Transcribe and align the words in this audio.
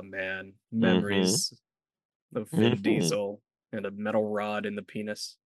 Oh 0.00 0.02
man, 0.02 0.54
memories 0.72 1.52
of 2.34 2.48
Vin 2.52 2.72
Mhm. 2.72 2.82
Diesel 2.82 3.42
and 3.74 3.84
a 3.84 3.90
metal 3.90 4.26
rod 4.30 4.64
in 4.64 4.74
the 4.74 4.80
penis. 4.82 5.36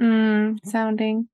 Mm, 0.00 0.64
sounding. 0.64 1.28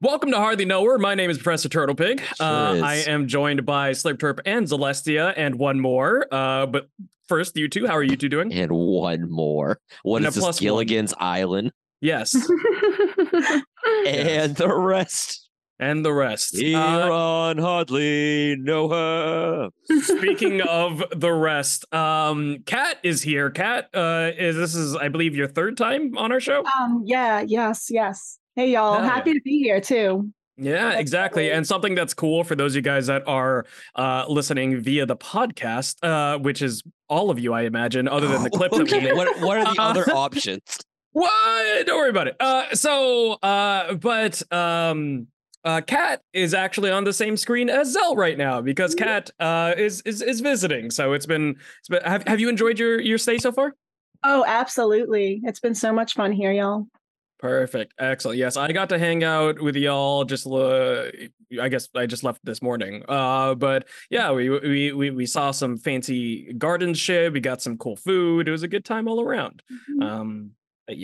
Welcome 0.00 0.30
to 0.30 0.38
Hardly 0.38 0.64
Know 0.64 0.82
Her. 0.86 0.96
My 0.98 1.14
name 1.14 1.28
is 1.28 1.36
Professor 1.36 1.68
Turtle 1.68 1.94
Pig. 1.94 2.20
Sure 2.36 2.46
uh. 2.46 2.80
I 2.80 3.04
am 3.06 3.28
joined 3.28 3.66
by 3.66 3.90
Slurp 3.90 4.16
Turp 4.16 4.38
and 4.46 4.66
Celestia 4.66 5.34
and 5.36 5.56
one 5.56 5.78
more. 5.78 6.26
Uh, 6.32 6.64
but 6.64 6.88
first, 7.28 7.54
you 7.54 7.68
two, 7.68 7.86
how 7.86 7.94
are 7.94 8.02
you 8.02 8.16
two 8.16 8.30
doing? 8.30 8.50
And 8.50 8.72
one 8.72 9.30
more. 9.30 9.78
What 10.02 10.18
And 10.18 10.26
is 10.26 10.36
a 10.36 10.40
this? 10.40 10.44
plus 10.44 10.62
one. 10.62 11.08
Island. 11.18 11.72
Yes, 12.00 12.34
And 14.06 14.56
the 14.56 14.74
rest. 14.74 15.45
And 15.78 16.04
the 16.04 16.12
rest. 16.12 16.56
Here 16.56 16.78
Uh, 16.78 17.10
on 17.10 17.58
Hardly 17.58 18.56
Know 18.58 18.88
Her. 18.88 19.70
speaking 20.02 20.60
of 20.62 21.02
the 21.14 21.32
rest, 21.32 21.92
um, 21.94 22.58
Kat 22.66 22.98
is 23.02 23.22
here. 23.22 23.50
Kat, 23.50 23.88
uh, 23.94 24.30
is 24.36 24.56
this 24.56 24.74
is 24.74 24.96
I 24.96 25.08
believe 25.08 25.34
your 25.36 25.48
third 25.48 25.76
time 25.76 26.16
on 26.16 26.32
our 26.32 26.40
show? 26.40 26.64
Um, 26.80 27.02
yeah, 27.06 27.40
yes, 27.46 27.88
yes. 27.90 28.38
Hey 28.54 28.70
y'all, 28.72 28.94
Hell 29.00 29.04
happy 29.08 29.34
to 29.34 29.40
be 29.42 29.58
here 29.62 29.80
too. 29.80 30.32
Yeah, 30.58 30.88
That's 30.88 31.00
exactly. 31.00 31.48
cool. 31.48 31.56
And 31.58 31.66
something 31.66 31.94
that's 31.94 32.14
cool 32.14 32.42
for 32.42 32.54
those 32.54 32.72
of 32.72 32.76
you 32.76 32.80
guys 32.82 33.08
that 33.08 33.22
are 33.28 33.66
uh, 33.94 34.24
listening 34.26 34.80
via 34.80 35.04
the 35.04 35.14
podcast, 35.16 35.96
uh, 36.02 36.38
which 36.38 36.62
is 36.62 36.82
all 37.10 37.28
of 37.28 37.38
you, 37.38 37.52
I 37.52 37.62
imagine, 37.64 38.08
other 38.08 38.26
than 38.26 38.42
the 38.42 38.48
clip 38.58 38.72
that 38.72 38.78
we 38.78 38.94
Okay, 38.96 39.00
made. 39.04 39.16
what, 39.16 39.38
what 39.40 39.58
are 39.58 39.64
the 39.74 39.78
Uh, 39.82 39.84
other 39.90 40.04
options? 40.10 40.62
What? 41.12 41.86
Don't 41.86 41.98
worry 41.98 42.08
about 42.08 42.28
it. 42.28 42.36
Uh, 42.40 42.74
so, 42.74 43.32
uh, 43.42 43.94
but 43.96 44.42
um, 44.50 45.26
uh, 45.66 45.80
Kat 45.80 46.22
is 46.32 46.54
actually 46.54 46.90
on 46.92 47.04
the 47.04 47.12
same 47.12 47.36
screen 47.36 47.68
as 47.68 47.92
Zell 47.92 48.14
right 48.14 48.38
now 48.38 48.60
because 48.60 48.94
Kat 48.94 49.30
uh, 49.40 49.74
is 49.76 50.00
is 50.02 50.22
is 50.22 50.40
visiting. 50.40 50.90
So 50.90 51.12
it's 51.12 51.26
been 51.26 51.56
it's 51.80 51.88
been. 51.88 52.02
Have 52.04 52.26
Have 52.28 52.40
you 52.40 52.48
enjoyed 52.48 52.78
your 52.78 53.00
your 53.00 53.18
stay 53.18 53.38
so 53.38 53.50
far? 53.50 53.74
Oh, 54.22 54.44
absolutely. 54.46 55.40
It's 55.44 55.60
been 55.60 55.74
so 55.74 55.92
much 55.92 56.14
fun 56.14 56.32
here, 56.32 56.52
y'all. 56.52 56.86
Perfect. 57.38 57.92
Excellent. 57.98 58.38
Yes, 58.38 58.56
I 58.56 58.72
got 58.72 58.88
to 58.88 58.98
hang 58.98 59.22
out 59.22 59.60
with 59.60 59.76
y'all 59.76 60.24
just 60.24 60.46
uh, 60.46 61.10
I 61.60 61.68
guess 61.68 61.88
I 61.94 62.06
just 62.06 62.24
left 62.24 62.40
this 62.44 62.62
morning. 62.62 63.02
Uh 63.08 63.54
but 63.54 63.86
yeah, 64.08 64.32
we 64.32 64.48
we 64.48 64.92
we 64.92 65.10
we 65.10 65.26
saw 65.26 65.50
some 65.50 65.76
fancy 65.76 66.52
garden 66.54 66.94
shit, 66.94 67.32
we 67.32 67.40
got 67.40 67.60
some 67.60 67.76
cool 67.76 67.96
food. 67.96 68.48
It 68.48 68.52
was 68.52 68.62
a 68.62 68.68
good 68.68 68.84
time 68.84 69.06
all 69.06 69.20
around. 69.20 69.62
Um 70.00 70.52
but 70.86 70.96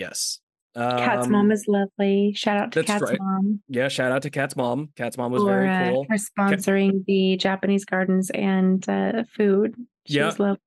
yes. 0.76 0.98
Cat's 1.00 1.26
Um, 1.26 1.32
mom 1.32 1.50
is 1.52 1.64
lovely. 1.68 2.32
Shout 2.34 2.56
out 2.58 2.72
to 2.72 2.82
Cat's 2.82 3.02
right. 3.02 3.18
mom 3.20 3.60
Yeah, 3.68 3.88
shout 3.88 4.12
out 4.12 4.22
to 4.22 4.30
Cat's 4.30 4.56
mom. 4.56 4.90
Cat's 4.96 5.16
mom 5.18 5.32
was 5.32 5.42
for 5.42 5.48
very 5.50 5.68
uh, 5.68 5.90
cool. 5.90 6.04
for 6.06 6.16
sponsoring 6.16 7.04
the 7.06 7.36
Japanese 7.36 7.84
gardens 7.84 8.30
and 8.30 8.88
uh, 8.88 9.24
food. 9.36 9.74
She 10.06 10.14
Yeah. 10.14 10.26
was 10.26 10.38
lovely. 10.38 10.60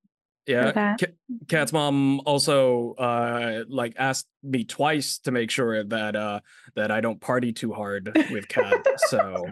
Yeah. 0.47 0.95
Cat's 1.47 1.73
mom 1.73 2.19
also 2.27 2.93
uh 2.99 3.63
like 3.67 3.93
asked 3.97 4.27
me 4.43 4.63
twice 4.63 5.17
to 5.19 5.31
make 5.31 5.49
sure 5.49 5.83
that 5.83 6.15
uh 6.15 6.41
that 6.75 6.91
I 6.91 7.01
don't 7.01 7.19
party 7.19 7.51
too 7.51 7.73
hard 7.73 8.11
with 8.29 8.47
Cat. 8.49 8.85
so 9.07 9.47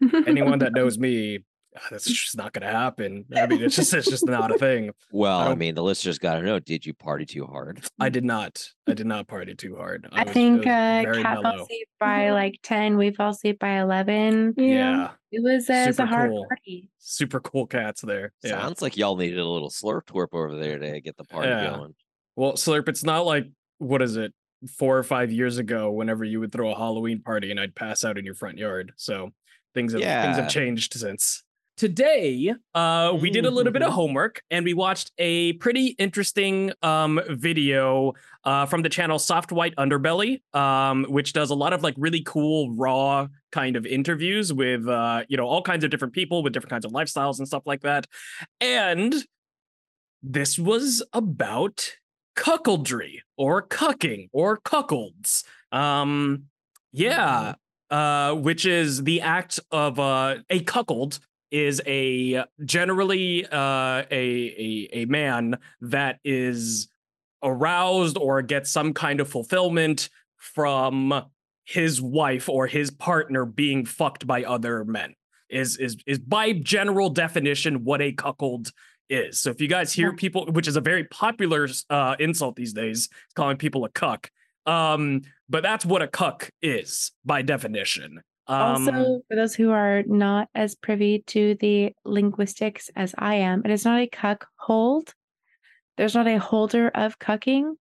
anyone 0.28 0.60
that 0.60 0.74
knows 0.74 0.96
me, 0.96 1.40
that's 1.90 2.04
just 2.06 2.36
not 2.36 2.52
gonna 2.52 2.70
happen. 2.70 3.24
I 3.36 3.46
mean, 3.46 3.62
it's 3.62 3.76
just 3.76 3.92
it's 3.94 4.08
just 4.08 4.26
not 4.26 4.50
a 4.54 4.58
thing. 4.58 4.90
Well, 5.12 5.38
I, 5.38 5.48
don't- 5.48 5.58
mean, 5.58 5.74
the 5.74 5.82
listeners 5.82 6.18
got 6.18 6.34
to 6.36 6.42
know 6.42 6.58
did 6.58 6.84
you 6.86 6.94
party 6.94 7.24
too 7.26 7.44
hard? 7.46 7.84
I 8.00 8.08
did 8.08 8.24
not. 8.24 8.66
I 8.88 8.94
did 8.94 9.06
not 9.06 9.28
party 9.28 9.54
too 9.54 9.76
hard. 9.76 10.08
I 10.12 10.24
was- 10.24 10.32
think 10.32 10.60
uh, 10.66 11.02
very 11.04 11.22
Cat 11.22 11.42
fell 11.42 11.62
asleep 11.62 11.88
by 12.00 12.30
like 12.30 12.58
10. 12.62 12.96
We 12.96 13.10
fell 13.12 13.30
asleep 13.30 13.58
by 13.58 13.80
11. 13.80 14.54
Yeah, 14.56 15.10
It 15.30 15.42
was, 15.42 15.68
uh, 15.68 15.74
it 15.74 15.86
was 15.88 15.96
a 15.96 16.02
Super 16.02 16.06
hard 16.06 16.30
cool. 16.30 16.46
party. 16.48 16.90
super 16.98 17.40
cool 17.40 17.66
cats 17.66 18.00
there. 18.00 18.32
Yeah. 18.42 18.50
Sounds 18.60 18.82
like 18.82 18.96
y'all 18.96 19.16
needed 19.16 19.38
a 19.38 19.44
little 19.46 19.70
slurp 19.70 20.02
twerp 20.06 20.28
over 20.32 20.56
there 20.56 20.78
to 20.78 21.00
get 21.00 21.16
the 21.16 21.24
party 21.24 21.48
Yeah. 21.48 21.70
going. 21.76 21.94
Well, 22.36 22.52
Slurp, 22.52 22.88
it's 22.88 23.02
not 23.04 23.26
like 23.26 23.46
what 23.78 24.00
is 24.02 24.16
it? 24.16 24.32
Four 24.76 24.98
or 24.98 25.02
five 25.04 25.30
years 25.30 25.58
ago, 25.58 25.90
whenever 25.92 26.24
you 26.24 26.40
would 26.40 26.50
throw 26.50 26.70
a 26.72 26.76
Halloween 26.76 27.20
party 27.22 27.50
and 27.52 27.60
I'd 27.60 27.74
pass 27.76 28.04
out 28.04 28.18
in 28.18 28.24
your 28.24 28.34
front 28.34 28.58
yard. 28.58 28.92
So 28.96 29.30
things 29.74 29.92
have 29.92 30.02
things 30.02 30.36
have 30.36 30.48
changed 30.48 30.94
since. 30.94 31.42
Today, 31.78 32.52
uh, 32.74 33.16
we 33.20 33.30
did 33.30 33.46
a 33.46 33.50
little 33.52 33.72
bit 33.72 33.82
of 33.82 33.90
Mhm. 33.90 33.94
homework 33.94 34.42
and 34.50 34.64
we 34.64 34.74
watched 34.74 35.12
a 35.16 35.52
pretty 35.54 35.94
interesting 35.96 36.72
um, 36.82 37.20
video 37.28 38.14
uh, 38.42 38.66
from 38.66 38.82
the 38.82 38.88
channel 38.88 39.16
Soft 39.20 39.52
White 39.52 39.76
Underbelly, 39.76 40.40
um, 40.56 41.04
which 41.04 41.32
does 41.32 41.50
a 41.50 41.54
lot 41.54 41.72
of 41.72 41.84
like 41.84 41.94
really 41.96 42.20
cool 42.26 42.72
raw 42.72 43.28
kind 43.52 43.76
of 43.76 43.86
interviews 43.86 44.52
with 44.52 44.88
uh, 44.88 45.22
you 45.28 45.36
know 45.36 45.46
all 45.46 45.62
kinds 45.62 45.84
of 45.84 45.90
different 45.90 46.14
people 46.14 46.42
with 46.42 46.52
different 46.52 46.70
kinds 46.70 46.84
of 46.84 46.90
lifestyles 46.90 47.38
and 47.38 47.46
stuff 47.46 47.62
like 47.64 47.82
that. 47.82 48.08
And 48.60 49.14
this 50.20 50.58
was 50.58 51.00
about 51.12 51.94
cuckoldry 52.36 53.20
or 53.36 53.62
cucking 53.64 54.30
or 54.32 54.58
cuckolds. 54.58 55.44
Um, 55.70 56.46
yeah, 56.90 57.54
uh, 57.88 58.34
which 58.34 58.66
is 58.66 59.04
the 59.04 59.20
act 59.20 59.60
of 59.70 60.00
uh, 60.00 60.38
a 60.50 60.58
cuckold 60.64 61.20
is 61.50 61.80
a 61.86 62.44
generally 62.64 63.46
uh, 63.46 64.02
a, 64.10 64.12
a 64.12 64.88
a 64.92 65.04
man 65.06 65.58
that 65.80 66.18
is 66.24 66.88
aroused 67.42 68.18
or 68.18 68.42
gets 68.42 68.70
some 68.70 68.92
kind 68.92 69.20
of 69.20 69.28
fulfillment 69.28 70.08
from 70.36 71.24
his 71.64 72.00
wife 72.00 72.48
or 72.48 72.66
his 72.66 72.90
partner 72.90 73.44
being 73.44 73.84
fucked 73.84 74.26
by 74.26 74.42
other 74.44 74.84
men 74.84 75.14
is 75.48 75.76
is 75.76 75.96
is 76.06 76.18
by 76.18 76.52
general 76.52 77.10
definition 77.10 77.84
what 77.84 78.00
a 78.00 78.12
cuckold 78.12 78.72
is. 79.08 79.40
So 79.40 79.50
if 79.50 79.60
you 79.60 79.68
guys 79.68 79.92
hear 79.92 80.12
people, 80.12 80.46
which 80.46 80.68
is 80.68 80.76
a 80.76 80.80
very 80.80 81.04
popular 81.04 81.68
uh, 81.88 82.16
insult 82.18 82.56
these 82.56 82.72
days, 82.72 83.08
calling 83.34 83.56
people 83.56 83.84
a 83.84 83.88
cuck. 83.88 84.30
Um, 84.66 85.22
but 85.48 85.62
that's 85.62 85.86
what 85.86 86.02
a 86.02 86.08
cuck 86.08 86.50
is 86.60 87.12
by 87.24 87.42
definition. 87.42 88.20
Um, 88.48 88.88
also, 88.88 89.22
for 89.28 89.36
those 89.36 89.54
who 89.54 89.70
are 89.72 90.02
not 90.06 90.48
as 90.54 90.74
privy 90.74 91.22
to 91.28 91.54
the 91.60 91.92
linguistics 92.04 92.90
as 92.96 93.14
I 93.18 93.34
am, 93.36 93.62
it 93.64 93.70
is 93.70 93.84
not 93.84 94.00
a 94.00 94.06
cuck 94.06 94.46
hold. 94.56 95.12
There's 95.96 96.14
not 96.14 96.26
a 96.26 96.38
holder 96.38 96.88
of 96.88 97.18
cucking. 97.18 97.74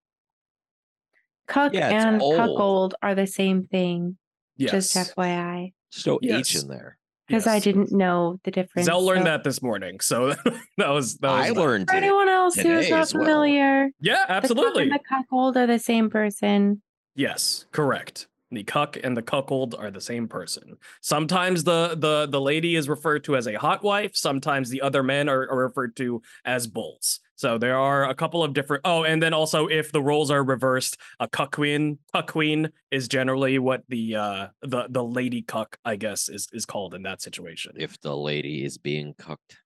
Cuck 1.48 1.74
Yeah, 1.74 1.90
and 1.90 2.22
old. 2.22 2.36
cuckold 2.36 2.96
are 3.02 3.16
the 3.16 3.28
same 3.28 3.68
thing. 3.68 4.18
yes. 4.58 4.72
Just 4.94 5.16
FYI, 5.16 5.74
So 5.90 6.20
no 6.22 6.38
H 6.38 6.56
in 6.56 6.68
there. 6.68 6.98
because 7.28 7.48
I 7.48 7.60
didn't 7.60 7.92
know 7.92 8.40
the 8.44 8.52
difference. 8.52 8.88
Zell 8.88 9.06
learned 9.06 9.22
so- 9.22 9.26
that 9.32 9.44
this 9.46 9.62
morning, 9.62 10.00
so 10.02 10.30
that 10.78 10.90
was 10.90 11.18
that 11.20 11.32
was 11.32 11.46
I 11.46 11.54
that. 11.54 11.56
learned 11.60 11.90
For 11.90 11.96
anyone 11.96 12.28
else 12.28 12.56
who's 12.56 12.90
not 12.90 13.00
as 13.02 13.14
well. 13.14 13.24
familiar, 13.24 13.90
Yeah, 14.02 14.16
the 14.16 14.28
cuck 14.28 14.30
absolutely. 14.44 14.84
and 14.84 14.92
the 14.92 15.00
cuckold 15.08 15.56
are 15.56 15.68
the 15.68 15.80
same 15.80 16.10
person. 16.10 16.82
Yes, 17.16 17.66
correct. 17.72 18.28
The 18.52 18.64
cuck 18.64 18.98
and 19.04 19.16
the 19.16 19.22
cuckold 19.22 19.76
are 19.76 19.92
the 19.92 20.02
same 20.02 20.28
person. 20.28 20.78
Sometimes 21.02 21.64
the 21.66 21.96
the 21.98 22.28
the 22.30 22.40
lady 22.40 22.76
is 22.76 22.88
referred 22.88 23.24
to 23.26 23.36
as 23.36 23.48
a 23.48 23.56
hot 23.56 23.84
wife. 23.84 24.16
Sometimes 24.16 24.70
the 24.70 24.82
other 24.82 25.04
men 25.04 25.28
are, 25.28 25.50
are 25.50 25.58
referred 25.58 25.96
to 25.98 26.22
as 26.46 26.66
bulls. 26.66 27.20
So 27.36 27.58
there 27.58 27.78
are 27.78 28.10
a 28.10 28.16
couple 28.16 28.44
of 28.44 28.54
different. 28.54 28.82
Oh, 28.86 29.04
and 29.04 29.22
then 29.22 29.34
also 29.34 29.68
if 29.68 29.92
the 29.92 30.02
roles 30.02 30.32
are 30.32 30.44
reversed, 30.44 30.98
a 31.20 31.28
cuck 31.28 31.52
queen, 31.52 32.00
cuck 32.14 32.32
queen 32.32 32.70
is 32.90 33.08
generally 33.08 33.60
what 33.60 33.84
the 33.90 34.16
uh 34.16 34.48
the 34.62 34.88
the 34.90 35.04
lady 35.04 35.42
cuck 35.42 35.78
I 35.84 35.98
guess 35.98 36.30
is 36.30 36.48
is 36.54 36.66
called 36.66 36.94
in 36.94 37.04
that 37.04 37.22
situation. 37.22 37.74
If 37.76 38.00
the 38.00 38.16
lady 38.16 38.64
is 38.64 38.78
being 38.78 39.14
cucked. 39.18 39.58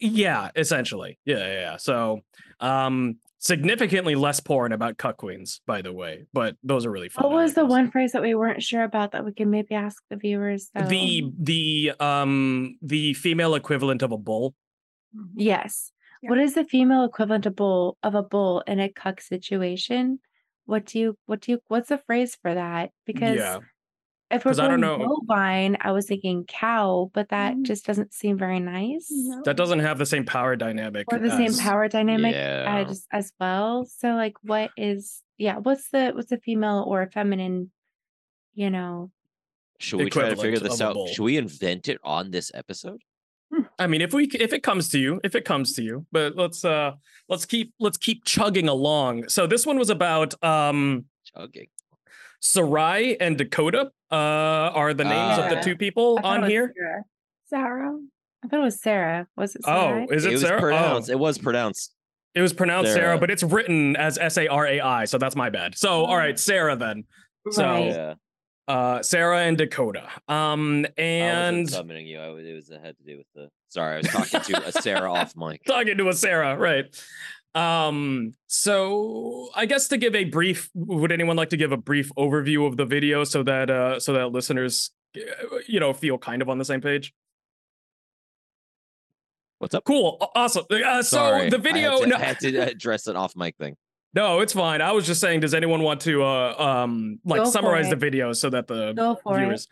Yeah, 0.00 0.50
essentially. 0.54 1.18
Yeah, 1.24 1.38
yeah, 1.38 1.60
yeah. 1.60 1.76
So, 1.76 2.20
um, 2.60 3.16
significantly 3.38 4.14
less 4.14 4.40
porn 4.40 4.72
about 4.72 4.98
cuck 4.98 5.18
queens, 5.18 5.60
by 5.66 5.82
the 5.82 5.92
way. 5.92 6.26
But 6.32 6.56
those 6.62 6.86
are 6.86 6.90
really 6.90 7.08
fun. 7.08 7.24
What 7.24 7.32
was 7.32 7.54
the 7.54 7.64
one 7.64 7.90
phrase 7.90 8.12
that 8.12 8.22
we 8.22 8.34
weren't 8.34 8.62
sure 8.62 8.82
about 8.82 9.12
that 9.12 9.24
we 9.24 9.32
can 9.32 9.50
maybe 9.50 9.74
ask 9.74 10.02
the 10.10 10.16
viewers? 10.16 10.70
Though? 10.74 10.86
the 10.86 11.32
the 11.38 11.92
um 12.00 12.76
the 12.82 13.14
female 13.14 13.54
equivalent 13.54 14.02
of 14.02 14.12
a 14.12 14.18
bull 14.18 14.54
yes. 15.34 15.92
Yeah. 16.22 16.30
What 16.30 16.38
is 16.40 16.54
the 16.54 16.64
female 16.64 17.04
equivalent 17.04 17.46
of 17.46 17.54
bull 17.54 17.96
of 18.02 18.14
a 18.14 18.22
bull 18.22 18.62
in 18.66 18.80
a 18.80 18.88
cuck 18.88 19.20
situation? 19.20 20.18
What 20.66 20.84
do 20.86 20.98
you 20.98 21.18
what 21.26 21.40
do 21.40 21.52
you 21.52 21.60
what's 21.68 21.88
the 21.88 21.98
phrase 21.98 22.36
for 22.42 22.54
that? 22.54 22.90
Because 23.06 23.36
yeah 23.36 23.58
if 24.30 24.44
we're 24.44 24.50
'cause 24.50 24.58
I 24.58 24.68
don't 24.68 24.80
know- 24.80 24.98
bovine, 25.26 25.76
I 25.80 25.92
was 25.92 26.06
thinking 26.06 26.44
cow, 26.46 27.10
but 27.14 27.28
that 27.30 27.54
Mm. 27.56 27.62
just 27.64 27.86
doesn't 27.86 28.12
seem 28.12 28.36
very 28.38 28.60
nice. 28.60 29.08
No. 29.10 29.42
that 29.44 29.56
doesn't 29.56 29.78
have 29.80 29.98
the 29.98 30.06
same 30.06 30.24
power 30.26 30.54
dynamic 30.56 31.06
Or 31.12 31.18
the 31.18 31.30
same 31.30 31.54
power 31.56 31.88
dynamic 31.88 32.34
Yeah. 32.34 32.84
as 32.88 33.06
as 33.12 33.32
well. 33.40 33.84
So 33.86 34.14
like 34.14 34.34
what 34.42 34.70
is 34.76 35.22
yeah, 35.38 35.56
what's 35.58 35.88
the 35.90 36.10
what's 36.14 36.30
the 36.30 36.38
female 36.38 36.84
or 36.86 37.08
feminine, 37.10 37.70
you 38.54 38.70
know, 38.70 39.10
Should 39.78 40.00
we 40.00 40.10
try 40.10 40.28
to 40.28 40.36
figure 40.36 40.58
this 40.58 40.80
out? 40.80 40.96
Should 41.10 41.22
we 41.22 41.36
invent 41.36 41.88
it 41.88 41.98
on 42.02 42.30
this 42.30 42.50
episode? 42.54 43.00
i 43.78 43.86
mean 43.86 44.02
if 44.02 44.12
we 44.12 44.26
if 44.34 44.52
it 44.52 44.62
comes 44.62 44.90
to 44.90 44.98
you 44.98 45.18
if 45.24 45.34
it 45.34 45.42
comes 45.46 45.72
to 45.72 45.82
you 45.82 46.04
but 46.12 46.36
let's 46.36 46.66
uh 46.66 46.92
let's 47.30 47.46
keep 47.46 47.72
let's 47.80 47.96
keep 47.96 48.22
chugging 48.26 48.68
along 48.68 49.26
so 49.26 49.46
this 49.46 49.64
one 49.64 49.78
was 49.78 49.88
about 49.88 50.34
um 50.44 51.06
Chugging. 51.34 51.68
Sarai 52.40 53.16
and 53.20 53.36
dakota 53.38 53.90
uh 54.10 54.14
are 54.14 54.94
the 54.94 55.04
names 55.04 55.38
of 55.38 55.50
the 55.50 55.58
Ah. 55.58 55.62
two 55.62 55.76
people 55.76 56.18
I 56.18 56.22
thought 56.22 56.36
it 56.38 56.42
on 56.44 56.50
here 56.50 56.72
Sarah. 56.76 57.04
Sarah. 57.48 57.98
I 58.44 58.48
thought 58.48 58.60
it 58.60 58.62
was 58.62 58.80
Sarah. 58.80 59.26
Was 59.36 59.56
it 59.56 59.62
oh 59.66 60.06
is 60.10 60.24
it, 60.24 60.32
was 60.32 60.40
Sarah? 60.42 60.56
Oh. 60.56 60.60
pronounced. 60.60 61.10
It 61.10 61.18
was 61.18 61.38
pronounced. 61.38 61.94
It 62.34 62.42
was 62.42 62.52
pronounced 62.52 62.92
Sarah, 62.92 63.00
Sarah. 63.08 63.18
but 63.18 63.30
it's 63.30 63.42
written 63.42 63.96
as 63.96 64.16
S 64.18 64.36
A 64.38 64.46
R 64.46 64.66
A 64.66 64.80
I, 64.80 65.04
so 65.06 65.18
that's 65.18 65.34
my 65.34 65.50
bad. 65.50 65.76
So, 65.76 66.04
all 66.04 66.16
right, 66.16 66.38
Sarah 66.38 66.76
then. 66.76 67.04
So- 67.50 67.64
Right. 67.64 67.86
Yeah. 67.86 68.14
Uh, 68.68 69.02
Sarah 69.02 69.40
and 69.40 69.56
Dakota. 69.56 70.06
Um, 70.28 70.84
I 70.98 71.00
and 71.02 71.56
wasn't 71.62 71.70
summoning 71.70 72.06
you. 72.06 72.20
I 72.20 72.28
was, 72.28 72.44
it 72.46 72.52
was 72.54 72.68
it 72.68 72.80
had 72.84 72.98
to 72.98 73.02
do 73.02 73.16
with 73.16 73.26
the. 73.34 73.48
Sorry, 73.70 73.94
I 73.94 73.98
was 73.98 74.08
talking 74.08 74.40
to 74.54 74.66
a 74.68 74.72
Sarah 74.72 75.10
off 75.18 75.34
mic. 75.34 75.64
talking 75.64 75.96
to 75.96 76.08
a 76.10 76.12
Sarah, 76.12 76.54
right? 76.56 76.84
Um, 77.54 78.34
so 78.46 79.48
I 79.54 79.66
guess 79.66 79.88
to 79.88 79.96
give 79.96 80.14
a 80.14 80.24
brief, 80.24 80.70
would 80.74 81.10
anyone 81.12 81.36
like 81.36 81.48
to 81.50 81.56
give 81.56 81.72
a 81.72 81.76
brief 81.76 82.10
overview 82.16 82.66
of 82.66 82.76
the 82.76 82.84
video 82.84 83.24
so 83.24 83.42
that 83.42 83.70
uh 83.70 83.98
so 84.00 84.12
that 84.12 84.28
listeners, 84.32 84.90
uh, 85.16 85.20
you 85.66 85.80
know, 85.80 85.92
feel 85.92 86.18
kind 86.18 86.42
of 86.42 86.48
on 86.48 86.58
the 86.58 86.64
same 86.64 86.80
page? 86.80 87.12
What's 89.58 89.74
up? 89.74 89.84
Cool, 89.84 90.18
awesome. 90.36 90.66
Uh, 90.70 91.02
so 91.02 91.16
Sorry, 91.16 91.50
the 91.50 91.58
I 91.58 91.60
video, 91.60 91.90
had 91.92 92.00
to, 92.00 92.06
no, 92.06 92.16
I 92.16 92.18
had 92.20 92.38
to 92.40 92.56
address 92.70 93.06
an 93.08 93.16
off 93.16 93.34
mic 93.34 93.56
thing. 93.56 93.76
no, 94.14 94.40
it's 94.40 94.52
fine. 94.52 94.80
I 94.80 94.92
was 94.92 95.04
just 95.06 95.20
saying, 95.20 95.40
does 95.40 95.54
anyone 95.54 95.82
want 95.82 96.00
to 96.02 96.22
uh 96.22 96.54
um 96.58 97.18
like 97.24 97.42
Go 97.42 97.50
summarize 97.50 97.90
the 97.90 97.96
video 97.96 98.32
so 98.32 98.50
that 98.50 98.68
the 98.68 98.92
Go 98.92 99.16
for 99.22 99.36
viewers. 99.38 99.64
it. 99.64 99.68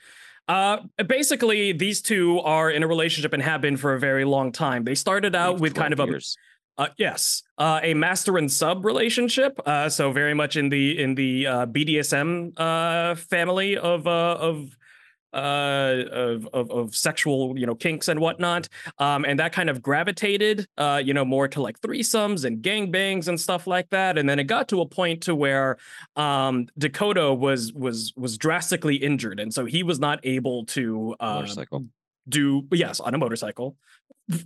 Uh, 0.48 0.78
basically, 1.08 1.72
these 1.72 2.00
two 2.00 2.38
are 2.40 2.70
in 2.70 2.84
a 2.84 2.86
relationship 2.86 3.32
and 3.32 3.42
have 3.42 3.60
been 3.60 3.76
for 3.76 3.94
a 3.94 3.98
very 3.98 4.24
long 4.24 4.52
time. 4.52 4.84
They 4.84 4.94
started 4.94 5.34
out 5.34 5.58
with 5.58 5.74
kind 5.74 5.92
of 5.92 5.96
12 5.96 6.08
a 6.08 6.12
years. 6.12 6.36
Uh, 6.78 6.88
yes, 6.98 7.42
uh, 7.56 7.80
a 7.82 7.94
master 7.94 8.36
and 8.36 8.52
sub 8.52 8.84
relationship. 8.84 9.58
Uh, 9.64 9.88
so 9.88 10.12
very 10.12 10.34
much 10.34 10.56
in 10.56 10.68
the 10.68 11.00
in 11.02 11.14
the 11.14 11.46
uh, 11.46 11.66
BDSM 11.66 12.52
uh, 12.58 13.14
family 13.14 13.78
of 13.78 14.06
uh, 14.06 14.36
of, 14.38 14.76
uh, 15.32 15.36
of 16.12 16.46
of 16.52 16.70
of 16.70 16.94
sexual 16.94 17.58
you 17.58 17.64
know 17.64 17.74
kinks 17.74 18.08
and 18.08 18.20
whatnot. 18.20 18.68
Um, 18.98 19.24
and 19.24 19.40
that 19.40 19.52
kind 19.52 19.70
of 19.70 19.80
gravitated 19.80 20.66
uh, 20.76 21.00
you 21.02 21.14
know 21.14 21.24
more 21.24 21.48
to 21.48 21.62
like 21.62 21.80
threesomes 21.80 22.44
and 22.44 22.62
gangbangs 22.62 23.28
and 23.28 23.40
stuff 23.40 23.66
like 23.66 23.88
that. 23.88 24.18
And 24.18 24.28
then 24.28 24.38
it 24.38 24.44
got 24.44 24.68
to 24.68 24.82
a 24.82 24.86
point 24.86 25.22
to 25.22 25.34
where 25.34 25.78
um, 26.14 26.68
Dakota 26.76 27.32
was 27.32 27.72
was 27.72 28.12
was 28.16 28.36
drastically 28.36 28.96
injured, 28.96 29.40
and 29.40 29.52
so 29.52 29.64
he 29.64 29.82
was 29.82 29.98
not 29.98 30.20
able 30.24 30.66
to 30.66 31.16
uh, 31.20 31.36
motorcycle. 31.36 31.86
Do 32.28 32.66
yes 32.72 33.00
on 33.00 33.14
a 33.14 33.18
motorcycle. 33.18 33.76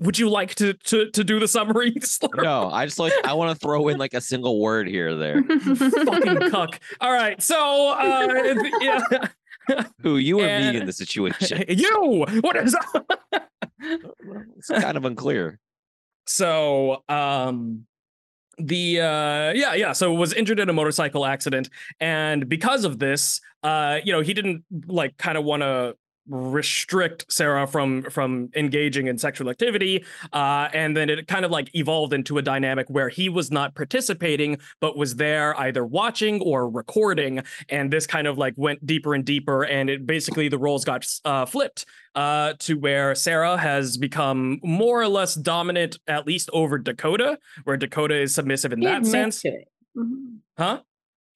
Would 0.00 0.18
you 0.18 0.28
like 0.28 0.54
to 0.56 0.74
to 0.74 1.10
to 1.10 1.24
do 1.24 1.40
the 1.40 1.48
summary? 1.48 1.94
No, 2.36 2.70
I 2.70 2.84
just 2.84 2.98
like 2.98 3.12
I 3.24 3.32
want 3.32 3.58
to 3.58 3.58
throw 3.58 3.88
in 3.88 3.98
like 3.98 4.14
a 4.14 4.20
single 4.20 4.60
word 4.60 4.88
here 4.88 5.10
or 5.10 5.16
there. 5.16 5.42
fucking 5.44 6.50
cuck. 6.50 6.80
All 7.00 7.12
right, 7.12 7.40
so 7.42 7.88
uh, 7.88 8.54
yeah. 8.80 9.00
Who 10.02 10.16
you 10.16 10.40
or 10.40 10.46
me 10.46 10.76
in 10.76 10.86
the 10.86 10.92
situation? 10.92 11.64
you. 11.68 12.26
What 12.40 12.56
is 12.56 12.72
that? 12.72 13.48
it's 14.58 14.68
kind 14.68 14.96
of 14.96 15.04
unclear. 15.04 15.58
so? 16.26 17.02
Um, 17.08 17.86
the 18.58 19.00
uh, 19.00 19.52
yeah, 19.52 19.74
yeah. 19.74 19.92
So 19.92 20.12
was 20.12 20.32
injured 20.32 20.60
in 20.60 20.68
a 20.68 20.72
motorcycle 20.72 21.24
accident, 21.24 21.70
and 21.98 22.48
because 22.48 22.84
of 22.84 22.98
this, 22.98 23.40
uh, 23.62 24.00
you 24.04 24.12
know, 24.12 24.20
he 24.20 24.34
didn't 24.34 24.64
like 24.86 25.16
kind 25.16 25.38
of 25.38 25.44
want 25.44 25.62
to 25.62 25.96
restrict 26.30 27.24
Sarah 27.28 27.66
from 27.66 28.02
from 28.04 28.50
engaging 28.54 29.08
in 29.08 29.18
sexual 29.18 29.50
activity 29.50 30.04
uh 30.32 30.68
and 30.72 30.96
then 30.96 31.10
it 31.10 31.26
kind 31.26 31.44
of 31.44 31.50
like 31.50 31.74
evolved 31.74 32.12
into 32.12 32.38
a 32.38 32.42
dynamic 32.42 32.86
where 32.88 33.08
he 33.08 33.28
was 33.28 33.50
not 33.50 33.74
participating 33.74 34.56
but 34.80 34.96
was 34.96 35.16
there 35.16 35.58
either 35.60 35.84
watching 35.84 36.40
or 36.40 36.68
recording 36.68 37.42
and 37.68 37.92
this 37.92 38.06
kind 38.06 38.26
of 38.26 38.38
like 38.38 38.54
went 38.56 38.84
deeper 38.86 39.14
and 39.14 39.24
deeper 39.24 39.64
and 39.64 39.90
it 39.90 40.06
basically 40.06 40.48
the 40.48 40.58
roles 40.58 40.84
got 40.84 41.04
uh 41.24 41.44
flipped 41.44 41.84
uh 42.14 42.52
to 42.58 42.74
where 42.78 43.14
Sarah 43.14 43.56
has 43.58 43.96
become 43.96 44.60
more 44.62 45.00
or 45.00 45.08
less 45.08 45.34
dominant 45.34 45.98
at 46.06 46.26
least 46.26 46.48
over 46.52 46.78
Dakota 46.78 47.38
where 47.64 47.76
Dakota 47.76 48.20
is 48.20 48.34
submissive 48.34 48.72
in 48.72 48.80
She 48.80 48.84
that 48.86 49.04
sense. 49.06 49.42
Mhm. 49.96 50.38
huh 50.56 50.80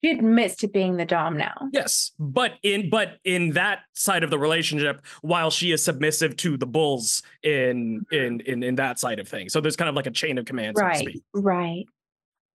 She 0.04 0.10
admits 0.10 0.56
to 0.56 0.68
being 0.68 0.98
the 0.98 1.06
dom 1.06 1.38
now. 1.38 1.54
Yes, 1.72 2.12
but 2.18 2.52
in 2.62 2.90
but 2.90 3.16
in 3.24 3.52
that 3.52 3.80
side 3.94 4.22
of 4.22 4.28
the 4.28 4.38
relationship, 4.38 5.00
while 5.22 5.50
she 5.50 5.72
is 5.72 5.82
submissive 5.82 6.36
to 6.38 6.58
the 6.58 6.66
bulls 6.66 7.22
in 7.42 8.04
in 8.12 8.40
in 8.40 8.62
in 8.62 8.74
that 8.74 8.98
side 8.98 9.18
of 9.18 9.26
things, 9.26 9.54
so 9.54 9.62
there's 9.62 9.76
kind 9.76 9.88
of 9.88 9.94
like 9.94 10.06
a 10.06 10.10
chain 10.10 10.36
of 10.36 10.44
command, 10.44 10.76
so 10.76 10.82
to 10.82 10.86
Right. 10.88 10.98
speak. 10.98 11.22
Right. 11.32 11.84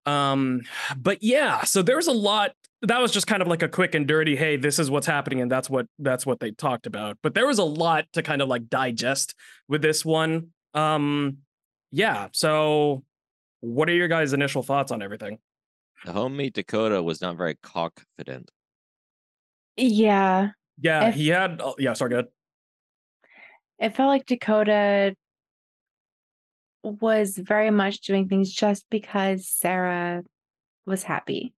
Um, 0.05 0.61
but 0.95 1.23
yeah, 1.23 1.63
so 1.63 1.81
there's 1.81 2.05
a 2.05 2.11
lot. 2.11 2.51
That 2.83 3.01
was 3.01 3.11
just 3.11 3.25
kind 3.25 3.41
of 3.41 3.47
like 3.47 3.63
a 3.63 3.67
quick 3.67 3.95
and 3.95 4.07
dirty. 4.07 4.35
Hey, 4.35 4.55
this 4.55 4.77
is 4.77 4.91
what's 4.91 5.07
happening, 5.07 5.41
and 5.41 5.51
that's 5.51 5.71
what 5.71 5.87
that's 5.97 6.27
what 6.27 6.39
they 6.39 6.51
talked 6.51 6.85
about. 6.85 7.17
But 7.23 7.33
there 7.33 7.47
was 7.47 7.57
a 7.57 7.63
lot 7.63 8.05
to 8.13 8.21
kind 8.21 8.43
of 8.43 8.47
like 8.47 8.69
digest 8.69 9.33
with 9.67 9.81
this 9.81 10.05
one. 10.05 10.49
Um, 10.75 11.39
yeah. 11.91 12.27
So, 12.31 13.03
what 13.61 13.89
are 13.89 13.93
your 13.93 14.07
guys' 14.07 14.33
initial 14.33 14.61
thoughts 14.61 14.91
on 14.91 15.01
everything? 15.01 15.39
The 16.05 16.13
homemade 16.13 16.53
Dakota 16.53 17.01
was 17.03 17.21
not 17.21 17.37
very 17.37 17.55
confident. 17.61 18.49
Yeah. 19.77 20.51
Yeah, 20.81 21.09
If- 21.09 21.15
he 21.15 21.27
had. 21.29 21.61
oh, 21.63 21.75
yeah, 21.77 21.93
sorry, 21.93 22.11
good. 22.11 22.27
It 23.79 23.95
felt 23.95 24.07
like 24.09 24.25
Dakota 24.25 25.15
was 26.83 27.37
very 27.37 27.71
much 27.71 28.01
doing 28.01 28.27
things 28.27 28.51
just 28.51 28.85
because 28.89 29.47
Sarah 29.47 30.23
was 30.85 31.03
happy. 31.03 31.53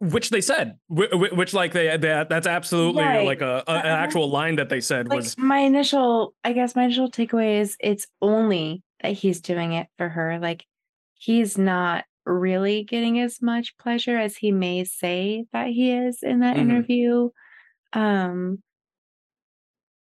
which 0.00 0.30
they 0.30 0.40
said 0.40 0.76
wh- 0.94 1.08
wh- 1.12 1.36
which 1.36 1.54
like 1.54 1.72
they, 1.72 1.96
they 1.96 2.24
that's 2.28 2.46
absolutely 2.46 3.04
like 3.04 3.40
a, 3.40 3.62
a 3.66 3.70
an 3.72 3.86
actual 3.86 4.28
line 4.28 4.56
that 4.56 4.68
they 4.68 4.80
said 4.80 5.08
Like 5.08 5.16
was 5.16 5.38
my 5.38 5.58
initial, 5.58 6.34
I 6.44 6.52
guess 6.52 6.76
my 6.76 6.84
initial 6.84 7.10
takeaway 7.10 7.60
is 7.60 7.76
it's 7.80 8.06
only 8.20 8.82
that 9.02 9.12
he's 9.12 9.40
doing 9.40 9.72
it 9.72 9.86
for 9.96 10.08
her. 10.08 10.38
Like 10.40 10.66
he's 11.14 11.56
not 11.56 12.04
really 12.26 12.84
getting 12.84 13.18
as 13.20 13.40
much 13.42 13.76
pleasure 13.78 14.16
as 14.18 14.36
he 14.36 14.50
may 14.52 14.84
say 14.84 15.44
that 15.52 15.68
he 15.68 15.92
is 15.92 16.22
in 16.22 16.40
that 16.40 16.56
Mhm. 16.56 16.60
interview. 16.60 17.30
Um 17.92 18.62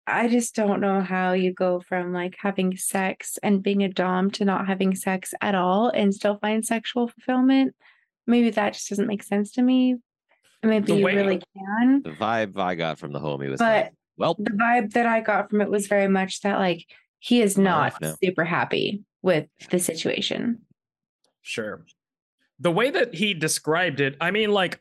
I 0.07 0.29
just 0.29 0.55
don't 0.55 0.81
know 0.83 1.01
how 1.01 1.33
you 1.33 1.53
go 1.53 1.81
from 1.81 2.13
like 2.13 2.37
having 2.39 2.77
sex 2.77 3.39
and 3.43 3.63
being 3.63 3.83
a 3.83 3.89
dom 3.89 4.31
to 4.33 4.45
not 4.45 4.67
having 4.67 4.95
sex 4.95 5.33
at 5.41 5.55
all 5.55 5.89
and 5.89 6.15
still 6.15 6.37
find 6.39 6.65
sexual 6.65 7.09
fulfillment. 7.09 7.75
Maybe 8.27 8.51
that 8.51 8.75
just 8.75 8.91
doesn't 8.91 9.07
make 9.07 9.23
sense 9.23 9.53
to 9.53 9.63
me. 9.63 9.97
Maybe 10.63 10.87
The 10.87 10.97
you 10.97 11.05
way- 11.05 11.15
really 11.17 11.43
can. 11.57 12.03
The 12.03 12.11
vibe 12.11 12.59
I 12.59 12.75
got 12.75 12.99
from 12.99 13.13
the 13.13 13.19
homie 13.21 13.49
was 13.51 13.59
But 13.61 13.85
like, 13.87 13.93
well, 14.19 14.35
the 14.39 14.51
vibe 14.53 14.93
that 14.93 15.07
I 15.07 15.21
got 15.21 15.49
from 15.51 15.63
it 15.63 15.71
was 15.71 15.87
very 15.87 16.09
much 16.09 16.41
that 16.43 16.59
like 16.59 16.85
he 17.19 17.41
is 17.41 17.57
not 17.57 17.95
super 18.23 18.45
happy 18.45 19.05
with 19.23 19.49
the 19.71 19.79
situation. 19.79 20.61
sure 21.47 21.85
the 22.61 22.71
way 22.71 22.91
that 22.91 23.15
he 23.15 23.35
described 23.35 24.01
it 24.01 24.17
i 24.21 24.31
mean 24.31 24.51
like 24.51 24.81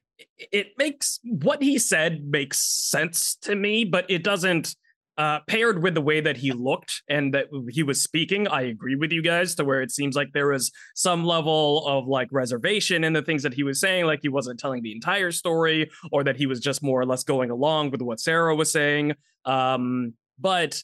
it 0.52 0.68
makes 0.78 1.20
what 1.24 1.62
he 1.62 1.78
said 1.78 2.26
makes 2.26 2.60
sense 2.60 3.36
to 3.36 3.56
me 3.56 3.84
but 3.84 4.06
it 4.10 4.24
doesn't 4.24 4.76
uh 5.18 5.40
paired 5.48 5.84
with 5.84 5.94
the 5.94 6.02
way 6.02 6.22
that 6.22 6.38
he 6.38 6.52
looked 6.52 7.04
and 7.08 7.34
that 7.34 7.46
he 7.70 7.84
was 7.84 8.02
speaking 8.02 8.48
i 8.48 8.62
agree 8.62 8.96
with 8.96 9.12
you 9.12 9.22
guys 9.22 9.54
to 9.54 9.64
where 9.64 9.82
it 9.82 9.92
seems 9.92 10.16
like 10.16 10.30
there 10.34 10.48
was 10.48 10.72
some 10.96 11.24
level 11.24 11.86
of 11.88 12.08
like 12.08 12.28
reservation 12.32 13.04
in 13.04 13.14
the 13.14 13.22
things 13.22 13.44
that 13.44 13.54
he 13.54 13.64
was 13.64 13.80
saying 13.80 14.06
like 14.06 14.20
he 14.22 14.30
wasn't 14.30 14.60
telling 14.60 14.82
the 14.82 14.92
entire 14.92 15.32
story 15.32 15.90
or 16.12 16.24
that 16.24 16.36
he 16.36 16.48
was 16.48 16.60
just 16.60 16.82
more 16.82 17.00
or 17.00 17.06
less 17.06 17.24
going 17.24 17.52
along 17.52 17.92
with 17.92 18.02
what 18.02 18.20
sarah 18.20 18.56
was 18.56 18.72
saying. 18.72 19.14
Um 19.46 20.14
but 20.40 20.82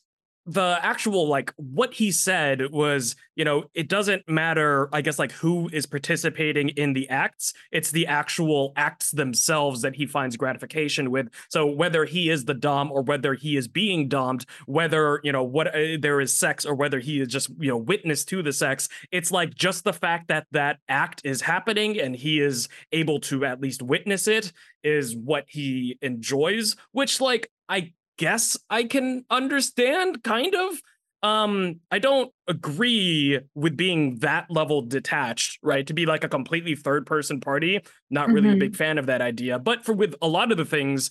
the 0.50 0.79
actual 0.82 1.27
like 1.27 1.53
what 1.58 1.94
he 1.94 2.12
said 2.12 2.72
was 2.72 3.15
you 3.36 3.46
know 3.46 3.65
it 3.74 3.88
doesn't 3.88 4.27
matter 4.27 4.89
i 4.91 5.01
guess 5.01 5.20
like 5.20 5.32
who 5.32 5.70
is 5.72 5.86
participating 5.86 6.70
in 6.70 6.94
the 6.94 7.08
acts 7.10 7.53
it's 7.72 7.91
the 7.91 8.08
actual 8.08 8.74
acts 8.75 9.12
themselves 9.12 9.82
that 9.82 9.96
he 9.96 10.06
finds 10.06 10.38
gratification 10.38 11.12
with. 11.12 11.29
So 11.50 11.65
whether 11.65 12.06
he 12.06 12.29
is 12.29 12.46
the 12.46 12.53
dom 12.53 12.91
or 12.91 13.01
whether 13.01 13.34
he 13.34 13.58
is 13.58 13.68
being 13.68 14.08
domed 14.08 14.46
whether 14.65 15.20
you 15.24 15.32
know 15.32 15.44
what 15.44 15.68
uh, 15.68 15.98
there 16.00 16.20
is 16.22 16.34
sex 16.34 16.65
or 16.65 16.74
whether 16.74 17.00
he 17.00 17.20
is 17.20 17.27
just 17.27 17.50
you 17.60 17.70
know 17.70 17.77
witness 17.77 18.25
to 18.25 18.41
the 18.41 18.53
sex 18.53 18.89
it's 19.12 19.32
like 19.32 19.53
just 19.53 19.84
the 19.84 19.94
fact 19.94 20.27
that 20.29 20.48
that 20.51 20.79
act 20.88 21.22
is 21.24 21.41
happening 21.41 22.00
and 22.00 22.15
he 22.15 22.39
is 22.39 22.68
able 22.91 23.20
to 23.20 23.46
at 23.46 23.62
least 23.62 23.82
witness 23.82 24.27
it 24.27 24.51
is 24.84 25.15
what 25.15 25.46
he 25.48 25.98
enjoys 26.01 26.75
which 26.91 27.22
like 27.22 27.51
i 27.68 27.91
guess 28.19 28.55
I 28.69 28.83
can 28.83 29.25
understand 29.31 30.23
kind 30.23 30.53
of. 30.53 30.79
Um, 31.21 31.79
I 31.91 31.99
don't 31.99 32.31
agree 32.47 33.39
with 33.55 33.75
being 33.75 34.19
that 34.19 34.49
level 34.49 34.81
detached, 34.81 35.59
right? 35.63 35.85
To 35.88 35.93
be 35.93 36.05
like 36.05 36.23
a 36.23 36.29
completely 36.29 36.75
third 36.75 37.05
person 37.05 37.39
party. 37.41 37.81
Not 38.09 38.29
really 38.29 38.49
a 38.49 38.55
Mhm. 38.55 38.59
big 38.59 38.75
fan 38.75 38.97
of 38.97 39.07
that 39.07 39.21
idea. 39.21 39.59
But 39.59 39.83
for 39.83 39.93
with 39.93 40.15
a 40.21 40.27
lot 40.27 40.51
of 40.51 40.57
the 40.57 40.63
things, 40.65 41.09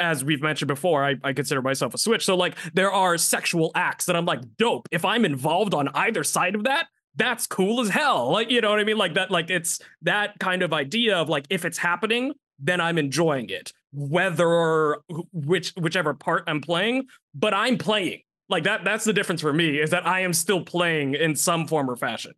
as 0.00 0.24
we've 0.24 0.42
mentioned 0.42 0.66
before, 0.68 1.04
I, 1.04 1.14
I 1.22 1.32
consider 1.32 1.62
myself 1.62 1.94
a 1.94 1.98
switch. 1.98 2.24
So 2.24 2.36
like 2.36 2.56
there 2.74 2.90
are 2.90 3.16
sexual 3.18 3.70
acts 3.76 4.06
that 4.06 4.16
I'm 4.16 4.24
like, 4.26 4.40
dope. 4.58 4.88
If 4.90 5.04
I'm 5.04 5.24
involved 5.24 5.74
on 5.74 5.88
either 5.94 6.24
side 6.24 6.54
of 6.56 6.64
that, 6.64 6.88
that's 7.14 7.46
cool 7.46 7.80
as 7.80 7.88
hell. 7.88 8.30
Like, 8.32 8.50
you 8.50 8.60
know 8.60 8.70
what 8.70 8.80
I 8.80 8.84
mean? 8.84 8.98
Like 8.98 9.14
that, 9.14 9.30
like 9.30 9.48
it's 9.48 9.80
that 10.02 10.38
kind 10.40 10.62
of 10.62 10.72
idea 10.72 11.16
of 11.16 11.28
like 11.28 11.46
if 11.50 11.64
it's 11.64 11.78
happening, 11.78 12.32
then 12.58 12.80
I'm 12.80 12.98
enjoying 12.98 13.48
it. 13.50 13.72
Whether 13.98 14.98
which 15.32 15.72
whichever 15.76 16.12
part 16.12 16.44
I'm 16.46 16.60
playing, 16.60 17.06
but 17.34 17.54
I'm 17.54 17.78
playing. 17.78 18.20
Like 18.50 18.64
that 18.64 18.84
that's 18.84 19.04
the 19.04 19.14
difference 19.14 19.40
for 19.40 19.54
me 19.54 19.78
is 19.80 19.90
that 19.90 20.06
I 20.06 20.20
am 20.20 20.34
still 20.34 20.62
playing 20.62 21.14
in 21.14 21.34
some 21.34 21.66
form 21.66 21.88
or 21.88 21.96
fashion. 21.96 22.32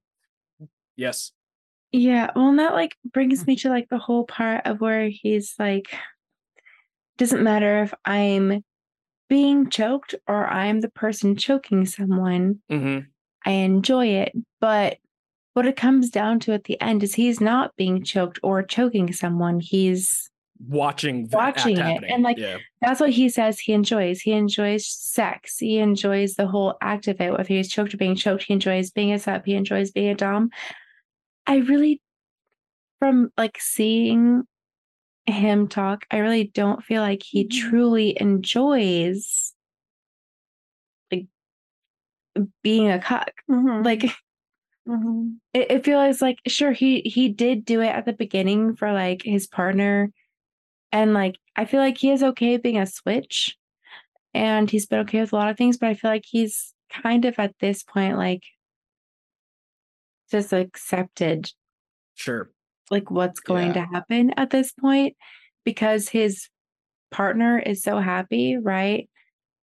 Yes. 0.94 1.32
Yeah, 1.90 2.30
well, 2.36 2.50
and 2.50 2.58
that 2.60 2.74
like 2.74 2.96
brings 3.12 3.44
me 3.46 3.56
to 3.56 3.70
like 3.70 3.88
the 3.88 3.98
whole 3.98 4.24
part 4.24 4.66
of 4.66 4.80
where 4.80 5.08
he's 5.08 5.54
like, 5.58 5.88
doesn't 7.16 7.42
matter 7.42 7.82
if 7.82 7.92
I'm 8.04 8.62
being 9.28 9.68
choked 9.68 10.14
or 10.28 10.46
I'm 10.46 10.80
the 10.80 10.90
person 10.90 11.34
choking 11.36 11.86
someone. 11.86 12.60
hmm 12.70 13.00
I 13.44 13.50
enjoy 13.52 14.06
it. 14.06 14.32
But 14.60 14.98
what 15.54 15.66
it 15.66 15.76
comes 15.76 16.10
down 16.10 16.38
to 16.40 16.52
at 16.52 16.64
the 16.64 16.80
end 16.80 17.02
is 17.02 17.14
he's 17.14 17.40
not 17.40 17.74
being 17.76 18.04
choked 18.04 18.38
or 18.42 18.62
choking 18.62 19.12
someone. 19.12 19.58
He's 19.58 20.27
Watching, 20.66 21.28
Watching 21.30 21.76
it, 21.78 21.82
happening. 21.82 22.10
and, 22.12 22.22
like, 22.22 22.36
yeah. 22.38 22.58
that's 22.80 23.00
what 23.00 23.10
he 23.10 23.28
says 23.28 23.60
he 23.60 23.72
enjoys. 23.72 24.20
He 24.20 24.32
enjoys 24.32 24.86
sex. 24.86 25.58
He 25.58 25.78
enjoys 25.78 26.34
the 26.34 26.46
whole 26.48 26.74
act 26.80 27.06
of 27.08 27.20
it, 27.20 27.30
whether 27.30 27.44
he's 27.44 27.68
choked 27.68 27.94
or 27.94 27.96
being 27.96 28.16
choked. 28.16 28.42
He 28.44 28.52
enjoys 28.54 28.90
being 28.90 29.12
a 29.12 29.18
sub. 29.18 29.44
He 29.44 29.54
enjoys 29.54 29.90
being 29.92 30.08
a 30.08 30.14
dom. 30.14 30.50
I 31.46 31.56
really, 31.58 32.02
from 32.98 33.30
like 33.38 33.56
seeing 33.60 34.42
him 35.26 35.68
talk, 35.68 36.06
I 36.10 36.18
really 36.18 36.44
don't 36.44 36.82
feel 36.82 37.02
like 37.02 37.22
he 37.22 37.44
Mhm. 37.44 37.50
truly 37.50 38.20
enjoys 38.20 39.54
like 41.12 41.26
being 42.62 42.90
a 42.90 42.98
cuck. 42.98 43.30
Mhm, 43.50 43.84
Like 43.84 44.00
mhm. 44.88 45.36
it, 45.52 45.70
it 45.70 45.84
feels 45.84 46.20
like 46.22 46.38
sure 46.46 46.72
he 46.72 47.00
he 47.02 47.28
did 47.28 47.64
do 47.64 47.80
it 47.80 47.88
at 47.88 48.06
the 48.06 48.12
beginning 48.12 48.74
for 48.76 48.92
like 48.92 49.22
his 49.22 49.46
partner 49.46 50.10
and 50.92 51.14
like 51.14 51.36
i 51.56 51.64
feel 51.64 51.80
like 51.80 51.98
he 51.98 52.10
is 52.10 52.22
okay 52.22 52.56
being 52.56 52.78
a 52.78 52.86
switch 52.86 53.56
and 54.34 54.70
he's 54.70 54.86
been 54.86 55.00
okay 55.00 55.20
with 55.20 55.32
a 55.32 55.36
lot 55.36 55.48
of 55.48 55.56
things 55.56 55.76
but 55.76 55.88
i 55.88 55.94
feel 55.94 56.10
like 56.10 56.24
he's 56.26 56.74
kind 56.90 57.24
of 57.24 57.38
at 57.38 57.54
this 57.60 57.82
point 57.82 58.16
like 58.16 58.42
just 60.30 60.52
accepted 60.52 61.50
Sure. 62.14 62.50
like 62.90 63.10
what's 63.10 63.40
going 63.40 63.68
Yeah. 63.68 63.72
to 63.74 63.80
happen 63.86 64.32
at 64.36 64.50
this 64.50 64.72
point 64.72 65.16
because 65.64 66.08
his 66.08 66.48
partner 67.10 67.58
is 67.58 67.82
so 67.82 67.98
happy 67.98 68.56
right 68.56 69.08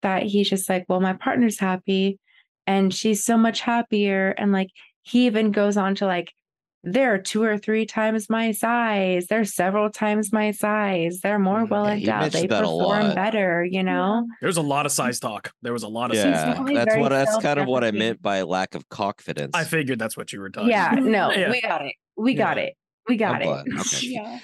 that 0.02 0.24
he's 0.24 0.48
just 0.50 0.68
like 0.68 0.84
well 0.88 1.00
my 1.00 1.12
partner's 1.14 1.58
happy 1.58 2.18
and 2.66 2.92
she's 2.92 3.24
so 3.24 3.36
much 3.36 3.60
happier 3.60 4.30
and 4.36 4.52
like 4.52 4.68
he 5.02 5.26
even 5.26 5.50
goes 5.52 5.76
on 5.76 5.94
to 5.96 6.06
like 6.06 6.32
they're 6.82 7.18
two 7.18 7.42
or 7.42 7.58
three 7.58 7.84
times 7.84 8.30
my 8.30 8.52
size 8.52 9.26
they're 9.26 9.44
several 9.44 9.90
times 9.90 10.32
my 10.32 10.50
size 10.50 11.20
they're 11.22 11.38
more 11.38 11.66
Mhm. 11.66 11.70
well 11.70 11.84
Yeah, 11.86 11.94
endowed 11.94 12.32
they 12.32 12.40
mentioned 12.40 12.50
that 12.50 12.58
a 12.64 12.66
perform 12.66 13.14
better 13.14 13.64
you 13.64 13.82
know 13.82 14.26
There 14.40 14.46
was 14.46 14.56
a 14.56 14.62
lot 14.62 14.86
of 14.86 14.92
size 14.92 15.20
talk. 15.20 15.52
There 15.62 15.72
was 15.74 15.82
a 15.82 15.88
lot 15.88 16.10
of 16.10 16.16
size 16.16 16.24
Yeah, 16.24 16.54
talk. 16.54 16.66
that's 16.72 16.96
what 16.96 17.10
that's 17.10 17.36
kind 17.38 17.58
of 17.60 17.66
what 17.68 17.84
I 17.84 17.90
meant 17.90 18.22
by 18.22 18.42
lack 18.42 18.74
of 18.74 18.88
confidence. 18.88 19.50
I 19.54 19.64
figured 19.64 19.98
that's 19.98 20.16
what 20.16 20.32
you 20.32 20.40
were 20.40 20.48
talking 20.48 20.70
yeah 20.70 20.92
about. 20.92 21.04
no 21.04 21.30
Yeah. 21.36 21.50
we 21.50 21.60
got 21.60 21.84
it 21.84 21.94
we 22.16 22.34
got 22.34 22.56
Yeah. 22.56 22.62
it 22.64 22.74
we 23.08 23.16
got 23.16 23.42
I'm 23.42 23.66
it. 23.66 23.80
Okay. 23.80 24.06
Yeah. 24.06 24.38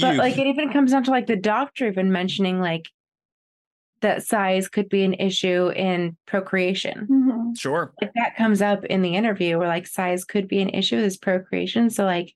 but 0.00 0.16
like 0.16 0.36
it 0.38 0.46
even 0.46 0.70
comes 0.72 0.90
down 0.92 1.04
to 1.04 1.10
like 1.10 1.26
the 1.26 1.36
doctor 1.36 1.86
even 1.86 2.10
mentioning 2.12 2.60
like 2.60 2.86
that 4.00 4.22
size 4.22 4.68
could 4.68 4.88
be 4.88 5.02
an 5.04 5.14
issue 5.14 5.68
in 5.70 6.16
procreation 6.26 7.06
Mhm. 7.10 7.58
Sure. 7.58 7.92
If 8.00 8.10
that 8.14 8.36
comes 8.36 8.60
up 8.62 8.84
in 8.84 9.02
the 9.02 9.14
interview 9.16 9.58
where 9.58 9.68
like 9.68 9.86
size 9.86 10.24
could 10.24 10.46
be 10.48 10.60
an 10.60 10.68
issue 10.70 10.96
with 10.96 11.04
his 11.04 11.16
procreation 11.16 11.90
so 11.90 12.04
like 12.04 12.34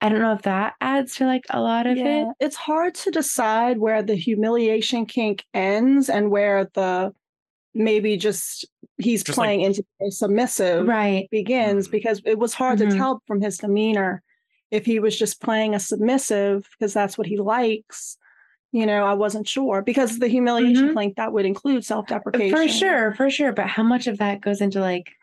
i 0.00 0.08
don't 0.08 0.20
know 0.20 0.32
if 0.32 0.42
that 0.42 0.74
adds 0.80 1.16
to 1.16 1.24
like 1.26 1.44
a 1.50 1.60
lot 1.60 1.86
of 1.86 1.96
it 1.98 2.26
it's 2.40 2.56
hard 2.56 2.94
to 2.94 3.10
decide 3.10 3.78
where 3.78 4.02
the 4.02 4.14
humiliation 4.14 5.06
kink 5.06 5.44
ends 5.54 6.08
and 6.08 6.30
where 6.30 6.68
the 6.74 7.12
maybe 7.74 8.16
just 8.16 8.64
he's 8.98 9.22
Just 9.22 9.38
like- 9.38 9.46
playing 9.46 9.60
into 9.62 9.84
a 10.06 10.10
submissive 10.10 10.86
right 10.86 11.28
begins 11.30 11.88
Mhm. 11.88 11.92
because 11.92 12.20
it 12.24 12.38
was 12.38 12.54
hard 12.54 12.78
Mhm. 12.78 12.90
to 12.90 12.96
tell 12.96 13.22
from 13.26 13.40
his 13.40 13.58
demeanor 13.58 14.22
if 14.70 14.84
he 14.84 14.98
was 15.00 15.18
just 15.18 15.40
playing 15.40 15.74
a 15.74 15.80
submissive 15.80 16.68
because 16.78 16.92
that's 16.92 17.16
what 17.16 17.26
he 17.26 17.38
likes. 17.38 18.18
You 18.72 18.84
know, 18.84 19.04
I 19.04 19.14
wasn't 19.14 19.48
sure 19.48 19.82
because 19.82 20.18
the 20.18 20.28
humiliation 20.28 20.90
Mhm. 20.90 20.94
kink 21.00 21.16
that 21.16 21.32
would 21.32 21.46
include 21.46 21.84
self-deprecation 21.84 22.56
for 22.56 22.68
sure 22.68 23.14
for 23.14 23.30
sure 23.30 23.52
but 23.52 23.66
how 23.66 23.82
much 23.82 24.06
of 24.06 24.18
that 24.18 24.42
goes 24.42 24.60
into 24.60 24.80
like 24.80 25.14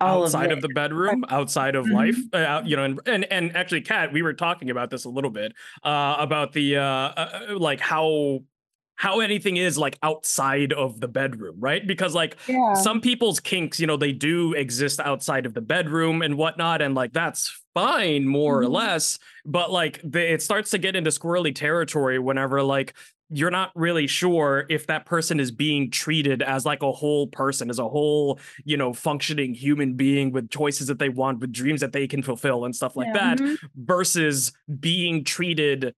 all 0.00 0.24
outside 0.24 0.52
of, 0.52 0.58
of, 0.58 0.62
the 0.62 0.68
bedroom, 0.68 1.24
outside 1.30 1.74
of 1.74 1.88
life, 1.88 2.16
Mhm. 2.16 2.34
uh, 2.34 2.46
out- 2.46 2.66
you 2.66 2.76
know, 2.76 2.84
and, 2.84 3.00
and 3.06 3.24
and 3.32 3.56
actually, 3.56 3.80
Kat, 3.80 4.12
we 4.12 4.20
were 4.20 4.34
talking 4.34 4.68
about 4.68 4.90
this 4.90 5.04
a 5.04 5.08
little 5.08 5.30
bit 5.30 5.52
uh, 5.82 6.16
about 6.18 6.52
the 6.52 6.76
uh, 6.76 6.82
uh, 6.82 7.40
like 7.56 7.80
how 7.80 8.40
how 9.00 9.20
anything 9.20 9.56
is 9.56 9.78
like 9.78 9.98
outside 10.02 10.74
of 10.74 11.00
the 11.00 11.08
bedroom, 11.08 11.56
right? 11.58 11.86
Because 11.86 12.14
like 12.14 12.36
Yeah. 12.46 12.74
some 12.74 13.00
people's 13.00 13.40
kinks, 13.40 13.80
you 13.80 13.86
know, 13.86 13.96
they 13.96 14.12
do 14.12 14.52
exist 14.52 15.00
outside 15.00 15.46
of 15.46 15.54
the 15.54 15.62
bedroom 15.62 16.20
and 16.20 16.36
whatnot, 16.36 16.82
and 16.82 16.94
like 16.94 17.14
that's 17.14 17.62
fine, 17.72 18.28
more 18.28 18.60
or 18.60 18.64
Mhm. 18.66 18.72
less. 18.72 19.18
But 19.46 19.72
like 19.72 20.02
the, 20.04 20.30
it 20.34 20.42
starts 20.42 20.70
to 20.72 20.78
get 20.78 20.96
into 20.96 21.08
squirrely 21.10 21.54
territory 21.54 22.18
whenever 22.18 22.62
like 22.62 22.92
you're 23.30 23.50
not 23.50 23.70
really 23.74 24.06
sure 24.06 24.66
if 24.68 24.86
that 24.88 25.06
person 25.06 25.40
is 25.40 25.50
being 25.50 25.90
treated 25.90 26.42
as 26.42 26.66
like 26.66 26.82
a 26.82 26.92
whole 26.92 27.26
person, 27.28 27.70
as 27.70 27.78
a 27.78 27.88
whole, 27.88 28.38
you 28.64 28.76
know, 28.76 28.92
functioning 28.92 29.54
human 29.54 29.94
being 29.94 30.30
with 30.30 30.50
choices 30.50 30.88
that 30.88 30.98
they 30.98 31.08
want, 31.08 31.38
with 31.38 31.52
dreams 31.52 31.80
that 31.80 31.92
they 31.92 32.06
can 32.06 32.22
fulfill 32.22 32.66
and 32.66 32.76
stuff 32.76 32.96
like 32.96 33.06
Yeah. 33.14 33.36
that, 33.36 33.38
Mhm. 33.38 33.56
versus 33.76 34.52
being 34.78 35.24
treated 35.24 35.94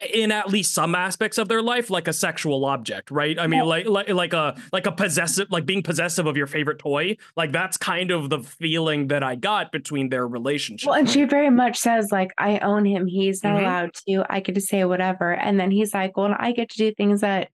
in 0.00 0.30
at 0.30 0.48
least 0.48 0.72
some 0.74 0.94
aspects 0.94 1.38
of 1.38 1.48
their 1.48 1.60
life 1.60 1.90
like 1.90 2.06
a 2.06 2.12
sexual 2.12 2.64
object 2.64 3.10
right 3.10 3.36
i 3.38 3.48
mean 3.48 3.60
Well- 3.60 3.68
like 3.68 3.86
like 3.88 4.08
like 4.08 4.32
a 4.32 4.56
like 4.72 4.86
a 4.86 4.92
possessive 4.92 5.48
like 5.50 5.66
being 5.66 5.82
possessive 5.82 6.24
of 6.26 6.36
your 6.36 6.46
favorite 6.46 6.78
toy 6.78 7.16
like 7.36 7.50
that's 7.50 7.76
kind 7.76 8.12
of 8.12 8.30
the 8.30 8.38
feeling 8.38 9.08
that 9.08 9.24
i 9.24 9.34
got 9.34 9.72
between 9.72 10.08
their 10.08 10.26
relationship 10.28 10.86
Well, 10.88 10.98
and 10.98 11.10
she 11.10 11.24
very 11.24 11.50
much 11.50 11.76
says 11.78 12.12
like, 12.12 12.30
"I 12.38 12.58
own 12.58 12.84
him. 12.84 13.06
He's 13.08 13.42
not 13.42 13.56
Mhm. 13.56 13.60
allowed 13.62 13.94
to. 14.06 14.24
I 14.30 14.38
get 14.40 14.54
to 14.54 14.60
say 14.60 14.84
whatever." 14.84 15.34
And 15.34 15.58
then 15.58 15.70
he's 15.72 15.92
like, 15.92 16.16
"Well, 16.16 16.26
and 16.26 16.34
I 16.38 16.52
get 16.52 16.68
to 16.70 16.76
do 16.78 16.92
things 16.94 17.20
that 17.22 17.48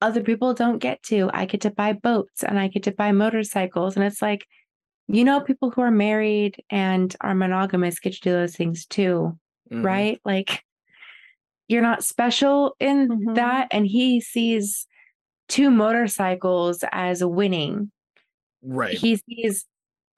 other 0.00 0.22
people 0.22 0.54
don't 0.54 0.78
get 0.78 1.02
to. 1.04 1.30
I 1.34 1.44
get 1.44 1.60
to 1.62 1.70
buy 1.70 1.92
boats 1.92 2.42
and 2.42 2.58
I 2.58 2.68
get 2.68 2.82
to 2.84 2.92
buy 2.92 3.12
motorcycles." 3.12 3.96
And 3.96 4.04
it's 4.04 4.22
like, 4.22 4.46
you 5.08 5.24
know, 5.24 5.40
people 5.40 5.70
who 5.70 5.82
are 5.82 5.90
married 5.90 6.62
and 6.70 7.14
are 7.20 7.34
monogamous 7.34 8.00
get 8.00 8.14
to 8.14 8.20
do 8.20 8.32
those 8.32 8.56
things 8.56 8.86
too, 8.86 9.38
Mhm. 9.70 9.84
right? 9.84 10.20
Like, 10.24 10.62
you're 11.68 11.82
not 11.82 12.04
special 12.04 12.74
in 12.80 13.08
Mhm. 13.08 13.34
that. 13.36 13.68
And 13.70 13.86
he 13.86 14.20
sees 14.20 14.86
two 15.48 15.70
motorcycles 15.70 16.84
as 16.92 17.24
winning. 17.24 17.90
right 18.62 18.94
He 18.96 19.16
sees 19.16 19.64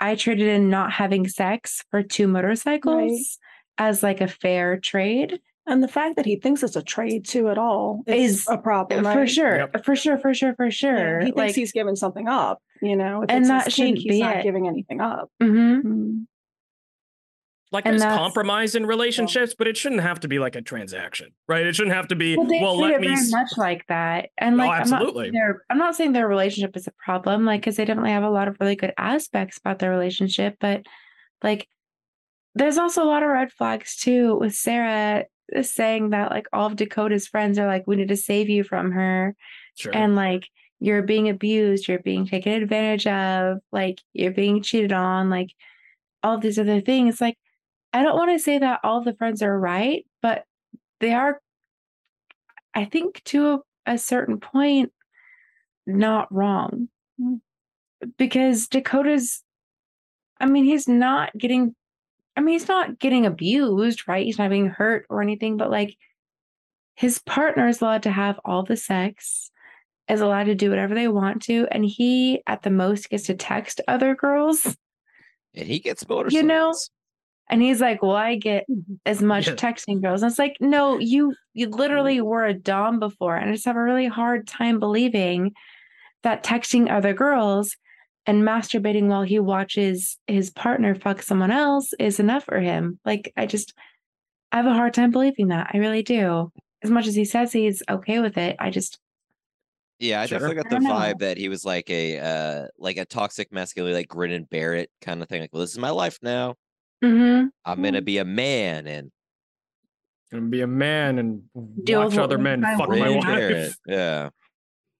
I 0.00 0.14
traded 0.14 0.46
in 0.48 0.70
not 0.70 0.92
having 0.92 1.26
sex 1.28 1.84
for 1.90 2.02
two 2.04 2.28
motorcycles 2.28 3.38
as 3.78 4.02
like 4.02 4.20
a 4.20 4.28
fair 4.28 4.78
trade. 4.78 5.40
And 5.66 5.82
the 5.82 5.88
fact 5.88 6.16
that 6.16 6.24
he 6.24 6.36
thinks 6.36 6.62
it's 6.62 6.76
a 6.76 6.82
trade 6.82 7.26
too 7.26 7.48
at 7.50 7.58
all 7.58 8.02
is, 8.06 8.40
Is- 8.42 8.48
a 8.48 8.56
problem. 8.56 9.04
for 9.04 9.26
sure. 9.26 9.56
Yep. 9.58 9.84
For 9.84 9.96
sure, 9.96 10.16
for 10.18 10.32
sure, 10.32 10.54
for 10.54 10.66
Yeah, 10.66 10.70
sure. 10.70 11.18
he 11.18 11.24
thinks 11.26 11.36
like, 11.36 11.54
he's 11.54 11.72
giving 11.72 11.94
something 11.96 12.26
up, 12.28 12.62
you 12.80 12.96
know. 12.96 13.22
If 13.22 13.30
And 13.30 13.40
it's 13.40 13.48
that 13.48 13.64
his 13.66 13.74
shouldn't 13.74 13.96
kink, 13.96 14.04
he's 14.04 14.12
be 14.12 14.20
not 14.22 14.36
it. 14.38 14.42
giving 14.44 14.66
anything 14.68 15.00
up. 15.00 15.30
mhm. 15.42 15.82
Mm. 15.82 16.26
Like 17.70 17.84
and 17.86 18.00
there's 18.00 18.16
compromise 18.16 18.74
in 18.74 18.86
relationships 18.86 19.54
but 19.56 19.66
it 19.68 19.76
shouldn't 19.76 20.00
have 20.00 20.18
to 20.20 20.28
be 20.28 20.38
like 20.38 20.56
a 20.56 20.62
transaction 20.62 21.28
right 21.48 21.66
it 21.66 21.74
shouldn't 21.74 21.94
have 21.94 22.08
to 22.08 22.16
be 22.16 22.36
Well, 22.36 22.46
they 22.46 22.60
well 22.60 22.76
treat 22.78 22.82
let 22.84 22.94
it 22.94 23.00
me 23.02 23.08
very 23.08 23.30
much 23.30 23.50
like 23.56 23.86
that. 23.88 24.30
And 24.38 24.54
Oh, 24.54 24.58
like 24.58 24.70
I'm 24.80 24.88
not 24.90 25.02
absolutely. 25.02 25.30
saying 25.32 25.54
I'm 25.70 25.78
not 25.78 25.94
saying 25.94 26.12
their 26.12 26.28
relationship 26.28 26.76
is 26.76 26.86
a 26.86 26.92
problem, 26.92 27.44
like 27.44 27.60
because 27.60 27.76
they 27.76 27.84
definitely 27.84 28.12
have 28.12 28.22
a 28.24 28.30
lot 28.30 28.48
of 28.48 28.56
really 28.60 28.76
good 28.76 28.94
aspects 28.96 29.58
about 29.58 29.78
their 29.78 29.90
relationship, 29.90 30.56
but 30.60 30.82
like 31.42 31.68
there's 32.54 32.78
also 32.78 33.02
a 33.02 33.06
lot 33.06 33.22
of 33.22 33.28
red 33.28 33.52
flags 33.52 33.96
too 33.96 34.36
with 34.36 34.54
Sarah 34.54 35.24
uh, 35.56 35.62
saying 35.62 36.10
that 36.10 36.30
like 36.30 36.46
all 36.52 36.66
of 36.66 36.76
Dakota's 36.76 37.28
friends 37.28 37.58
are 37.58 37.66
like, 37.66 37.86
we 37.86 37.96
need 37.96 38.08
to 38.08 38.16
save 38.16 38.48
you 38.48 38.64
from 38.64 38.92
her. 38.92 39.34
sure 39.76 39.94
and 39.94 40.16
like 40.16 40.48
you're 40.80 41.02
being 41.02 41.28
abused, 41.28 41.88
you're 41.88 41.98
being 41.98 42.26
taken 42.26 42.52
advantage 42.52 43.06
of, 43.06 43.58
like 43.72 44.00
you're 44.12 44.32
being 44.32 44.62
cheated 44.62 44.92
on, 44.92 45.28
like 45.28 45.50
all 46.22 46.38
these 46.38 46.58
other 46.58 46.80
things. 46.80 47.20
Like, 47.20 47.36
I 47.92 48.02
don't 48.02 48.16
want 48.16 48.30
to 48.32 48.38
say 48.38 48.58
that 48.58 48.80
all 48.84 49.02
the 49.02 49.14
friends 49.14 49.42
are 49.42 49.58
right, 49.58 50.06
but 50.22 50.44
they 51.00 51.12
are, 51.14 51.40
I 52.74 52.84
think, 52.84 53.22
to 53.24 53.62
a, 53.86 53.92
a 53.94 53.98
certain 53.98 54.40
point, 54.40 54.92
not 55.86 56.32
wrong. 56.32 56.88
Mm. 57.20 57.40
Because 58.16 58.68
Dakota's, 58.68 59.42
I 60.40 60.46
mean, 60.46 60.64
he's 60.64 60.86
not 60.86 61.36
getting, 61.36 61.74
I 62.36 62.40
mean, 62.40 62.52
he's 62.52 62.68
not 62.68 62.98
getting 62.98 63.26
abused, 63.26 64.06
right? 64.06 64.24
He's 64.24 64.38
not 64.38 64.50
being 64.50 64.68
hurt 64.68 65.06
or 65.08 65.22
anything, 65.22 65.56
but 65.56 65.70
like 65.70 65.96
his 66.94 67.18
partner 67.20 67.68
is 67.68 67.80
allowed 67.80 68.02
to 68.04 68.10
have 68.10 68.38
all 68.44 68.62
the 68.62 68.76
sex 68.76 69.50
is 70.08 70.20
allowed 70.20 70.44
to 70.44 70.54
do 70.54 70.70
whatever 70.70 70.94
they 70.94 71.08
want 71.08 71.42
to 71.42 71.66
and 71.70 71.84
he 71.84 72.42
at 72.46 72.62
the 72.62 72.70
most 72.70 73.10
gets 73.10 73.26
to 73.26 73.34
text 73.34 73.80
other 73.86 74.14
girls 74.14 74.76
and 75.54 75.68
he 75.68 75.78
gets 75.78 76.08
motorcycles. 76.08 76.34
You 76.34 76.46
know, 76.46 76.74
and 77.50 77.62
he's 77.62 77.80
like 77.80 78.02
well 78.02 78.16
i 78.16 78.34
get 78.34 78.64
as 79.06 79.22
much 79.22 79.46
Yeah. 79.46 79.54
texting 79.54 80.02
girls 80.02 80.22
and 80.22 80.30
it's 80.30 80.38
like 80.38 80.56
no 80.60 80.98
you 80.98 81.34
you 81.54 81.68
literally 81.68 82.20
were 82.20 82.44
a 82.44 82.54
dom 82.54 82.98
before 83.00 83.36
and 83.36 83.50
i 83.50 83.52
just 83.52 83.64
have 83.66 83.76
a 83.76 83.82
really 83.82 84.06
hard 84.08 84.46
time 84.46 84.78
believing 84.78 85.52
that 86.22 86.44
texting 86.44 86.90
other 86.90 87.12
girls 87.14 87.76
and 88.26 88.42
masturbating 88.42 89.06
while 89.06 89.22
he 89.22 89.38
watches 89.38 90.18
his 90.26 90.50
partner 90.50 90.94
fuck 90.94 91.22
someone 91.22 91.50
else 91.50 91.94
is 91.98 92.20
enough 92.20 92.44
for 92.44 92.60
him. 92.60 92.98
Like 93.04 93.32
I 93.38 93.46
just 93.46 93.72
I 94.52 94.56
have 94.58 94.66
a 94.66 94.74
hard 94.74 94.92
time 94.92 95.10
believing 95.12 95.48
that. 95.48 95.70
I 95.72 95.78
really 95.78 96.02
do. 96.02 96.52
As 96.82 96.90
much 96.90 97.06
as 97.06 97.14
he 97.14 97.24
says 97.24 97.52
he's 97.52 97.82
okay 97.88 98.18
with 98.20 98.36
it, 98.36 98.56
I 98.58 98.68
just 98.70 98.98
Yeah, 99.98 100.20
I 100.20 100.26
Sure. 100.26 100.38
definitely 100.38 100.62
got 100.62 100.68
the 100.68 100.76
don't 100.76 100.84
know. 100.84 100.90
vibe 100.94 101.18
that 101.20 101.38
he 101.38 101.48
was 101.48 101.64
like 101.64 101.88
a 101.88 102.18
uh 102.18 102.66
like 102.78 102.98
a 102.98 103.04
toxic 103.06 103.50
masculinity, 103.52 103.94
like 104.00 104.08
grin 104.08 104.32
and 104.32 104.50
bear 104.50 104.74
it 104.74 104.90
kind 105.00 105.22
of 105.22 105.28
thing. 105.28 105.40
Like, 105.40 105.52
well, 105.54 105.60
this 105.62 105.72
is 105.72 105.78
my 105.78 105.90
life 105.90 106.18
now. 106.20 106.56
Mhm. 107.04 107.48
I'm 107.64 107.82
gonna 107.82 108.02
be 108.02 108.18
a 108.18 108.24
man 108.24 108.86
and 108.86 109.10
Gonna 110.30 110.46
be 110.46 110.60
a 110.60 110.66
man 110.66 111.18
and 111.18 111.42
Deal 111.84 112.00
with 112.00 112.08
watch 112.12 112.16
what 112.18 112.24
other 112.24 112.38
men 112.38 112.60
find 112.60 112.78
fuck 112.78 112.88
my 112.90 112.98
grin 112.98 113.16
women. 113.16 113.16
and 113.16 113.24
bear 113.26 113.48
wife. 113.50 113.70
it. 113.70 113.76
Yeah. 113.86 114.28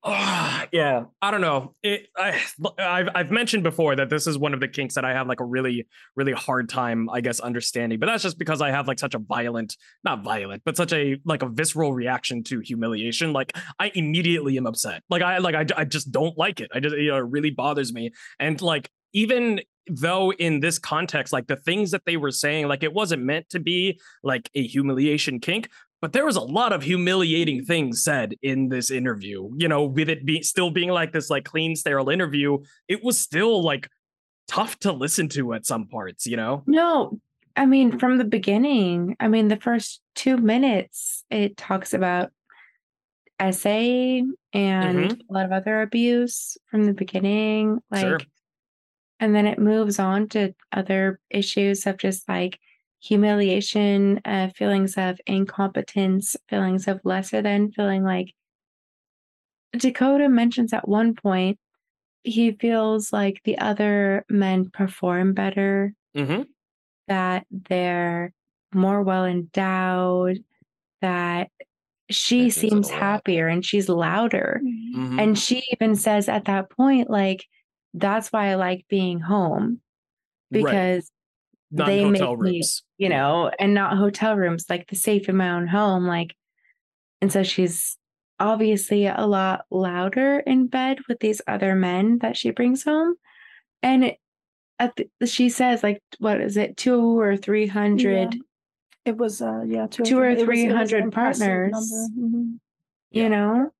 Ah, 0.05 0.67
yeah, 0.73 1.05
I 1.21 1.31
don't 1.33 1.41
know. 1.41 1.75
It, 1.83 2.07
I, 2.17 2.41
I've 2.79 3.09
I've 3.15 3.31
mentioned 3.33 3.65
before 3.65 3.97
that 3.97 4.09
this 4.09 4.27
is 4.29 4.39
one 4.39 4.55
of 4.55 4.61
the 4.61 4.69
kinks 4.69 4.95
that 4.95 5.05
I 5.05 5.13
have 5.13 5.27
like 5.27 5.41
a 5.41 5.45
really 5.45 5.87
really 6.15 6.33
hard 6.33 6.69
time, 6.69 7.11
I 7.11 7.21
guess, 7.21 7.41
understanding. 7.41 7.99
But 7.99 8.07
that's 8.07 8.23
just 8.23 8.39
because 8.39 8.63
I 8.63 8.71
have 8.71 8.87
like 8.87 9.01
such 9.01 9.15
a 9.15 9.19
violent, 9.19 9.77
not 10.05 10.23
violent, 10.23 10.63
but 10.65 10.77
such 10.77 10.93
a 10.93 11.19
like 11.25 11.43
a 11.43 11.49
visceral 11.49 11.93
reaction 11.93 12.45
to 12.45 12.61
humiliation. 12.61 13.33
Like 13.33 13.55
I 13.81 13.91
immediately 13.95 14.57
am 14.57 14.67
upset. 14.67 15.03
Like 15.11 15.21
I 15.23 15.39
like 15.39 15.57
I, 15.57 15.67
I 15.77 15.85
just 15.85 16.13
don't 16.13 16.39
like 16.39 16.61
it. 16.61 16.71
I 16.73 16.79
just 16.81 16.97
you 16.97 17.09
know 17.09 17.17
it 17.17 17.27
really 17.29 17.51
bothers 17.51 17.93
me. 17.93 18.13
And 18.39 18.63
like 18.63 18.89
even 19.13 19.61
though 19.91 20.33
in 20.33 20.61
this 20.61 20.79
context, 20.79 21.33
like 21.33 21.47
the 21.47 21.57
things 21.57 21.91
that 21.91 22.05
they 22.05 22.17
were 22.17 22.31
saying, 22.31 22.69
like 22.69 22.83
it 22.83 22.93
wasn't 22.93 23.23
meant 23.23 23.49
to 23.51 23.61
be 23.61 24.01
like 24.23 24.51
a 24.55 24.67
humiliation 24.67 25.41
kink, 25.41 25.69
but 26.01 26.13
there 26.13 26.25
was 26.25 26.37
a 26.37 26.41
lot 26.41 26.73
of 26.73 26.83
humiliating 26.83 27.65
things 27.65 28.05
said 28.05 28.35
in 28.41 28.69
this 28.69 28.89
interview 28.89 29.51
you 29.57 29.67
know 29.67 29.85
with 29.85 30.09
it 30.09 30.25
be 30.25 30.43
still 30.45 30.71
being 30.71 30.91
like 30.91 31.13
this 31.13 31.29
like 31.29 31.45
clean 31.45 31.75
sterile 31.75 32.09
interview 32.09 32.57
it 32.87 33.03
was 33.03 33.19
still 33.19 33.65
like 33.65 33.89
tough 34.47 34.79
to 34.79 34.93
listen 34.93 35.29
to 35.29 35.55
at 35.55 35.67
some 35.67 35.89
parts 35.89 36.25
you 36.25 36.37
know 36.37 36.63
No, 36.67 37.19
I 37.59 37.67
mean, 37.67 37.99
from 37.99 38.19
the 38.19 38.25
beginning, 38.25 39.17
I 39.19 39.27
mean, 39.27 39.49
the 39.49 39.57
first 39.57 40.01
two 40.15 40.37
minutes, 40.37 41.25
it 41.29 41.57
talks 41.57 41.93
about 41.93 42.31
essay 43.41 44.23
and 44.53 44.99
mm-hmm. 44.99 45.21
a 45.29 45.33
lot 45.33 45.45
of 45.45 45.51
other 45.51 45.83
abuse 45.83 46.57
from 46.71 46.85
the 46.85 46.95
beginning. 46.95 47.81
Like, 47.91 48.03
Sure. 48.03 48.21
And 49.21 49.35
then 49.35 49.47
it 49.47 49.59
moves 49.59 49.99
on 49.99 50.29
to 50.29 50.55
other 50.73 51.21
issues 51.31 51.87
of 51.87 51.99
just 51.99 52.29
like 52.29 52.59
humiliation, 53.01 54.21
uh, 54.25 54.49
feelings 54.55 54.97
of 54.97 55.21
incompetence, 55.27 56.37
feelings 56.49 56.89
of 56.89 57.01
lesser 57.05 57.43
than, 57.43 57.71
feeling 57.73 58.05
like 58.05 58.35
Dakota 59.77 60.29
mentions 60.29 60.73
at 60.73 60.89
one 60.89 61.15
point 61.15 61.59
he 62.23 62.53
feels 62.53 63.13
like 63.13 63.41
the 63.45 63.59
other 63.59 64.25
men 64.29 64.71
perform 64.71 65.35
better 65.35 65.95
mm-hmm. 66.17 66.43
that 67.07 67.47
they're 67.51 68.33
more 68.75 69.03
well 69.03 69.25
endowed, 69.25 70.45
that 71.01 71.51
she 72.11 72.43
Mentions 72.43 72.57
seems 72.57 72.91
happier 72.91 73.49
and 73.49 73.65
she's 73.65 73.89
louder. 73.89 74.61
Mm-hmm. 74.63 75.19
And 75.19 75.39
she 75.39 75.63
even 75.73 75.95
says 75.95 76.29
at 76.29 76.47
that 76.47 76.71
point, 76.71 77.11
like, 77.11 77.47
that's 77.95 78.29
why 78.33 78.49
I 78.51 78.55
like 78.57 78.85
being 78.89 79.21
home 79.21 79.81
because, 80.51 81.11
not 81.71 81.87
they 81.87 82.03
in 82.03 82.13
make 82.13 82.23
hotel 82.23 82.37
me- 82.37 82.63
you 82.97 83.09
know, 83.09 83.51
and 83.59 83.75
not 83.75 83.97
hotel 83.97 84.37
rooms, 84.37 84.67
like 84.71 84.89
the 84.89 84.97
safe 84.97 85.29
in 85.29 85.37
my 85.37 85.51
own 85.51 85.67
home. 85.67 86.07
Like, 86.07 86.35
and 87.21 87.31
so 87.33 87.43
she's 87.43 87.97
obviously 88.41 89.07
a 89.07 89.27
lot 89.27 89.65
louder 89.71 90.39
in 90.41 90.67
bed 90.69 90.99
with 91.09 91.19
these 91.21 91.43
other 91.47 91.75
men 91.75 92.19
that 92.21 92.37
she 92.37 92.51
brings 92.51 92.85
home. 92.85 93.15
And 93.83 94.05
it, 94.05 94.17
at 94.79 94.95
the, 95.21 95.27
she 95.27 95.49
says, 95.49 95.83
like, 95.83 96.01
what 96.19 96.41
is 96.41 96.57
it, 96.57 96.77
two 96.77 97.19
or 97.21 97.37
300 97.37 98.37
It 99.05 99.17
was 99.17 99.41
uh 99.43 99.63
yeah, 99.67 99.87
two, 99.89 100.05
Two 100.05 100.19
or 100.19 100.29
it 100.29 100.35
was- 100.35 100.43
it 100.43 100.49
was 100.49 100.93
an 100.93 101.11
300 101.11 101.13
partners. 101.13 101.73
number. 101.73 102.39
Mhm. 102.39 102.59
Yeah. 103.11 103.23
you 103.25 103.29
know 103.31 103.71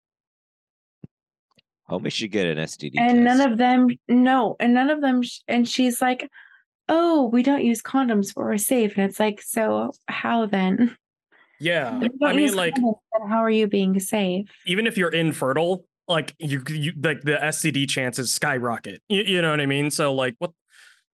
Homie 1.89 2.13
should 2.13 2.31
get 2.31 2.47
an 2.47 2.59
STD 2.59 2.93
and 2.99 3.25
none 3.25 3.41
of 3.41 3.59
them 3.59 3.89
no 4.09 4.57
and 4.61 4.75
none 4.75 4.91
of 4.91 5.01
them 5.01 5.23
and 5.47 5.69
she's 5.69 6.03
like 6.03 6.31
oh 6.89 7.29
we 7.33 7.43
don't 7.43 7.65
use 7.65 7.83
condoms 7.83 8.35
but 8.35 8.45
we're 8.45 8.59
safe. 8.59 8.97
And 8.97 9.09
it's 9.09 9.19
like 9.19 9.41
so 9.43 9.93
how 10.07 10.47
then? 10.47 10.97
Yeah 11.61 12.01
i 12.23 12.33
mean 12.33 12.55
like 12.55 12.75
condoms, 12.75 13.29
how 13.29 13.39
are 13.39 13.51
you 13.51 13.67
being 13.67 13.99
safe? 14.01 14.49
Even 14.67 14.87
if 14.87 14.97
you're 14.99 15.11
infertile 15.11 15.85
like 16.07 16.35
you, 16.39 16.63
you 16.69 16.93
like 17.03 17.23
the 17.23 17.39
std 17.43 17.89
chances 17.89 18.33
skyrocket. 18.33 19.03
You, 19.09 19.23
you 19.23 19.43
know 19.43 19.51
what 19.51 19.61
i 19.61 19.67
mean? 19.67 19.91
So 19.91 20.15
like 20.15 20.35
what 20.39 20.53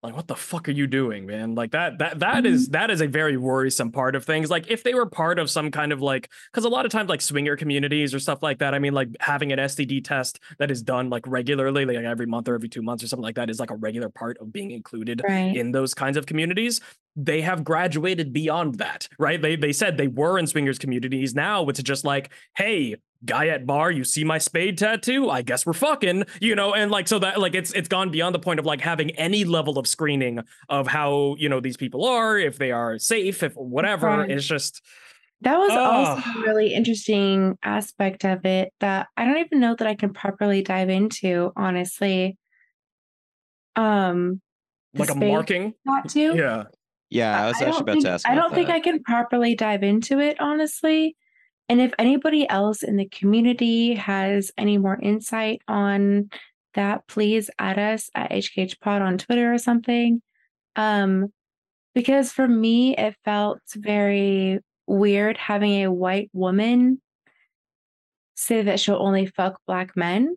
like 0.04 0.14
what 0.14 0.28
the 0.28 0.36
fuck 0.36 0.68
are 0.68 0.72
you 0.72 0.86
doing 0.86 1.26
man? 1.26 1.54
Like 1.54 1.72
that 1.72 1.98
that 1.98 2.20
that 2.20 2.44
mm-hmm. 2.44 2.54
is 2.54 2.68
that 2.68 2.90
is 2.90 3.00
a 3.00 3.08
very 3.08 3.36
worrisome 3.36 3.90
part 3.90 4.14
of 4.14 4.24
things. 4.24 4.50
Like 4.50 4.70
if 4.70 4.82
they 4.82 4.94
were 4.94 5.06
part 5.06 5.38
of 5.38 5.50
some 5.50 5.70
kind 5.70 5.92
of 5.92 6.00
like 6.00 6.30
because 6.52 6.64
a 6.64 6.68
lot 6.68 6.84
of 6.84 6.92
times 6.92 7.08
like 7.08 7.20
swinger 7.20 7.56
communities 7.56 8.14
or 8.14 8.18
stuff 8.18 8.42
like 8.42 8.58
that 8.58 8.74
i 8.74 8.78
mean 8.78 8.92
like 8.92 9.08
having 9.20 9.52
an 9.52 9.58
std 9.58 10.04
test 10.04 10.40
that 10.58 10.70
is 10.70 10.82
done 10.82 11.08
like 11.08 11.26
regularly 11.26 11.84
like 11.84 11.96
every 11.96 12.26
month 12.26 12.48
or 12.48 12.54
every 12.54 12.68
two 12.68 12.82
months 12.82 13.02
or 13.02 13.08
something 13.08 13.22
like 13.22 13.36
that 13.36 13.48
is 13.50 13.58
like 13.60 13.70
a 13.70 13.76
regular 13.76 14.08
part 14.08 14.36
of 14.38 14.52
being 14.52 14.70
included 14.70 15.22
right. 15.28 15.56
in 15.56 15.72
those 15.72 15.94
kinds 15.94 16.16
of 16.16 16.26
communities 16.26 16.80
they 17.16 17.40
have 17.40 17.62
graduated 17.62 18.32
beyond 18.32 18.76
that 18.76 19.08
right? 19.18 19.40
They 19.40 19.56
they 19.56 19.72
said 19.72 19.96
they 19.96 20.08
were 20.08 20.38
in 20.38 20.46
swingers 20.46 20.78
communities. 20.78 21.34
Now 21.34 21.68
it's 21.68 21.82
just 21.82 22.04
like 22.04 22.30
hey 22.56 22.96
guy 23.24 23.48
at 23.48 23.66
bar 23.66 23.90
you 23.90 24.04
see 24.04 24.24
my 24.24 24.38
spade 24.38 24.76
tattoo 24.78 25.30
i 25.30 25.40
guess 25.42 25.64
we're 25.64 25.72
fucking 25.72 26.24
you 26.40 26.54
know 26.54 26.74
and 26.74 26.90
like 26.90 27.08
so 27.08 27.18
that 27.18 27.40
like 27.40 27.54
it's 27.54 27.72
it's 27.72 27.88
gone 27.88 28.10
beyond 28.10 28.34
the 28.34 28.38
point 28.38 28.58
of 28.60 28.66
like 28.66 28.80
having 28.80 29.10
any 29.12 29.44
level 29.44 29.78
of 29.78 29.87
screening 29.87 30.40
of 30.68 30.87
how 30.87 31.34
you 31.38 31.48
know 31.48 31.60
these 31.60 31.76
people 31.76 32.04
are 32.04 32.38
if 32.38 32.58
they 32.58 32.70
are 32.70 32.98
safe 32.98 33.42
if 33.42 33.54
whatever 33.54 34.06
Right. 34.08 34.30
it's 34.30 34.46
just 34.46 34.82
that 35.40 35.58
was 35.58 35.70
also 35.72 36.22
a 36.38 36.42
really 36.42 36.72
interesting 36.74 37.58
aspect 37.62 38.24
of 38.24 38.44
it 38.46 38.72
that 38.80 39.08
i 39.16 39.24
don't 39.24 39.38
even 39.38 39.60
know 39.60 39.74
that 39.74 39.87
i 39.87 39.94
can 39.94 40.12
properly 40.12 40.62
dive 40.62 40.88
into 40.90 41.52
honestly 41.56 42.37
um 43.76 44.40
the 44.92 45.00
like 45.00 45.08
a 45.10 45.12
spade 45.12 45.32
marking 45.32 45.74
tattoo 45.87 46.34
yeah 46.37 46.64
Yeah, 47.10 47.44
I 47.44 47.46
was 47.48 47.58
don't 47.58 47.68
actually 47.68 47.80
about 47.82 47.92
think, 47.92 48.04
to 48.04 48.10
ask. 48.10 48.28
I 48.28 48.32
about 48.32 48.42
don't 48.42 48.54
think. 48.54 48.70
I 48.70 48.80
can 48.80 49.02
properly 49.02 49.54
dive 49.54 49.82
into 49.82 50.18
it, 50.20 50.40
honestly. 50.40 51.16
And 51.68 51.81
if 51.81 51.92
anybody 51.98 52.48
else 52.48 52.83
in 52.83 52.96
the 52.96 53.09
community 53.09 53.94
has 53.94 54.50
any 54.59 54.77
more 54.79 54.98
insight 55.00 55.62
on 55.66 56.29
that, 56.74 57.07
please 57.09 57.48
add 57.59 57.79
us 57.79 58.11
at 58.14 58.31
HKH 58.31 58.81
Pod 58.81 59.00
on 59.00 59.16
Twitter 59.18 59.53
or 59.53 59.59
something. 59.59 60.20
Um, 60.77 61.33
because 61.94 62.33
for 62.33 62.46
me, 62.46 62.96
it 62.96 63.14
felt 63.24 63.61
very 63.74 64.59
weird 64.87 65.38
having 65.38 65.85
a 65.85 65.90
white 65.92 66.29
woman 66.33 67.00
say 68.37 68.62
that 68.62 68.81
she'll 68.81 68.96
only 69.00 69.27
fuck 69.27 69.61
black 69.66 69.96
men. 69.96 70.35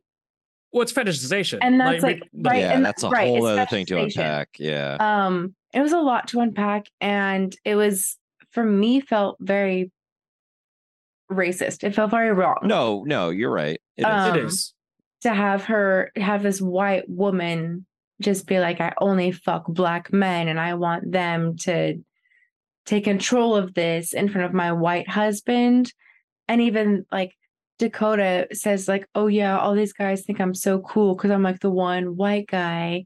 Well, 0.72 0.84
it's 0.84 0.94
fetishization 0.94 1.58
And 1.62 1.80
that's 1.80 2.04
like, 2.04 2.22
we- 2.32 2.44
right, 2.44 2.60
yeah, 2.60 2.74
and 2.74 2.86
that's 2.86 3.04
a 3.04 3.10
right, 3.10 3.28
whole 3.28 3.46
other 3.46 3.66
thing 3.66 3.86
to 3.88 4.00
unpack. 4.00 4.50
Yeah. 4.60 4.98
um 5.00 5.56
it 5.74 5.82
was 5.82 5.92
a 5.92 6.00
lot 6.00 6.28
to 6.30 6.40
unpack 6.40 6.86
and 7.02 7.56
it 7.66 7.76
was 7.76 8.18
for 8.52 8.64
me 8.64 9.02
felt 9.02 9.38
very 9.40 9.92
racist. 11.32 11.84
It 11.84 11.96
felt 11.96 12.12
very 12.12 12.32
wrong. 12.32 12.60
No, 12.64 13.04
no, 13.06 13.30
you're 13.30 13.52
right. 13.52 13.80
It 13.98 14.02
is. 14.02 14.06
Um, 14.06 14.38
it 14.38 14.44
is. 14.46 14.74
to 15.22 15.34
have 15.34 15.66
her 15.66 16.12
have 16.16 16.44
this 16.44 16.62
white 16.62 17.10
woman 17.10 17.86
just 18.20 18.48
be 18.48 18.60
like 18.60 18.82
i 18.82 18.92
only 19.00 19.32
fuck 19.32 19.68
black 19.68 20.12
men 20.12 20.48
and 20.48 20.60
i 20.60 20.74
want 20.74 21.12
them 21.12 21.56
to 21.56 21.96
take 22.88 23.04
control 23.04 23.56
of 23.56 23.74
this 23.74 24.14
in 24.14 24.30
front 24.30 24.46
of 24.46 24.54
my 24.54 24.72
white 24.72 25.10
husband. 25.10 25.94
And 26.48 26.62
even 26.62 27.06
like 27.12 27.36
dakota 27.78 28.48
says 28.54 28.88
like 28.88 29.08
oh 29.14 29.28
yeah 29.28 29.60
all 29.60 29.76
these 29.76 29.94
guys 29.94 30.24
think 30.24 30.42
i'm 30.42 30.56
so 30.56 30.80
cool 30.80 31.14
because 31.14 31.30
i'm 31.30 31.44
like 31.44 31.60
the 31.60 31.70
one 31.70 32.16
white 32.16 32.48
guy 32.48 33.06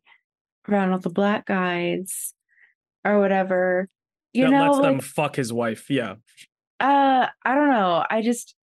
around 0.69 0.93
all 0.93 0.99
the 0.99 1.09
black 1.09 1.45
guys 1.45 2.33
or 3.03 3.19
whatever. 3.19 3.89
You 4.31 4.45
that 4.45 4.51
know 4.51 4.71
lets 4.71 4.77
like, 4.77 4.83
them 4.83 4.99
fuck 5.01 5.35
his 5.35 5.51
wife 5.51 5.89
yeah 5.89 6.15
uh 6.81 7.27
i 7.45 7.55
don't 7.55 7.69
know 7.69 8.03
i 8.09 8.21
just 8.21 8.55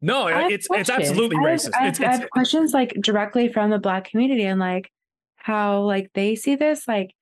no 0.00 0.26
it's 0.26 0.66
it's 0.70 0.90
absolutely 0.90 1.36
I 1.36 1.50
have- 1.50 1.60
racist 1.60 1.70
I 1.74 1.78
have, 1.84 1.88
it's, 1.88 2.00
I 2.00 2.16
have 2.16 2.30
questions 2.30 2.72
like 2.72 2.94
directly 3.00 3.48
from 3.48 3.70
the 3.70 3.78
black 3.78 4.10
community 4.10 4.44
and 4.44 4.58
like 4.58 4.90
how 5.42 5.80
like 5.82 6.10
they 6.14 6.34
see 6.36 6.56
this. 6.56 6.86
Like, 6.88 7.14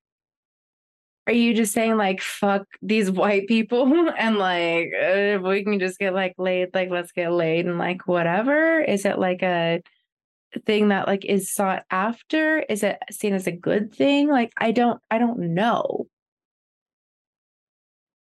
are 1.26 1.32
you 1.32 1.54
just 1.54 1.72
saying 1.72 1.96
like 1.96 2.20
fuck 2.20 2.66
these 2.82 3.10
white 3.10 3.46
people 3.48 4.10
and 4.18 4.38
like 4.38 4.88
uh, 4.94 5.36
if 5.36 5.42
we 5.42 5.64
can 5.64 5.78
just 5.78 5.98
get 5.98 6.14
like 6.14 6.34
laid, 6.38 6.74
like 6.74 6.90
let's 6.90 7.12
get 7.12 7.32
laid 7.32 7.66
and 7.66 7.78
like 7.78 8.06
whatever? 8.06 8.80
Is 8.80 9.04
it 9.04 9.18
like 9.18 9.42
a 9.42 9.82
thing 10.66 10.88
that 10.88 11.06
like 11.06 11.24
is 11.24 11.52
sought 11.52 11.84
after? 11.90 12.60
Is 12.60 12.82
it 12.82 12.98
seen 13.10 13.34
as 13.34 13.46
a 13.46 13.52
good 13.52 13.94
thing? 13.94 14.28
Like, 14.28 14.52
I 14.56 14.72
don't, 14.72 15.00
I 15.10 15.18
don't 15.18 15.54
know. 15.54 16.06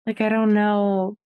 Like, 0.09 0.23
I 0.23 0.31
don't 0.31 0.55
know. 0.55 1.19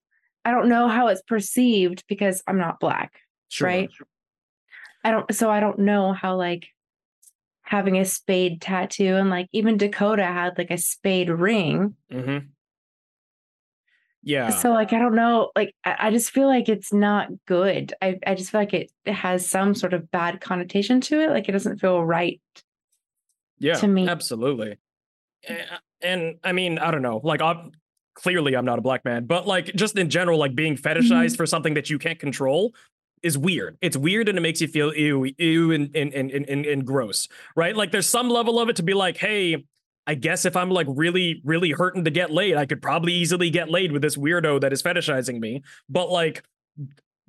I 0.43 0.51
don't 0.51 0.67
know 0.67 0.89
how 0.89 1.07
it's 1.07 1.21
perceived 1.21 2.03
because 2.09 2.43
I'm 2.45 2.57
not 2.57 2.81
black 2.81 3.21
sure. 3.47 3.65
right? 3.67 3.89
I 5.05 5.11
don't 5.11 5.33
so 5.33 5.49
I 5.49 5.61
don't 5.61 5.79
know 5.79 6.11
how 6.11 6.35
like 6.35 6.67
having 7.61 7.97
a 7.97 8.03
spade 8.03 8.59
tattoo 8.59 9.15
and 9.15 9.29
like 9.29 9.47
even 9.53 9.77
Dakota 9.77 10.25
had 10.25 10.57
like 10.57 10.69
a 10.69 10.77
spade 10.77 11.29
ring. 11.29 11.95
hmm 12.11 12.39
Yeah. 14.21 14.49
So 14.49 14.71
like 14.71 14.91
I 14.91 14.99
don't 14.99 15.15
know, 15.15 15.51
like 15.55 15.73
I, 15.85 15.95
I 15.97 16.11
just 16.11 16.31
feel 16.31 16.47
like 16.47 16.67
it's 16.67 16.91
not 16.91 17.29
good. 17.45 17.93
I, 18.01 18.19
I 18.27 18.35
just 18.35 18.51
feel 18.51 18.59
like 18.59 18.73
it, 18.73 18.91
it 19.05 19.13
has 19.13 19.49
some 19.49 19.73
sort 19.73 19.93
of 19.93 20.11
bad 20.11 20.41
connotation 20.41 20.99
to 21.01 21.21
it. 21.21 21.29
Like 21.29 21.47
it 21.47 21.53
doesn't 21.53 21.79
feel 21.79 22.03
right. 22.03 22.41
yeah. 23.59 23.75
to 23.75 23.87
me. 23.87 24.09
Absolutely. 24.09 24.77
And, 25.47 25.65
and 26.01 26.35
I 26.43 26.51
mean, 26.51 26.79
I 26.79 26.91
don't 26.91 27.01
know. 27.01 27.21
Like, 27.23 27.41
I'm, 27.41 27.71
clearly, 28.15 28.55
I'm 28.55 28.65
not 28.65 28.79
a 28.79 28.81
black 28.81 29.05
man, 29.05 29.25
but 29.25 29.47
like, 29.47 29.67
just 29.75 29.97
in 29.97 30.09
general, 30.09 30.37
like 30.37 30.55
being 30.55 30.75
fetishized 30.75 31.09
mm-hmm. 31.09 31.35
for 31.35 31.45
something 31.45 31.73
that 31.75 31.89
you 31.89 31.99
can't 31.99 32.19
control 32.19 32.73
is 33.21 33.37
weird. 33.37 33.77
It's 33.81 33.95
weird 33.95 34.29
and 34.29 34.37
it 34.37 34.41
makes 34.41 34.61
you 34.61 34.67
feel 34.67 34.93
ew, 34.93 35.31
ew, 35.37 35.71
and 35.71 35.95
and, 35.95 36.13
and 36.13 36.31
and 36.31 36.45
and 36.49 36.65
and 36.65 36.85
gross, 36.85 37.27
right? 37.55 37.75
Like, 37.75 37.91
there's 37.91 38.07
some 38.07 38.29
level 38.29 38.59
of 38.59 38.69
it 38.69 38.75
to 38.77 38.83
be 38.83 38.93
like, 38.93 39.17
hey, 39.17 39.63
I 40.05 40.15
guess 40.15 40.43
if 40.43 40.57
I'm 40.57 40.69
like 40.69 40.87
really, 40.89 41.41
really 41.45 41.71
hurting 41.71 42.03
to 42.03 42.11
get 42.11 42.31
laid, 42.31 42.55
I 42.55 42.65
could 42.65 42.81
probably 42.81 43.13
easily 43.13 43.49
get 43.49 43.69
laid 43.69 43.91
with 43.91 44.01
this 44.01 44.17
weirdo 44.17 44.61
that 44.61 44.73
is 44.73 44.83
fetishizing 44.83 45.39
me. 45.39 45.63
But 45.87 46.09
like, 46.09 46.43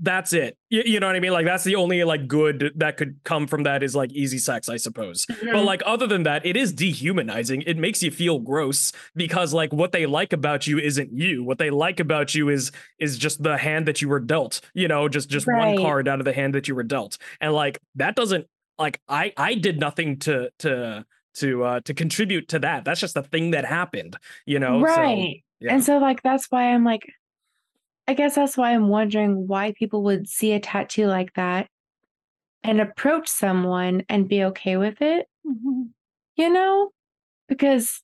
that's 0.00 0.32
it. 0.32 0.56
You, 0.70 0.82
you 0.84 1.00
know 1.00 1.06
what 1.06 1.16
I 1.16 1.20
mean? 1.20 1.32
Like, 1.32 1.46
that's 1.46 1.64
the 1.64 1.76
only 1.76 2.02
like 2.04 2.26
good 2.26 2.72
that 2.76 2.96
could 2.96 3.20
come 3.24 3.46
from 3.46 3.62
that 3.62 3.82
is 3.82 3.94
like 3.94 4.12
easy 4.12 4.38
sex, 4.38 4.68
I 4.68 4.76
suppose. 4.76 5.26
But 5.44 5.64
like, 5.64 5.82
other 5.86 6.06
than 6.06 6.24
that, 6.24 6.44
it 6.44 6.56
is 6.56 6.72
dehumanizing. 6.72 7.62
It 7.62 7.76
makes 7.78 8.02
you 8.02 8.10
feel 8.10 8.38
gross 8.40 8.92
because 9.14 9.52
like 9.54 9.72
what 9.72 9.92
they 9.92 10.06
like 10.06 10.32
about 10.32 10.66
you 10.66 10.78
isn't 10.78 11.12
you. 11.12 11.44
What 11.44 11.58
they 11.58 11.70
like 11.70 12.00
about 12.00 12.34
you 12.34 12.48
is 12.48 12.72
is 12.98 13.16
just 13.18 13.42
the 13.42 13.56
hand 13.56 13.86
that 13.86 14.02
you 14.02 14.08
were 14.08 14.20
dealt. 14.20 14.60
You 14.74 14.88
know, 14.88 15.08
just 15.08 15.28
just 15.28 15.46
Right. 15.46 15.74
one 15.74 15.78
card 15.84 16.08
out 16.08 16.18
of 16.18 16.24
the 16.24 16.32
hand 16.32 16.54
that 16.54 16.66
you 16.68 16.74
were 16.74 16.82
dealt, 16.82 17.18
and 17.40 17.52
like 17.52 17.78
that 17.94 18.16
doesn't 18.16 18.46
like 18.78 19.00
I 19.08 19.32
I 19.36 19.54
did 19.54 19.78
nothing 19.78 20.18
to 20.20 20.50
to 20.60 21.04
to 21.36 21.64
uh 21.64 21.80
to 21.80 21.94
contribute 21.94 22.48
to 22.48 22.58
that. 22.60 22.84
That's 22.84 23.00
just 23.00 23.14
the 23.14 23.22
thing 23.22 23.52
that 23.52 23.64
happened. 23.64 24.16
You 24.46 24.58
know, 24.58 24.80
So, 24.84 24.86
right. 24.96 25.44
yeah. 25.60 25.72
And 25.74 25.84
so 25.84 25.98
like 25.98 26.22
that's 26.22 26.46
why 26.50 26.72
I'm 26.72 26.84
like 26.84 27.02
I 28.06 28.14
guess 28.14 28.34
that's 28.34 28.56
why 28.56 28.72
I'm 28.72 28.88
wondering 28.88 29.46
why 29.46 29.72
people 29.72 30.02
would 30.04 30.28
see 30.28 30.52
a 30.52 30.60
tattoo 30.60 31.06
like 31.06 31.32
that 31.34 31.68
and 32.62 32.80
approach 32.80 33.28
someone 33.28 34.02
and 34.08 34.28
be 34.28 34.44
okay 34.44 34.76
with 34.76 35.00
it, 35.00 35.26
Mhm. 35.46 35.90
you 36.36 36.50
know? 36.50 36.90
Because 37.48 38.02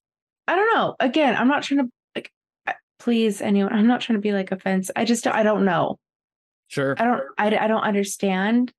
I 0.48 0.56
don't 0.56 0.74
know. 0.74 0.96
Again, 1.00 1.36
I'm 1.36 1.48
not 1.48 1.62
trying 1.62 1.86
to 1.86 1.92
like 2.16 2.30
please 2.98 3.40
anyone. 3.40 3.72
I'm 3.72 3.86
not 3.86 4.00
trying 4.00 4.18
to 4.18 4.22
be 4.22 4.32
like 4.32 4.52
offense. 4.52 4.90
I 4.96 5.04
just 5.04 5.26
I 5.26 5.42
don't 5.42 5.64
know. 5.64 5.98
sure. 6.68 6.94
I 6.98 7.04
don't 7.04 7.22
I, 7.38 7.64
I 7.64 7.66
don't 7.68 7.82
understand. 7.82 8.72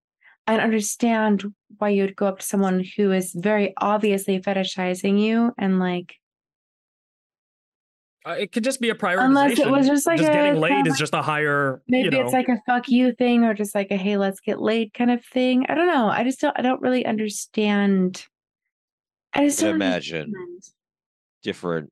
I 0.48 0.54
don't 0.56 0.64
understand 0.66 1.46
why 1.78 1.90
you 1.90 2.04
would 2.04 2.16
go 2.16 2.26
up 2.28 2.40
to 2.40 2.46
someone 2.46 2.84
who 2.98 3.12
is 3.12 3.32
very 3.34 3.74
obviously 3.78 4.40
fetishizing 4.40 5.20
you 5.22 5.52
and 5.58 5.80
like 5.80 6.16
Uh, 8.26 8.36
it 8.40 8.52
could 8.52 8.64
just 8.64 8.80
be 8.80 8.90
a 8.90 8.96
prioritization. 8.96 9.26
Unless 9.26 9.60
it 9.60 9.70
was 9.72 9.88
just 9.88 10.06
like 10.06 10.18
just 10.18 10.30
a 10.30 10.34
getting 10.34 10.52
kind 10.52 10.60
laid 10.62 10.82
of 10.82 10.94
is 10.94 10.98
just 11.00 11.14
a 11.14 11.22
higher. 11.22 11.82
maybe 11.88 12.06
you 12.06 12.12
know, 12.12 12.22
it's 12.22 12.34
like 12.34 12.50
a 12.50 12.62
fuck 12.68 12.88
you 12.88 13.14
thing 13.14 13.44
or 13.44 13.54
just 13.56 13.74
like 13.74 13.90
a 13.90 13.98
hey 13.98 14.18
let's 14.18 14.40
get 14.40 14.62
laid 14.62 14.94
kind 14.94 15.10
of 15.10 15.26
thing. 15.26 15.66
I 15.68 15.74
don't 15.74 15.88
know. 15.88 16.08
I 16.08 16.24
just 16.24 16.40
don't 16.40 16.58
I 16.58 16.62
don't 16.62 16.82
really 16.82 17.06
understand. 17.06 18.26
I 19.34 19.46
just 19.46 19.60
don't 19.62 19.74
imagine 19.76 20.34
understand. 20.36 20.64
different, 21.42 21.90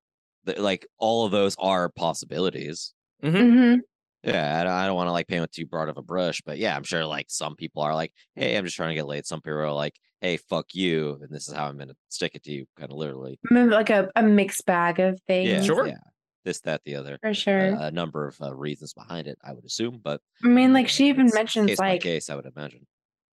like 0.58 0.86
all 0.98 1.26
of 1.26 1.32
those 1.32 1.56
are 1.58 1.90
possibilities. 1.90 2.94
Mhm. 3.24 3.80
Yeah, 4.24 4.60
I 4.60 4.64
don't, 4.66 4.74
I 4.74 4.86
don't 4.86 4.96
want 4.96 5.08
to 5.08 5.14
like 5.14 5.28
paint 5.28 5.42
with 5.42 5.52
too 5.52 5.66
broad 5.66 5.88
of 5.88 5.98
a 5.98 6.02
brush, 6.02 6.42
but 6.46 6.58
yeah, 6.58 6.76
I'm 6.76 6.84
sure 6.84 7.06
like 7.06 7.28
some 7.30 7.56
people 7.56 7.82
are 7.82 7.96
like, 7.96 8.12
"Hey, 8.36 8.58
I'm 8.58 8.66
just 8.66 8.76
trying 8.76 8.90
to 8.90 8.96
get 8.96 9.08
laid." 9.08 9.26
Some 9.26 9.40
people 9.42 9.60
are 9.60 9.72
like, 9.72 9.96
"Hey, 10.20 10.36
fuck 10.36 10.76
you," 10.76 11.18
and 11.22 11.30
this 11.32 11.48
is 11.48 11.54
how 11.54 11.68
I'm 11.68 11.78
gonna 11.78 11.96
stick 12.10 12.36
it 12.36 12.44
to 12.44 12.52
you, 12.52 12.66
kind 12.78 12.92
of 12.92 12.98
literally. 12.98 13.40
Like 13.50 13.90
a, 13.90 14.10
a 14.18 14.22
mixed 14.24 14.66
bag 14.66 15.00
of 15.00 15.22
things. 15.22 15.50
Yeah, 15.50 15.62
Sure. 15.62 15.88
Yeah, 15.88 15.96
this, 16.46 16.62
that, 16.62 16.82
the 16.86 16.96
other. 16.96 17.18
For 17.22 17.34
sure. 17.34 17.76
Uh, 17.76 17.88
a 17.88 17.92
number 17.92 18.28
of 18.28 18.40
uh, 18.42 18.54
reasons 18.56 18.94
behind 18.94 19.28
it, 19.28 19.38
I 19.44 19.54
would 19.54 19.66
assume, 19.66 20.00
but 20.04 20.22
I 20.44 20.48
mean, 20.48 20.74
like 20.74 20.88
she 20.88 21.10
even 21.10 21.30
mentions 21.34 21.68
case 21.68 21.78
by 21.78 21.90
like 21.92 22.02
case, 22.02 22.30
I 22.30 22.36
would 22.36 22.46
imagine. 22.46 22.86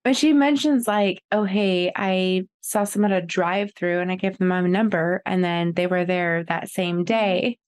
But 0.04 0.16
she 0.16 0.32
mentions 0.32 0.86
like, 0.86 1.22
oh 1.32 1.44
hey, 1.44 1.90
I 1.96 2.46
saw 2.60 2.84
someone 2.84 3.12
at 3.12 3.22
a 3.24 3.26
drive 3.26 3.72
through 3.74 4.00
and 4.00 4.12
I 4.12 4.16
gave 4.16 4.38
them 4.38 4.48
my 4.48 4.60
number 4.60 5.20
and 5.26 5.42
then 5.42 5.72
they 5.72 5.86
were 5.88 6.04
there 6.04 6.44
that 6.44 6.68
same 6.68 7.02
day, 7.04 7.58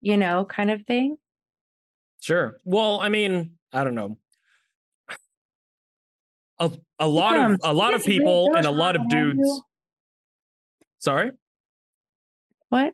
you 0.00 0.16
know, 0.18 0.44
kind 0.44 0.70
of 0.70 0.82
thing. 0.86 1.16
Sure. 2.20 2.60
Well, 2.64 3.00
I 3.00 3.08
mean, 3.08 3.52
I 3.72 3.84
don't 3.84 3.94
know. 3.94 4.18
A, 6.58 6.70
a 6.98 7.08
lot 7.08 7.36
Um, 7.36 7.52
of 7.54 7.60
a 7.64 7.72
lot 7.72 7.94
of 7.94 8.04
people 8.04 8.54
and 8.54 8.66
a 8.66 8.70
lot 8.70 8.94
of 8.94 9.02
one 9.02 9.14
I 9.16 9.20
knew- 9.22 9.32
dudes. 9.34 9.62
Sorry. 10.98 11.32
What? 12.68 12.92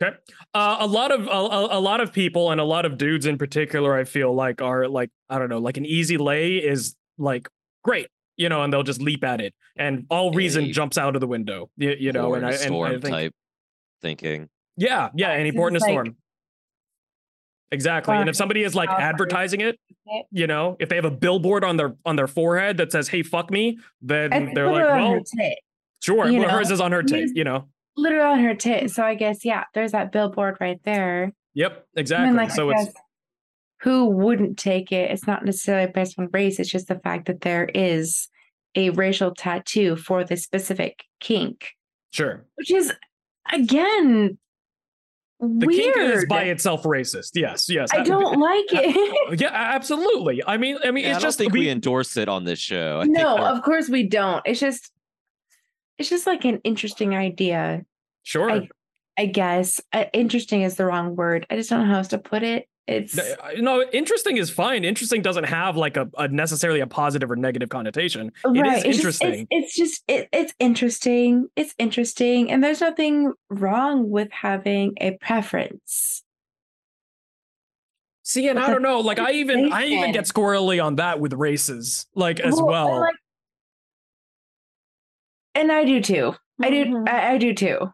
Okay. 0.00 0.16
Uh, 0.54 0.76
a 0.80 0.86
lot 0.86 1.10
of 1.10 1.26
a, 1.26 1.30
a, 1.30 1.78
a 1.78 1.80
lot 1.80 2.00
of 2.00 2.12
people 2.12 2.52
and 2.52 2.60
a 2.60 2.64
lot 2.64 2.84
of 2.86 2.96
dudes 2.98 3.26
in 3.26 3.36
particular, 3.36 3.96
I 3.96 4.04
feel 4.04 4.32
like 4.32 4.62
are 4.62 4.86
like 4.88 5.10
I 5.28 5.38
don't 5.38 5.48
know, 5.48 5.58
like 5.58 5.76
an 5.76 5.84
easy 5.86 6.16
lay 6.18 6.56
is 6.58 6.94
like 7.18 7.48
great, 7.82 8.06
you 8.36 8.48
know, 8.48 8.62
and 8.62 8.72
they'll 8.72 8.84
just 8.84 9.02
leap 9.02 9.24
at 9.24 9.40
it, 9.40 9.54
and 9.76 10.06
all 10.08 10.30
reason 10.32 10.64
A 10.66 10.72
jumps 10.72 10.98
out 10.98 11.16
of 11.16 11.20
the 11.20 11.26
window, 11.26 11.68
you, 11.76 11.96
you 11.98 12.12
know, 12.12 12.28
Or 12.28 12.36
and 12.36 12.44
a 12.44 12.48
I, 12.48 12.50
and 12.52 12.60
storm 12.60 12.86
I 12.86 12.90
think 12.92 13.04
type 13.08 13.34
thinking. 14.00 14.48
yeah, 14.76 15.08
yeah, 15.16 15.30
any 15.32 15.50
This 15.50 15.56
port 15.58 15.72
in 15.72 15.76
a 15.76 15.78
is 15.78 15.82
like- 15.82 15.90
storm. 15.92 16.16
Exactly. 17.70 18.16
And 18.16 18.30
if 18.30 18.36
somebody 18.36 18.62
is 18.62 18.74
like 18.74 18.88
advertising 18.88 19.60
it, 19.60 19.78
you 20.30 20.46
know, 20.46 20.76
if 20.80 20.88
they 20.88 20.96
have 20.96 21.04
a 21.04 21.10
billboard 21.10 21.64
on 21.64 21.76
their 21.76 21.94
on 22.06 22.16
their 22.16 22.26
forehead 22.26 22.78
that 22.78 22.90
says, 22.92 23.08
"Hey, 23.08 23.22
fuck 23.22 23.50
me," 23.50 23.78
then 24.00 24.52
they're 24.54 24.70
like, 24.72 24.84
"Well, 24.86 25.20
sure." 26.00 26.28
you 26.30 26.40
Well, 26.40 26.48
hers 26.48 26.70
is 26.70 26.80
on 26.80 26.92
her 26.92 27.02
tit, 27.02 27.30
you 27.34 27.44
know. 27.44 27.68
Literally 27.98 28.24
on 28.32 28.38
her 28.40 28.54
tit. 28.54 28.90
So 28.90 29.02
I 29.02 29.14
guess, 29.14 29.44
yeah, 29.44 29.64
there's 29.74 29.92
that 29.92 30.12
billboard 30.12 30.56
right 30.60 30.80
there. 30.84 31.32
Yep, 31.54 31.86
exactly. 31.96 32.36
like, 32.36 32.50
so 32.50 32.70
I 32.70 32.80
it's 32.82 32.92
who 33.82 34.06
wouldn't 34.06 34.58
take 34.58 34.90
it? 34.92 35.10
It's 35.10 35.26
not 35.26 35.44
necessarily 35.44 35.90
based 35.92 36.18
on 36.18 36.28
race. 36.32 36.58
It's 36.58 36.70
just 36.70 36.88
the 36.88 36.98
fact 36.98 37.26
that 37.26 37.42
there 37.42 37.68
is 37.74 38.28
a 38.74 38.90
racial 38.90 39.34
tattoo 39.34 39.96
for 39.96 40.24
the 40.24 40.36
specific 40.36 41.04
kink, 41.20 41.68
sure. 42.10 42.44
which 42.56 42.70
is 42.70 42.92
again 43.52 44.38
The 45.40 45.66
weird. 45.66 45.94
kink 45.94 45.96
is 45.96 46.26
by 46.28 46.44
itself 46.44 46.82
racist. 46.82 47.30
Yes, 47.34 47.68
yes. 47.68 47.88
I 47.92 48.02
don't 48.02 48.38
like 48.40 48.66
it. 48.70 49.40
Yeah, 49.40 49.50
absolutely. 49.52 50.42
I 50.46 50.56
mean, 50.56 50.78
I 50.84 50.90
mean, 50.90 51.04
Yeah, 51.04 51.10
I 51.10 51.12
it's 51.14 51.18
don't 51.20 51.28
just 51.28 51.38
think 51.38 51.52
we, 51.52 51.60
we, 51.60 51.70
endorse 51.70 52.16
it 52.16 52.28
on 52.28 52.44
this 52.44 52.58
show. 52.58 53.00
I 53.02 53.06
no, 53.06 53.34
we're- 53.36 53.46
of 53.46 53.62
course 53.62 53.88
we 53.88 54.02
don't. 54.04 54.42
It's 54.44 54.60
just 54.60 54.92
it's 55.98 56.08
just 56.08 56.26
like 56.26 56.44
an 56.44 56.60
interesting 56.64 57.14
idea, 57.14 57.84
sure. 58.22 58.50
I- 58.50 58.68
I 59.20 59.26
guess. 59.26 59.80
Uh, 59.92 60.04
interesting 60.12 60.62
is 60.62 60.76
the 60.76 60.86
wrong 60.86 61.16
word. 61.16 61.44
I 61.50 61.56
just 61.56 61.70
don't 61.70 61.80
know 61.80 61.86
how 61.92 61.98
else 61.98 62.08
to 62.08 62.18
put 62.18 62.44
it. 62.44 62.68
It's 62.86 63.18
uh, 63.18 63.34
no, 63.58 63.82
interesting 63.92 64.36
is 64.36 64.48
fine. 64.48 64.84
Interesting 64.84 65.22
doesn't 65.22 65.44
have 65.44 65.76
like 65.76 65.96
a, 65.96 66.08
a 66.16 66.28
necessarily 66.28 66.80
a 66.80 66.86
positive 66.86 67.28
or 67.30 67.36
negative 67.36 67.68
connotation. 67.68 68.30
Right. 68.46 68.76
It's 68.76 68.84
just, 68.84 69.22
interesting. 69.22 69.46
it's, 69.50 69.66
it's 69.66 69.76
just 69.76 70.04
it, 70.08 70.28
it's 70.32 70.54
interesting. 70.60 71.48
It's 71.56 71.74
interesting, 71.78 72.50
and 72.50 72.62
there's 72.64 72.80
nothing 72.80 73.32
wrong 73.50 74.08
with 74.08 74.30
having 74.30 74.94
a 75.00 75.18
preference. 75.20 76.22
See, 78.22 78.46
and 78.48 78.56
But 78.58 78.68
I 78.68 78.72
don't 78.72 78.82
know. 78.82 79.00
Like, 79.00 79.18
I 79.18 79.32
even 79.32 79.72
I 79.72 79.86
even 79.86 80.12
get 80.12 80.24
squirrely 80.26 80.82
on 80.82 80.96
that 80.96 81.18
with 81.18 81.32
races, 81.32 82.06
like 82.14 82.40
as 82.40 82.54
Well, 82.54 82.66
well. 82.66 83.00
like- 83.00 83.14
and 85.58 85.72
I 85.72 85.84
do 85.84 86.00
too. 86.00 86.34
I 86.62 86.70
do. 86.70 86.84
Mhm. 86.86 87.08
I, 87.08 87.32
I 87.32 87.38
do 87.38 87.54
too. 87.54 87.92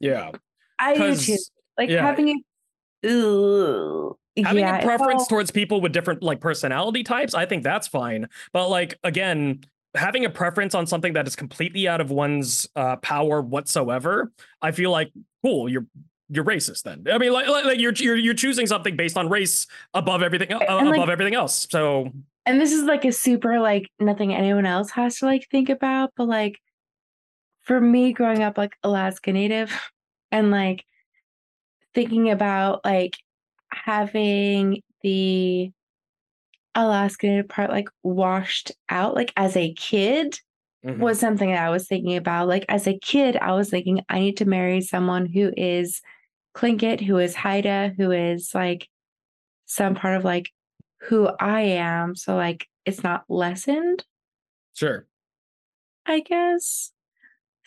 yeah, 0.00 0.30
I 0.78 0.94
do 0.96 1.16
too. 1.16 1.36
Like 1.78 1.90
yeah. 1.90 2.02
having 2.02 2.28
it. 2.28 3.10
Ugh, 3.10 4.16
having 4.44 4.62
yeah, 4.62 4.78
a 4.78 4.82
preference 4.82 5.20
well, 5.20 5.26
towards 5.26 5.50
people 5.50 5.80
with 5.80 5.92
different 5.92 6.22
like 6.22 6.40
personality 6.40 7.02
types, 7.02 7.34
I 7.34 7.46
think 7.46 7.62
that's 7.62 7.86
fine. 7.88 8.28
But 8.52 8.68
like 8.68 8.98
again, 9.04 9.64
having 9.94 10.24
a 10.24 10.30
preference 10.30 10.74
on 10.74 10.86
something 10.86 11.12
that 11.14 11.26
is 11.26 11.36
completely 11.36 11.86
out 11.86 12.00
of 12.00 12.10
one's 12.10 12.68
uh, 12.76 12.96
power 12.96 13.40
whatsoever, 13.40 14.32
I 14.62 14.72
feel 14.72 14.90
like 14.90 15.12
cool. 15.42 15.68
You're 15.68 15.86
you're 16.30 16.44
racist 16.44 16.84
then. 16.84 17.04
I 17.12 17.18
mean, 17.18 17.32
like, 17.32 17.46
like, 17.48 17.64
like 17.64 17.78
you're 17.78 17.92
you're 17.92 18.16
you're 18.16 18.34
choosing 18.34 18.66
something 18.66 18.96
based 18.96 19.18
on 19.18 19.28
race 19.28 19.66
above 19.92 20.22
everything 20.22 20.52
uh, 20.52 20.60
And, 20.68 20.88
like- 20.88 20.96
above 20.96 21.10
everything 21.10 21.34
else. 21.34 21.66
So 21.70 22.10
and 22.46 22.60
this 22.60 22.72
is 22.72 22.84
like 22.84 23.04
a 23.04 23.12
super 23.12 23.60
like 23.60 23.90
nothing 23.98 24.34
anyone 24.34 24.66
else 24.66 24.90
has 24.90 25.18
to 25.18 25.26
like 25.26 25.48
think 25.50 25.68
about 25.68 26.12
but 26.16 26.28
like 26.28 26.60
for 27.64 27.80
me 27.80 28.12
growing 28.12 28.42
up 28.42 28.56
like 28.56 28.76
alaska 28.82 29.32
native 29.32 29.72
and 30.30 30.50
like 30.50 30.84
thinking 31.94 32.30
about 32.30 32.84
like 32.84 33.16
having 33.72 34.82
the 35.02 35.70
alaska 36.74 37.26
native 37.26 37.48
part 37.48 37.70
like 37.70 37.88
washed 38.02 38.72
out 38.88 39.14
like 39.14 39.32
as 39.36 39.56
a 39.56 39.72
kid 39.74 40.38
mhm. 40.84 40.98
was 40.98 41.18
something 41.18 41.50
that 41.50 41.64
i 41.64 41.70
was 41.70 41.86
thinking 41.86 42.16
about 42.16 42.48
like 42.48 42.64
as 42.68 42.86
a 42.86 42.98
kid 42.98 43.36
i 43.36 43.52
was 43.52 43.70
thinking 43.70 44.00
i 44.08 44.18
need 44.18 44.36
to 44.36 44.44
marry 44.44 44.80
someone 44.80 45.26
who 45.26 45.52
is 45.56 46.00
Tlingit, 46.56 47.00
who 47.00 47.18
is 47.18 47.34
haida 47.34 47.92
who 47.96 48.12
is 48.12 48.54
like 48.54 48.88
some 49.66 49.94
part 49.94 50.16
of 50.16 50.24
like 50.24 50.50
who 51.08 51.28
I 51.40 51.62
am. 51.62 52.14
So 52.14 52.36
like 52.36 52.66
it's 52.84 53.02
not 53.02 53.24
lessened, 53.28 54.04
sure. 54.74 55.06
I 56.06 56.20
guess. 56.20 56.90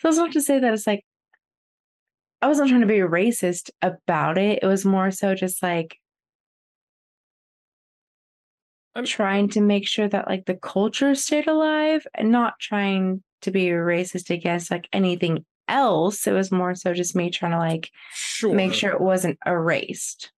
So 0.00 0.08
it's 0.08 0.18
not 0.18 0.32
to 0.32 0.40
say 0.40 0.58
that 0.60 0.72
it's 0.74 0.86
like 0.86 1.04
I 2.40 2.46
wasn't 2.46 2.68
trying 2.68 2.82
to 2.82 2.86
be 2.86 2.98
racist 2.98 3.70
about 3.82 4.38
it. 4.38 4.60
It 4.62 4.66
was 4.66 4.84
more 4.84 5.10
so 5.10 5.34
just 5.34 5.62
like 5.62 5.98
I'm- 8.94 9.04
trying 9.04 9.48
to 9.50 9.60
make 9.60 9.86
sure 9.86 10.08
that 10.08 10.28
like 10.28 10.46
the 10.46 10.54
culture 10.56 11.14
stayed 11.14 11.46
alive 11.48 12.06
and 12.14 12.30
not 12.30 12.58
trying 12.60 13.22
to 13.42 13.50
be 13.50 13.66
racist 13.66 14.30
against 14.30 14.70
like 14.70 14.88
anything 14.92 15.44
else. 15.68 16.26
It 16.26 16.32
was 16.32 16.50
more 16.50 16.74
so 16.74 16.94
just 16.94 17.14
me 17.14 17.30
trying 17.30 17.52
to 17.52 17.58
like 17.58 17.90
Sure. 18.12 18.54
make 18.54 18.74
sure 18.74 18.90
it 18.90 19.00
wasn't 19.00 19.38
erased. 19.46 20.32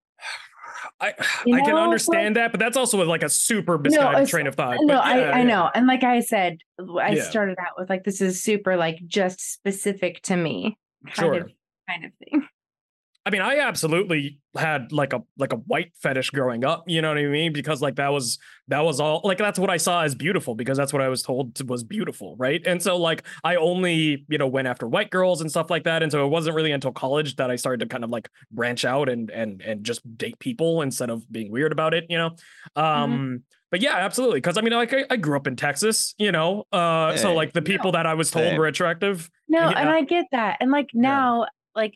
I 1.01 1.15
You 1.47 1.57
I 1.57 1.61
can 1.61 1.75
understand 1.77 2.37
that, 2.37 2.51
but 2.53 2.61
that's 2.61 2.77
also 2.77 3.03
like 3.05 3.23
a 3.23 3.29
super 3.29 3.79
misguided 3.79 4.13
it's- 4.15 4.31
train 4.31 4.47
of 4.47 4.55
thought. 4.55 4.77
no, 4.81 4.95
but 4.97 5.05
I, 5.05 5.21
yeah, 5.21 5.31
I 5.33 5.43
know. 5.43 5.71
And 5.75 5.87
like 5.87 6.05
I 6.05 6.21
said, 6.21 6.59
I 7.01 7.13
Yeah. 7.13 7.23
started 7.25 7.57
out 7.61 7.73
with 7.79 7.89
like 7.91 8.05
this 8.05 8.21
is 8.21 8.43
super 8.43 8.77
like 8.77 8.99
just 9.07 9.41
specific 9.41 10.23
to 10.23 10.37
me 10.37 10.79
kind 11.07 11.15
Sure. 11.17 11.35
of 11.35 11.51
kind 11.89 12.05
of 12.05 12.13
thing. 12.25 12.47
I 13.27 13.31
mean, 13.31 13.43
I 13.43 13.59
absolutely 13.59 14.39
had 14.57 14.93
like 14.93 15.13
a 15.13 15.23
like 15.37 15.53
a 15.53 15.57
white 15.57 15.93
fetish 16.03 16.31
growing 16.31 16.65
up. 16.65 16.85
You 16.87 17.03
know 17.03 17.09
what 17.09 17.19
I 17.19 17.27
mean? 17.27 17.53
Because 17.53 17.83
like 17.83 17.97
that 17.97 18.09
was 18.13 18.39
that 18.69 18.81
was 18.81 18.99
all 18.99 19.21
like 19.25 19.37
that's 19.37 19.59
what 19.59 19.69
I 19.69 19.77
saw 19.77 20.03
as 20.03 20.15
beautiful 20.15 20.55
because 20.55 20.79
that's 20.79 20.93
what 20.93 21.03
I 21.03 21.09
was 21.09 21.23
told 21.23 21.55
to, 21.57 21.65
was 21.65 21.85
beautiful, 21.85 22.35
right? 22.39 22.63
And 22.67 22.83
so 22.83 22.97
like 22.97 23.25
I 23.45 23.57
only 23.57 24.25
you 24.29 24.39
know 24.39 24.47
went 24.49 24.69
after 24.69 24.89
white 24.89 25.11
girls 25.11 25.43
and 25.43 25.51
stuff 25.51 25.69
like 25.69 25.85
that. 25.85 26.03
And 26.03 26.11
so 26.11 26.25
it 26.25 26.31
wasn't 26.31 26.57
really 26.57 26.73
until 26.73 26.93
college 26.93 27.37
that 27.37 27.51
I 27.51 27.57
started 27.57 27.81
to 27.81 27.93
kind 27.93 28.05
of 28.05 28.11
like 28.11 28.31
branch 28.51 28.87
out 28.87 29.11
and 29.11 29.31
and 29.31 29.61
and 29.61 29.85
just 29.85 30.01
date 30.17 30.39
people 30.39 30.81
instead 30.81 31.11
of 31.11 31.31
being 31.31 31.51
weird 31.53 31.73
about 31.73 31.93
it. 31.93 32.07
You 32.09 32.17
know. 32.19 32.31
Um. 32.75 33.43
But 33.71 33.83
yeah, 33.83 33.95
absolutely. 33.99 34.39
Because 34.39 34.59
I 34.59 34.63
mean, 34.63 34.73
like 34.73 34.93
I, 34.93 35.05
I 35.11 35.17
grew 35.17 35.37
up 35.37 35.47
in 35.47 35.55
Texas, 35.55 36.15
you 36.19 36.33
know. 36.33 36.65
Uh. 36.73 37.17
So 37.17 37.35
like 37.35 37.53
the 37.53 37.63
people 37.63 37.93
that 37.93 38.07
I 38.07 38.15
was 38.15 38.31
told 38.31 38.47
Same. 38.47 38.59
were 38.59 38.67
attractive. 38.67 39.31
No, 39.47 39.61
Yeah. 39.61 39.79
and 39.79 39.89
I 39.89 40.03
get 40.03 40.27
that. 40.33 40.57
And 40.61 40.73
like 40.73 40.89
now, 40.95 41.47
like 41.77 41.95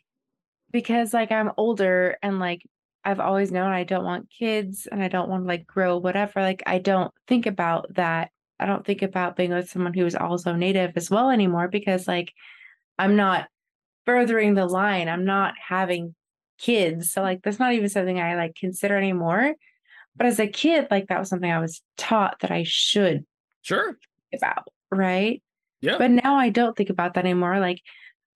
because 0.75 1.15
like 1.15 1.31
I'm 1.31 1.53
older 1.57 2.19
and 2.21 2.41
like 2.41 2.63
I've 3.05 3.21
always 3.21 3.53
known 3.53 3.71
I 3.71 3.85
don't 3.85 4.05
want 4.05 4.29
kids 4.29 4.89
and 4.91 5.01
I 5.01 5.07
don't 5.07 5.29
want 5.29 5.45
to 5.45 5.49
like 5.49 5.67
grow 5.69 5.99
whatever. 5.99 6.43
Like 6.43 6.65
I 6.67 6.79
don't 6.79 7.15
think 7.29 7.47
about 7.47 7.95
that. 7.95 8.31
I 8.59 8.67
don't 8.67 8.85
think 8.85 9.03
about 9.03 9.37
being 9.37 9.53
with 9.53 9.71
someone 9.71 9.95
who 9.95 10.05
is 10.05 10.17
also 10.17 10.53
native 10.55 10.93
as 10.97 11.11
well 11.11 11.31
anymore 11.31 11.69
because 11.69 12.09
like 12.09 12.33
I'm 12.99 13.15
not 13.15 13.47
furthering 14.05 14.55
the 14.55 14.67
line. 14.67 15.09
I'm 15.09 15.25
not 15.25 15.55
having 15.69 16.17
kids. 16.59 17.13
So 17.13 17.23
like 17.23 17.43
that's 17.43 17.61
not 17.61 17.73
even 17.73 17.89
something 17.89 18.19
I 18.21 18.35
like 18.35 18.57
consider 18.57 18.97
anymore. 18.97 19.55
But 20.17 20.27
as 20.27 20.41
a 20.41 20.49
kid, 20.49 20.89
like 20.91 21.07
that 21.07 21.21
was 21.21 21.29
something 21.29 21.51
I 21.51 21.61
was 21.61 21.83
taught 21.97 22.41
that 22.41 22.51
I 22.51 22.65
should 22.67 23.25
Sure. 23.63 23.97
think 24.31 24.43
about, 24.43 24.67
right? 24.91 25.41
Yeah. 25.81 25.99
But 25.99 26.11
now 26.11 26.35
I 26.35 26.49
don't 26.51 26.77
think 26.77 26.91
about 26.91 27.15
that 27.15 27.25
anymore. 27.25 27.61
Like 27.61 27.81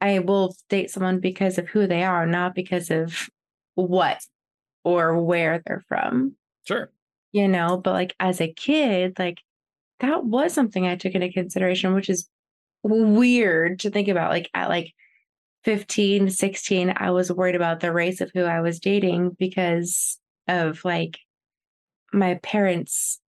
I 0.00 0.20
will 0.20 0.56
date 0.68 0.90
someone 0.90 1.20
because 1.20 1.58
of 1.58 1.68
who 1.68 1.86
they 1.86 2.04
are, 2.04 2.26
not 2.26 2.54
because 2.54 2.90
of 2.90 3.28
what 3.74 4.24
or 4.84 5.20
where 5.20 5.62
they're 5.66 5.84
from, 5.88 6.36
Sure. 6.64 6.90
you 7.32 7.48
know. 7.48 7.76
But 7.76 7.92
like 7.92 8.14
as 8.20 8.40
a 8.40 8.52
kid, 8.52 9.18
like 9.18 9.40
that 10.00 10.24
was 10.24 10.52
something 10.52 10.86
I 10.86 10.96
took 10.96 11.14
into 11.14 11.32
consideration, 11.32 11.94
which 11.94 12.08
is 12.08 12.28
weird 12.82 13.80
to 13.80 13.90
think 13.90 14.08
about. 14.08 14.30
Like 14.30 14.50
at 14.54 14.68
like 14.68 14.92
15, 15.64 16.30
16, 16.30 16.94
I 16.96 17.10
was 17.10 17.32
worried 17.32 17.56
about 17.56 17.80
the 17.80 17.92
race 17.92 18.20
of 18.20 18.30
who 18.32 18.44
I 18.44 18.60
was 18.60 18.78
dating 18.78 19.36
because 19.38 20.18
of 20.46 20.84
like 20.84 21.18
my 22.12 22.34
parents 22.36 23.20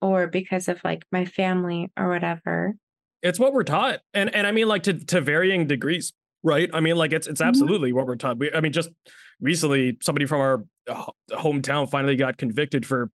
or 0.00 0.26
because 0.26 0.68
of 0.68 0.80
like 0.84 1.04
my 1.10 1.24
family 1.24 1.90
or 1.96 2.08
whatever. 2.08 2.74
It's 3.26 3.38
what 3.38 3.52
we're 3.52 3.64
taught. 3.64 4.00
And 4.14 4.34
and 4.34 4.46
i 4.46 4.52
mean 4.52 4.68
like 4.68 4.84
to 4.84 4.94
to 4.94 5.20
varying 5.20 5.66
degrees 5.66 6.12
right? 6.42 6.70
I 6.72 6.80
mean 6.80 6.96
like 6.96 7.12
it's 7.12 7.26
it's 7.26 7.40
Mhm. 7.40 7.46
absolutely 7.48 7.92
what 7.92 8.06
we're 8.06 8.16
taught. 8.16 8.38
We, 8.38 8.52
i 8.52 8.60
mean 8.60 8.72
just 8.72 8.90
recently 9.40 9.98
somebody 10.00 10.26
from 10.26 10.40
our 10.40 10.64
uh, 10.88 11.06
hometown 11.32 11.90
finally 11.90 12.16
got 12.16 12.38
convicted 12.38 12.86
for 12.86 13.10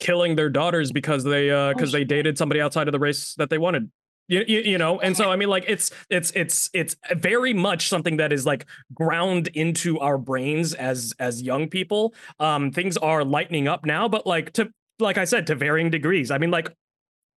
killing 0.00 0.36
their 0.36 0.50
daughters 0.50 0.92
because 0.92 1.24
they 1.24 1.50
uh 1.50 1.72
because 1.72 1.92
they 1.92 2.04
dated 2.04 2.36
somebody 2.36 2.60
outside 2.60 2.88
of 2.88 2.92
the 2.92 2.98
race 2.98 3.34
that 3.34 3.50
they 3.50 3.58
wanted. 3.58 3.90
You, 4.28 4.44
you, 4.48 4.60
you 4.72 4.78
know? 4.78 4.98
And 5.00 5.16
so 5.16 5.30
i 5.30 5.36
mean 5.36 5.48
like 5.48 5.64
it's 5.68 5.90
it's 6.10 6.32
it's 6.34 6.68
it's 6.74 6.96
very 7.14 7.54
much 7.54 7.88
something 7.88 8.16
that 8.16 8.32
is 8.32 8.44
like 8.44 8.66
ground 8.92 9.46
into 9.54 10.00
our 10.00 10.18
brains 10.18 10.74
as 10.74 11.14
as 11.20 11.42
young 11.42 11.68
people. 11.68 12.12
Um 12.40 12.72
things 12.72 12.96
are 12.96 13.22
lightening 13.24 13.68
up 13.68 13.86
now 13.86 14.08
but 14.08 14.26
like 14.26 14.52
to 14.54 14.68
like 14.98 15.16
i 15.18 15.24
said 15.24 15.46
to 15.46 15.54
varying 15.54 15.90
degrees. 15.90 16.30
I 16.32 16.38
mean 16.38 16.50
like 16.50 16.68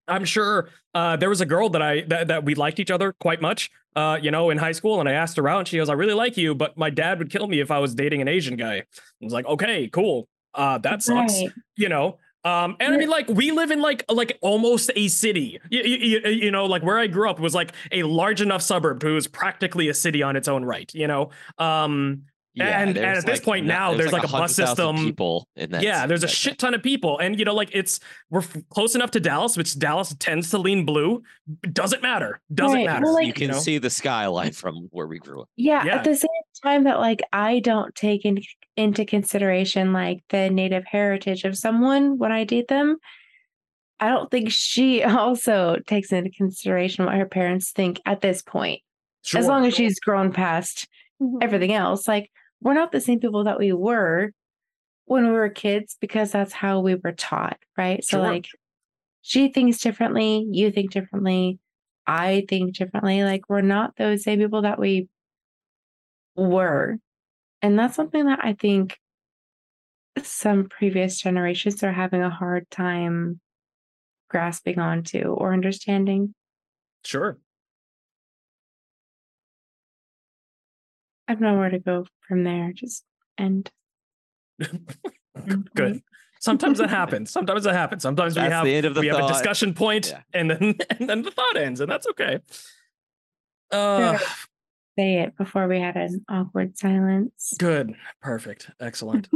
I'm 0.09 0.25
sure 0.25 0.69
uh, 0.93 1.15
there 1.15 1.29
was 1.29 1.41
a 1.41 1.45
girl 1.45 1.69
that 1.69 1.81
I 1.81 2.01
that, 2.07 2.27
that 2.27 2.43
we 2.43 2.55
liked 2.55 2.79
each 2.79 2.91
other 2.91 3.13
quite 3.13 3.41
much, 3.41 3.69
uh, 3.95 4.17
you 4.21 4.31
know, 4.31 4.49
in 4.49 4.57
high 4.57 4.71
school, 4.71 4.99
and 4.99 5.07
I 5.07 5.13
asked 5.13 5.37
her 5.37 5.47
out, 5.47 5.59
and 5.59 5.67
she 5.67 5.77
goes, 5.77 5.89
"I 5.89 5.93
really 5.93 6.13
like 6.13 6.37
you, 6.37 6.55
but 6.55 6.77
my 6.77 6.89
dad 6.89 7.19
would 7.19 7.29
kill 7.29 7.47
me 7.47 7.59
if 7.59 7.71
I 7.71 7.79
was 7.79 7.95
dating 7.95 8.21
an 8.21 8.27
Asian 8.27 8.55
guy." 8.55 8.75
I 8.77 8.83
was 9.21 9.33
like, 9.33 9.45
"Okay, 9.45 9.87
cool, 9.89 10.27
uh, 10.55 10.77
that 10.79 11.03
sucks," 11.03 11.33
Right. 11.33 11.51
you 11.77 11.89
know. 11.89 12.17
Um, 12.45 12.77
and 12.79 12.93
I 12.93 12.97
mean, 12.97 13.09
like, 13.09 13.27
we 13.27 13.51
live 13.51 13.69
in 13.69 13.81
like 13.81 14.05
like 14.09 14.37
almost 14.41 14.91
a 14.95 15.09
city, 15.09 15.59
you, 15.69 15.81
you, 15.81 16.19
you 16.29 16.51
know, 16.51 16.65
like 16.65 16.83
where 16.83 16.97
I 16.97 17.07
grew 17.07 17.29
up 17.29 17.37
was 17.39 17.53
like 17.53 17.73
a 17.91 18.03
large 18.03 18.41
enough 18.41 18.61
suburb 18.61 19.01
to 19.01 19.09
it 19.09 19.13
was 19.13 19.27
practically 19.27 19.89
a 19.89 19.93
city 19.93 20.23
on 20.23 20.37
its 20.37 20.47
own 20.47 20.63
right, 20.63 20.89
you 20.93 21.05
know. 21.07 21.31
Um, 21.57 22.23
And- 22.61 22.97
and 22.97 23.17
at 23.17 23.25
this 23.25 23.39
point 23.39 23.65
now, 23.65 23.93
there's 23.93 24.11
like 24.11 24.23
a 24.23 24.27
bus 24.27 24.55
system. 24.55 24.95
People 24.97 25.47
in 25.55 25.71
that. 25.71 25.81
yeah, 25.83 26.05
there's 26.05 26.23
a 26.23 26.27
shit 26.27 26.57
ton 26.59 26.73
of 26.73 26.83
people, 26.83 27.17
and 27.19 27.37
you 27.39 27.45
know, 27.45 27.53
like 27.55 27.69
it's 27.73 27.99
we're 28.29 28.39
f- 28.41 28.57
close 28.69 28.95
enough 28.95 29.11
to 29.11 29.19
Dallas, 29.19 29.55
which 29.57 29.77
Dallas 29.79 30.15
tends 30.19 30.49
to 30.51 30.57
lean 30.57 30.85
blue. 30.85 31.21
Doesn't 31.73 32.01
matter. 32.01 32.41
Doesn't 32.53 32.75
Right, 32.77 32.85
matter. 32.85 33.05
well, 33.05 33.13
like- 33.15 33.27
You 33.27 33.33
can 33.33 33.51
know? 33.51 33.59
see 33.59 33.77
the 33.77 33.89
skyline 33.89 34.51
from 34.51 34.87
where 34.91 35.07
we 35.07 35.19
grew 35.19 35.41
up. 35.41 35.49
Yeah, 35.55 35.83
Yeah. 35.85 35.95
at 35.97 36.03
the 36.03 36.15
same 36.15 36.29
time 36.63 36.83
that 36.85 36.99
like 36.99 37.21
I 37.33 37.59
don't 37.59 37.93
take 37.95 38.25
in, 38.25 38.39
into 38.77 39.05
consideration 39.05 39.93
like 39.93 40.23
the 40.29 40.49
native 40.49 40.83
heritage 40.85 41.43
of 41.43 41.57
someone 41.57 42.17
when 42.17 42.31
I 42.31 42.43
date 42.43 42.67
them, 42.67 42.97
I 43.99 44.09
don't 44.09 44.29
think 44.31 44.51
she 44.51 45.03
also 45.03 45.77
takes 45.87 46.11
into 46.11 46.29
consideration 46.31 47.05
what 47.05 47.15
her 47.15 47.25
parents 47.25 47.71
think 47.71 47.99
at 48.05 48.21
this 48.21 48.41
point. 48.41 48.81
As 49.35 49.47
long 49.47 49.65
as 49.65 49.75
she's 49.75 49.99
grown 49.99 50.31
past 50.31 50.87
Mhm. 51.21 51.39
everything 51.43 51.73
else, 51.73 52.07
like 52.07 52.31
we're 52.61 52.73
not 52.73 52.91
the 52.91 53.01
same 53.01 53.19
people 53.19 53.45
that 53.45 53.59
we 53.59 53.73
were 53.73 54.31
when 55.05 55.25
we 55.25 55.31
were 55.33 55.49
kids 55.49 55.97
because 55.99 56.31
that's 56.31 56.53
how 56.53 56.79
we 56.81 56.95
were 56.95 57.11
taught, 57.13 57.57
right? 57.77 58.03
So 58.03 58.17
Sure. 58.17 58.27
like 58.31 58.47
she 59.21 59.49
thinks 59.51 59.79
differently, 59.79 60.47
you 60.51 60.71
think 60.71 60.91
differently, 60.91 61.59
I 62.07 62.45
think 62.49 62.75
differently. 62.75 63.23
Like 63.23 63.49
we're 63.49 63.61
not 63.61 63.95
those 63.97 64.23
same 64.23 64.39
people 64.39 64.63
that 64.63 64.79
we 64.79 65.07
were. 66.35 66.97
And 67.61 67.77
that's 67.77 67.95
something 67.95 68.25
that 68.25 68.39
I 68.43 68.53
think 68.53 68.97
some 70.23 70.67
previous 70.69 71.19
generations 71.19 71.83
are 71.83 71.91
having 71.91 72.21
a 72.21 72.29
hard 72.29 72.69
time 72.69 73.39
grasping 74.29 74.79
onto 74.79 75.19
or 75.21 75.53
understanding. 75.53 76.33
sure. 77.03 77.39
I 81.29 81.33
have 81.33 81.41
nowhere 81.41 81.69
to 81.69 81.77
go 81.79 82.05
from 82.27 82.43
there. 82.43 82.73
Just 82.73 83.03
end. 83.37 83.69
end 84.59 84.95
Good. 85.75 86.01
Sometimes 86.41 86.79
that 86.79 86.89
happens. 87.01 87.29
Sometimes 87.31 87.63
that 87.65 87.75
happens. 87.75 88.01
Sometimes 88.01 88.35
we 88.35 88.41
have 88.41 88.65
the 88.65 88.73
end 88.75 88.85
of 88.87 88.95
the 88.95 89.01
we 89.01 89.07
have 89.07 89.19
a 89.23 89.27
discussion 89.27 89.73
point, 89.75 90.07
Yeah. 90.09 90.21
and 90.33 90.49
then 90.49 90.75
and 90.99 91.07
then 91.09 91.21
the 91.21 91.29
thought 91.31 91.55
ends, 91.55 91.81
and 91.81 91.91
that's 91.91 92.07
okay. 92.07 92.39
Uh, 93.71 94.17
Say 94.97 95.19
it 95.19 95.37
before 95.37 95.67
we 95.67 95.79
had 95.79 95.95
an 95.95 96.25
awkward 96.27 96.77
silence. 96.77 97.53
good, 97.59 97.93
perfect, 98.21 98.71
excellent. 98.81 99.29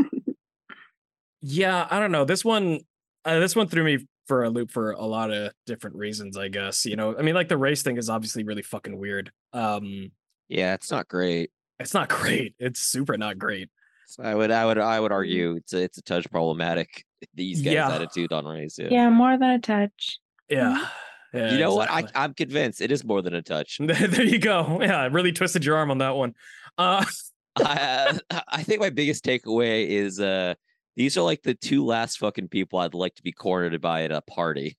yeah, 1.42 1.88
I 1.92 2.00
don't 2.00 2.12
know. 2.12 2.26
This 2.26 2.44
one, 2.44 2.80
uh, 3.24 3.40
this 3.40 3.56
one 3.56 3.68
threw 3.68 3.84
me 3.84 4.08
for 4.28 4.44
a 4.44 4.50
loop 4.50 4.72
for 4.72 4.92
a 4.92 5.06
lot 5.06 5.30
of 5.32 5.52
different 5.68 5.96
reasons. 5.98 6.38
I 6.38 6.48
guess 6.48 6.86
you 6.86 6.96
know. 6.96 7.16
I 7.16 7.22
mean, 7.22 7.36
like 7.36 7.50
the 7.50 7.58
race 7.58 7.84
thing 7.84 7.98
is 7.98 8.10
obviously 8.10 8.44
really 8.44 8.64
fucking 8.64 8.98
weird. 8.98 9.32
Um, 9.54 10.12
Yeah, 10.50 10.74
it's 10.74 10.90
not 10.92 11.08
great. 11.08 11.52
It's 11.84 11.94
not 11.94 12.10
great. 12.10 12.56
It's 12.60 12.80
super 12.80 13.18
not 13.18 13.38
great. 13.38 13.70
So 14.08 14.24
I 14.24 14.36
would, 14.36 14.52
I 14.52 14.66
would, 14.66 14.78
I 14.78 15.00
would 15.00 15.12
argue 15.12 15.56
it's 15.56 15.74
a, 15.74 15.82
it's 15.84 15.98
a 15.98 16.02
touch 16.02 16.30
problematic. 16.30 17.04
These 17.34 17.62
guys' 17.62 17.74
Yeah. 17.74 17.90
attitude 17.94 18.34
on 18.34 18.46
race. 18.46 18.78
Yeah. 18.78 18.88
Yeah, 18.92 19.10
more 19.10 19.38
than 19.38 19.50
a 19.52 19.60
touch. 19.60 20.20
Yeah. 20.50 20.86
yeah 21.34 21.52
You 21.54 21.60
know 21.60 21.74
what? 21.74 21.90
I, 21.90 22.06
I'm 22.16 22.34
convinced 22.34 22.82
it 22.82 22.92
is 22.92 23.04
more 23.04 23.22
than 23.22 23.34
a 23.34 23.42
touch. 23.42 23.78
there 23.82 24.24
you 24.24 24.40
go. 24.40 24.80
Yeah, 24.82 25.00
I 25.00 25.06
really 25.06 25.32
twisted 25.32 25.64
your 25.66 25.78
arm 25.78 25.90
on 25.92 26.00
that 26.00 26.16
one. 26.16 26.34
Uh, 26.78 27.06
I, 27.56 28.20
uh, 28.30 28.42
I 28.48 28.64
think 28.64 28.82
my 28.82 28.90
biggest 28.90 29.24
takeaway 29.24 29.88
is 29.88 30.20
uh 30.20 30.56
these 30.96 31.18
are 31.18 31.22
like 31.22 31.44
the 31.44 31.54
two 31.54 31.86
last 31.86 32.18
fucking 32.18 32.48
people 32.50 32.80
I'd 32.80 32.94
like 32.94 33.16
to 33.16 33.24
be 33.24 33.32
cornered 33.32 33.80
by 33.82 34.04
at 34.04 34.12
a 34.12 34.22
party. 34.22 34.78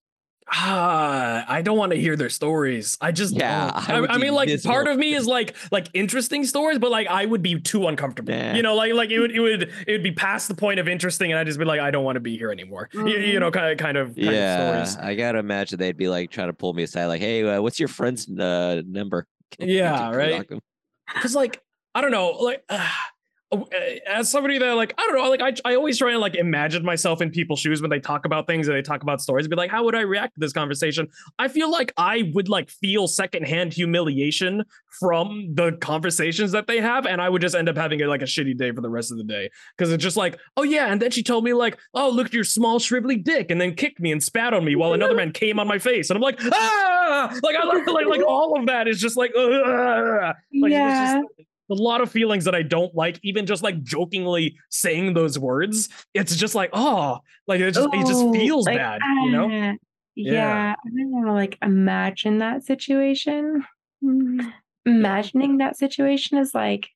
Ah, 0.53 1.45
I 1.49 1.63
don't 1.63 1.77
want 1.79 1.93
to 1.93 1.99
hear 1.99 2.17
their 2.17 2.29
stories. 2.29 2.97
I 3.01 3.13
just 3.13 3.35
Yeah. 3.35 3.71
I 3.75 4.07
I, 4.07 4.19
mean, 4.19 4.35
like 4.35 4.63
part 4.63 4.89
of 4.89 4.99
me 4.99 5.15
is 5.15 5.27
like 5.27 5.55
like 5.73 5.89
interesting 5.95 6.45
stories, 6.45 6.79
but 6.79 6.91
like 6.91 7.07
I 7.09 7.25
would 7.27 7.43
be 7.43 7.61
too 7.61 7.87
uncomfortable. 7.87 8.35
Nah. 8.35 8.55
You 8.55 8.63
know, 8.63 8.75
like 8.75 8.93
like 8.95 9.11
it 9.11 9.19
would 9.21 9.31
it 9.31 9.41
would 9.41 9.63
it 9.87 9.93
would 9.93 10.03
be 10.03 10.13
past 10.13 10.49
the 10.49 10.55
point 10.55 10.81
of 10.81 10.89
interesting, 10.89 11.33
and 11.33 11.39
I'd 11.39 11.47
just 11.47 11.59
be 11.59 11.65
like, 11.65 11.81
I 11.81 11.91
don't 11.91 12.05
want 12.05 12.17
to 12.17 12.21
be 12.21 12.37
here 12.37 12.51
anymore. 12.51 12.89
You, 12.93 13.07
you 13.07 13.37
Mhm. 13.37 13.41
know, 13.41 13.51
kind 13.51 13.73
of 13.73 13.79
kind 13.79 13.97
of 13.97 14.15
kind 14.17 14.19
yeah, 14.19 14.79
of 14.81 14.89
stories. 14.89 14.97
I 15.05 15.15
gotta 15.15 15.39
imagine 15.39 15.79
they'd 15.79 15.97
be 15.97 16.09
like 16.09 16.31
trying 16.31 16.49
to 16.49 16.55
pull 16.55 16.73
me 16.75 16.83
aside, 16.83 17.07
like, 17.07 17.21
"Hey, 17.21 17.43
uh, 17.43 17.61
what's 17.61 17.79
your 17.81 17.89
friend's 17.89 18.29
uh, 18.29 18.83
number? 18.87 19.27
Yeah, 19.59 20.11
right? 20.11 20.49
because 21.15 21.35
like 21.35 21.63
I 21.95 22.01
don't 22.01 22.11
know, 22.11 22.31
like 22.31 22.65
uh, 22.69 22.87
as 24.07 24.31
somebody 24.31 24.59
that 24.59 24.73
like 24.73 24.95
I 24.99 25.03
don't 25.03 25.17
know, 25.17 25.31
like 25.31 25.41
I 25.41 25.71
I 25.71 25.75
always 25.75 25.99
try 25.99 26.13
and 26.13 26.21
like 26.21 26.35
imagine 26.35 26.85
myself 26.85 27.21
in 27.21 27.31
people's 27.31 27.61
shoes 27.61 27.81
when 27.81 27.91
they 27.91 28.01
talk 28.01 28.25
about 28.25 28.47
things 28.47 28.69
and 28.69 28.77
they 28.77 28.83
talk 28.83 29.03
about 29.03 29.21
stories. 29.21 29.49
Be 29.49 29.57
like, 29.57 29.71
how 29.71 29.85
would 29.85 29.95
I 29.95 30.01
react 30.01 30.35
to 30.35 30.41
this 30.41 30.53
conversation? 30.53 31.09
I 31.39 31.49
feel 31.49 31.71
like 31.71 31.93
I 31.97 32.31
would 32.35 32.49
like 32.49 32.71
feel 32.71 33.07
secondhand 33.07 33.73
humiliation 33.73 34.65
from 35.01 35.55
the 35.55 35.73
conversations 35.81 36.53
that 36.53 36.67
they 36.67 36.81
have, 36.81 37.07
and 37.07 37.21
I 37.21 37.29
would 37.29 37.43
just 37.43 37.55
end 37.55 37.69
up 37.69 37.77
having 37.77 38.01
like 38.01 38.23
a 38.23 38.27
shitty 38.27 38.57
day 38.57 38.73
for 38.73 38.81
the 38.81 38.91
rest 38.91 39.11
of 39.11 39.19
the 39.19 39.25
day 39.25 39.51
because 39.77 39.93
it's 39.93 40.03
just 40.03 40.17
like, 40.17 40.39
oh 40.57 40.63
yeah, 40.63 40.93
and 40.93 41.01
then 41.01 41.11
she 41.11 41.23
told 41.23 41.45
me 41.45 41.53
like, 41.53 41.79
oh 41.95 42.11
look 42.11 42.27
at 42.27 42.33
your 42.33 42.45
small 42.45 42.79
shrivelly 42.79 43.23
dick, 43.23 43.51
and 43.51 43.61
then 43.61 43.75
kicked 43.75 44.01
me 44.01 44.13
and 44.13 44.23
spat 44.23 44.55
on 44.55 44.65
me 44.65 44.77
while 44.77 44.93
another 44.93 45.15
man 45.15 45.33
came 45.33 45.59
on 45.59 45.67
my 45.67 45.79
face, 45.79 46.11
and 46.11 46.17
I'm 46.17 46.23
like, 46.23 46.39
ah, 46.53 47.39
like 47.43 47.57
I 47.57 47.65
like 47.65 47.87
like, 47.87 48.07
like 48.07 48.23
all 48.27 48.59
of 48.59 48.67
that 48.67 48.89
is 48.89 49.01
just 49.01 49.17
like, 49.17 49.33
"Ugh." 49.37 50.35
like 50.61 50.73
it's 50.73 50.73
yeah. 50.73 51.21
just 51.21 51.49
a 51.71 51.75
lot 51.75 52.01
of 52.01 52.11
feelings 52.11 52.45
that 52.45 52.55
I 52.55 52.63
don't 52.63 52.95
like, 52.95 53.19
even 53.23 53.47
just 53.47 53.63
like 53.63 53.83
jokingly 53.83 54.57
saying 54.71 55.15
those 55.15 55.39
words. 55.39 55.89
It's 56.13 56.37
just 56.37 56.55
like, 56.55 56.71
oh, 56.73 57.21
like 57.47 57.61
it 57.61 57.73
just 57.73 57.89
it 57.93 58.07
just 58.07 58.23
feels 58.33 58.67
like, 58.67 58.77
bad, 58.79 59.01
you 59.25 59.31
know? 59.31 59.47
ah, 59.47 59.73
Yeah. 60.15 60.33
Yeah. 60.33 60.75
I 60.79 60.89
don't 60.91 61.11
want 61.11 61.27
to 61.27 61.33
like 61.33 61.59
imagine 61.63 62.39
that 62.39 62.65
situation. 62.65 63.65
Imagining 64.87 65.59
that 65.59 65.79
situation 65.79 66.37
is 66.37 66.55
like, 66.55 66.91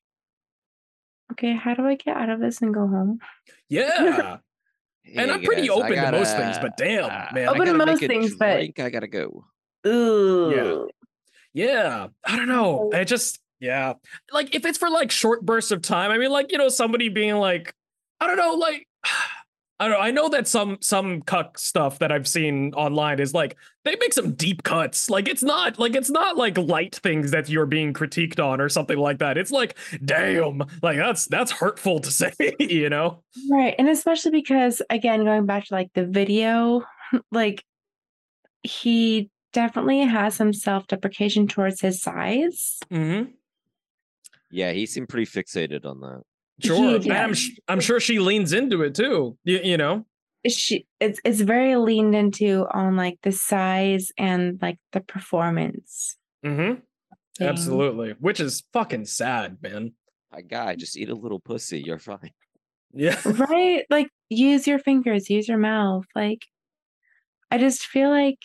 okay, 1.31 1.53
how 1.55 1.73
do 1.73 1.85
I 1.87 1.95
get 1.95 2.15
out 2.15 2.29
of 2.29 2.39
this 2.39 2.61
and 2.61 2.71
go 2.73 2.87
home? 2.87 3.19
Yeah. 3.67 4.37
and 5.15 5.29
Hey, 5.29 5.33
I'm 5.33 5.41
pretty 5.41 5.67
guys, 5.67 5.71
I 5.71 5.73
open 5.73 5.95
to 5.95 6.11
most 6.11 6.37
things, 6.37 6.57
but 6.61 6.77
damn, 6.77 7.05
uh, 7.05 7.25
man. 7.33 7.47
Open 7.49 7.65
to 7.65 7.73
most 7.73 7.87
make 7.87 8.03
a 8.03 8.07
things, 8.07 8.35
but- 8.35 8.53
drink, 8.57 8.79
I 8.79 8.89
gotta 8.91 9.07
go. 9.07 9.45
Ooh. 9.87 10.87
Yeah, 11.53 12.07
I 12.25 12.35
don't 12.35 12.47
know. 12.47 12.91
I 12.93 13.03
just 13.05 13.39
yeah, 13.59 13.93
like 14.31 14.55
if 14.55 14.65
it's 14.65 14.77
for 14.77 14.89
like 14.89 15.11
short 15.11 15.45
bursts 15.45 15.71
of 15.71 15.81
time. 15.81 16.11
I 16.11 16.17
mean, 16.17 16.31
like 16.31 16.51
you 16.51 16.57
know, 16.57 16.69
somebody 16.69 17.09
being 17.09 17.35
like, 17.35 17.73
I 18.19 18.27
don't 18.27 18.37
know, 18.37 18.53
like 18.53 18.87
I 19.81 19.87
don't 19.87 19.97
know. 19.97 20.03
I 20.03 20.11
know 20.11 20.27
that 20.29 20.45
some 20.45 20.77
some 20.81 21.21
cuck 21.21 21.57
stuff 21.57 21.99
that 21.99 22.11
I've 22.11 22.27
seen 22.27 22.73
online 22.73 23.21
is 23.21 23.33
like 23.33 23.55
they 23.85 23.95
make 23.95 24.11
some 24.11 24.33
deep 24.33 24.63
cuts. 24.63 25.09
Like 25.09 25.29
it's 25.29 25.41
not 25.41 25.79
like 25.79 25.95
it's 25.95 26.09
not 26.09 26.35
like 26.35 26.57
light 26.57 26.95
things 27.01 27.31
that 27.31 27.47
you're 27.47 27.65
being 27.65 27.93
critiqued 27.93 28.43
on 28.43 28.59
or 28.59 28.67
something 28.67 28.97
like 28.97 29.19
that. 29.19 29.37
It's 29.37 29.51
like, 29.51 29.77
damn, 30.03 30.63
like 30.81 30.97
that's 30.97 31.27
that's 31.27 31.51
hurtful 31.51 31.99
to 31.99 32.11
say, 32.11 32.33
you 32.59 32.89
know? 32.89 33.23
Right. 33.49 33.73
And 33.79 33.87
especially 33.87 34.31
because, 34.31 34.81
again, 34.89 35.23
going 35.23 35.45
back 35.45 35.65
to 35.67 35.73
like 35.73 35.91
the 35.93 36.05
video, 36.05 36.83
like 37.31 37.63
he 38.63 39.29
definitely 39.53 40.01
has 40.01 40.35
some 40.35 40.51
self 40.51 40.87
deprecation 40.87 41.47
towards 41.47 41.79
his 41.79 42.01
size. 42.01 42.79
Mm-hmm. 42.91 43.31
Yeah, 44.51 44.71
he 44.71 44.85
seemed 44.85 45.09
pretty 45.09 45.25
fixated 45.29 45.85
on 45.85 45.99
that. 46.01 46.21
Sure, 46.63 46.99
He- 46.99 47.09
and 47.09 47.17
I'm 47.17 47.33
I'm 47.67 47.79
sure 47.79 47.99
she 47.99 48.19
leans 48.19 48.51
into 48.53 48.81
it 48.81 48.95
too. 48.95 49.37
You, 49.43 49.59
you 49.63 49.77
know. 49.77 50.05
She 50.47 50.87
it's 50.99 51.19
it's 51.25 51.41
very 51.41 51.75
leaned 51.75 52.15
into 52.15 52.65
on 52.71 52.95
like 52.95 53.19
the 53.23 53.31
size 53.31 54.11
and 54.17 54.57
like 54.61 54.77
the 54.93 55.01
performance. 55.01 56.15
Mm-hmm. 56.45 56.79
thing. 57.37 57.47
Absolutely, 57.47 58.15
which 58.19 58.39
is 58.39 58.63
fucking 58.73 59.05
sad, 59.05 59.57
man. 59.61 59.93
My 60.31 60.41
guy, 60.41 60.75
just 60.75 60.95
eat 60.97 61.09
a 61.09 61.15
little 61.15 61.39
pussy. 61.39 61.81
You're 61.81 61.99
fine. 61.99 62.31
Yeah. 62.93 63.19
Right? 63.25 63.85
Like 63.89 64.09
use 64.29 64.65
your 64.65 64.79
fingers, 64.79 65.29
use 65.29 65.47
your 65.47 65.57
mouth. 65.57 66.05
Like 66.15 66.45
I 67.51 67.57
just 67.57 67.85
feel 67.85 68.09
like 68.09 68.39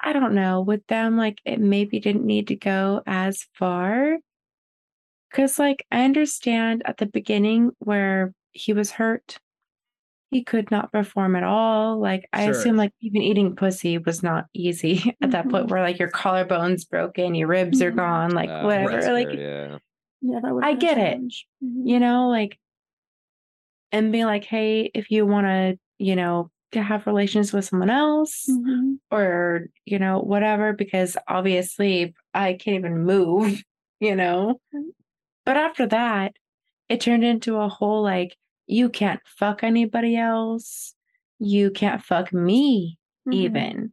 I 0.00 0.12
don't 0.12 0.34
know, 0.34 0.60
with 0.60 0.86
them, 0.88 1.16
like 1.16 1.38
it 1.44 1.58
maybe 1.60 1.98
didn't 2.00 2.24
need 2.26 2.48
to 2.48 2.56
go 2.56 3.02
as 3.06 3.44
far. 3.54 4.16
Cause 5.32 5.58
like 5.58 5.86
I 5.92 6.04
understand 6.04 6.82
at 6.86 6.96
the 6.98 7.06
beginning 7.06 7.72
where 7.80 8.32
he 8.52 8.72
was 8.72 8.90
hurt, 8.92 9.38
he 10.30 10.44
could 10.44 10.70
not 10.70 10.92
perform 10.92 11.36
at 11.36 11.42
all. 11.44 11.98
Like 11.98 12.28
I 12.32 12.44
Sure. 12.44 12.50
assume 12.52 12.76
like 12.76 12.92
even 13.00 13.22
eating 13.22 13.56
pussy 13.56 13.98
was 13.98 14.22
not 14.22 14.46
easy 14.54 15.16
at 15.22 15.30
that 15.32 15.48
point 15.50 15.66
Mhm. 15.66 15.70
where 15.70 15.82
like 15.82 15.98
your 15.98 16.10
collarbone's 16.10 16.84
broken, 16.84 17.34
your 17.34 17.48
ribs 17.48 17.82
are 17.82 17.92
Mhm. 17.92 17.96
gone, 17.96 18.30
like 18.32 18.50
Uh, 18.50 18.62
whatever. 18.66 18.90
that's 18.90 19.08
Like 19.08 19.32
yeah. 19.32 19.78
Yeah, 20.20 20.40
that 20.40 20.54
would 20.54 20.64
I 20.64 20.72
be 20.72 20.76
a 20.78 20.80
get 20.80 20.98
it. 20.98 21.10
challenge. 21.12 21.46
Mhm. 21.62 21.88
you 21.88 22.00
know, 22.00 22.28
like, 22.28 22.58
and 23.92 24.12
be 24.12 24.24
like, 24.24 24.44
hey, 24.44 24.90
if 24.94 25.10
you 25.10 25.26
want 25.26 25.46
to, 25.46 25.78
you 25.98 26.14
know, 26.16 26.50
to 26.72 26.82
have 26.82 27.06
relations 27.06 27.52
with 27.52 27.64
someone 27.64 27.90
else 27.90 28.46
Mhm. 28.48 28.98
or, 29.10 29.66
you 29.86 29.98
know, 29.98 30.20
whatever, 30.20 30.72
because 30.74 31.16
obviously 31.28 32.14
I 32.34 32.54
can't 32.54 32.76
even 32.78 33.04
move, 33.04 33.62
you 34.00 34.14
know. 34.16 34.60
But 35.48 35.56
after 35.56 35.86
that, 35.86 36.34
it 36.90 37.00
turned 37.00 37.24
into 37.24 37.56
a 37.56 37.70
whole 37.70 38.02
like, 38.02 38.36
you 38.66 38.90
can't 38.90 39.20
fuck 39.24 39.64
anybody 39.64 40.14
else. 40.14 40.94
You 41.38 41.70
can't 41.70 42.02
fuck 42.04 42.34
me 42.34 42.98
Mhm. 43.26 43.34
even. 43.34 43.92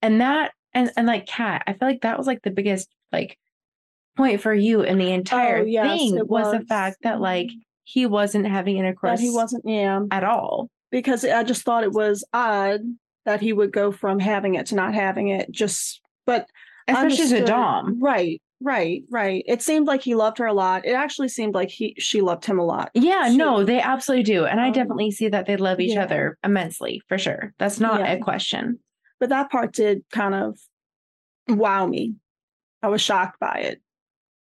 And 0.00 0.22
that, 0.22 0.52
and, 0.72 0.90
and 0.96 1.06
like, 1.06 1.26
Kat, 1.26 1.62
I 1.66 1.74
feel 1.74 1.88
like 1.88 2.00
that 2.00 2.16
was 2.16 2.26
like 2.26 2.40
the 2.40 2.50
biggest, 2.50 2.88
like, 3.12 3.36
point 4.16 4.40
for 4.40 4.54
you 4.54 4.80
in 4.80 4.96
the 4.96 5.12
entire 5.12 5.58
Oh, 5.58 5.64
yes, 5.66 5.98
thing 5.98 6.16
it 6.16 6.26
was 6.26 6.52
the 6.52 6.64
fact 6.64 6.96
that 7.02 7.20
like 7.20 7.48
Mhm. 7.48 7.60
he 7.84 8.06
wasn't 8.06 8.46
having 8.46 8.78
intercourse 8.78 9.20
That 9.20 9.24
he 9.26 9.30
wasn't, 9.30 9.64
yeah, 9.66 10.00
at 10.10 10.24
all. 10.24 10.70
because 10.90 11.22
I 11.22 11.42
just 11.44 11.64
thought 11.66 11.84
it 11.84 11.92
was 11.92 12.24
odd 12.32 12.80
that 13.26 13.42
he 13.42 13.52
would 13.52 13.72
go 13.72 13.92
from 13.92 14.20
having 14.20 14.54
it 14.54 14.64
to 14.68 14.74
not 14.74 14.94
having 14.94 15.28
it. 15.28 15.50
Just, 15.50 16.00
but 16.24 16.48
Especially 16.88 17.24
as 17.24 17.32
a 17.32 17.44
dom. 17.44 18.00
Right, 18.00 18.40
right, 18.60 19.02
right. 19.10 19.44
It 19.46 19.62
seemed 19.62 19.86
like 19.86 20.02
he 20.02 20.14
loved 20.14 20.38
her 20.38 20.46
a 20.46 20.52
lot. 20.52 20.84
It 20.84 20.92
actually 20.92 21.28
seemed 21.28 21.54
like 21.54 21.70
he 21.70 21.94
she 21.98 22.20
loved 22.20 22.44
him 22.44 22.58
a 22.58 22.64
lot. 22.64 22.90
Yeah, 22.94 23.30
no, 23.32 23.64
they 23.64 23.80
absolutely 23.80 24.24
do. 24.24 24.44
And 24.46 24.60
I 24.60 24.66
Um, 24.68 24.72
definitely 24.72 25.10
see 25.10 25.28
that 25.28 25.46
they 25.46 25.56
love 25.56 25.80
each 25.80 25.94
yeah. 25.94 26.04
other 26.04 26.38
immensely 26.44 27.02
for 27.08 27.18
sure. 27.18 27.52
That's 27.58 27.80
not 27.80 28.00
Yeah. 28.00 28.12
a 28.12 28.18
question. 28.18 28.78
But 29.20 29.28
that 29.30 29.50
part 29.50 29.72
did 29.72 30.04
kind 30.12 30.34
of 30.34 30.58
wow 31.48 31.86
me. 31.86 32.14
I 32.82 32.88
was 32.88 33.00
shocked 33.00 33.40
by 33.40 33.54
it. 33.64 33.80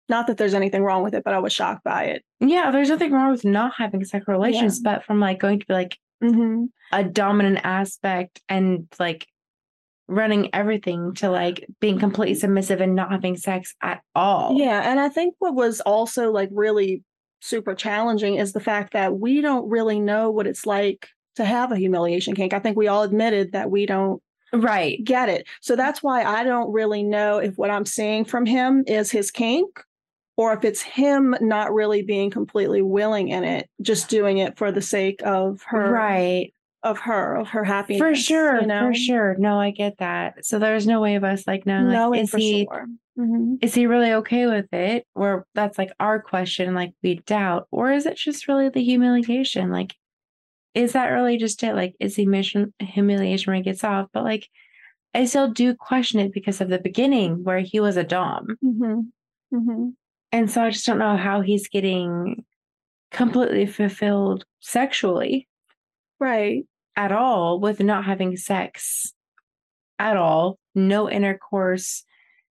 Not 0.08 0.28
that 0.28 0.38
there's 0.38 0.54
anything 0.54 0.84
wrong 0.84 1.04
with 1.04 1.14
it, 1.14 1.24
but 1.24 1.34
I 1.34 1.40
was 1.40 1.54
shocked 1.54 1.84
by 1.84 2.04
it. 2.06 2.24
Yeah, 2.40 2.72
there's 2.72 2.90
nothing 2.90 3.12
wrong 3.12 3.32
with 3.32 3.46
not 3.46 3.74
having 3.78 4.04
sexual 4.04 4.34
relations, 4.36 4.80
but 4.80 5.04
from 5.04 5.20
like 5.20 5.40
going 5.40 5.60
to 5.60 5.66
be 5.66 5.74
like 5.74 5.98
Mm-hmm. 6.24 6.66
a 6.92 7.04
dominant 7.04 7.62
aspect 7.64 8.42
and 8.48 8.88
like 9.00 9.26
running 10.12 10.54
everything 10.54 11.14
to 11.16 11.30
like 11.30 11.66
being 11.80 12.00
completely 12.00 12.36
submissive 12.36 12.82
and 12.82 12.96
not 12.96 13.12
having 13.12 13.38
sex 13.38 13.74
at 13.82 14.02
all. 14.14 14.58
Yeah, 14.58 14.82
and 14.90 15.00
I 15.00 15.10
think 15.10 15.36
what 15.40 15.56
was 15.56 15.82
also 15.82 16.32
like 16.32 16.50
really 16.52 17.04
super 17.40 17.74
challenging 17.74 18.36
is 18.36 18.54
the 18.54 18.60
fact 18.60 18.94
that 18.94 19.18
we 19.20 19.42
don't 19.42 19.68
really 19.70 20.00
know 20.00 20.30
what 20.30 20.46
it's 20.48 20.66
like 20.66 21.08
to 21.36 21.46
have 21.46 21.72
a 21.72 21.78
humiliation 21.78 22.36
kink. 22.36 22.54
I 22.54 22.60
think 22.60 22.78
we 22.78 22.88
all 22.88 23.04
admitted 23.04 23.54
that 23.54 23.72
we 23.72 23.86
don't 23.86 24.22
Right. 24.54 25.02
get 25.04 25.30
it. 25.30 25.48
So 25.62 25.76
that's 25.78 26.04
why 26.04 26.24
I 26.24 26.44
don't 26.44 26.72
really 26.74 27.04
know 27.04 27.38
if 27.38 27.58
what 27.58 27.70
I'm 27.72 27.86
seeing 27.86 28.26
from 28.26 28.46
him 28.46 28.84
is 28.86 29.10
his 29.10 29.32
kink 29.32 29.82
or 30.36 30.54
if 30.54 30.66
it's 30.66 30.82
him 30.82 31.36
not 31.40 31.74
really 31.74 32.02
being 32.02 32.30
completely 32.30 32.82
willing 32.82 33.30
in 33.30 33.44
it, 33.46 33.70
just 33.82 34.10
doing 34.10 34.40
it 34.40 34.58
for 34.58 34.72
the 34.72 34.82
sake 34.82 35.22
of 35.24 35.62
her 35.68 35.92
Right. 35.92 36.54
Of 36.84 36.98
her, 37.00 37.36
of 37.36 37.48
her 37.50 37.64
happiness. 37.64 38.00
For 38.02 38.16
sure. 38.16 38.62
you 38.62 38.68
know? 38.68 38.88
For 38.88 38.94
sure. 38.94 39.36
No, 39.38 39.60
I 39.60 39.72
get 39.72 39.98
that. 40.00 40.46
So 40.46 40.58
there's 40.60 40.88
no 40.88 41.00
way 41.02 41.16
of 41.16 41.24
us 41.24 41.46
like 41.46 41.66
knowing 41.66 41.86
like 41.88 41.94
Knowing 41.94 42.22
is 42.22 42.30
for 42.32 42.38
he 42.38 42.68
sure. 42.70 42.88
Mhm. 43.20 43.58
is 43.62 43.74
he 43.76 43.86
really 43.86 44.14
okay 44.14 44.48
with 44.48 44.72
it? 44.74 45.06
Or 45.16 45.46
that's 45.54 45.78
like 45.78 45.92
our 46.00 46.20
question, 46.22 46.74
like 46.74 46.94
we 47.04 47.16
doubt, 47.26 47.68
or 47.72 47.92
is 47.92 48.06
it 48.06 48.16
just 48.18 48.48
really 48.48 48.70
the 48.70 48.84
humiliation? 48.84 49.70
Like, 49.72 49.94
is 50.74 50.94
that 50.94 51.08
really 51.10 51.38
just 51.38 51.62
it? 51.64 51.76
Like, 51.76 51.96
is 52.00 52.16
he 52.16 52.26
mission 52.26 52.74
humiliation 52.80 53.52
when 53.52 53.58
he 53.58 53.64
gets 53.70 53.84
off? 53.84 54.08
But 54.14 54.24
like, 54.24 54.48
I 55.14 55.26
still 55.26 55.50
do 55.50 55.76
question 55.76 56.20
it 56.22 56.32
because 56.34 56.62
of 56.62 56.70
the 56.70 56.80
beginning 56.80 57.44
where 57.44 57.60
he 57.60 57.80
was 57.82 57.98
a 57.98 58.04
dom, 58.04 58.58
Mhm. 58.64 59.08
Mhm. 59.54 59.94
and 60.32 60.50
so 60.50 60.64
I 60.64 60.70
just 60.70 60.86
don't 60.86 61.00
know 61.00 61.18
how 61.18 61.42
he's 61.42 61.68
getting 61.68 62.46
completely 63.12 63.66
fulfilled 63.66 64.46
sexually 64.62 65.48
Right. 66.18 66.66
At 67.02 67.12
all 67.12 67.60
with 67.60 67.80
not 67.80 68.06
having 68.06 68.38
sex 68.38 69.12
at 69.98 70.18
all, 70.18 70.60
no 70.76 71.10
intercourse. 71.10 72.04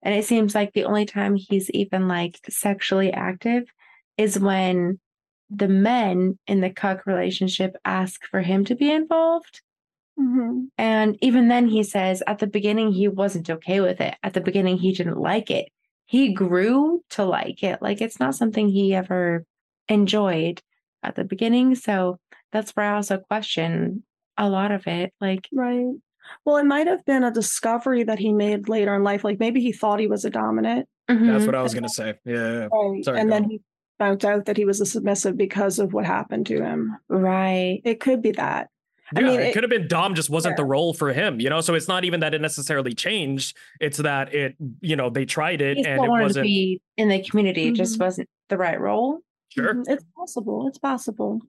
And 0.03 0.12
it 0.12 0.24
seems 0.24 0.57
like 0.57 0.72
the 0.72 0.86
only 0.86 1.07
time 1.07 1.36
he's 1.36 1.70
even 1.70 2.09
like 2.09 2.40
sexually 2.48 3.12
active 3.12 3.64
is 4.16 4.40
when 4.40 4.98
the 5.51 5.68
men 5.68 6.36
in 6.48 6.61
the 6.61 6.70
cuck 6.70 7.07
relationship 7.07 7.76
ask 7.84 8.24
for 8.24 8.40
him 8.40 8.64
to 8.64 8.74
be 8.74 8.90
involved. 8.90 9.62
Mhm. 10.18 10.68
And 10.76 11.16
even 11.22 11.46
then, 11.46 11.68
he 11.68 11.84
says 11.84 12.24
at 12.26 12.40
the 12.40 12.48
beginning, 12.48 12.90
he 12.90 13.07
wasn't 13.07 13.51
okay 13.51 13.80
with 13.80 14.01
it. 14.01 14.16
At 14.24 14.34
the 14.34 14.40
beginning, 14.40 14.78
he 14.78 14.92
didn't 14.92 15.18
like 15.18 15.48
it. 15.51 15.68
He 16.07 16.32
grew 16.32 17.05
to 17.11 17.24
like 17.24 17.62
it. 17.62 17.80
Like 17.80 18.01
it's 18.01 18.18
not 18.18 18.34
something 18.34 18.68
he 18.68 18.94
ever 18.94 19.44
enjoyed 19.88 20.61
at 21.05 21.14
the 21.14 21.24
beginning. 21.24 21.76
So 21.76 22.18
that's 22.51 22.72
where 22.72 22.86
I 22.86 22.96
also 22.96 23.18
question 23.18 24.03
a 24.41 24.49
lot 24.49 24.72
of 24.72 24.86
it. 24.86 25.12
Like, 25.20 25.49
Right. 25.53 25.86
Well, 26.45 26.57
it 26.59 26.64
might 26.64 26.86
have 26.86 27.05
been 27.05 27.24
a 27.24 27.30
discovery 27.32 28.05
that 28.05 28.18
he 28.20 28.32
made 28.32 28.68
later 28.68 28.95
in 28.95 29.03
life. 29.03 29.24
Like 29.24 29.41
maybe 29.41 29.61
he 29.61 29.72
thought 29.72 29.99
he 30.01 30.07
was 30.07 30.24
a 30.24 30.30
dominant 30.30 30.88
That's 31.09 31.20
Mhm. 31.20 31.47
what 31.47 31.55
I 31.57 31.62
was 31.62 31.74
gonna 31.74 31.88
say. 31.88 32.14
Yeah. 32.24 32.68
Right. 32.72 33.05
Sorry, 33.05 33.18
and 33.20 33.30
then 33.32 33.45
on. 33.45 33.51
he 33.51 33.61
found 33.99 34.24
out 34.24 34.45
that 34.47 34.57
he 34.57 34.64
was 34.64 34.80
a 34.80 34.86
submissive 34.86 35.36
because 35.36 35.78
of 35.80 35.93
what 35.93 36.05
happened 36.07 36.47
to 36.47 36.62
him. 36.62 36.97
Right. 37.09 37.80
It 37.84 37.99
could 38.01 38.22
be 38.22 38.30
that. 38.32 38.68
I 39.16 39.22
mean, 39.22 39.41
it, 39.41 39.47
it- 39.49 39.53
could 39.55 39.64
have 39.64 39.70
been 39.70 39.88
Dom 39.88 40.14
just 40.14 40.30
wasn't 40.30 40.57
the 40.57 40.64
role 40.64 40.95
for 40.95 41.12
him, 41.12 41.41
you 41.41 41.51
know. 41.51 41.61
So 41.61 41.74
it's 41.74 41.88
not 41.88 42.05
even 42.05 42.20
that 42.20 42.32
it 42.32 42.41
necessarily 42.41 42.95
changed; 42.95 43.57
it's 43.80 43.99
that 43.99 44.32
it, 44.32 44.55
you 44.80 44.95
know, 44.95 45.11
they 45.11 45.24
tried 45.24 45.61
it 45.61 45.78
He 45.78 45.84
and 45.84 46.05
it 46.05 46.09
wasn't 46.09 46.45
be 46.45 46.80
in 46.97 47.09
the 47.09 47.20
community. 47.24 47.66
It 47.68 47.74
just 47.74 47.99
wasn't 47.99 48.28
the 48.49 48.57
right 48.57 48.80
role. 48.80 49.18
sure. 49.49 49.74
Mhm. 49.74 49.84
It's 49.88 50.05
possible. 50.16 50.68
It's 50.68 50.78
possible. 50.78 51.41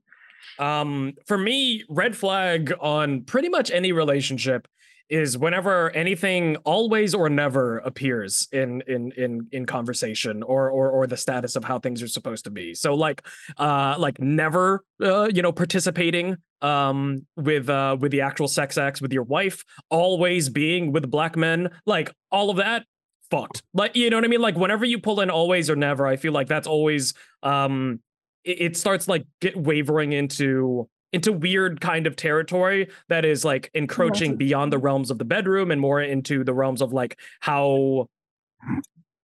Um, 0.58 1.14
for 1.26 1.38
me, 1.38 1.84
red 1.88 2.16
flag 2.16 2.72
on 2.80 3.22
pretty 3.22 3.48
much 3.48 3.70
any 3.70 3.92
relationship 3.92 4.68
is 5.12 5.36
whenever 5.36 5.90
anything 5.90 6.56
always 6.64 7.14
or 7.14 7.28
never 7.28 7.78
appears 7.78 8.48
in 8.50 8.82
in 8.86 9.12
in 9.12 9.46
in 9.52 9.66
conversation 9.66 10.42
or 10.42 10.70
or 10.70 10.90
or 10.90 11.06
the 11.06 11.18
status 11.18 11.54
of 11.54 11.62
how 11.62 11.78
things 11.78 12.02
are 12.02 12.08
supposed 12.08 12.44
to 12.44 12.50
be. 12.50 12.72
So 12.74 12.94
like 12.94 13.22
uh 13.58 13.96
like 13.98 14.18
never 14.20 14.84
uh 15.02 15.28
you 15.32 15.42
know 15.42 15.52
participating 15.52 16.38
um 16.62 17.26
with 17.36 17.68
uh 17.68 17.96
with 18.00 18.10
the 18.10 18.22
actual 18.22 18.48
sex 18.48 18.78
acts 18.78 19.02
with 19.02 19.12
your 19.12 19.24
wife, 19.24 19.64
always 19.90 20.48
being 20.48 20.92
with 20.92 21.10
black 21.10 21.36
men, 21.36 21.68
like 21.84 22.10
all 22.30 22.48
of 22.48 22.56
that 22.56 22.86
fucked. 23.30 23.62
Like 23.74 23.94
you 23.94 24.08
know 24.08 24.16
what 24.16 24.24
I 24.24 24.28
mean? 24.28 24.40
Like 24.40 24.56
whenever 24.56 24.86
you 24.86 24.98
pull 24.98 25.20
in 25.20 25.28
always 25.28 25.68
or 25.68 25.76
never, 25.76 26.06
I 26.06 26.16
feel 26.16 26.32
like 26.32 26.46
that's 26.46 26.66
always 26.66 27.12
um 27.42 28.00
it, 28.44 28.60
it 28.60 28.76
starts 28.76 29.08
like 29.08 29.26
get 29.40 29.56
wavering 29.56 30.12
into 30.12 30.88
into 31.12 31.32
weird 31.32 31.80
kind 31.80 32.06
of 32.06 32.16
territory 32.16 32.88
that 33.08 33.24
is 33.24 33.44
like 33.44 33.70
encroaching 33.74 34.36
beyond 34.36 34.72
the 34.72 34.78
realms 34.78 35.10
of 35.10 35.18
the 35.18 35.24
bedroom 35.24 35.70
and 35.70 35.80
more 35.80 36.00
into 36.00 36.42
the 36.42 36.54
realms 36.54 36.80
of 36.80 36.92
like 36.92 37.18
how 37.40 38.08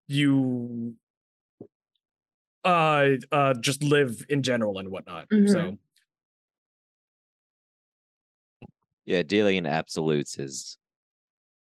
you 0.07 0.95
uh 2.65 3.09
uh 3.33 3.55
just 3.55 3.83
live 3.83 4.25
in 4.29 4.43
general 4.43 4.79
and 4.79 4.91
whatnot 4.91 5.27
so. 5.47 5.77
Yeah, 9.07 9.23
dealing 9.23 9.57
in 9.57 9.65
absolutes 9.65 10.39
is 10.39 10.77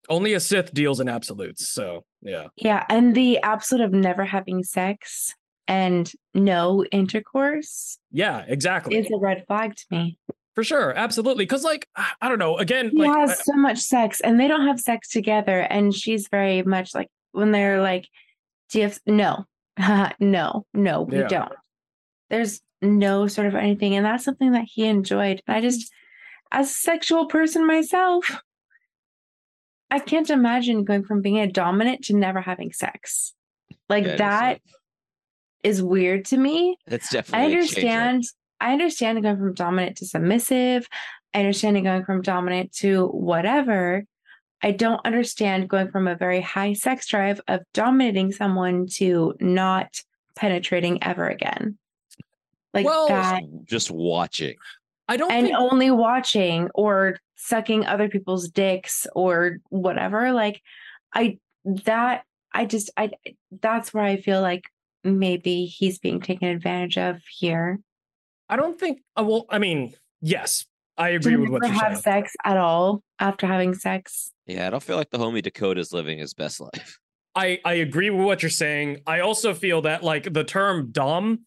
only 0.08 0.34
a 0.34 0.40
sith 0.40 0.72
deals 0.72 1.00
in 1.00 1.08
absolutes 1.08 1.68
so 1.68 2.04
yeah. 2.22 2.46
Yeah. 2.56 2.84
And 2.88 3.14
the 3.14 3.38
absolute 3.42 3.84
of 3.84 3.92
never 3.92 4.24
having 4.24 4.62
sex 4.62 5.34
and 5.72 6.12
no 6.34 6.84
intercourse 6.92 7.98
yeah 8.10 8.44
exactly 8.48 8.96
is 8.96 9.10
a 9.10 9.18
red 9.18 9.44
flag 9.46 9.74
to 9.74 9.84
me. 9.90 10.18
for 10.54 10.62
sure 10.64 10.92
absolutely 10.96 11.44
because 11.44 11.64
like 11.64 11.84
i 11.96 12.06
I 12.20 12.28
don't 12.28 12.38
know 12.38 12.56
again 12.58 12.90
He 12.92 12.98
like 13.02 13.16
has 13.18 13.30
I- 13.30 13.42
so 13.50 13.54
much 13.54 13.78
sex 13.78 14.20
and 14.20 14.38
they 14.38 14.48
don't 14.48 14.66
have 14.66 14.78
sex 14.80 15.08
together. 15.08 15.58
And 15.74 15.92
she's 15.94 16.28
very 16.28 16.62
much 16.62 16.94
like 16.94 17.08
when 17.38 17.50
they're 17.52 17.80
like, 17.90 18.04
Do 18.70 18.78
you 18.78 18.84
have 18.88 19.00
no, 19.06 19.32
no, 20.20 20.64
no, 20.74 20.94
we 21.02 21.18
Yeah. 21.18 21.28
don't. 21.36 21.52
There's 22.30 22.60
no 22.80 23.26
sort 23.28 23.46
of 23.48 23.54
anything. 23.54 23.94
And 23.96 24.04
that's 24.06 24.24
something 24.24 24.52
that 24.52 24.66
he 24.74 24.82
enjoyed. 24.86 25.40
And 25.46 25.56
I 25.56 25.60
just, 25.60 25.90
as 26.50 26.70
a 26.70 26.74
sexual 26.90 27.26
person 27.26 27.66
myself, 27.66 28.24
I 29.90 29.98
can't 29.98 30.30
imagine 30.30 30.84
going 30.84 31.04
from 31.04 31.20
being 31.22 31.38
a 31.38 31.46
dominant 31.50 32.04
to 32.04 32.16
never 32.16 32.40
having 32.40 32.72
sex. 32.72 33.34
Like 33.88 34.04
yeah, 34.06 34.16
that 34.16 34.60
is 35.62 35.82
weird 35.82 36.24
to 36.26 36.36
me. 36.36 36.76
It's 36.86 37.12
I 37.14 37.18
definitely 37.18 37.54
a 37.54 37.66
change 37.66 37.94
up. 37.94 38.04
understand. 38.04 38.24
I 38.60 38.72
understand 38.72 39.22
going 39.22 39.38
from 39.38 39.54
dominant 39.54 39.96
to 39.98 40.06
submissive. 40.06 40.88
I 41.34 41.40
understand 41.40 41.82
going 41.82 42.04
from 42.04 42.22
dominant 42.22 42.72
to 42.76 43.06
whatever. 43.08 44.04
I 44.62 44.70
don't 44.70 45.00
understand 45.04 45.68
going 45.68 45.90
from 45.90 46.06
a 46.06 46.14
very 46.14 46.40
high 46.40 46.74
sex 46.74 47.08
drive 47.08 47.40
of 47.48 47.60
dominating 47.74 48.32
someone 48.32 48.86
to 48.94 49.34
not 49.40 50.00
penetrating 50.36 51.02
ever 51.02 51.28
again. 51.28 51.78
Like 52.72 52.86
Well, 52.86 53.08
that 53.08 53.42
Just 53.64 53.90
watching. 53.90 54.54
i 55.08 55.16
don't 55.16 55.32
and 55.32 55.46
think 55.48 55.58
only 55.58 55.90
watching 55.90 56.70
or 56.74 57.18
sucking 57.36 57.84
other 57.86 58.08
people's 58.08 58.48
dicks 58.48 59.06
or 59.14 59.58
whatever. 59.68 60.32
Like 60.32 60.62
I 61.12 61.38
that 61.64 62.24
I 62.52 62.66
just 62.66 62.90
I 62.96 63.10
that's 63.60 63.92
where 63.92 64.04
I 64.04 64.16
feel 64.16 64.40
like 64.40 64.62
maybe 65.04 65.64
he's 65.66 65.98
being 65.98 66.20
taken 66.20 66.48
advantage 66.48 66.96
of 66.98 67.16
here. 67.38 67.78
i 68.48 68.56
don't 68.56 68.78
think 68.78 69.00
uh, 69.18 69.24
well 69.24 69.46
i 69.50 69.58
mean 69.58 69.92
yes 70.20 70.66
i 70.98 71.10
agree 71.10 71.36
with 71.36 71.48
what 71.50 71.62
never 71.62 71.74
you're 71.74 71.82
have 71.82 71.98
saying 71.98 72.22
sex 72.24 72.34
at 72.44 72.56
all 72.56 73.02
after 73.18 73.46
having 73.46 73.72
sex. 73.74 74.30
Yeah, 74.46 74.66
I 74.66 74.70
don't 74.70 74.82
feel 74.82 74.96
like 74.96 75.10
the 75.10 75.18
homie 75.18 75.40
Dakota's 75.42 75.92
living 75.92 76.18
his 76.18 76.34
best 76.34 76.60
life. 76.68 76.98
I 77.34 77.60
I 77.64 77.74
agree 77.74 78.10
with 78.10 78.26
what 78.26 78.42
you're 78.42 78.50
saying. 78.50 79.00
I 79.06 79.20
also 79.20 79.54
feel 79.54 79.82
that 79.82 80.02
like 80.02 80.32
the 80.32 80.44
term 80.44 80.90
dom, 80.90 81.40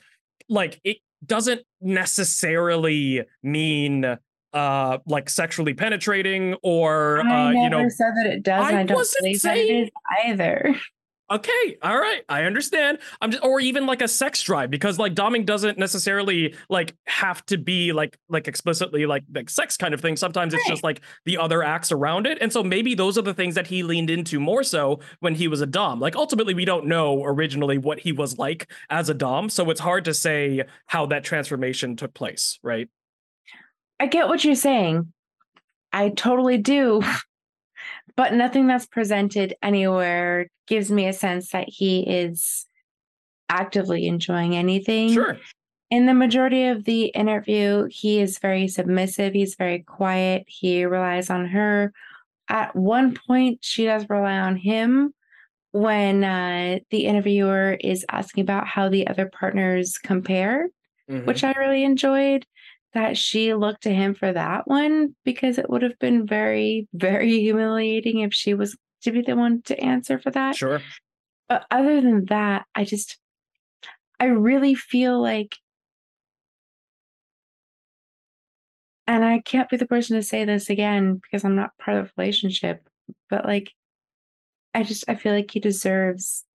like 0.50 0.80
it 0.84 0.98
doesn't 1.26 1.62
necessarily 1.82 3.24
mean 3.44 4.18
uh 4.54 4.98
like 5.06 5.30
sexually 5.30 5.74
penetrating 5.74 6.56
or 6.64 7.20
I 7.20 7.22
uh 7.22 7.52
never 7.52 7.64
you 7.64 7.70
know 7.70 7.90
said 7.90 8.14
that 8.16 8.26
it 8.28 8.44
does, 8.44 8.64
I 8.64 8.80
I 8.80 8.84
don't 8.84 8.96
wasn't 8.96 9.22
believe 9.24 9.42
that 9.42 9.58
it 9.58 9.68
saying- 9.68 9.90
either. 10.26 10.76
okay 11.32 11.78
all 11.82 11.98
right 11.98 12.24
i 12.30 12.44
understand. 12.44 13.00
I'm 13.22 13.32
just 13.32 13.44
or 13.44 13.60
even 13.60 13.86
like 13.86 14.02
a 14.02 14.08
sex 14.08 14.42
drive 14.42 14.70
because 14.70 15.00
like 15.00 15.14
doming 15.14 15.46
doesn't 15.46 15.78
necessarily 15.78 16.56
like 16.70 16.96
have 17.06 17.46
to 17.48 17.58
be 17.58 17.94
like 17.94 18.18
like 18.30 18.48
explicitly 18.48 19.06
like 19.06 19.24
like 19.34 19.50
sex 19.50 19.78
kind 19.78 19.94
of 19.94 20.02
thing. 20.02 20.16
Sometimes 20.16 20.54
it's 20.54 20.68
just 20.68 20.84
like 20.84 21.02
the 21.26 21.38
other 21.38 21.64
acts 21.64 21.92
around 21.92 22.28
it. 22.28 22.38
And 22.42 22.52
so 22.52 22.64
maybe 22.64 22.96
those 22.96 23.18
are 23.18 23.22
the 23.22 23.34
things 23.34 23.56
that 23.56 23.68
he 23.68 23.84
leaned 23.84 24.10
into 24.10 24.40
more 24.40 24.64
so 24.64 25.00
when 25.20 25.36
he 25.36 25.48
was 25.48 25.62
a 25.62 25.66
dom. 25.66 26.00
Like 26.00 26.16
ultimately 26.16 26.54
we 26.54 26.66
don't 26.66 26.86
know 26.86 27.24
originally 27.24 27.78
what 27.78 28.00
he 28.00 28.12
was 28.12 28.38
like 28.38 28.72
as 28.90 29.10
a 29.10 29.14
dom 29.14 29.50
so 29.50 29.70
it's 29.70 29.80
hard 29.80 30.06
to 30.06 30.14
say 30.14 30.64
how 30.86 31.06
that 31.08 31.24
transformation 31.24 31.96
took 31.96 32.14
place 32.14 32.60
right? 32.64 32.90
I 34.00 34.08
get 34.08 34.28
what 34.28 34.44
you're 34.44 34.56
saying. 34.56 35.12
I 35.94 36.10
totally 36.10 36.58
do. 36.58 37.02
But 38.16 38.34
nothing 38.34 38.68
that's 38.68 38.86
presented 38.86 39.56
anywhere 39.62 40.48
gives 40.68 40.90
me 40.92 41.08
a 41.08 41.14
sense 41.14 41.52
that 41.52 41.68
he 41.68 42.02
is 42.10 42.66
actively 43.50 44.08
enjoying 44.08 44.56
anything. 44.56 45.14
sure 45.14 45.38
In 45.92 46.06
the 46.08 46.14
majority 46.14 46.68
of 46.68 46.84
the 46.86 47.06
interview, 47.08 47.88
he 47.92 48.20
is 48.20 48.40
very 48.40 48.68
submissive. 48.68 49.34
He's 49.34 49.56
very 49.56 49.80
quiet. 49.80 50.44
He 50.48 50.84
relies 50.86 51.30
on 51.30 51.46
her. 51.48 51.94
At 52.50 52.76
one 52.76 53.16
point, 53.28 53.60
she 53.62 53.86
does 53.86 54.06
rely 54.10 54.38
on 54.38 54.56
him 54.56 55.14
when 55.72 56.24
uh, 56.24 56.80
the 56.90 57.06
interviewer 57.06 57.78
is 57.80 58.06
asking 58.10 58.42
about 58.44 58.66
how 58.68 58.88
the 58.90 59.08
other 59.08 59.26
partners 59.28 59.98
compare, 59.98 60.70
Mhm. 61.10 61.26
which 61.26 61.44
I 61.44 61.52
really 61.54 61.84
enjoyed. 61.84 62.46
That 62.96 63.18
she 63.18 63.54
looked 63.54 63.84
to 63.84 63.94
him 63.94 64.16
for 64.16 64.32
that 64.32 64.68
one 64.70 65.18
because 65.26 65.58
it 65.58 65.70
would 65.70 65.82
have 65.82 66.00
been 66.00 66.26
very, 66.26 66.88
very 66.94 67.42
humiliating 67.42 68.22
if 68.22 68.34
she 68.34 68.54
was 68.54 68.78
to 69.04 69.12
be 69.12 69.22
the 69.22 69.36
one 69.36 69.62
to 69.64 69.78
answer 69.80 70.18
for 70.18 70.32
that. 70.32 70.56
sure 70.56 70.82
But 71.50 71.66
other 71.70 72.00
than 72.00 72.26
that, 72.26 72.66
I 72.74 72.86
just, 72.86 73.20
I 74.18 74.28
really 74.28 74.76
feel 74.76 75.22
like, 75.22 75.58
and 79.06 79.26
I 79.26 79.42
can't 79.42 79.70
be 79.70 79.76
the 79.76 79.86
person 79.86 80.16
to 80.16 80.24
say 80.24 80.46
this 80.46 80.70
again 80.70 81.16
because 81.16 81.44
I'm 81.44 81.56
not 81.58 81.78
part 81.78 81.98
of 81.98 82.06
the 82.06 82.14
relationship, 82.18 82.88
but 83.30 83.46
like, 83.46 83.74
I 84.74 84.84
just, 84.84 85.04
I 85.10 85.16
feel 85.16 85.34
like 85.34 85.52
he 85.52 85.60
deserves 85.60 86.46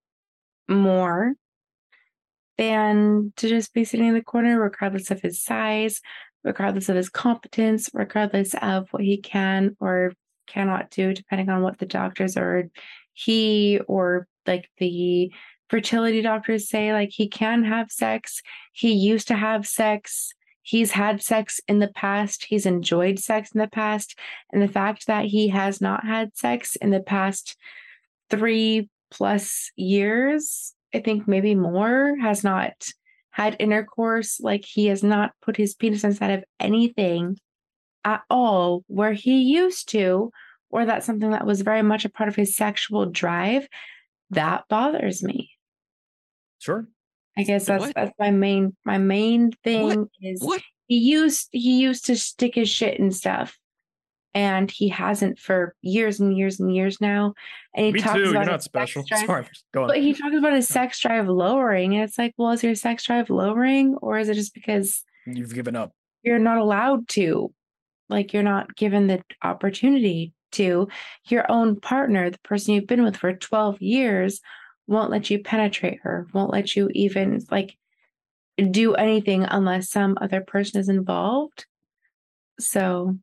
more 0.69 1.35
than 2.57 3.33
to 3.37 3.49
just 3.49 3.73
be 3.73 3.85
sitting 3.85 4.07
in 4.07 4.15
the 4.15 4.23
corner, 4.23 4.61
regardless 4.61 5.11
of 5.11 5.21
his 5.21 5.43
size, 5.43 6.01
regardless 6.45 6.89
of 6.89 6.97
his 6.97 7.09
competence, 7.09 7.91
regardless 7.93 8.55
of 8.61 8.89
what 8.91 9.03
he 9.03 9.19
can 9.19 9.77
or 9.81 10.13
cannot 10.47 10.91
do, 10.91 11.13
depending 11.15 11.49
on 11.49 11.63
what 11.63 11.79
the 11.79 11.87
doctors 11.87 12.37
or 12.37 12.71
he 13.13 13.81
or 13.87 14.27
like 14.47 14.69
the 14.79 15.33
fertility 15.69 16.23
doctors 16.23 16.69
say 16.69 16.93
like 16.93 17.11
he 17.11 17.29
can 17.29 17.65
have 17.65 17.91
sex. 17.91 18.43
He 18.73 18.93
used 18.93 19.29
to 19.29 19.37
have 19.37 19.67
sex. 19.67 20.33
He's 20.63 20.93
had 20.93 21.23
sex 21.23 21.61
in 21.69 21.79
the 21.79 21.89
past. 21.89 22.47
He's 22.49 22.67
enjoyed 22.67 23.19
sex 23.19 23.51
in 23.55 23.61
the 23.61 23.69
past. 23.69 24.19
And 24.53 24.61
the 24.61 24.69
fact 24.69 25.07
that 25.07 25.27
he 25.27 25.49
has 25.49 25.81
not 25.81 26.05
had 26.05 26.37
sex 26.37 26.77
in 26.77 26.91
the 26.91 27.01
past 27.01 27.57
3 28.31 28.89
plus 29.11 29.73
years 29.77 30.75
i 30.95 31.01
think 31.01 31.27
maybe 31.27 31.55
more 31.55 32.17
has 32.21 32.45
not 32.45 32.73
had 33.31 33.57
intercourse 33.59 34.41
like 34.41 34.65
he 34.65 34.87
has 34.87 35.03
not 35.03 35.33
put 35.43 35.57
his 35.57 35.75
penis 35.75 36.05
inside 36.05 36.31
of 36.31 36.45
anything 36.59 37.39
at 38.05 38.23
all 38.31 38.85
where 38.87 39.13
he 39.13 39.43
used 39.43 39.89
to 39.91 40.31
or 40.71 40.87
that's 40.87 41.07
something 41.07 41.31
that 41.31 41.47
was 41.47 41.61
very 41.63 41.83
much 41.83 42.05
a 42.05 42.09
part 42.09 42.29
of 42.29 42.37
his 42.37 42.57
sexual 42.57 43.07
drive 43.07 43.69
that 44.31 44.65
bothers 44.69 45.23
me 45.23 45.51
sure 46.59 46.87
i 47.37 47.43
guess 47.43 47.67
that's 47.67 47.87
What? 47.87 47.95
that's 47.95 48.13
my 48.19 48.31
main 48.31 48.77
my 48.85 48.99
main 48.99 49.53
thing 49.65 50.09
is 50.21 50.41
What? 50.41 50.63
he 50.87 50.99
used 50.99 51.49
he 51.53 51.81
used 51.81 52.07
to 52.07 52.17
stick 52.17 52.55
his 52.55 52.69
shit 52.69 52.99
and 52.99 53.15
stuff 53.15 53.57
and 54.35 54.71
he 54.71 54.89
hasn't 54.89 55.39
for 55.39 55.75
years 55.83 56.21
and 56.21 56.37
years 56.37 56.61
and 56.61 56.75
years 56.75 57.01
now. 57.01 57.35
And 57.75 57.87
he 57.87 57.93
Me 57.93 58.01
talks 58.01 58.15
too. 58.17 58.31
about 58.31 58.33
You're 58.33 58.41
his 58.41 58.47
not 58.49 58.63
sex 58.63 58.65
special. 58.65 59.03
drive- 59.09 59.27
Sorry, 59.27 59.47
go 59.75 59.83
on. 59.83 59.89
But 59.89 59.99
he 59.99 60.15
talks 60.15 60.37
about 60.37 60.53
his 60.55 60.69
sex 60.69 61.01
drive 61.01 61.29
lowering, 61.29 61.95
and 61.95 62.05
it's 62.05 62.19
like, 62.19 62.35
well, 62.37 62.51
is 62.53 62.63
your 62.63 62.75
sex 62.75 63.05
drive 63.05 63.31
lowering, 63.31 63.97
or 64.03 64.19
is 64.19 64.29
it 64.29 64.35
just 64.35 64.55
because 64.55 65.03
You've 65.27 65.55
given 65.55 65.77
up. 65.77 65.93
you're 66.23 66.39
not 66.39 66.59
allowed 66.59 67.09
to? 67.09 67.53
Like 68.09 68.33
you're 68.33 68.43
not 68.43 68.75
given 68.77 69.07
the 69.07 69.23
opportunity 69.43 70.33
to. 70.53 70.89
Your 71.29 71.51
own 71.51 71.79
partner, 71.79 72.29
the 72.31 72.39
person 72.41 72.75
you've 72.75 72.87
been 72.89 73.05
with 73.05 73.17
for 73.17 73.33
12 73.33 73.81
years, 73.81 74.41
won't 74.89 75.11
let 75.13 75.31
you 75.31 75.39
penetrate 75.41 76.01
her, 76.03 76.27
won't 76.33 76.51
let 76.53 76.75
you 76.75 76.89
even 76.93 77.41
like 77.53 77.77
do 78.73 78.95
anything 78.95 79.45
unless 79.45 79.89
some 79.91 80.19
other 80.21 80.41
person 80.41 80.81
is 80.81 80.89
involved. 80.89 81.67
So 82.59 83.17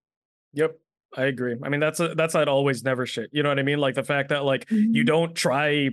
Yep. 0.54 0.78
I 1.16 1.26
agree. 1.26 1.56
I 1.64 1.70
mean, 1.70 1.80
that's 1.80 2.00
a 2.00 2.16
that's 2.16 2.34
that 2.34 2.48
always 2.48 2.84
never 2.84 3.06
shit. 3.06 3.30
You 3.32 3.44
know 3.44 3.50
what 3.50 3.60
I 3.60 3.64
mean? 3.64 3.80
Like 3.80 3.96
the 3.96 4.04
fact 4.04 4.30
that 4.30 4.44
like 4.44 4.70
you 4.70 4.78
mm-hmm. 4.78 5.06
don't 5.06 5.36
try 5.36 5.90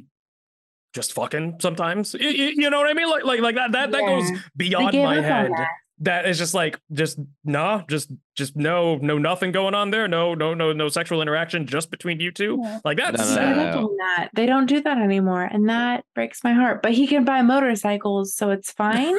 just 0.95 1.13
fucking 1.13 1.59
sometimes. 1.61 2.15
Y- 2.15 2.25
y- 2.27 2.53
You, 2.57 2.71
know 2.71 2.79
what 2.79 2.89
I 2.89 2.95
mean? 2.95 3.09
Like 3.09 3.25
like 3.25 3.41
like 3.41 3.55
that 3.57 3.73
that 3.73 3.93
that 3.93 4.01
goes 4.01 4.31
beyond 4.57 4.97
my 4.97 5.21
head. 5.21 5.51
that. 5.53 5.69
That 6.01 6.27
is 6.27 6.39
just 6.39 6.55
like 6.55 6.81
just 6.93 7.19
nah, 7.45 7.83
just 7.89 8.11
just 8.35 8.57
no 8.57 8.97
no 8.97 9.17
nothing 9.17 9.53
going 9.53 9.75
on 9.75 9.91
there. 9.91 10.09
No 10.09 10.35
no 10.35 10.53
no 10.53 10.73
no 10.73 10.89
sexual 10.89 11.23
interaction 11.23 11.67
just 11.67 11.91
between 11.91 12.19
you 12.19 12.33
two. 12.33 12.59
Yeah. 12.63 12.81
Like 12.85 12.97
that's 12.97 13.19
No, 13.19 13.25
no, 13.25 13.31
They 13.31 13.35
sad. 13.35 13.57
no. 13.57 13.73
don't 13.73 13.83
do 13.89 13.97
that. 13.99 14.29
They 14.35 14.47
don't 14.47 14.67
do 14.67 14.81
that 14.83 14.99
anymore, 14.99 15.45
and 15.45 15.69
that 15.69 16.05
breaks 16.15 16.43
my 16.43 16.53
heart. 16.53 16.83
But 16.83 16.93
he 16.93 17.07
can 17.07 17.25
buy 17.25 17.43
motorcycles, 17.43 18.35
so 18.35 18.51
it's 18.51 18.73
fine. 18.73 19.15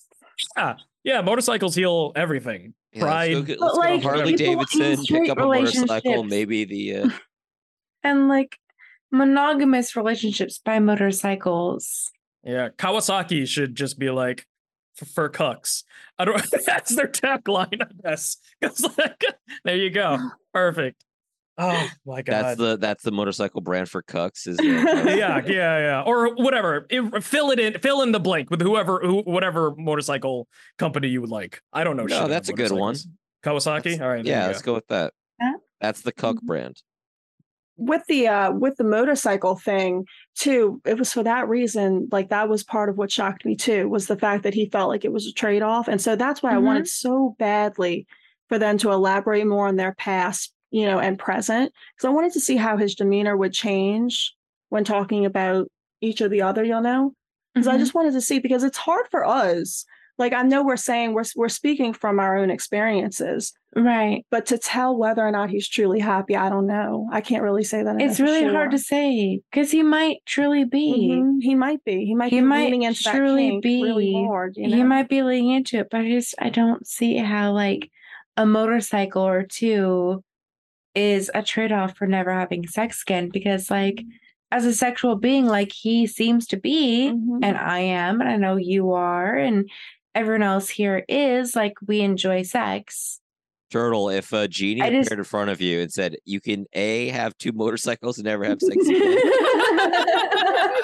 yeah. 0.56 0.74
Yeah, 1.02 1.20
motorcycles 1.22 1.74
heal 1.74 2.12
everything. 2.14 2.74
Yeah, 2.92 3.04
let's 3.04 3.28
go 3.28 3.34
Pride. 3.34 3.46
get- 3.46 3.58
But, 3.58 3.64
let's 3.66 3.74
go 3.78 3.80
like, 3.94 4.02
Harley 4.02 4.32
Davidson, 4.34 5.04
pick 5.06 5.28
up 5.28 5.38
a 5.38 5.42
motorcycle, 5.46 6.24
maybe 6.24 6.64
the 6.64 6.96
uh, 6.96 7.08
and 8.02 8.28
like 8.28 8.58
monogamous 9.12 9.94
relationships 9.96 10.58
by 10.58 10.78
motorcycles. 10.78 12.10
Yeah, 12.42 12.70
Kawasaki 12.70 13.46
should 13.46 13.74
just 13.74 13.98
be 13.98 14.10
like 14.10 14.46
for, 14.94 15.04
for 15.04 15.28
cucks. 15.28 15.84
I 16.18 16.24
don't. 16.24 16.44
That's 16.66 16.94
their 16.96 17.08
tagline, 17.08 17.82
I 17.82 17.86
guess. 18.10 18.38
'Cause, 18.62 18.86
like, 18.98 19.22
there 19.64 19.76
you 19.76 19.90
go. 19.90 20.18
Perfect. 20.52 21.04
Oh 21.62 21.88
my 22.06 22.22
god. 22.22 22.32
that's 22.44 22.58
the 22.58 22.76
that's 22.78 23.02
the 23.02 23.10
motorcycle 23.12 23.60
brand 23.60 23.88
for 23.88 24.02
cucks. 24.02 24.46
Is 24.48 24.58
yeah, 24.62 25.40
yeah, 25.44 25.44
yeah, 25.46 26.02
or 26.06 26.34
whatever. 26.34 26.86
It- 26.90 27.22
fill 27.22 27.50
it 27.50 27.60
in. 27.60 27.78
Fill 27.80 28.02
in 28.02 28.12
the 28.12 28.20
blank 28.20 28.50
with 28.50 28.60
whoever, 28.62 29.00
who, 29.00 29.20
whatever 29.22 29.74
motorcycle 29.76 30.48
company 30.78 31.08
you 31.08 31.20
would 31.20 31.30
like. 31.30 31.60
I 31.72 31.84
don't 31.84 31.96
know. 31.96 32.04
No, 32.04 32.28
that's 32.28 32.48
a 32.48 32.52
good 32.54 32.72
one. 32.72 32.96
Kawasaki. 33.44 33.82
That's- 33.82 34.00
All 34.00 34.08
right. 34.08 34.24
yeah, 34.24 34.42
you 34.42 34.46
let's 34.48 34.62
go. 34.62 34.72
go 34.72 34.74
with 34.76 34.86
that. 34.88 35.12
Yeah. 35.40 35.52
That's 35.80 36.02
the 36.02 36.12
cuck 36.12 36.36
Mhm. 36.36 36.42
brand. 36.46 36.82
with 37.76 38.02
the 38.08 38.28
uh 38.28 38.50
with 38.52 38.76
the 38.76 38.84
motorcycle 38.84 39.56
thing 39.56 40.04
too 40.34 40.82
it 40.84 40.98
was 40.98 41.10
for 41.14 41.22
that 41.22 41.48
reason 41.48 42.06
like 42.12 42.28
that 42.28 42.46
was 42.46 42.62
part 42.62 42.90
of 42.90 42.98
what 42.98 43.10
shocked 43.10 43.42
me 43.46 43.56
too 43.56 43.88
was 43.88 44.06
the 44.06 44.18
fact 44.18 44.42
that 44.42 44.52
he 44.52 44.68
felt 44.68 44.90
like 44.90 45.02
it 45.02 45.12
was 45.12 45.26
a 45.26 45.32
trade-off 45.32 45.88
and 45.88 45.98
so 45.98 46.14
that's 46.14 46.42
why 46.42 46.52
i 46.52 46.58
wanted 46.58 46.86
so 46.86 47.34
badly 47.38 48.06
for 48.50 48.58
them 48.58 48.76
to 48.76 48.90
elaborate 48.92 49.46
more 49.46 49.66
on 49.66 49.76
their 49.76 49.94
past 49.94 50.52
you 50.70 50.86
know 50.86 50.98
and 50.98 51.18
present 51.18 51.72
because 51.94 52.06
i 52.06 52.10
wanted 52.12 52.32
to 52.32 52.40
see 52.40 52.56
how 52.56 52.76
his 52.76 52.94
demeanor 52.94 53.36
would 53.36 53.52
change 53.52 54.34
when 54.68 54.84
talking 54.84 55.24
about 55.26 55.68
each 56.00 56.20
of 56.20 56.30
the 56.30 56.42
other 56.42 56.64
you 56.64 56.80
know 56.80 57.12
because 57.54 57.66
i 57.68 57.76
Mhm. 57.76 57.80
just 57.80 57.94
wanted 57.94 58.12
to 58.12 58.20
see 58.20 58.38
because 58.38 58.64
it's 58.64 58.78
hard 58.78 59.06
for 59.10 59.24
us 59.26 59.84
like 60.18 60.32
i 60.32 60.42
know 60.42 60.62
we're 60.64 60.76
saying 60.76 61.12
we're, 61.14 61.24
we're 61.36 61.48
speaking 61.48 61.92
from 61.92 62.20
our 62.20 62.36
own 62.38 62.50
experiences 62.50 63.52
right. 63.74 64.24
but 64.30 64.46
to 64.46 64.58
tell 64.58 64.96
whether 64.96 65.26
or 65.26 65.30
not 65.30 65.48
he's 65.50 65.68
truly 65.68 66.00
happy, 66.00 66.36
I 66.36 66.48
don't 66.50 66.66
know. 66.66 67.08
I 67.12 67.20
can't 67.20 67.42
really 67.44 67.62
say 67.64 67.82
that. 67.84 68.00
It's 68.02 68.18
really 68.18 68.44
hard 68.44 68.72
to 68.72 68.78
say 68.78 69.40
because 69.50 69.70
he 69.70 69.82
might 69.84 70.18
truly 70.26 70.64
be. 70.64 71.08
Mhm. 71.12 71.40
He 71.40 71.54
might 71.54 71.82
be. 71.84 72.04
He 72.04 72.14
might 72.16 72.30
He 72.32 72.40
be 72.40 72.46
might 72.46 72.64
leaning 72.64 72.82
into 72.82 73.02
that 73.04 73.14
truly 73.14 73.48
kink 73.62 73.64
really 73.64 74.12
hard. 74.12 74.56
You 74.56 74.66
know? 74.68 74.76
He 74.76 74.82
might 74.82 75.08
be 75.08 75.22
leaning 75.22 75.50
into 75.50 75.78
it, 75.78 75.88
but 75.90 76.00
I 76.00 76.08
just 76.10 76.34
I 76.40 76.50
don't 76.50 76.84
see 76.86 77.16
how 77.16 77.52
like 77.52 77.88
a 78.36 78.44
motorcycle 78.44 79.22
or 79.22 79.44
two 79.44 80.22
is 80.94 81.30
a 81.34 81.42
trade 81.42 81.72
off 81.72 81.96
for 81.96 82.06
never 82.06 82.32
having 82.32 82.66
sex 82.66 83.02
again. 83.02 83.28
Because 83.32 83.70
like 83.70 84.02
as 84.50 84.64
a 84.64 84.74
sexual 84.74 85.16
being, 85.16 85.46
like 85.46 85.72
he 85.72 86.06
seems 86.06 86.46
to 86.48 86.56
be, 86.56 87.10
Mhm. 87.12 87.40
and 87.42 87.56
I 87.56 87.80
am, 87.80 88.20
and 88.20 88.28
I 88.28 88.36
know 88.36 88.56
you 88.56 88.92
are, 88.92 89.34
and 89.36 89.70
everyone 90.14 90.42
else 90.42 90.68
here 90.68 91.04
is 91.08 91.54
like 91.54 91.74
we 91.86 92.00
enjoy 92.00 92.42
sex. 92.42 93.20
Turtle, 93.70 94.08
if 94.10 94.32
a 94.32 94.48
genie 94.48 94.82
I 94.82 94.86
appeared 94.88 95.20
in 95.20 95.24
front 95.24 95.50
of 95.50 95.60
you 95.60 95.80
and 95.80 95.92
said 95.92 96.16
you 96.24 96.40
can 96.40 96.66
a 96.72 97.08
have 97.10 97.38
two 97.38 97.52
motorcycles 97.52 98.18
and 98.18 98.24
never 98.24 98.44
have 98.44 98.58
sex 98.60 98.76
again, 98.88 99.16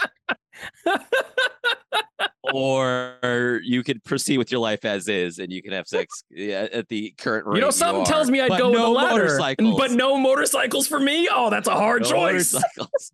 or 2.52 3.60
you 3.64 3.82
could 3.82 4.02
proceed 4.04 4.38
with 4.38 4.52
your 4.52 4.60
life 4.60 4.84
as 4.84 5.08
is 5.08 5.38
and 5.38 5.52
you 5.52 5.60
can 5.62 5.72
have 5.72 5.86
sex 5.88 6.22
at 6.38 6.88
the 6.88 7.12
current 7.18 7.46
rate. 7.46 7.56
You 7.56 7.60
know, 7.62 7.70
something 7.70 8.02
are, 8.02 8.06
tells 8.06 8.30
me 8.30 8.40
I'd 8.40 8.48
but 8.48 8.58
go 8.58 8.70
with 8.70 8.80
the 8.80 8.88
latter. 8.88 9.38
But 9.76 9.90
no 9.92 10.16
motorcycles 10.16 10.86
for 10.86 11.00
me. 11.00 11.28
Oh, 11.30 11.50
that's 11.50 11.66
a 11.68 11.72
hard 11.74 12.02
No 12.02 12.10
choice. 12.10 12.54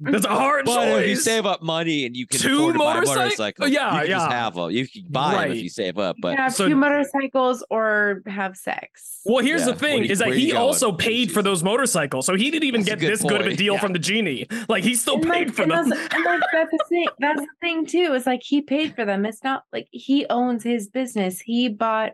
That's 0.01 0.24
a 0.24 0.28
hard 0.28 0.64
But 0.64 0.74
choice. 0.74 1.03
if 1.05 1.09
you 1.11 1.16
save 1.16 1.47
up 1.47 1.62
money 1.62 2.05
and 2.07 2.16
you 2.16 2.26
can 2.26 2.40
Two 2.40 2.57
afford 2.70 2.74
to 2.74 2.78
buy 2.80 2.93
a 2.99 3.01
motorcyc- 3.03 3.16
motorcycle, 3.16 3.68
Yeah, 3.68 3.93
you 3.95 3.99
can 4.01 4.07
just 4.09 4.30
yeah. 4.30 4.36
have 4.36 4.55
them. 4.55 4.70
You 4.70 4.88
can 4.88 5.05
buy 5.09 5.43
them 5.47 5.53
if 5.53 5.62
you 5.62 5.68
save 5.70 5.99
up. 5.99 6.16
But 6.20 6.30
can 6.30 6.38
have 6.38 6.55
so- 6.55 6.68
two 6.68 6.74
motorcycles 6.76 7.64
or 7.70 8.22
have 8.26 8.57
sex. 8.57 9.20
Well, 9.24 9.45
here's 9.45 9.61
Yeah, 9.61 9.66
the 9.72 9.74
thing: 9.78 10.05
you- 10.05 10.11
is 10.11 10.18
that 10.18 10.34
he 10.34 10.53
also 10.53 10.86
Where 10.90 10.93
you 10.93 11.26
paid 11.26 11.32
for 11.32 11.43
those 11.43 11.62
motorcycles, 11.62 12.26
so 12.26 12.34
he 12.34 12.51
didn't 12.51 12.64
even 12.64 12.80
That's 12.80 12.90
get 12.90 12.99
good 13.01 13.12
this 13.12 13.22
good 13.22 13.40
of 13.40 13.47
a 13.47 13.55
deal 13.55 13.74
yeah. 13.74 13.80
from 13.80 13.93
the 13.93 13.99
genie. 14.01 14.49
Like 14.68 14.82
he 14.82 14.95
still 14.97 15.14
And, 15.14 15.22
paid 15.30 15.47
like, 15.49 15.55
for 15.55 15.66
them. 15.66 15.88
That's, 15.90 16.14
and 16.14 16.24
like 16.24 16.40
that's 16.53 16.70
the 16.72 16.84
thing. 16.88 17.07
That's 17.20 17.32
the 17.37 17.47
thing 17.61 17.87
too. 17.87 18.12
It's 18.14 18.26
like 18.26 18.43
he 18.43 18.62
paid 18.62 18.95
for 18.95 19.05
them. 19.05 19.24
It's 19.26 19.43
not 19.45 19.64
like 19.72 19.89
he 19.91 20.26
owns 20.30 20.62
his 20.64 20.89
business. 20.89 21.41
He 21.41 21.68
bought 21.68 22.12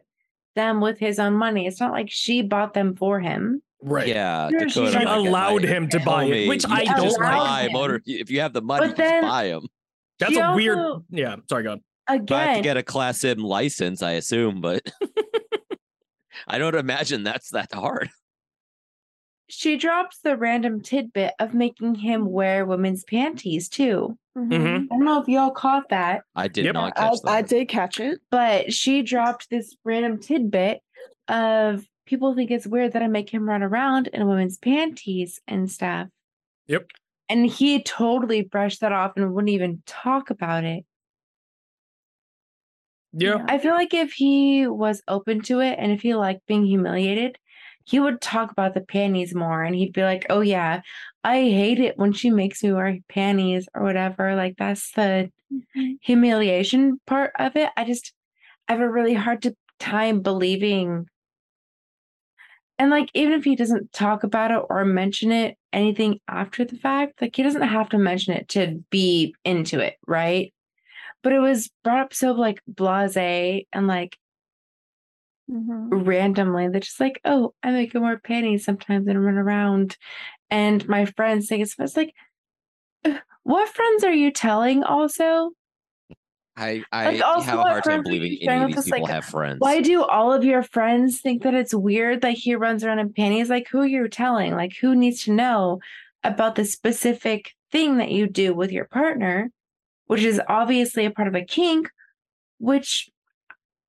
them 0.54 0.80
with 0.80 0.98
his 0.98 1.18
own 1.18 1.34
money. 1.34 1.66
It's 1.66 1.80
not 1.80 1.92
like 1.92 2.10
she 2.10 2.42
bought 2.42 2.74
them 2.74 2.96
for 2.96 3.20
him. 3.20 3.62
Right. 3.80 4.08
yeah, 4.08 4.48
Sure, 4.50 4.58
Dakota, 4.58 4.70
She 4.72 4.80
like- 4.80 4.94
like, 5.06 5.06
allowed 5.28 5.62
like, 5.62 5.70
him 5.70 5.88
to 5.90 6.00
buy 6.00 6.24
me, 6.28 6.44
it, 6.46 6.48
which 6.48 6.64
I 6.68 6.84
don't 6.84 7.12
like. 7.12 7.20
buy 7.20 7.62
him. 7.62 7.72
motor. 7.72 8.02
If 8.06 8.28
you 8.30 8.40
have 8.40 8.52
the 8.52 8.60
money, 8.62 8.88
But 8.88 8.96
then- 8.96 9.22
just 9.22 9.30
buy 9.30 9.48
them. 9.48 9.66
That's 10.18 10.32
She 10.32 10.40
a 10.40 10.52
weird. 10.54 10.78
also- 10.78 11.04
Yeah. 11.10 11.36
Sorry, 11.48 11.62
go 11.62 11.72
on. 11.72 11.82
But 12.24 12.32
I 12.32 12.44
have 12.46 12.56
to 12.56 12.62
get 12.62 12.76
a 12.76 12.82
Class 12.82 13.22
M 13.22 13.38
license, 13.38 14.02
I 14.02 14.12
assume. 14.12 14.60
But 14.60 14.82
I 16.48 16.58
don't 16.58 16.74
imagine 16.74 17.22
that's 17.22 17.50
that 17.50 17.72
hard. 17.72 18.08
she 19.48 19.76
drops 19.76 20.18
the 20.20 20.36
random 20.36 20.80
tidbit 20.80 21.34
of 21.38 21.54
making 21.54 21.94
him 21.96 22.30
wear 22.30 22.64
women's 22.66 23.04
panties 23.04 23.68
too. 23.68 24.18
Mhm. 24.46 24.84
I 24.84 24.86
don't 24.96 25.04
know 25.04 25.20
if 25.20 25.28
y'all 25.28 25.50
caught 25.50 25.88
that, 25.90 26.22
I 26.36 26.48
did 26.48 26.64
Yep. 26.66 26.74
not 26.74 26.92
I, 26.96 27.00
catch 27.10 27.20
that. 27.22 27.30
I 27.30 27.42
did 27.42 27.68
catch 27.68 28.00
it. 28.00 28.20
but 28.30 28.72
she 28.72 29.02
dropped 29.02 29.50
this 29.50 29.76
random 29.84 30.18
tidbit 30.20 30.80
of 31.28 31.84
people 32.06 32.34
think 32.34 32.50
it's 32.50 32.66
weird 32.66 32.92
that 32.92 33.02
I 33.02 33.06
make 33.08 33.28
him 33.30 33.48
run 33.48 33.62
around 33.62 34.06
in 34.08 34.26
women's 34.26 34.56
panties 34.58 35.40
and 35.46 35.70
stuff. 35.70 36.08
Yep. 36.66 36.86
And 37.28 37.44
he 37.46 37.82
totally 37.82 38.42
brushed 38.42 38.80
that 38.80 38.92
off 38.92 39.12
and 39.16 39.34
wouldn't 39.34 39.50
even 39.50 39.82
talk 39.86 40.30
about 40.30 40.64
it. 40.64 40.84
Yeah. 43.12 43.44
I 43.48 43.58
feel 43.58 43.74
like 43.74 43.94
if 43.94 44.12
he 44.12 44.66
was 44.66 45.02
open 45.08 45.40
to 45.42 45.60
it 45.60 45.76
and 45.78 45.92
if 45.92 46.02
he 46.02 46.14
liked 46.14 46.46
being 46.46 46.64
humiliated, 46.66 47.36
he 47.88 47.98
would 47.98 48.20
talk 48.20 48.50
about 48.50 48.74
the 48.74 48.82
panties 48.82 49.34
more 49.34 49.62
and 49.62 49.74
he'd 49.74 49.94
be 49.94 50.02
like, 50.02 50.26
Oh 50.28 50.42
yeah, 50.42 50.82
I 51.24 51.36
hate 51.36 51.80
it 51.80 51.96
when 51.96 52.12
she 52.12 52.30
makes 52.30 52.62
me 52.62 52.70
wear 52.72 52.98
panties 53.08 53.66
or 53.74 53.82
whatever. 53.82 54.36
Like 54.36 54.56
that's 54.58 54.92
the 54.92 55.30
mm-hmm. 55.50 55.92
humiliation 56.02 57.00
part 57.06 57.32
of 57.38 57.56
it. 57.56 57.70
I 57.78 57.84
just 57.84 58.12
I 58.68 58.72
have 58.72 58.82
a 58.82 58.90
really 58.90 59.14
hard 59.14 59.46
time 59.78 60.20
believing 60.20 61.06
and 62.78 62.90
like 62.90 63.10
even 63.14 63.32
if 63.32 63.44
he 63.44 63.56
doesn't 63.56 63.92
talk 63.92 64.22
about 64.22 64.50
it 64.50 64.62
or 64.68 64.84
mention 64.84 65.32
it 65.32 65.56
anything 65.72 66.20
after 66.28 66.64
the 66.64 66.76
fact, 66.76 67.22
like 67.22 67.34
he 67.34 67.42
doesn't 67.42 67.62
have 67.62 67.88
to 67.88 67.98
mention 67.98 68.34
it 68.34 68.48
to 68.50 68.84
be 68.90 69.34
into 69.44 69.80
it, 69.80 69.96
right? 70.06 70.52
But 71.22 71.32
it 71.32 71.40
was 71.40 71.70
brought 71.82 72.00
up 72.00 72.14
so 72.14 72.32
like 72.32 72.60
blase 72.68 73.16
and 73.16 73.86
like 73.86 74.16
Mhm. 75.50 76.06
randomly. 76.06 76.68
They're 76.68 76.80
just 76.80 77.00
like, 77.00 77.20
oh, 77.24 77.54
I 77.62 77.70
make 77.72 77.94
him 77.94 78.02
wear 78.02 78.18
panties 78.18 78.64
sometimes 78.64 79.06
and 79.08 79.24
run 79.24 79.36
around. 79.36 79.96
And 80.50 80.86
my 80.88 81.06
friends 81.06 81.48
think 81.48 81.62
it's, 81.62 81.76
it's 81.78 81.96
like, 81.96 82.14
what 83.44 83.68
friends 83.68 84.04
are 84.04 84.12
you 84.12 84.30
telling 84.30 84.82
also? 84.82 85.52
I, 86.56 86.82
I 86.90 87.10
Like, 87.12 87.22
also, 87.22 87.40
have 87.42 87.60
a 87.60 87.64
hard 87.64 87.84
time 87.84 88.02
friends 88.02 88.08
are 88.08 88.12
you 88.14 88.20
believing 88.20 88.38
any 88.42 88.60
of 88.62 88.66
these 88.66 88.84
people 88.84 89.04
like, 89.04 89.14
have 89.14 89.24
friends. 89.24 89.58
Why 89.60 89.80
do 89.80 90.02
all 90.02 90.32
of 90.32 90.44
your 90.44 90.62
friends 90.62 91.20
think 91.20 91.42
that 91.44 91.54
it's 91.54 91.74
weird? 91.74 92.20
that 92.22 92.32
he 92.32 92.54
runs 92.54 92.84
around 92.84 92.98
in 92.98 93.12
panties. 93.12 93.48
Like 93.48 93.68
who 93.70 93.84
you're 93.84 94.08
telling? 94.08 94.54
Like 94.54 94.74
who 94.80 94.94
needs 94.96 95.24
to 95.24 95.32
know 95.32 95.80
about 96.24 96.56
the 96.56 96.64
specific 96.64 97.54
thing 97.70 97.98
that 97.98 98.10
you 98.10 98.26
do 98.26 98.54
with 98.54 98.72
your 98.72 98.86
partner, 98.86 99.50
which 100.06 100.22
is 100.22 100.40
obviously 100.48 101.04
a 101.06 101.10
part 101.10 101.28
of 101.28 101.34
a 101.34 101.44
kink, 101.44 101.88
which 102.58 103.08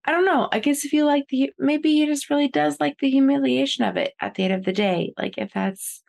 I 0.10 0.12
don't 0.12 0.26
know. 0.26 0.49
I 0.51 0.57
guess 0.57 0.86
if 0.86 0.91
you 0.91 1.05
like 1.05 1.28
the 1.30 1.51
maybe 1.60 1.93
he 1.93 2.07
just 2.07 2.32
really 2.32 2.47
does 2.47 2.78
like 2.80 2.97
the 2.99 3.12
humiliation 3.12 3.84
of 3.84 3.95
it 3.95 4.16
at 4.20 4.34
the 4.34 4.43
end 4.43 4.55
of 4.55 4.66
the 4.66 4.74
day. 4.74 5.14
Like 5.20 5.38
if 5.38 5.53
that's 5.53 6.01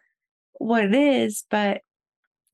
what 0.55 0.85
it 0.85 0.95
is, 0.95 1.45
but 1.51 1.83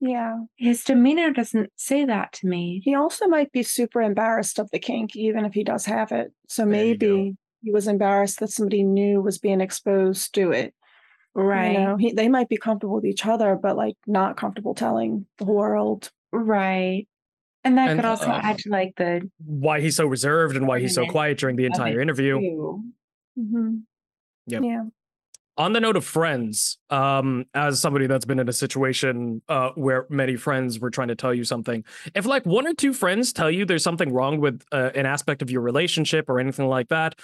Yeah. 0.01 0.39
his 0.57 0.83
demeanor 0.83 1.31
doesn't 1.31 1.71
say 1.77 2.03
that 2.03 2.33
to 2.33 2.47
me. 2.47 2.81
He 2.83 2.95
also 2.95 3.27
might 3.27 3.53
be 3.53 3.63
super 3.63 4.01
embarrassed 4.01 4.59
of 4.59 4.69
the 4.71 4.79
kink, 4.79 5.15
even 5.15 5.45
if 5.45 5.53
he 5.53 5.63
does 5.63 5.85
have 5.85 6.11
it. 6.11 6.33
So 6.49 6.63
There 6.63 6.71
maybe 6.71 7.37
he 7.63 7.71
was 7.71 7.87
embarrassed 7.87 8.41
that 8.41 8.49
somebody 8.49 8.83
new 8.83 9.21
was 9.21 9.37
being 9.37 9.61
exposed 9.61 10.33
to 10.35 10.51
it. 10.51 10.73
Right. 11.33 11.71
You 11.71 11.79
know, 11.79 11.95
he, 11.95 12.11
they 12.11 12.27
might 12.27 12.49
be 12.49 12.57
comfortable 12.57 12.95
with 12.95 13.05
each 13.05 13.25
other, 13.25 13.55
but 13.55 13.77
like 13.77 13.95
not 14.05 14.35
comfortable 14.35 14.75
telling 14.75 15.25
the 15.37 15.45
world. 15.45 16.11
Right. 16.33 17.07
And 17.67 17.77
that 17.77 17.89
And, 17.89 17.99
could 17.99 18.05
also 18.05 18.25
um, 18.25 18.41
add 18.43 18.57
to 18.59 18.69
like 18.69 18.93
the 18.95 19.29
Why 19.45 19.81
he's 19.81 19.95
so 19.97 20.05
reserved 20.07 20.55
and 20.55 20.67
why 20.67 20.79
he's 20.79 20.95
so 20.95 21.05
quiet 21.05 21.37
during 21.37 21.57
the 21.57 21.65
entire 21.65 21.99
interview. 21.99 22.39
Mhm. 23.37 23.81
Yep. 24.47 24.63
Yeah. 24.63 24.83
on 25.57 25.73
the 25.73 25.79
note 25.81 25.97
of 25.97 26.05
friends 26.05 26.77
um 26.91 27.45
as 27.53 27.81
somebody 27.81 28.05
that's 28.07 28.25
been 28.25 28.39
in 28.39 28.47
a 28.47 28.53
situation 28.53 29.41
uh 29.49 29.71
where 29.75 30.05
many 30.09 30.35
friends 30.37 30.79
were 30.79 30.89
trying 30.91 31.07
to 31.09 31.15
tell 31.15 31.33
you 31.33 31.43
something 31.43 31.83
if 32.15 32.25
like 32.25 32.45
one 32.45 32.65
or 32.67 32.73
two 32.73 32.93
friends 32.93 33.33
tell 33.33 33.49
you 33.51 33.65
there's 33.65 33.83
something 33.83 34.13
wrong 34.13 34.39
with 34.39 34.63
uh, 34.71 34.91
an 34.95 35.05
aspect 35.05 35.41
of 35.41 35.49
your 35.51 35.61
relationship 35.61 36.29
or 36.29 36.39
anything 36.39 36.67
like 36.67 36.87
that 36.89 37.15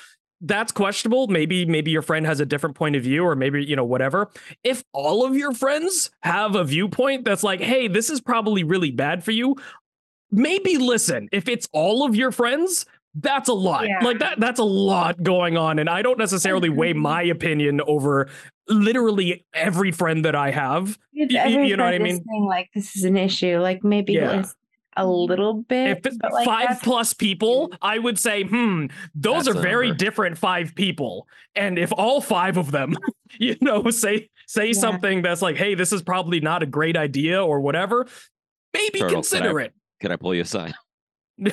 that's 0.41 0.71
questionable 0.73 1.27
maybe 1.27 1.65
maybe 1.65 1.91
your 1.91 2.01
friend 2.01 2.25
has 2.25 2.39
a 2.41 2.45
different 2.45 2.75
point 2.75 2.95
of 2.97 3.03
view 3.03 3.23
or 3.23 3.35
maybe 3.35 3.63
you 3.63 3.75
know 3.75 3.85
whatever 3.85 4.29
if 4.63 4.83
all 4.91 5.25
of 5.25 5.35
your 5.37 5.53
friends 5.53 6.11
have 6.21 6.55
a 6.55 6.63
viewpoint 6.65 7.23
that's 7.23 7.43
like 7.43 7.61
hey 7.61 7.87
this 7.87 8.09
is 8.09 8.19
probably 8.19 8.63
really 8.63 8.91
bad 8.91 9.23
for 9.23 9.31
you 9.31 9.55
maybe 10.33 10.77
listen 10.77 11.29
if 11.31 11.47
it's 11.47 11.67
all 11.71 12.05
of 12.05 12.15
your 12.15 12.31
friends 12.31 12.85
that's 13.15 13.47
a 13.47 13.53
lot 13.53 13.85
Yeah. 13.87 13.99
like 14.03 14.19
that 14.19 14.39
that's 14.39 14.59
a 14.59 14.63
lot 14.63 15.21
going 15.21 15.55
on 15.55 15.77
and 15.79 15.87
i 15.89 16.01
don't 16.01 16.17
necessarily 16.17 16.69
weigh 16.69 16.93
my 16.93 17.21
opinion 17.21 17.79
over 17.85 18.27
literally 18.67 19.45
every 19.53 19.91
friend 19.91 20.25
that 20.25 20.35
i 20.35 20.49
have 20.51 20.97
Y- 21.13 21.27
y- 21.29 21.47
you 21.63 21.77
know 21.77 21.83
what 21.85 21.93
I 21.93 21.99
mean? 21.99 22.23
saying, 22.27 22.45
like 22.45 22.69
this 22.73 22.95
is 22.95 23.03
an 23.03 23.15
issue, 23.17 23.59
like 23.59 23.83
maybe 23.83 24.13
Yeah. 24.13 24.37
list 24.37 24.55
a 24.97 25.05
little 25.07 25.53
bit. 25.55 25.97
if 25.97 26.05
it's 26.05 26.17
but, 26.17 26.31
like, 26.33 26.45
five 26.45 26.79
plus 26.81 27.13
people 27.13 27.71
i 27.81 27.97
would 27.99 28.17
say 28.19 28.43
hmm 28.43 28.87
those 29.15 29.45
That's 29.45 29.57
are 29.57 29.61
very 29.61 29.87
number. 29.89 30.03
different 30.05 30.37
five 30.37 30.73
people 30.75 31.27
and 31.55 31.77
if 31.79 31.91
all 31.93 32.19
five 32.21 32.57
of 32.57 32.71
them 32.71 32.95
you 33.39 33.55
know 33.61 33.89
say 33.91 34.29
say 34.47 34.67
Yeah. 34.67 34.73
something 34.73 35.21
that's 35.21 35.41
like 35.41 35.55
hey 35.57 35.73
this 35.75 35.93
is 35.93 36.01
probably 36.03 36.39
not 36.41 36.61
a 36.63 36.67
great 36.67 36.95
idea 36.97 37.43
or 37.43 37.59
whatever 37.59 38.07
maybe 38.73 38.99
Turtle, 38.99 39.15
consider 39.17 39.59
I- 39.61 39.65
it 39.65 39.73
Can 40.03 40.11
I 40.11 40.17
pull 40.17 40.35
you 40.35 40.41
aside? 40.41 40.73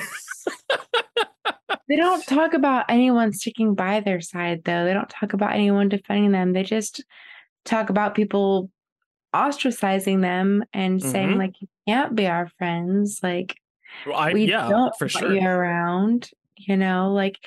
They 1.88 1.96
don't 1.96 2.24
talk 2.24 2.54
about 2.54 2.84
anyone 2.88 3.32
sticking 3.32 3.74
by 3.74 3.98
their 3.98 4.20
side, 4.20 4.62
though. 4.64 4.84
They 4.84 4.92
don't 4.94 5.10
talk 5.10 5.32
about 5.32 5.54
anyone 5.54 5.88
defending 5.88 6.30
them. 6.30 6.52
They 6.52 6.62
just 6.62 7.02
talk 7.64 7.90
about 7.90 8.14
people 8.14 8.70
ostracizing 9.34 10.20
them 10.20 10.62
and 10.72 11.02
saying, 11.02 11.30
Mhm. 11.30 11.38
like, 11.38 11.60
you 11.60 11.66
can't 11.88 12.14
be 12.14 12.28
our 12.28 12.46
friends. 12.58 13.18
Like, 13.24 13.56
I, 14.14 14.32
we 14.32 14.44
yeah 14.44 14.68
don't 14.68 14.94
for 15.00 15.08
sure 15.08 15.34
you 15.34 15.44
around. 15.44 16.30
You 16.56 16.76
know, 16.76 17.12
like, 17.12 17.38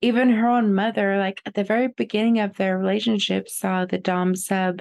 even 0.00 0.30
her 0.30 0.48
own 0.48 0.72
mother, 0.74 1.18
like, 1.18 1.42
at 1.44 1.52
the 1.52 1.64
very 1.64 1.88
beginning 1.88 2.40
of 2.40 2.56
their 2.56 2.78
relationship, 2.78 3.50
saw 3.50 3.84
the 3.84 3.98
Dom 3.98 4.34
sub 4.34 4.80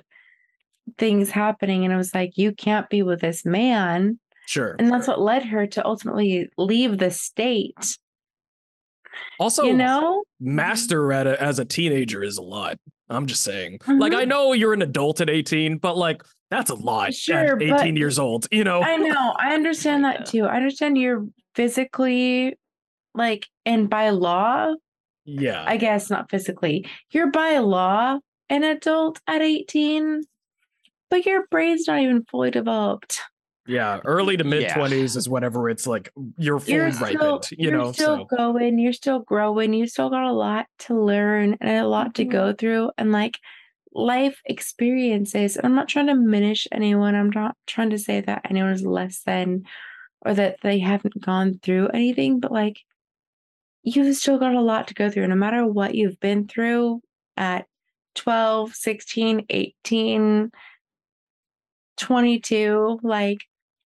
things 0.98 1.30
happening. 1.30 1.84
And 1.84 1.94
it 1.94 1.98
was 1.98 2.16
like, 2.16 2.38
you 2.38 2.54
can't 2.54 2.90
be 2.90 3.02
with 3.04 3.20
this 3.20 3.46
man. 3.46 4.18
Sure 4.50 4.76
And 4.80 4.90
that's 4.92 5.08
what 5.08 5.22
led 5.22 5.44
her 5.46 5.68
to 5.68 5.86
ultimately 5.86 6.50
leave 6.58 6.98
the 6.98 7.12
state. 7.12 7.98
also 9.40 9.64
you 9.66 9.74
know? 9.76 10.24
master 10.40 11.12
at 11.14 11.28
a, 11.28 11.42
as 11.42 11.60
a 11.60 11.66
teenager 11.66 12.24
is 12.24 12.38
a 12.38 12.42
lot. 12.42 12.78
I'm 13.10 13.26
just 13.28 13.44
saying. 13.44 13.80
Like 13.88 14.14
Mhm. 14.14 14.18
I 14.18 14.26
know 14.26 14.54
you're 14.54 14.74
an 14.74 14.82
adult 14.82 15.20
at 15.22 15.30
18, 15.30 15.78
but 15.78 15.98
like 15.98 16.24
that's 16.50 16.70
a 16.72 16.76
lot 16.76 17.14
Sure, 17.14 17.54
at 17.54 17.60
but 17.60 17.82
18 17.82 17.96
years 17.96 18.18
old, 18.20 18.48
you 18.52 18.64
know. 18.64 18.82
I 18.82 18.98
know. 18.98 19.36
I 19.38 19.54
understand 19.54 20.04
that 20.06 20.26
too. 20.26 20.46
I 20.46 20.56
understand 20.58 20.98
you're 20.98 21.26
physically, 21.56 22.58
like, 23.14 23.48
and 23.66 23.90
by 23.90 24.10
law, 24.10 24.74
yeah. 25.26 25.64
I 25.68 25.78
guess 25.78 26.10
not 26.10 26.30
physically, 26.32 26.88
you're 27.12 27.30
by 27.32 27.60
law 27.60 28.18
an 28.50 28.64
adult 28.64 29.20
at 29.28 29.42
18, 29.44 30.24
but 31.12 31.26
your 31.26 31.46
brain's 31.52 31.88
not 31.88 32.00
even 32.00 32.24
fully 32.32 32.50
developed. 32.52 33.22
Yeah, 33.70 34.00
early 34.04 34.36
to 34.38 34.44
mid 34.44 34.64
Yeah. 34.64 34.76
20s 34.76 35.16
is 35.16 35.30
whenever 35.30 35.70
it's 35.70 35.86
like 35.86 36.12
you're 36.38 36.60
fully 36.60 36.74
You're 36.74 36.90
ripened, 36.90 37.46
still, 37.46 37.58
you 37.58 37.70
you're 37.70 37.78
know. 37.78 37.92
still 37.92 38.28
So 38.30 38.36
going, 38.36 38.80
you're 38.80 38.94
still 38.94 39.20
growing, 39.20 39.74
you 39.74 39.88
still 39.88 40.10
got 40.10 40.24
a 40.24 40.34
lot 40.34 40.66
to 40.80 41.00
learn 41.00 41.58
and 41.62 41.70
a 41.70 41.88
lot 41.88 42.16
to 42.16 42.26
go 42.26 42.48
mm-hmm. 42.48 42.56
through, 42.58 42.92
and 42.98 43.12
like 43.12 43.38
life 43.94 44.42
experiences. 44.46 45.56
And 45.56 45.66
I'm 45.66 45.76
not 45.76 45.88
trying 45.88 46.08
to 46.08 46.14
diminish 46.14 46.68
anyone. 46.72 47.16
I'm 47.16 47.30
not 47.30 47.56
trying 47.68 47.92
to 47.92 48.00
say 48.00 48.22
that 48.22 48.42
anyone 48.50 48.72
is 48.72 48.84
less 48.84 49.22
than 49.26 49.64
or 50.22 50.34
that 50.34 50.58
they 50.62 50.80
haven't 50.80 51.22
gone 51.22 51.60
through 51.64 51.90
anything, 51.90 52.40
but 52.40 52.52
like 52.52 52.80
you've 53.84 54.16
still 54.16 54.38
got 54.38 54.56
a 54.56 54.62
lot 54.62 54.88
to 54.88 54.94
go 54.94 55.10
through. 55.10 55.28
No 55.28 55.36
matter 55.36 55.66
what 55.66 55.96
you've 55.96 56.20
been 56.20 56.48
through 56.48 57.02
at 57.38 57.66
12, 58.16 58.76
16, 58.76 59.46
18, 59.50 60.52
22, 61.98 63.00
like 63.04 63.40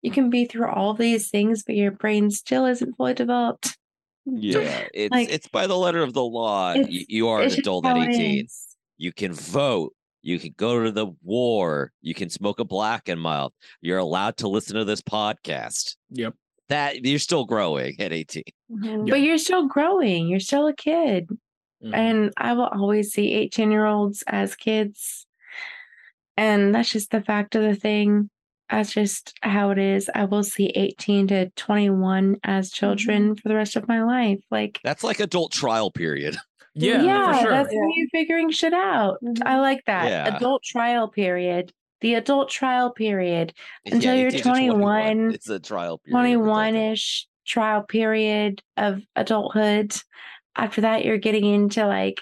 you 0.02 0.10
can 0.10 0.28
be 0.30 0.44
through 0.44 0.68
all 0.68 0.94
these 0.94 1.30
things, 1.30 1.62
but 1.64 1.74
your 1.76 1.90
brain 1.92 2.30
still 2.30 2.66
isn't 2.66 2.96
fully 2.96 3.14
developed. 3.14 3.76
Yeah, 4.24 4.86
it's 4.94 5.10
Like, 5.10 5.30
it's 5.32 5.48
by 5.48 5.66
the 5.66 5.76
letter 5.76 6.00
of 6.00 6.12
the 6.12 6.22
law. 6.22 6.74
You, 6.74 7.04
you 7.08 7.28
are 7.28 7.42
an 7.42 7.50
adult 7.50 7.84
at 7.84 7.96
18. 7.96 8.44
is. 8.44 8.76
You 8.96 9.12
can 9.12 9.32
vote. 9.32 9.94
You 10.22 10.38
can 10.38 10.54
go 10.56 10.84
to 10.84 10.92
the 10.92 11.08
war. 11.24 11.90
You 12.02 12.14
can 12.14 12.30
smoke 12.30 12.60
a 12.60 12.64
black 12.64 13.08
and 13.08 13.20
mild. 13.20 13.52
You're 13.80 13.98
allowed 13.98 14.36
to 14.36 14.46
listen 14.46 14.76
to 14.76 14.84
this 14.84 15.02
podcast. 15.02 15.96
yep. 16.10 16.34
That 16.68 17.04
you're 17.04 17.18
still 17.18 17.44
growing 17.46 18.00
at 18.00 18.12
18. 18.12 18.44
Mhm. 18.70 19.10
But 19.10 19.22
you're 19.22 19.38
still 19.38 19.66
growing. 19.66 20.28
You're 20.28 20.38
still 20.38 20.68
a 20.68 20.72
kid. 20.72 21.28
Mhm. 21.84 21.92
And 21.92 22.32
I 22.36 22.52
will 22.52 22.68
always 22.72 23.12
see 23.12 23.32
18 23.34 23.72
year 23.72 23.86
olds 23.86 24.22
as 24.28 24.54
kids. 24.54 25.26
And 26.36 26.72
that's 26.72 26.90
just 26.90 27.10
the 27.10 27.22
fact 27.22 27.56
of 27.56 27.62
the 27.62 27.74
thing. 27.74 28.30
That's 28.72 28.92
just 28.92 29.34
how 29.42 29.70
it 29.70 29.78
is. 29.78 30.10
I 30.14 30.24
will 30.24 30.42
see 30.42 30.66
18 30.68 31.28
to 31.28 31.50
21 31.50 32.38
as 32.42 32.70
children 32.72 33.36
for 33.36 33.48
the 33.48 33.54
rest 33.54 33.76
of 33.76 33.86
my 33.86 34.02
life. 34.02 34.40
Like, 34.50 34.80
That's 34.82 35.04
like 35.04 35.20
adult 35.20 35.52
trial 35.52 35.90
period. 35.90 36.36
yeah, 36.74 37.02
yeah, 37.04 37.32
for 37.34 37.40
sure. 37.42 37.50
that's 37.50 37.68
when 37.72 37.90
you're 37.94 38.08
figuring 38.08 38.50
shit 38.50 38.72
out. 38.72 39.18
Mhm. 39.22 39.42
I 39.44 39.60
like 39.60 39.84
that. 39.86 40.08
Yeah. 40.08 40.36
Adult 40.36 40.62
trial 40.64 41.06
period. 41.08 41.72
The 42.00 42.14
adult 42.14 42.48
trial 42.50 42.90
period. 42.90 43.52
Until 43.86 44.14
you're 44.16 44.30
21, 44.30 44.80
21, 44.80 45.34
It's 45.34 45.48
a 45.50 45.60
trial 45.60 45.98
period. 45.98 46.12
21 46.14 46.74
ish 46.74 47.28
trial 47.46 47.82
period 47.82 48.62
of 48.78 49.02
adulthood. 49.16 49.94
After 50.56 50.80
that, 50.80 51.04
you're 51.04 51.18
getting 51.18 51.44
into 51.44 51.86
like 51.86 52.20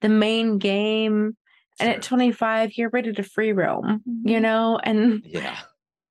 the 0.00 0.08
main 0.08 0.58
game. 0.58 1.36
And 1.78 1.88
Sure. 1.88 1.96
at 1.96 2.02
25, 2.02 2.76
you're 2.76 2.90
ready 2.90 3.12
to 3.12 3.22
free 3.22 3.52
roam, 3.52 4.02
you 4.24 4.38
Mhm. 4.38 4.42
know? 4.42 4.80
And 4.82 5.22
Yeah. 5.24 5.56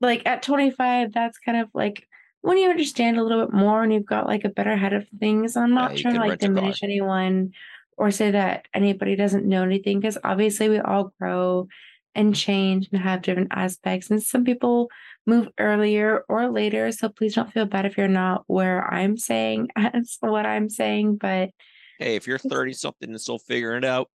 Like 0.01 0.23
at 0.25 0.43
25, 0.43 1.13
that's 1.13 1.37
kind 1.39 1.57
of 1.59 1.69
like 1.73 2.07
when 2.41 2.57
you 2.57 2.69
understand 2.69 3.17
a 3.17 3.23
little 3.23 3.45
bit 3.45 3.53
more 3.53 3.83
and 3.83 3.91
you've 3.91 4.05
got 4.05 4.27
like 4.27 4.45
a 4.45 4.49
better 4.49 4.75
head 4.75 4.93
of 4.93 5.07
things. 5.19 5.57
I'm 5.57 5.73
not 5.73 5.97
you 5.97 6.03
trying 6.03 6.15
to 6.15 6.19
like 6.19 6.29
rent 6.29 6.43
a 6.43 6.45
car. 6.45 6.55
diminish 6.55 6.83
anyone 6.83 7.51
or 7.97 8.11
say 8.11 8.31
that 8.31 8.67
anybody 8.73 9.15
doesn't 9.15 9.45
know 9.45 9.63
anything 9.63 9.99
because 9.99 10.17
obviously 10.23 10.69
we 10.69 10.79
all 10.79 11.11
grow 11.19 11.67
and 12.13 12.35
change 12.35 12.87
and 12.91 13.01
have 13.01 13.21
different 13.21 13.49
aspects. 13.51 14.09
And 14.09 14.21
some 14.21 14.43
people 14.43 14.89
move 15.25 15.49
earlier 15.59 16.23
or 16.29 16.49
later. 16.49 16.91
So 16.91 17.09
please 17.09 17.35
don't 17.35 17.51
feel 17.51 17.65
bad 17.65 17.85
if 17.85 17.97
you're 17.97 18.07
not 18.07 18.43
where 18.47 18.85
I'm 18.93 19.17
saying 19.17 19.69
as 19.75 20.17
what 20.19 20.45
I'm 20.45 20.69
saying. 20.69 21.17
But 21.17 21.49
Hey, 21.99 22.15
if 22.15 22.27
you're 22.27 22.37
30 22.37 22.73
something 22.73 23.09
and 23.09 23.19
still 23.19 23.39
figuring 23.39 23.83
it 23.83 23.85
out, 23.85 24.09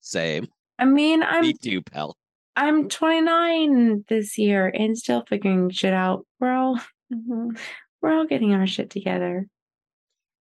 same. 0.00 0.48
I 0.78 0.84
mean, 0.84 1.22
I'm 1.22 1.42
Me 1.42 1.54
too, 1.54 1.82
pal. 1.82 2.16
I'm 2.56 2.88
29 2.88 4.04
this 4.08 4.38
year 4.38 4.68
and 4.74 4.96
still 4.96 5.24
figuring 5.28 5.70
shit 5.70 5.92
out. 5.92 6.26
We're 6.40 6.54
all 6.54 6.80
Mhm. 7.12 7.58
we're 8.02 8.12
all 8.12 8.26
getting 8.26 8.54
our 8.54 8.66
shit 8.66 8.90
together. 8.90 9.46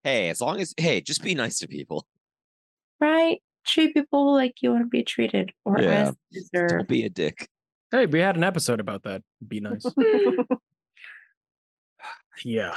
Hey, 0.04 0.30
as 0.30 0.40
long 0.42 0.60
as 0.62 0.74
hey, 0.78 1.02
just 1.02 1.24
be 1.24 1.36
nice 1.36 1.60
to 1.60 1.68
people. 1.68 2.08
right? 3.02 3.42
Treat 3.68 3.94
people 3.94 4.34
like 4.34 4.62
you 4.62 4.72
want 4.72 4.84
to 4.84 4.88
be 4.88 5.04
treated 5.04 5.52
or 5.66 5.80
Yeah. 5.82 6.10
as 6.10 6.16
deserve. 6.32 6.70
Don't 6.70 6.88
be 6.88 7.04
a 7.06 7.10
dick. 7.10 7.50
Hey, 7.92 8.06
we 8.06 8.20
had 8.20 8.38
an 8.38 8.44
episode 8.44 8.80
about 8.80 9.04
that. 9.04 9.22
Be 9.48 9.60
nice. 9.60 9.86
Yeah. 12.44 12.76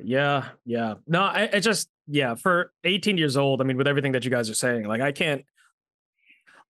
Yeah. 0.00 0.48
Yeah. 0.64 0.94
No, 1.06 1.22
I, 1.22 1.48
I 1.52 1.60
just, 1.60 1.88
yeah, 2.06 2.34
for 2.34 2.72
18 2.84 3.18
years 3.18 3.36
old, 3.36 3.60
I 3.60 3.64
mean, 3.64 3.76
with 3.76 3.88
everything 3.88 4.12
that 4.12 4.24
you 4.24 4.30
guys 4.30 4.48
are 4.48 4.54
saying, 4.54 4.84
like, 4.86 5.00
I 5.00 5.12
can't, 5.12 5.44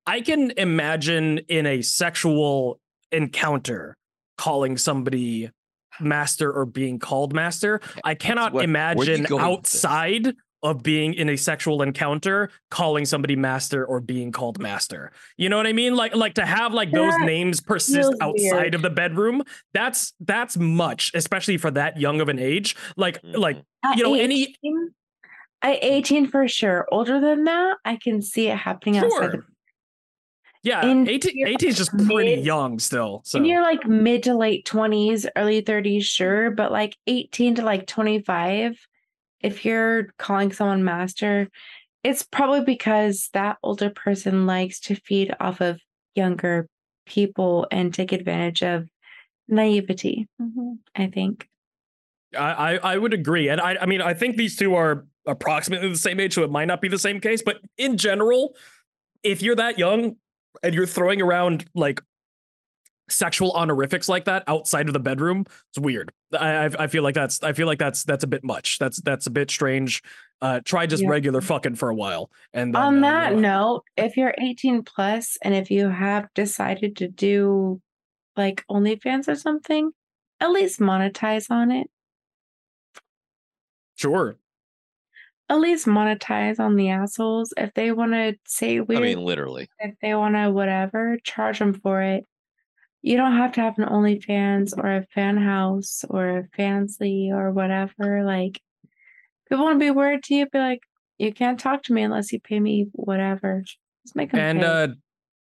I 0.08 0.20
can 0.22 0.52
imagine 0.56 1.38
in 1.48 1.66
a 1.66 1.82
sexual 1.82 2.80
encounter 3.12 3.96
calling 4.36 4.76
somebody 4.78 5.50
master 6.00 6.52
or 6.52 6.64
being 6.64 6.98
called 6.98 7.32
master. 7.34 7.80
I 8.04 8.14
cannot 8.14 8.52
where- 8.52 8.60
where 8.60 8.64
imagine 8.64 9.24
going 9.24 9.50
with 9.50 9.62
this? 9.64 9.84
outside 9.84 10.34
of 10.64 10.82
being 10.82 11.14
in 11.14 11.28
a 11.28 11.36
sexual 11.36 11.82
encounter 11.82 12.50
calling 12.70 13.04
somebody 13.04 13.36
master 13.36 13.84
or 13.84 14.00
being 14.00 14.32
called 14.32 14.58
master. 14.58 15.12
You 15.36 15.48
know 15.48 15.56
what 15.56 15.68
I 15.68 15.72
mean? 15.72 15.94
Like 15.94 16.16
like 16.16 16.34
to 16.34 16.44
have 16.46 16.74
like 16.74 16.90
those 16.90 17.12
That 17.12 17.26
names 17.26 17.60
persist 17.60 18.12
outside 18.20 18.62
weird. 18.62 18.74
of 18.74 18.82
the 18.82 18.90
bedroom, 18.90 19.42
that's 19.72 20.14
that's 20.20 20.56
much, 20.56 21.12
especially 21.14 21.58
for 21.58 21.70
that 21.72 21.96
young 22.00 22.20
of 22.20 22.28
an 22.28 22.38
age. 22.40 22.74
Like 22.96 23.20
like 23.22 23.56
Mhm. 23.58 23.62
At 23.84 23.98
you 23.98 24.02
know, 24.04 24.14
any- 24.14 24.42
18 24.64 24.90
At 25.62 25.78
18 25.82 26.26
for 26.28 26.46
sure. 26.48 26.86
Older 26.90 27.20
than 27.20 27.44
that, 27.44 27.76
I 27.84 27.96
can 27.96 28.20
see 28.22 28.48
it 28.48 28.56
happening 28.56 28.96
outside 28.98 29.28
the 29.28 29.30
sure. 29.36 29.46
Yeah, 30.62 30.84
In 30.86 31.08
18, 31.08 31.36
your 31.36 31.48
18 31.48 31.68
is 31.68 31.76
just 31.76 31.96
pretty 32.06 32.36
mid- 32.36 32.44
young 32.44 32.78
still. 32.78 33.22
So 33.24 33.38
in 33.38 33.44
your 33.44 33.62
like 33.62 33.86
mid 33.86 34.24
to 34.24 34.34
late 34.34 34.66
20s, 34.66 35.26
early 35.36 35.62
30s, 35.62 36.02
sure, 36.02 36.50
but 36.50 36.72
like 36.72 36.96
18 37.06 37.56
to 37.56 37.62
like 37.62 37.86
25, 37.86 38.78
if 39.40 39.64
you're 39.64 40.08
calling 40.18 40.52
someone 40.52 40.84
master, 40.84 41.48
it's 42.02 42.22
probably 42.22 42.62
because 42.62 43.28
that 43.34 43.58
older 43.62 43.90
person 43.90 44.46
likes 44.46 44.80
to 44.80 44.94
feed 44.96 45.34
off 45.40 45.60
of 45.60 45.80
younger 46.14 46.68
people 47.06 47.66
and 47.70 47.94
take 47.94 48.12
advantage 48.12 48.62
of 48.62 48.88
naivety. 49.48 50.28
Mm-hmm. 50.40 50.72
I 50.94 51.06
think. 51.06 51.48
I, 52.36 52.74
I 52.74 52.76
I 52.76 52.98
would 52.98 53.14
agree, 53.14 53.48
and 53.48 53.60
I 53.60 53.76
I 53.80 53.86
mean 53.86 54.02
I 54.02 54.12
think 54.12 54.36
these 54.36 54.56
two 54.56 54.74
are 54.74 55.06
approximately 55.26 55.88
the 55.88 55.96
same 55.96 56.20
age, 56.20 56.34
so 56.34 56.42
it 56.42 56.50
might 56.50 56.66
not 56.66 56.80
be 56.80 56.88
the 56.88 56.98
same 56.98 57.20
case. 57.20 57.42
But 57.42 57.60
in 57.78 57.96
general, 57.96 58.54
if 59.22 59.40
you're 59.40 59.56
that 59.56 59.78
young 59.78 60.16
and 60.62 60.74
you're 60.74 60.86
throwing 60.86 61.20
around 61.22 61.66
like 61.74 62.00
sexual 63.10 63.52
honorifics 63.52 64.06
like 64.08 64.26
that 64.26 64.44
outside 64.46 64.86
of 64.88 64.92
the 64.92 65.00
bedroom, 65.00 65.44
it's 65.70 65.78
weird. 65.78 66.12
I 66.38 66.66
I, 66.66 66.70
I 66.80 66.86
feel 66.88 67.02
like 67.02 67.14
that's 67.14 67.42
I 67.42 67.52
feel 67.52 67.66
like 67.66 67.78
that's 67.78 68.04
that's 68.04 68.24
a 68.24 68.26
bit 68.26 68.44
much. 68.44 68.78
That's 68.78 69.00
that's 69.02 69.26
a 69.26 69.30
bit 69.30 69.50
strange. 69.50 70.02
Uh, 70.40 70.60
try 70.64 70.86
just 70.86 71.02
Yeah. 71.02 71.08
regular 71.08 71.40
fucking 71.40 71.74
for 71.74 71.88
a 71.88 71.94
while, 71.94 72.30
and 72.52 72.72
then, 72.74 72.80
On 72.82 72.98
uh, 72.98 73.10
that 73.10 73.30
you'll- 73.32 73.40
note, 73.40 73.84
if 73.96 74.16
you're 74.16 74.34
18 74.38 74.82
plus 74.84 75.36
and 75.42 75.52
if 75.54 75.68
you 75.70 75.88
have 75.88 76.28
decided 76.34 76.96
to 76.98 77.08
do 77.08 77.80
like 78.36 78.64
OnlyFans 78.70 79.26
or 79.26 79.34
something, 79.34 79.90
at 80.40 80.50
least 80.52 80.78
monetize 80.78 81.50
on 81.50 81.72
it. 81.72 81.90
sure. 83.96 84.36
At 85.50 85.60
least 85.60 85.86
monetize 85.86 86.60
on 86.60 86.76
the 86.76 86.90
assholes. 86.90 87.54
If 87.56 87.72
they 87.74 87.90
want 87.92 88.12
to 88.12 88.36
say 88.46 88.80
we 88.80 88.96
I 88.96 89.00
mean, 89.00 89.20
literally. 89.22 89.68
if 89.78 89.94
they 90.02 90.14
want 90.14 90.34
to 90.34 90.50
whatever, 90.50 91.16
charge 91.24 91.58
them 91.58 91.72
for 91.74 92.02
it. 92.02 92.24
You 93.00 93.16
don't 93.16 93.36
have 93.36 93.52
to 93.52 93.60
have 93.62 93.78
an 93.78 93.88
OnlyFans 93.88 94.76
or 94.76 94.96
a 94.96 95.06
fan 95.14 95.36
house 95.38 96.04
or 96.10 96.38
a 96.38 96.42
Fansly 96.58 97.30
or 97.30 97.50
whatever. 97.52 98.24
Like, 98.24 98.60
people 99.48 99.64
want 99.64 99.76
to 99.76 99.84
be 99.84 99.90
weird 99.90 100.22
to 100.24 100.34
you, 100.34 100.46
be 100.50 100.58
like, 100.58 100.82
you 101.16 101.32
can't 101.32 101.58
talk 101.58 101.82
to 101.84 101.92
me 101.92 102.02
unless 102.02 102.32
you 102.32 102.40
pay 102.40 102.60
me 102.60 102.88
whatever. 102.92 103.62
Just 104.04 104.14
make 104.16 104.30
them 104.32 104.40
and 104.40 104.60
pay. 104.60 104.66
uh 104.66 104.88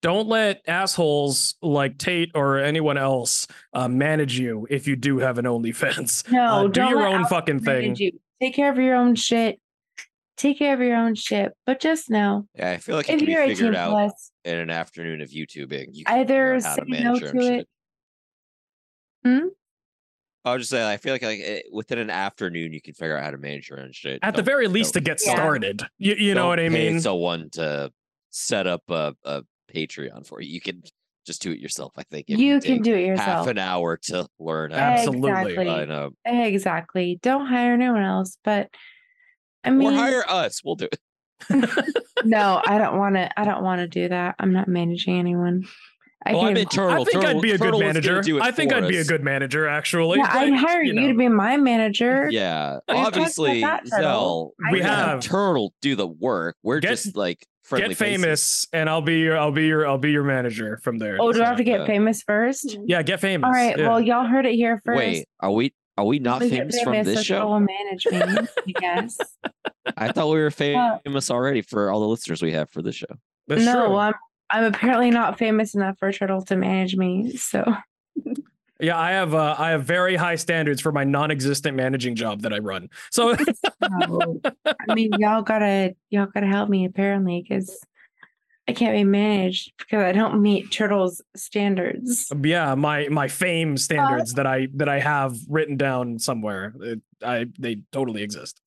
don't 0.01 0.27
let 0.27 0.63
assholes 0.67 1.55
like 1.63 1.97
Tate 1.97 2.33
or 2.35 2.59
anyone 2.59 2.99
else 2.99 3.47
uh, 3.73 3.87
manage 3.87 4.37
you 4.37 4.67
if 4.69 4.89
you 4.89 4.97
do 4.97 5.19
have 5.19 5.39
an 5.39 5.45
OnlyFans. 5.45 6.29
No, 6.33 6.43
Uh, 6.45 6.63
do 6.65 6.73
don't 6.73 6.91
your 6.91 7.03
let 7.03 7.13
own 7.15 7.25
fucking 7.27 7.61
thing. 7.61 7.95
you. 7.95 8.11
Take 8.41 8.55
care 8.57 8.73
of 8.73 8.79
your 8.79 8.97
own 8.97 9.15
shit. 9.15 9.61
Take 10.37 10.59
care 10.59 10.73
of 10.75 10.81
your 10.81 10.97
own 10.97 11.15
shit. 11.15 11.53
But 11.67 11.81
just 11.81 12.11
know, 12.11 12.47
Yeah, 12.55 12.71
I 12.71 12.79
feel 12.79 12.97
like 12.97 13.09
it 13.09 13.15
if 13.15 13.19
can 13.21 13.29
you're 13.31 13.43
18 13.43 13.57
figured 13.57 13.77
out 13.77 13.91
plus, 13.91 14.33
in 14.45 14.59
an 14.59 14.71
afternoon 14.71 15.21
of 15.21 15.29
YouTubing. 15.31 15.89
You 15.93 16.05
can 16.05 16.19
either 16.21 16.55
how 16.55 16.75
say 16.75 16.77
to 16.77 16.85
no 16.91 16.91
manage 17.13 17.21
your 17.21 17.29
own 17.31 17.35
to 17.37 17.43
shit. 17.43 17.61
it. 17.61 17.69
Hmm? 19.25 19.47
I 20.45 20.53
was 20.55 20.63
just 20.63 20.71
saying, 20.71 20.85
I 20.87 20.97
feel 20.97 21.13
like, 21.13 21.23
like 21.23 21.41
eh, 21.41 21.61
within 21.73 21.99
an 21.99 22.11
afternoon, 22.11 22.73
you 22.73 22.81
can 22.81 22.95
figure 22.95 23.17
out 23.17 23.23
how 23.25 23.31
to 23.31 23.39
manage 23.39 23.69
your 23.71 23.81
own 23.81 23.93
shit. 23.93 24.19
At 24.23 24.35
the 24.35 24.39
Don't- 24.39 24.47
very 24.47 24.67
least, 24.69 24.95
to 24.95 25.01
don't- 25.01 25.05
get 25.17 25.21
Yeah. 25.25 25.35
started. 25.35 25.83
You, 25.99 26.15
you 26.15 26.35
know 26.35 26.49
what 26.49 26.59
I 26.59 26.65
mean. 26.65 26.73
pay 26.73 26.91
mean? 26.93 27.01
Someone 27.01 27.51
to 27.51 27.93
set 28.31 28.67
up 28.67 28.83
a, 28.89 29.15
a 29.25 29.43
Patreon 29.73 30.27
for 30.27 30.41
you. 30.41 30.53
You 30.53 30.61
can 30.61 30.83
just 31.25 31.43
do 31.43 31.53
it 31.53 31.61
yourself. 31.61 31.93
I 31.97 32.03
think 32.11 32.27
if 32.29 32.41
You 32.41 32.59
can 32.61 32.83
do 32.83 32.93
it 32.95 33.07
yourself. 33.07 33.29
half 33.29 33.47
an 33.47 33.59
hour 33.59 33.97
to 34.05 34.27
learn. 34.41 34.73
Absolutely. 34.73 35.31
Exactly. 35.53 35.69
I 35.71 35.85
know. 35.85 36.11
Exactly. 36.25 37.21
Don't 37.23 37.47
hire 37.47 37.75
anyone 37.75 38.03
else. 38.03 38.37
But 38.43 38.71
I 39.65 39.71
mean, 39.71 39.93
or 39.93 39.97
hire 39.97 40.25
us. 40.29 40.63
We'll 40.65 40.77
do 40.77 40.89
it. 40.91 40.99
no, 42.25 42.63
I 42.65 42.79
don't 42.79 42.99
want 42.99 43.15
to. 43.17 43.41
I 43.41 43.45
don't 43.45 43.63
want 43.63 43.81
to 43.81 43.89
do 43.89 44.09
that. 44.09 44.37
I'm 44.39 44.53
not 44.53 44.69
managing 44.69 45.19
anyone. 45.19 45.65
I 46.25 46.35
Well, 46.35 46.43
I'm 46.47 46.55
Turtle. 46.55 46.91
I 46.91 46.97
think 47.05 47.11
Turtle, 47.13 47.37
I'd 47.37 47.43
be 47.43 47.51
a 47.51 47.59
Turtle 47.59 47.81
good 47.81 47.87
manager. 47.87 48.23
I 48.41 48.53
think 48.53 48.73
I'd 48.73 48.87
be 48.87 48.99
a 48.99 49.05
good 49.05 49.25
manager, 49.25 49.67
actually. 49.67 50.19
yeah, 50.19 50.29
I'd 50.31 50.55
hire 50.55 50.83
you, 50.83 50.93
know. 50.93 51.09
to 51.09 51.15
be 51.19 51.29
my 51.29 51.57
manager. 51.57 52.29
Yeah. 52.31 52.79
What 52.87 52.91
are 52.91 52.95
you 52.95 52.97
talking 52.97 53.01
about 53.01 53.07
Obviously, 53.17 53.61
that, 53.63 53.89
Zell, 53.89 54.53
We 54.71 54.79
we're 54.81 54.85
have- 54.85 55.21
Turtle 55.21 55.75
do 55.81 55.97
the 55.97 56.07
work. 56.07 56.57
We're 56.63 56.79
Get- 56.79 56.91
just 56.91 57.17
like 57.17 57.45
friendly 57.65 57.89
Get 57.89 57.97
faces. 57.99 58.23
famous, 58.23 58.67
and 58.73 58.89
I'll 58.89 59.03
be 59.03 59.19
your, 59.19 59.37
I'll 59.37 59.51
be 59.51 59.67
your, 59.67 59.85
I'll 59.85 59.99
be 59.99 60.13
your 60.13 60.23
manager 60.23 60.79
from 60.85 60.99
there. 60.99 61.17
Oh, 61.21 61.33
do 61.33 61.43
I 61.43 61.47
have 61.47 61.57
to 61.57 61.65
get 61.65 61.81
uh, 61.81 61.87
famous 61.87 62.23
first? 62.23 62.79
Yeah, 62.87 63.03
get 63.03 63.19
famous. 63.19 63.47
All 63.47 63.53
right. 63.53 63.77
yeah. 63.77 63.89
Well, 63.89 64.01
y'all 64.01 64.27
heard 64.27 64.47
it 64.47 64.55
here 64.55 64.81
first. 64.85 64.99
Wait, 64.99 65.27
are 65.41 65.51
we 65.51 65.75
are 65.97 66.05
we 66.05 66.19
not 66.19 66.41
We 66.41 66.51
famous 66.51 66.81
from 66.81 67.05
this 67.05 67.23
show? 67.23 67.47
Will 67.47 67.61
manage 67.61 68.07
I 68.13 68.47
guess. 68.81 69.19
I 69.97 70.13
thought 70.13 70.29
we 70.29 70.41
were 70.41 70.47
Uh, 70.47 70.99
famous 71.05 71.31
already 71.31 71.63
for 71.63 71.91
all 71.91 72.01
the 72.01 72.09
listeners 72.09 72.43
we 72.43 72.53
have 72.53 72.71
for 72.71 72.83
this 72.83 72.95
show. 72.95 73.07
That's 73.49 73.65
no, 73.65 73.87
true. 73.87 73.97
I'm 73.97 74.15
I'm 74.51 74.65
apparently 74.65 75.11
not 75.11 75.39
famous 75.39 75.75
enough 75.75 75.99
for 75.99 76.13
Turtle 76.13 76.43
to 76.43 76.57
manage 76.57 76.97
me. 76.97 77.33
So 77.37 77.65
Yeah, 78.81 78.99
I 78.99 79.13
have 79.13 79.35
uh, 79.35 79.55
I 79.59 79.71
have 79.71 79.85
very 79.85 80.17
high 80.17 80.35
standards 80.37 80.81
for 80.81 80.93
my 80.93 81.05
non-existent 81.05 81.77
managing 81.77 82.17
job 82.17 82.43
that 82.43 82.53
I 82.53 82.59
run. 82.59 82.89
So 83.11 83.37
I 83.83 84.95
mean, 84.95 85.11
y'all 85.19 85.43
gotta 85.43 85.95
y'all 86.11 86.27
gotta 86.27 86.47
help 86.47 86.69
me 86.69 86.85
apparently 86.85 87.45
because 87.47 87.79
I 88.69 88.73
can't 88.73 88.95
be 88.95 89.03
managed 89.05 89.73
because 89.77 90.05
I 90.05 90.13
don't 90.13 90.41
meet 90.41 90.71
Turtle's 90.71 91.21
standards. 91.35 92.31
yeah, 92.45 92.75
my 92.77 93.09
my 93.09 93.27
fame 93.29 93.77
standards 93.77 94.35
that 94.35 94.47
I 94.47 94.69
that 94.75 94.89
I 94.89 95.01
have 95.01 95.37
written 95.49 95.77
down 95.77 96.19
somewhere, 96.21 96.73
it, 96.81 97.01
I 97.25 97.47
they 97.59 97.79
totally 97.91 98.23
exist. 98.23 98.61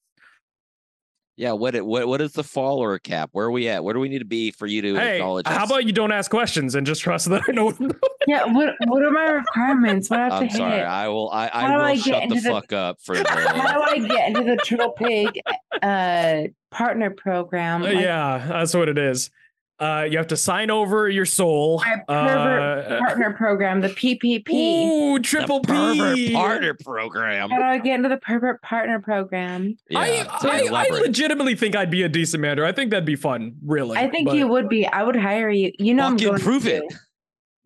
Yeah, 1.38 1.52
what 1.54 1.76
it 1.76 1.86
what 1.86 2.08
what 2.08 2.22
is 2.22 2.34
the 2.34 2.44
follower 2.44 2.98
cap? 3.00 3.30
Where 3.34 3.46
are 3.48 3.52
we 3.52 3.68
at? 3.70 3.84
Where 3.84 3.94
do 3.94 4.00
we 4.00 4.08
need 4.10 4.20
to 4.20 4.26
be 4.26 4.52
for 4.52 4.68
you 4.68 4.82
to 4.82 4.96
Hey, 4.96 5.16
acknowledge 5.18 5.48
how 5.48 5.64
us? 5.64 5.70
about 5.70 5.86
you 5.86 5.92
don't 5.92 6.12
ask 6.14 6.30
questions 6.32 6.76
and 6.76 6.86
just 6.88 7.02
trust 7.02 7.30
that 7.30 7.42
I 7.48 7.52
know? 7.52 7.74
Yeah, 8.28 8.46
what 8.46 8.74
what 8.88 9.04
are 9.04 9.12
my 9.12 9.28
requirements? 9.30 10.10
What 10.10 10.20
I 10.20 10.24
have 10.24 10.34
I'm 10.34 10.48
to 10.50 10.56
sorry. 10.56 10.78
hit? 10.78 10.84
I 10.86 11.08
will 11.10 11.30
I, 11.30 11.48
I 11.54 11.68
do 11.68 11.74
will 11.76 11.82
I 11.82 11.96
shut 11.96 12.30
the 12.30 12.36
the- 12.36 12.42
fuck 12.50 12.74
up 12.74 12.98
for 13.04 13.16
How 13.28 13.74
do 13.74 13.82
I 14.04 14.08
get 14.08 14.30
into 14.30 14.44
the 14.44 14.58
Turtle 14.58 14.92
Pig 14.94 15.40
uh 15.84 16.44
partner 16.72 17.12
program? 17.12 17.84
Uh, 17.84 17.86
Like, 17.94 18.00
yeah, 18.00 18.44
that's 18.48 18.74
what 18.74 18.90
it 18.90 18.98
is. 18.98 19.30
Uh, 19.78 20.08
you 20.10 20.18
have 20.18 20.28
to 20.28 20.38
sign 20.38 20.72
over 20.72 21.10
your 21.10 21.26
soul. 21.26 21.80
Pervert 22.08 22.08
Uh, 22.10 22.98
partner 23.00 23.34
program, 23.34 23.82
the 23.82 23.90
PPP. 23.90 24.50
Ooh, 24.54 25.18
the 25.18 25.24
triple 25.24 25.60
pervert 25.60 26.16
P. 26.16 26.32
partner 26.34 26.74
program. 26.76 27.50
How 27.50 27.58
do 27.58 27.64
I 27.64 27.78
get 27.80 27.96
into 27.96 28.08
the 28.08 28.16
pervert 28.18 28.62
partner 28.62 29.00
program? 29.02 29.76
Yeah, 29.90 30.00
I, 30.00 30.28
I, 30.72 30.86
I 30.86 30.90
legitimately 30.90 31.56
think 31.56 31.76
I'd 31.76 31.92
be 31.92 32.04
a 32.04 32.10
decent 32.10 32.40
manager. 32.40 32.64
I 32.66 32.72
think 32.72 32.92
that'd 32.92 33.04
be 33.06 33.18
fun, 33.18 33.56
really. 33.66 33.98
I 33.98 34.10
think 34.10 34.30
but- 34.30 34.38
you 34.38 34.48
would 34.48 34.70
be. 34.70 34.88
I 34.88 35.04
would 35.04 35.18
hire 35.18 35.50
you. 35.50 35.74
You 35.78 35.94
know, 35.94 36.06
I'm 36.06 36.16
going 36.16 36.40
prove 36.40 36.64
to. 36.64 36.78
it. 36.78 36.94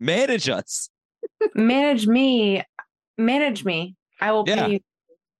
Manage 0.00 0.48
us. 0.48 0.88
manage 1.54 2.06
me 2.06 2.62
manage 3.18 3.62
me 3.64 3.94
i 4.22 4.32
will 4.32 4.44
Yeah. 4.46 4.66
pay 4.66 4.72
you 4.72 4.80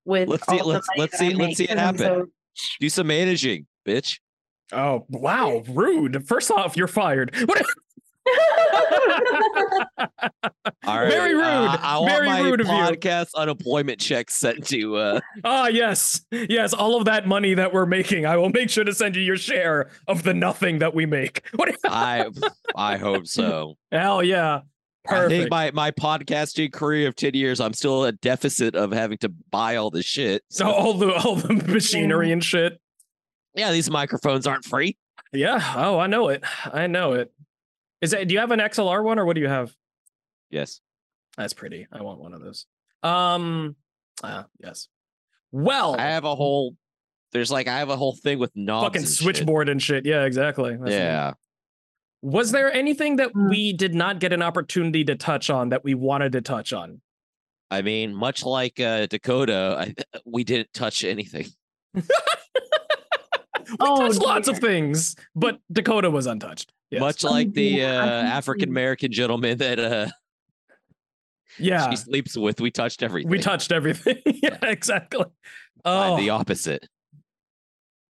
with 0.05 0.29
Let's 0.29 0.45
see- 0.47 0.57
the 0.59 0.63
let's- 0.63 0.87
money 0.87 0.99
let's 1.01 1.17
see- 1.17 1.33
let's 1.33 1.57
see 1.57 1.63
it 1.65 1.67
'cause 1.69 1.77
I'm 1.77 1.97
happen. 1.97 2.25
so- 2.55 2.69
Do 2.79 2.89
some 2.89 3.07
managing, 3.07 3.65
bitch. 3.85 4.19
Oh 4.71 5.05
wow, 5.09 5.63
rude. 5.69 6.27
First 6.27 6.51
off, 6.51 6.75
you're 6.77 6.87
fired. 6.87 7.35
What? 7.45 7.65
All 10.83 10.99
right. 10.99 11.09
Very 11.09 11.33
rude. 11.33 11.43
uh, 11.43 11.77
I 11.81 11.97
want 11.97 12.11
Very 12.11 12.27
my 12.27 12.41
rude 12.41 12.61
of 12.61 12.67
you. 12.67 12.73
podcast 12.73 13.29
unemployment 13.35 13.99
check 13.99 14.29
sent 14.29 14.65
to 14.67 14.95
uh 14.95 15.19
Ah, 15.43 15.67
yes, 15.67 16.21
yes. 16.31 16.73
All 16.73 16.95
of 16.97 17.05
that 17.05 17.27
money 17.27 17.53
that 17.55 17.73
we're 17.73 17.85
making, 17.85 18.25
I 18.25 18.37
will 18.37 18.49
make 18.49 18.69
sure 18.69 18.83
to 18.83 18.93
send 18.93 19.15
you 19.15 19.21
your 19.23 19.37
share 19.37 19.89
of 20.07 20.23
the 20.23 20.33
nothing 20.33 20.79
that 20.79 20.93
we 20.93 21.05
make. 21.05 21.43
What? 21.55 21.75
I 21.85 22.27
I 22.75 22.97
hope 22.97 23.27
so. 23.27 23.75
Hell 23.91 24.23
yeah. 24.23 24.61
I 25.09 25.27
think 25.27 25.49
my, 25.49 25.71
my 25.71 25.89
podcasting 25.89 26.71
career 26.71 27.07
of 27.07 27.15
10 27.15 27.33
years, 27.33 27.59
I'm 27.59 27.73
still 27.73 28.05
a 28.05 28.11
deficit 28.11 28.75
of 28.75 28.91
having 28.91 29.17
to 29.19 29.29
buy 29.49 29.77
all 29.77 29.89
this 29.89 30.05
shit. 30.05 30.43
so 30.51 30.69
all 30.69 30.93
the 30.93 31.11
all 31.15 31.35
the 31.35 31.53
machinery 31.55 32.31
and 32.31 32.43
shit. 32.43 32.79
Yeah, 33.55 33.71
these 33.71 33.89
microphones 33.89 34.47
aren't 34.47 34.65
free. 34.65 34.97
Yeah. 35.33 35.59
Oh, 35.75 35.99
I 35.99 36.07
know 36.07 36.29
it. 36.29 36.43
I 36.71 36.87
know 36.87 37.13
it. 37.13 37.31
Is 38.01 38.11
that? 38.11 38.27
Do 38.27 38.33
you 38.33 38.39
have 38.39 38.51
an 38.51 38.59
XLR 38.59 39.03
one, 39.03 39.19
or 39.19 39.25
what 39.25 39.35
do 39.35 39.41
you 39.41 39.47
have? 39.47 39.71
Yes. 40.49 40.81
That's 41.37 41.53
pretty. 41.53 41.87
I 41.91 42.01
want 42.01 42.19
one 42.19 42.33
of 42.33 42.41
those. 42.41 42.65
Um. 43.03 43.75
Ah, 44.23 44.45
yes. 44.59 44.87
Well, 45.51 45.95
I 45.97 46.03
have 46.07 46.23
a 46.25 46.35
whole 46.35 46.75
there's 47.31 47.51
like 47.51 47.67
I 47.67 47.79
have 47.79 47.89
a 47.89 47.95
whole 47.95 48.15
thing 48.15 48.39
with 48.39 48.51
knobs. 48.55 48.85
fucking 48.85 49.01
and 49.01 49.07
shit. 49.09 49.17
switchboard 49.17 49.69
and 49.69 49.81
shit. 49.81 50.05
Yeah, 50.05 50.23
exactly. 50.25 50.71
That's 50.75 50.89
neat. 50.89 50.95
Yeah. 50.97 51.33
Was 52.21 52.51
there 52.51 52.71
anything 52.71 53.15
that 53.15 53.31
Hmm. 53.31 53.49
we 53.49 53.73
did 53.73 53.95
not 53.95 54.19
get 54.19 54.33
an 54.33 54.41
opportunity 54.41 55.03
to 55.05 55.15
touch 55.15 55.49
on 55.49 55.69
that 55.69 55.83
we 55.83 55.93
wanted 55.95 56.33
to 56.33 56.41
touch 56.41 56.73
on? 56.73 57.01
I 57.71 57.81
mean, 57.81 58.13
much 58.13 58.43
like 58.43 58.79
uh, 58.79 59.05
Dakota, 59.07 59.77
I, 59.79 60.19
we 60.25 60.43
didn't 60.43 60.73
touch 60.73 61.03
anything. 61.05 61.47
we 63.71 63.77
Oh, 63.79 64.07
touched 64.07 64.21
lots 64.21 64.47
of 64.47 64.59
things, 64.59 65.15
but 65.35 65.59
Dakota 65.71 66.09
was 66.09 66.25
untouched. 66.27 66.71
Yes. 66.89 66.99
Much 66.99 67.25
Oh, 67.25 67.29
like 67.31 67.53
the 67.53 67.83
uh. 67.83 67.87
African 67.87 68.69
American 68.69 69.11
gentleman 69.11 69.57
that 69.59 69.79
uh, 69.79 70.07
yeah, 71.57 71.89
she 71.89 71.95
sleeps 71.97 72.37
with, 72.37 72.61
we 72.61 72.71
touched 72.71 73.03
everything. 73.03 73.29
we 73.29 73.39
touched 73.39 73.71
everything. 73.71 74.21
yeah, 74.25 74.57
exactly. 74.63 75.25
Oh, 75.85 76.17
the 76.17 76.29
opposite. 76.29 76.87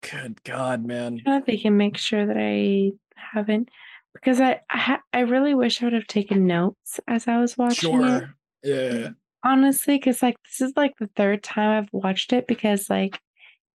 good 0.10 0.44
God, 0.44 0.86
man. 0.86 1.22
I 1.26 1.42
they 1.42 1.58
can 1.58 1.78
make 1.78 1.98
sure 1.98 2.26
that 2.26 2.38
I 2.38 2.92
haven't 3.16 3.70
because 4.14 4.40
I 4.42 4.62
I, 4.70 4.78
ha- 4.78 5.02
I 5.14 5.20
really 5.22 5.54
wish 5.56 5.82
I 5.82 5.86
would 5.86 5.94
have 5.94 6.08
taken 6.08 6.48
notes 6.48 7.00
as 7.08 7.28
I 7.28 7.40
was 7.40 7.58
watching 7.58 8.04
it. 8.04 8.24
Yeah. 8.64 9.10
Honestly, 9.44 9.98
because 9.98 10.22
like 10.22 10.36
this 10.44 10.62
is 10.68 10.74
like 10.76 10.94
the 11.00 11.10
third 11.16 11.44
time 11.44 11.84
I've 11.84 11.90
watched 11.94 12.34
it 12.34 12.48
because 12.48 12.90
like 12.90 13.20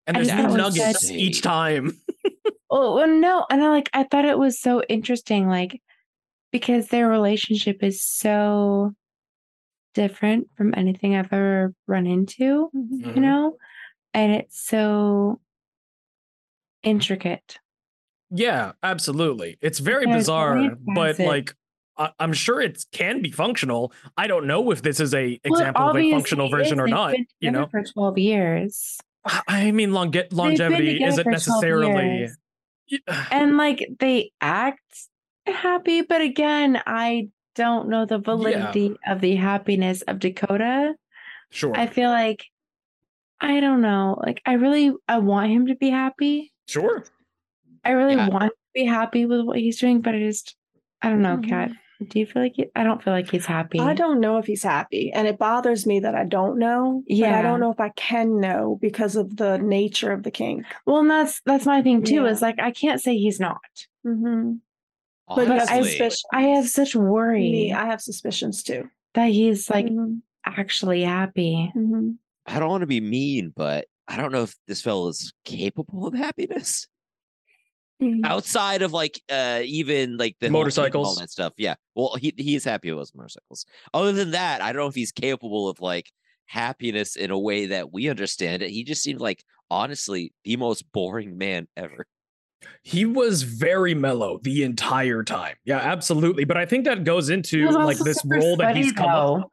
And 0.07 0.17
there's 0.17 0.27
new 0.27 0.33
thought 0.33 0.45
it 0.59 0.63
was 0.63 0.75
nuggets 0.77 1.07
such- 1.07 1.15
each 1.15 1.41
time. 1.41 1.91
oh 2.69 2.95
well, 2.95 3.07
no, 3.07 3.45
and 3.49 3.63
I 3.63 3.69
like 3.69 3.89
I 3.93 4.03
thought 4.03 4.25
it 4.25 4.37
was 4.37 4.59
so 4.59 4.81
interesting, 4.89 5.47
like 5.47 5.81
because 6.51 6.87
their 6.89 7.07
relationship 7.07 7.81
is 7.83 8.03
so 8.03 8.93
different 9.95 10.49
from 10.57 10.73
anything 10.75 11.15
I've 11.15 11.31
ever 11.31 11.73
run 11.87 12.05
into, 12.07 12.69
Mhm. 12.75 13.15
you 13.15 13.21
know, 13.21 13.57
and 14.13 14.31
it's 14.33 14.59
so 14.61 15.39
intricate. 16.83 17.59
Yeah, 18.29 18.73
absolutely. 18.81 19.57
It's 19.61 19.79
very 19.79 20.05
There's 20.05 20.21
bizarre, 20.23 20.55
very 20.55 20.69
but 20.95 21.11
facet. 21.17 21.27
like 21.27 21.55
I- 21.95 22.09
I'm 22.19 22.33
sure 22.33 22.59
it 22.59 22.83
can 22.91 23.21
be 23.21 23.29
functional. 23.29 23.93
I 24.17 24.25
don't 24.25 24.47
know 24.47 24.71
if 24.71 24.81
this 24.81 24.99
is 24.99 25.13
a 25.13 25.39
Well, 25.45 25.59
example 25.59 25.89
of 25.89 25.95
a 25.95 26.11
functional 26.11 26.49
version 26.49 26.79
or 26.79 26.87
not. 26.87 27.15
You 27.39 27.51
know, 27.51 27.67
for 27.67 27.83
twelve 27.83 28.17
years. 28.17 28.97
I 29.47 29.71
mean, 29.71 29.93
longe- 29.93 30.31
longevity 30.31 31.03
isn't 31.03 31.27
necessarily. 31.27 32.27
and 33.31 33.57
like 33.57 33.87
they 33.99 34.31
act 34.41 34.81
happy 35.47 36.01
but 36.01 36.21
again 36.21 36.81
i 36.85 37.27
don't 37.55 37.87
know 37.89 38.05
the 38.05 38.17
validity 38.19 38.95
of 39.07 39.19
the 39.21 39.35
happiness 39.35 40.01
of 40.03 40.19
dakota 40.19 40.93
sure, 41.49 41.73
i 41.75 41.85
feel 41.87 42.09
like 42.09 42.45
i 43.41 43.59
don't 43.59 43.81
know 43.81 44.19
like 44.25 44.41
i 44.45 44.53
really 44.53 44.91
i 45.07 45.17
want 45.17 45.49
him 45.51 45.67
to 45.67 45.75
be 45.75 45.89
happy 45.89 46.51
sure. 46.67 47.03
i 47.83 47.91
really 47.91 48.15
Yeah. 48.15 48.29
want 48.29 48.51
to 48.51 48.57
be 48.73 48.85
happy 48.85 49.25
with 49.25 49.41
what 49.41 49.57
he's 49.57 49.79
doing 49.79 50.01
but 50.01 50.13
i 50.15 50.19
just 50.19 50.55
i 51.01 51.09
don't 51.09 51.21
know 51.21 51.37
Mhm. 51.37 51.49
kat 51.49 51.71
do 52.07 52.19
you 52.19 52.25
feel 52.25 52.41
like 52.41 52.53
he, 52.55 52.65
i 52.75 52.83
don't 52.83 53.01
feel 53.03 53.13
like 53.13 53.29
he's 53.29 53.45
happy 53.45 53.79
I 53.79 53.93
don't 53.93 54.19
know 54.19 54.37
if 54.37 54.45
he's 54.45 54.63
happy, 54.63 55.11
and 55.13 55.27
it 55.27 55.37
bothers 55.37 55.85
me 55.85 55.99
that 56.01 56.15
I 56.15 56.25
don't 56.25 56.57
know. 56.59 57.03
But 57.07 57.23
I 57.23 57.41
don't 57.41 57.59
know 57.59 57.71
if 57.71 57.79
I 57.79 57.89
can 57.89 58.39
know 58.39 58.77
because 58.81 59.15
of 59.15 59.37
the 59.37 59.57
nature 59.57 60.11
of 60.11 60.23
the 60.23 60.31
kink. 60.31 60.65
well 60.85 60.99
and 60.99 61.09
that's 61.09 61.41
that's 61.45 61.65
my 61.65 61.81
thing 61.81 62.03
too 62.03 62.23
Yeah. 62.23 62.29
is 62.31 62.41
like 62.41 62.59
i 62.59 62.71
can't 62.71 63.01
say 63.01 63.17
he's 63.17 63.39
not 63.39 63.61
Mm-hmm. 64.05 64.53
but 65.27 65.47
I, 65.49 65.77
Honestly, 65.77 66.11
I 66.33 66.41
have 66.55 66.67
such 66.67 66.95
worry 66.95 67.49
Me, 67.51 67.73
I 67.73 67.85
have 67.85 68.01
suspicions 68.01 68.63
too. 68.63 68.89
that 69.13 69.29
he's 69.29 69.69
like 69.69 69.85
Mhm. 69.85 70.21
actually 70.45 71.03
happy 71.03 71.71
Mhm. 71.75 72.17
I 72.45 72.59
don't 72.59 72.69
want 72.69 72.81
to 72.81 72.87
be 72.87 72.99
mean, 72.99 73.53
but 73.55 73.85
I 74.09 74.17
don't 74.17 74.33
know 74.33 74.43
if 74.43 74.53
this 74.67 74.81
fellow 74.81 75.07
is 75.07 75.31
capable 75.45 76.05
of 76.05 76.13
happiness 76.13 76.87
Mhm. 78.03 78.25
outside 78.25 78.81
of 78.81 78.91
like 78.93 79.21
uh 79.29 79.61
even 79.63 80.17
like 80.17 80.35
the 80.39 80.49
whole 80.49 80.63
kink 80.65 80.77
and 80.77 80.95
all 80.95 81.15
that 81.15 81.29
stuff. 81.31 81.53
Yeah. 81.57 81.75
Well, 81.95 82.15
he 82.19 82.33
he's 82.37 82.63
happy 82.63 82.91
with 82.91 82.99
his 82.99 83.15
motorcycles. 83.15 83.65
Other 83.93 84.11
than 84.11 84.31
that, 84.31 84.61
I 84.61 84.71
don't 84.73 84.81
know 84.81 84.87
if 84.87 84.95
he's 84.95 85.11
capable 85.11 85.69
of 85.69 85.79
like 85.79 86.11
happiness 86.45 87.15
in 87.15 87.31
a 87.31 87.39
way 87.39 87.67
that 87.67 87.91
we 87.93 88.09
understand 88.09 88.61
it. 88.61 88.69
He 88.69 88.83
just 88.83 89.01
seemed 89.03 89.21
like 89.21 89.43
honestly 89.71 90.33
the 90.43 90.57
most 90.57 90.83
boring 90.91 91.37
man 91.37 91.67
ever. 91.77 92.05
He 92.83 93.05
was 93.05 93.43
very 93.43 93.93
mellow 93.93 94.39
the 94.41 94.63
entire 94.63 95.23
time. 95.23 95.55
Yeah, 95.65 95.79
absolutely. 95.79 96.43
But 96.45 96.57
I 96.57 96.65
think 96.65 96.85
that 96.85 97.03
goes 97.03 97.29
into 97.29 97.69
like 97.69 97.97
this 97.97 98.19
super 98.19 98.37
role 98.37 98.57
that 98.57 98.75
he's 98.75 98.91
sweaty, 98.91 98.97
come 98.97 99.41
up. 99.41 99.51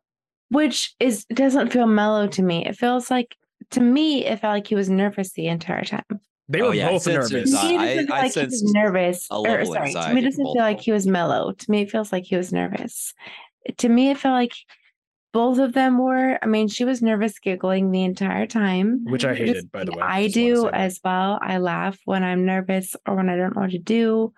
which 0.51 0.95
is 1.01 1.25
doesn't 1.27 1.73
feel 1.73 1.87
mellow 1.87 2.27
to 2.29 2.43
me. 2.43 2.65
It 2.67 2.77
feels 2.77 3.11
like 3.11 3.37
to 3.71 3.81
me, 3.81 4.25
it 4.27 4.41
felt 4.41 4.55
like 4.55 4.67
he 4.67 4.75
was 4.75 4.89
nervous 4.91 5.33
the 5.33 5.47
entire 5.49 5.85
time. 5.85 6.05
They 6.51 6.61
Oh, 6.63 6.69
were 6.69 6.75
yeah, 6.75 6.91
both 6.91 7.03
sensed 7.03 7.33
nervous. 7.33 7.51
To 7.61 7.69
me, 7.69 7.75
it 7.77 7.79
I- 7.79 7.87
doesn't 7.87 8.07
feel 8.07 8.15
I 8.15 8.21
like 8.23 8.35
he 8.35 8.45
was 8.45 8.63
nervous. 8.75 9.27
a 9.31 9.35
or, 9.37 9.65
sorry, 9.65 9.93
to 9.93 10.15
me, 10.15 10.21
it 10.21 10.25
doesn't 10.25 10.45
feel 10.45 10.55
like 10.57 10.81
he 10.81 10.93
was 10.93 11.07
mellow. 11.07 11.53
To 11.53 11.71
me, 11.71 11.83
it 11.83 11.91
feels 11.91 12.13
like 12.13 12.25
he 12.25 12.37
was 12.37 12.53
nervous. 12.53 13.15
To 13.79 13.89
me, 13.89 14.11
it 14.11 14.19
felt 14.19 14.35
like 14.35 14.53
both 15.33 15.59
of 15.59 15.75
them 15.75 15.99
were. 15.99 16.39
I 16.43 16.47
mean, 16.47 16.67
she 16.67 16.85
was 16.85 17.01
nervous, 17.03 17.39
giggling 17.39 17.93
the 17.93 18.03
entire 18.03 18.47
time. 18.49 19.05
Which 19.05 19.25
I 19.25 19.31
which 19.31 19.41
is 19.43 19.49
hated, 19.49 19.71
by 19.73 19.85
the 19.85 19.93
way. 19.93 20.03
I 20.03 20.23
Just 20.25 20.35
do 20.35 20.69
as 20.71 21.01
well. 21.05 21.39
I 21.41 21.59
laugh 21.59 22.01
when 22.05 22.25
I'm 22.25 22.45
nervous 22.45 22.97
or 23.07 23.15
when 23.15 23.29
I 23.29 23.37
don't 23.37 23.55
know 23.55 23.63
what 23.63 23.71
to 23.71 23.79
do 23.79 24.33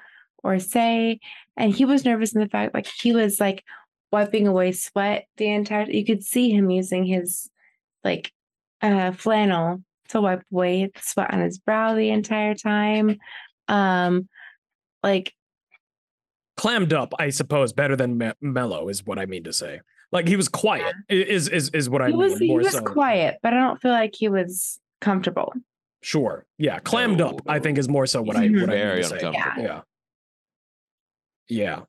or 0.44 0.58
say. 0.58 1.18
And 1.56 1.74
he 1.74 1.86
was 1.86 2.04
nervous 2.04 2.34
in 2.34 2.42
the 2.42 2.48
fact 2.48 2.74
like 2.74 2.86
he 2.86 3.14
was 3.14 3.40
like 3.40 3.64
wiping 4.10 4.46
away 4.46 4.72
sweat 4.72 5.24
the 5.38 5.48
entire 5.48 5.90
you 5.90 6.04
could 6.04 6.22
see 6.22 6.50
him 6.50 6.68
using 6.70 7.06
his 7.06 7.48
like 8.04 8.30
uh 8.82 9.12
flannel 9.12 9.82
to 10.12 10.20
wipe 10.20 10.42
away 10.52 10.86
the 10.86 11.00
sweat 11.02 11.32
on 11.32 11.40
his 11.40 11.58
brow 11.58 11.94
the 11.94 12.10
entire 12.10 12.54
time. 12.54 13.18
Um 13.68 14.28
like 15.02 15.34
clammed 16.56 16.92
up, 16.92 17.12
I 17.18 17.30
suppose, 17.30 17.72
better 17.72 17.96
than 17.96 18.18
me- 18.18 18.32
mellow 18.40 18.88
is 18.88 19.04
what 19.04 19.18
I 19.18 19.26
mean 19.26 19.44
to 19.44 19.52
say. 19.52 19.80
Like 20.12 20.28
he 20.28 20.36
was 20.36 20.48
quiet. 20.48 20.94
i- 21.10 21.14
Is 21.14 21.48
is 21.48 21.70
is 21.70 21.88
what 21.90 22.02
I 22.02 22.06
he 22.08 22.12
mean. 22.12 22.18
was 22.30 22.38
he 22.38 22.54
was 22.54 22.70
so. 22.72 22.82
quiet, 22.82 23.38
but 23.42 23.52
I 23.52 23.56
don't 23.58 23.80
feel 23.80 23.92
like 23.92 24.14
he 24.16 24.28
was 24.28 24.78
comfortable. 25.00 25.52
Sure. 26.02 26.44
Yeah, 26.58 26.78
clammed 26.80 27.18
No, 27.18 27.28
up. 27.28 27.40
I 27.48 27.58
think 27.60 27.78
is 27.78 27.88
more 27.88 28.06
so 28.06 28.20
what 28.22 28.36
I 28.36 28.48
what 28.48 28.62
I 28.64 28.66
Very 28.66 28.94
mean 28.94 29.02
to 29.04 29.08
say. 29.08 29.14
uncomfortable. 29.26 29.62
Yeah. 29.62 29.80
Yeah. 31.48 31.80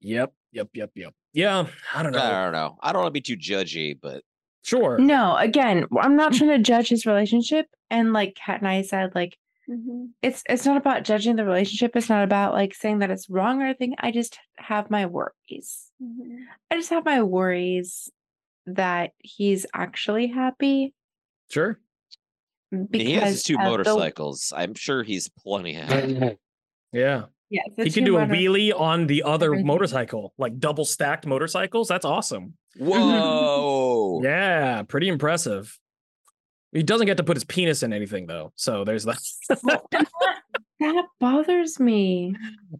Yep. 0.00 0.32
Yep. 0.52 0.68
Yep. 0.74 0.90
Yep. 0.94 1.14
Yeah. 1.32 1.66
I 1.94 2.02
don't 2.02 2.12
know. 2.12 2.18
I 2.22 2.42
don't 2.44 2.52
know. 2.52 2.78
I 2.82 2.92
don't 2.92 3.02
want 3.02 3.14
to 3.14 3.20
be 3.20 3.20
too 3.20 3.36
judgy, 3.36 3.96
but 4.00 4.22
Sure. 4.66 4.98
No, 4.98 5.36
again, 5.36 5.86
I'm 6.00 6.16
not 6.16 6.32
trying 6.34 6.50
to 6.50 6.58
judge 6.58 6.88
his 6.88 7.06
relationship. 7.06 7.66
And 7.88 8.12
like 8.12 8.34
Kat 8.34 8.58
and 8.60 8.66
I 8.68 8.82
said, 8.82 9.14
like 9.14 9.38
Mhm. 9.68 10.10
it's 10.22 10.42
it's 10.48 10.66
not 10.66 10.76
about 10.76 11.04
judging 11.04 11.36
the 11.36 11.44
relationship. 11.44 11.94
It's 11.94 12.08
not 12.08 12.24
about 12.24 12.52
like 12.52 12.74
saying 12.74 12.98
that 12.98 13.10
it's 13.12 13.30
wrong 13.30 13.62
or 13.62 13.66
anything. 13.66 13.94
I 13.98 14.10
just 14.10 14.38
have 14.58 14.90
my 14.90 15.06
worries. 15.06 15.92
Mhm. 16.02 16.38
I 16.70 16.76
just 16.76 16.90
have 16.90 17.04
my 17.04 17.22
worries 17.22 18.10
that 18.66 19.12
he's 19.18 19.66
actually 19.72 20.26
happy 20.26 20.94
Sure. 21.48 21.78
because 22.72 23.06
he 23.06 23.12
has 23.14 23.42
two 23.44 23.54
of 23.54 23.60
the- 23.60 23.70
motorcycles. 23.70 24.52
I'm 24.56 24.74
sure 24.74 25.04
he's 25.04 25.28
plenty 25.28 25.74
happy. 25.74 26.38
Yeah. 26.92 27.26
Yeah, 27.50 27.62
He 27.76 27.90
can 27.90 28.04
do 28.04 28.16
a 28.16 28.20
motor- 28.26 28.34
wheelie 28.34 28.78
on 28.78 29.06
the 29.06 29.22
other 29.22 29.46
Everything. 29.46 29.66
motorcycle, 29.66 30.34
like 30.38 30.58
double 30.58 30.84
stacked 30.84 31.26
motorcycles. 31.26 31.88
That's 31.88 32.04
awesome. 32.04 32.54
Whoa. 32.78 34.20
Yeah, 34.24 34.82
pretty 34.82 35.08
impressive. 35.08 35.78
He 36.72 36.82
doesn't 36.82 37.06
get 37.06 37.16
to 37.18 37.24
put 37.24 37.36
his 37.36 37.44
penis 37.44 37.82
in 37.82 37.92
anything 37.92 38.26
though, 38.26 38.52
so 38.56 38.84
there's 38.84 39.04
that. 39.04 39.18
That, 39.48 39.82
that 40.80 41.04
bothers 41.20 41.78
me. 41.80 42.34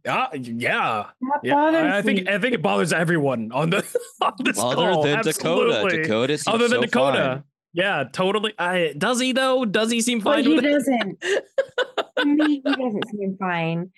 Ah, 0.07 0.29
yeah, 0.35 1.07
That 1.21 1.41
yeah. 1.43 1.55
bothers 1.55 1.83
I, 1.93 1.99
I 1.99 2.03
think 2.03 2.27
me. 2.27 2.35
I 2.35 2.39
think 2.39 2.55
it 2.55 2.63
bothers 2.63 2.93
everyone 2.93 3.53
on 3.53 3.71
the 3.71 3.79
on 4.21 4.33
this 4.45 4.59
Other 4.59 4.75
call. 4.75 5.03
than 5.03 5.19
Dakota. 5.23 5.29
absolutely. 5.29 6.03
Dakota 6.03 6.39
seems 6.39 6.55
Other 6.55 6.69
than 6.69 6.79
so 6.79 6.83
Dakota. 6.83 7.19
fine. 7.19 7.43
Yeah, 7.73 8.05
totally. 8.13 8.53
I 8.59 8.95
does 8.99 9.21
he 9.21 9.33
though? 9.33 9.65
Does 9.65 9.91
he 9.91 10.01
seem 10.01 10.21
But 10.21 10.35
fine 10.37 10.45
he 10.45 10.55
with 10.55 10.65
doesn't. 10.65 11.21
to 11.21 12.25
me, 12.25 12.47
he 12.57 12.61
doesn't 12.61 13.09
seem 13.11 13.37
fine. 13.39 13.91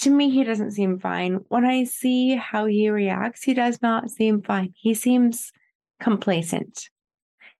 To 0.00 0.10
me, 0.10 0.30
he 0.30 0.44
doesn't 0.44 0.70
seem 0.72 0.98
fine. 0.98 1.40
When 1.48 1.64
I 1.64 1.84
see 1.84 2.34
how 2.36 2.66
he 2.66 2.88
reacts, 2.90 3.42
he 3.42 3.54
does 3.54 3.80
not 3.82 4.10
seem 4.10 4.42
fine. 4.42 4.72
He 4.76 4.94
seems 4.94 5.52
complacent. 6.00 6.88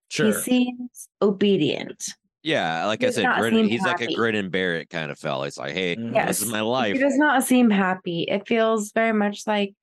Sure. 0.08 0.26
He 0.26 0.32
seems 0.32 1.08
obedient. 1.20 2.04
Yeah, 2.42 2.86
like 2.86 3.04
I 3.04 3.10
said, 3.10 3.26
grin, 3.38 3.68
he's 3.68 3.82
like 3.82 4.00
a 4.00 4.04
happy. 4.04 4.14
grin 4.14 4.34
and 4.34 4.50
bear 4.50 4.76
it 4.76 4.88
kind 4.88 5.10
of 5.10 5.18
fella. 5.18 5.44
He's 5.44 5.58
like, 5.58 5.74
hey, 5.74 5.96
Mhm. 5.96 6.26
this 6.26 6.40
is 6.40 6.50
my 6.50 6.62
life. 6.62 6.94
He 6.94 6.98
does 6.98 7.18
not 7.18 7.44
seem 7.44 7.68
happy. 7.68 8.22
It 8.22 8.48
feels 8.48 8.92
very 8.92 9.12
much 9.12 9.46
like, 9.46 9.74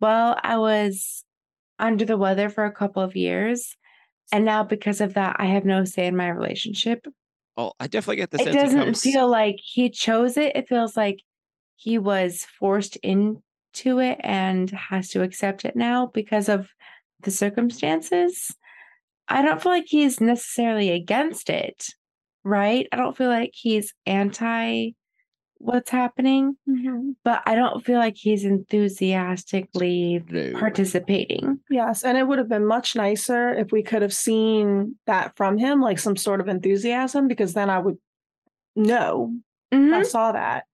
well, 0.00 0.38
I 0.40 0.58
was 0.58 1.24
under 1.80 2.04
the 2.04 2.16
weather 2.16 2.48
for 2.48 2.64
a 2.64 2.72
couple 2.72 3.02
of 3.02 3.16
years. 3.16 3.76
And 4.32 4.44
now, 4.44 4.62
because 4.62 5.00
of 5.00 5.14
that, 5.14 5.36
I 5.40 5.46
have 5.46 5.64
no 5.64 5.84
say 5.84 6.06
in 6.06 6.16
my 6.16 6.28
relationship. 6.28 7.04
Oh, 7.56 7.72
I 7.80 7.88
definitely 7.88 8.16
get 8.16 8.30
the 8.30 8.40
it 8.40 8.44
sense 8.44 8.56
doesn't 8.56 8.84
comes- 8.84 9.02
feel 9.02 9.28
like 9.28 9.56
he 9.60 9.90
chose 9.90 10.36
it. 10.36 10.54
It 10.54 10.68
feels 10.68 10.96
like 10.96 11.22
he 11.76 11.98
was 11.98 12.44
forced 12.58 12.96
into 12.96 13.38
it 13.98 14.18
and 14.20 14.70
has 14.70 15.08
to 15.10 15.22
accept 15.22 15.64
it 15.64 15.76
now 15.76 16.06
because 16.06 16.48
of 16.48 16.68
the 17.20 17.30
circumstances. 17.30 18.54
I 19.28 19.42
don't 19.42 19.60
feel 19.62 19.72
like 19.72 19.86
he's 19.86 20.20
necessarily 20.20 20.90
against 20.90 21.50
it, 21.50 21.86
right? 22.44 22.86
I 22.92 22.96
don't 22.96 23.16
feel 23.16 23.28
like 23.28 23.50
he's 23.54 23.92
anti 24.06 24.90
what's 25.58 25.90
happening, 25.90 26.54
Mhm. 26.68 27.16
but 27.24 27.42
I 27.46 27.54
don't 27.54 27.82
feel 27.84 27.98
like 27.98 28.14
he's 28.16 28.44
enthusiastically 28.44 30.22
No. 30.30 30.52
participating. 30.58 31.60
Yes, 31.70 32.04
and 32.04 32.18
it 32.18 32.26
would 32.28 32.38
have 32.38 32.48
been 32.50 32.66
much 32.66 32.94
nicer 32.94 33.54
if 33.54 33.72
we 33.72 33.82
could 33.82 34.02
have 34.02 34.12
seen 34.12 34.96
that 35.06 35.34
from 35.34 35.56
him, 35.56 35.80
like 35.80 35.98
some 35.98 36.16
sort 36.16 36.40
of 36.42 36.48
enthusiasm, 36.48 37.26
because 37.26 37.54
then 37.54 37.70
I 37.70 37.78
would 37.78 37.96
know. 38.76 39.34
I 39.72 39.76
Mhm. 39.76 40.06
saw 40.06 40.32
that. 40.32 40.64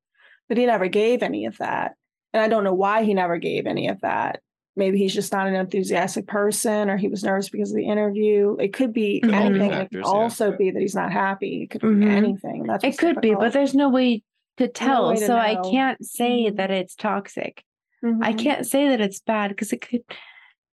But 0.52 0.58
he 0.58 0.66
never 0.66 0.86
gave 0.88 1.22
any 1.22 1.46
of 1.46 1.56
that. 1.56 1.94
And 2.34 2.42
I 2.42 2.46
don't 2.48 2.62
know 2.62 2.74
why 2.74 3.04
he 3.04 3.14
never 3.14 3.38
gave 3.38 3.66
any 3.66 3.88
of 3.88 4.02
that. 4.02 4.42
Maybe 4.76 4.98
he's 4.98 5.14
just 5.14 5.32
not 5.32 5.46
an 5.46 5.54
enthusiastic 5.54 6.26
person 6.26 6.90
or 6.90 6.98
he 6.98 7.08
was 7.08 7.24
nervous 7.24 7.48
because 7.48 7.70
of 7.70 7.76
the 7.76 7.86
interview. 7.86 8.58
It 8.60 8.74
could 8.74 8.92
be 8.92 9.22
anything. 9.24 9.54
It 9.54 9.60
could 9.62 9.70
Factors, 9.70 10.02
yeah. 10.04 10.10
also 10.12 10.54
be 10.54 10.70
that 10.70 10.78
he's 10.78 10.94
not 10.94 11.10
happy. 11.10 11.62
It 11.62 11.70
could 11.70 11.80
be 11.80 11.86
Mhm. 11.86 12.06
anything. 12.06 12.64
That's 12.64 12.84
It 12.84 12.88
what's 12.88 12.98
could 13.00 13.20
be, 13.22 13.34
but 13.34 13.54
there's 13.54 13.74
no 13.74 13.88
way 13.88 14.24
to 14.58 14.68
tell. 14.68 15.08
way 15.08 15.14
to 15.16 15.24
so 15.24 15.36
I 15.38 15.54
can't 15.70 16.04
say 16.04 16.50
Mhm. 16.50 16.56
that 16.56 16.70
it's 16.70 16.94
toxic. 16.96 17.64
I 18.04 18.06
Mhm. 18.34 18.38
can't 18.38 18.66
say 18.66 18.88
that 18.88 19.00
it's 19.00 19.20
bad 19.20 19.48
because 19.52 19.72
it 19.72 19.80
could, 19.80 20.02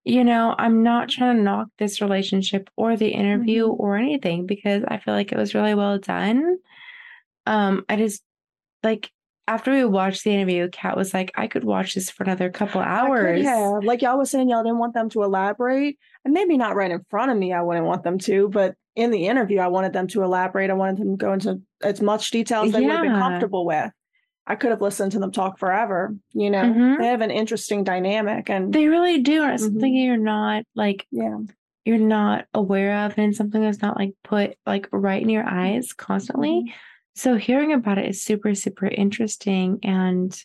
you 0.04 0.24
know, 0.24 0.54
I'm 0.58 0.82
not 0.82 1.08
trying 1.08 1.36
to 1.38 1.42
knock 1.42 1.68
this 1.78 2.02
relationship 2.02 2.68
or 2.76 2.98
the 2.98 3.08
interview 3.08 3.66
Mhm. 3.68 3.80
or 3.80 3.96
anything 3.96 4.44
because 4.44 4.84
I 4.86 4.98
feel 4.98 5.14
like 5.14 5.32
it 5.32 5.38
was 5.38 5.54
really 5.54 5.74
well 5.74 5.98
done. 5.98 6.58
Um, 7.46 7.86
I 7.88 7.96
just 7.96 8.22
like 8.82 9.10
after 9.50 9.72
we 9.72 9.84
watched 9.84 10.22
the 10.22 10.30
interview, 10.30 10.68
Kat 10.70 10.96
was 10.96 11.12
like, 11.12 11.32
I 11.34 11.48
could 11.48 11.64
watch 11.64 11.94
this 11.94 12.08
for 12.08 12.22
another 12.22 12.50
couple 12.50 12.80
hours. 12.80 13.42
yeah. 13.42 13.80
Like 13.82 14.00
y'all 14.00 14.16
was 14.16 14.30
saying, 14.30 14.48
y'all 14.48 14.62
didn't 14.62 14.78
want 14.78 14.94
them 14.94 15.10
to 15.10 15.24
elaborate. 15.24 15.98
And 16.24 16.32
maybe 16.32 16.56
not 16.56 16.76
right 16.76 16.90
in 16.90 17.04
front 17.10 17.32
of 17.32 17.36
me, 17.36 17.52
I 17.52 17.60
wouldn't 17.62 17.86
want 17.86 18.04
them 18.04 18.18
to, 18.20 18.48
but 18.48 18.76
in 18.94 19.10
the 19.10 19.26
interview, 19.26 19.58
I 19.58 19.66
wanted 19.66 19.92
them 19.92 20.06
to 20.08 20.22
elaborate. 20.22 20.70
I 20.70 20.74
wanted 20.74 20.98
them 20.98 21.10
to 21.12 21.16
go 21.16 21.32
into 21.32 21.60
as 21.82 22.00
much 22.00 22.30
detail 22.30 22.62
as 22.62 22.72
they 22.72 22.80
would 22.80 22.90
have 22.92 23.02
been 23.02 23.12
comfortable 23.18 23.66
with. 23.66 23.90
I 24.46 24.54
could 24.54 24.70
have 24.70 24.80
listened 24.82 25.12
to 25.12 25.18
them 25.18 25.32
talk 25.32 25.58
forever. 25.58 26.14
You 26.32 26.50
know, 26.50 26.62
Mhm. 26.62 26.98
they 26.98 27.06
have 27.08 27.20
an 27.20 27.30
interesting 27.32 27.82
dynamic. 27.82 28.48
And 28.50 28.72
They 28.72 28.86
really 28.88 29.20
do. 29.20 29.42
And 29.42 29.54
it's 29.54 29.64
something 29.64 29.92
Mhm. 29.92 30.04
you're 30.04 30.16
not 30.16 30.62
like 30.76 31.06
yeah, 31.10 31.38
you're 31.84 31.98
not 31.98 32.46
aware 32.54 33.06
of 33.06 33.14
and 33.18 33.34
something 33.34 33.62
that's 33.62 33.82
not 33.82 33.96
like 33.96 34.12
put 34.22 34.56
like 34.66 34.88
right 34.92 35.20
in 35.22 35.28
your 35.28 35.44
eyes 35.48 35.92
constantly. 35.92 36.64
Mhm. 36.66 36.72
So 37.14 37.36
hearing 37.36 37.72
about 37.72 37.98
it 37.98 38.08
is 38.08 38.22
super, 38.22 38.54
super 38.54 38.86
interesting. 38.86 39.78
And 39.82 40.36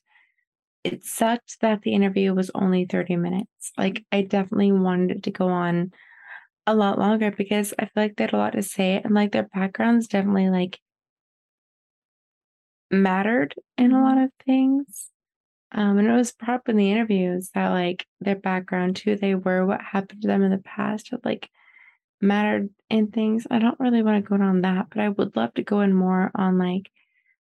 it 0.84 1.04
sucked 1.04 1.58
that 1.62 1.82
the 1.82 1.94
interview 1.94 2.34
was 2.34 2.52
only 2.54 2.86
30 2.86 3.16
minutes. 3.16 3.72
Like 3.78 4.06
I 4.12 4.22
definitely 4.22 4.72
wanted 4.72 5.18
it 5.18 5.24
to 5.24 5.32
go 5.32 5.48
on 5.48 5.92
a 6.68 6.76
lot 6.76 7.00
longer 7.00 7.32
because 7.32 7.74
I 7.78 7.86
feel 7.86 8.04
like 8.04 8.16
they 8.16 8.26
had 8.26 8.34
a 8.34 8.38
lot 8.38 8.54
to 8.54 8.62
say 8.62 9.02
and 9.04 9.14
like 9.14 9.32
their 9.32 9.48
backgrounds 9.54 10.08
definitely 10.08 10.50
like 10.50 10.80
mattered 12.92 13.56
in 13.78 13.92
a 13.92 14.02
lot 14.02 14.18
of 14.18 14.32
things. 14.46 15.10
Um, 15.72 15.98
and 15.98 16.08
it 16.08 16.12
was 16.12 16.32
brought 16.32 16.56
up 16.56 16.70
in 16.70 16.78
the 16.78 16.92
interviews 16.92 17.50
that 17.54 17.70
like 17.70 18.06
their 18.22 18.36
background, 18.36 18.98
who 19.00 19.16
they 19.16 19.36
were, 19.36 19.66
what 19.66 19.82
happened 19.82 20.22
to 20.22 20.28
them 20.28 20.44
in 20.44 20.52
the 20.52 20.60
past, 20.60 21.12
like 21.24 21.50
mattered 22.22 22.70
in 22.90 23.08
things. 23.12 23.48
I 23.50 23.60
don't 23.60 23.80
really 23.80 24.04
want 24.04 24.24
to 24.24 24.30
go 24.38 24.44
on 24.44 24.62
that, 24.62 24.88
but 24.90 25.00
I 25.00 25.10
would 25.10 25.36
love 25.36 25.54
to 25.56 25.64
go 25.64 25.82
in 25.82 25.94
more 25.94 26.32
on 26.36 26.58
like 26.58 26.92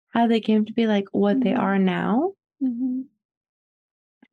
how 0.09 0.27
they 0.27 0.39
came 0.39 0.65
to 0.65 0.73
be 0.73 0.87
like 0.87 1.07
what 1.11 1.41
they 1.41 1.51
Mhm. 1.51 1.59
are 1.59 1.79
now 1.79 2.33
Mhm. 2.61 3.05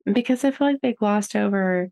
because 0.05 0.43
I 0.43 0.51
feel 0.51 0.67
like 0.67 0.81
they 0.81 0.93
glossed 0.93 1.35
over 1.35 1.89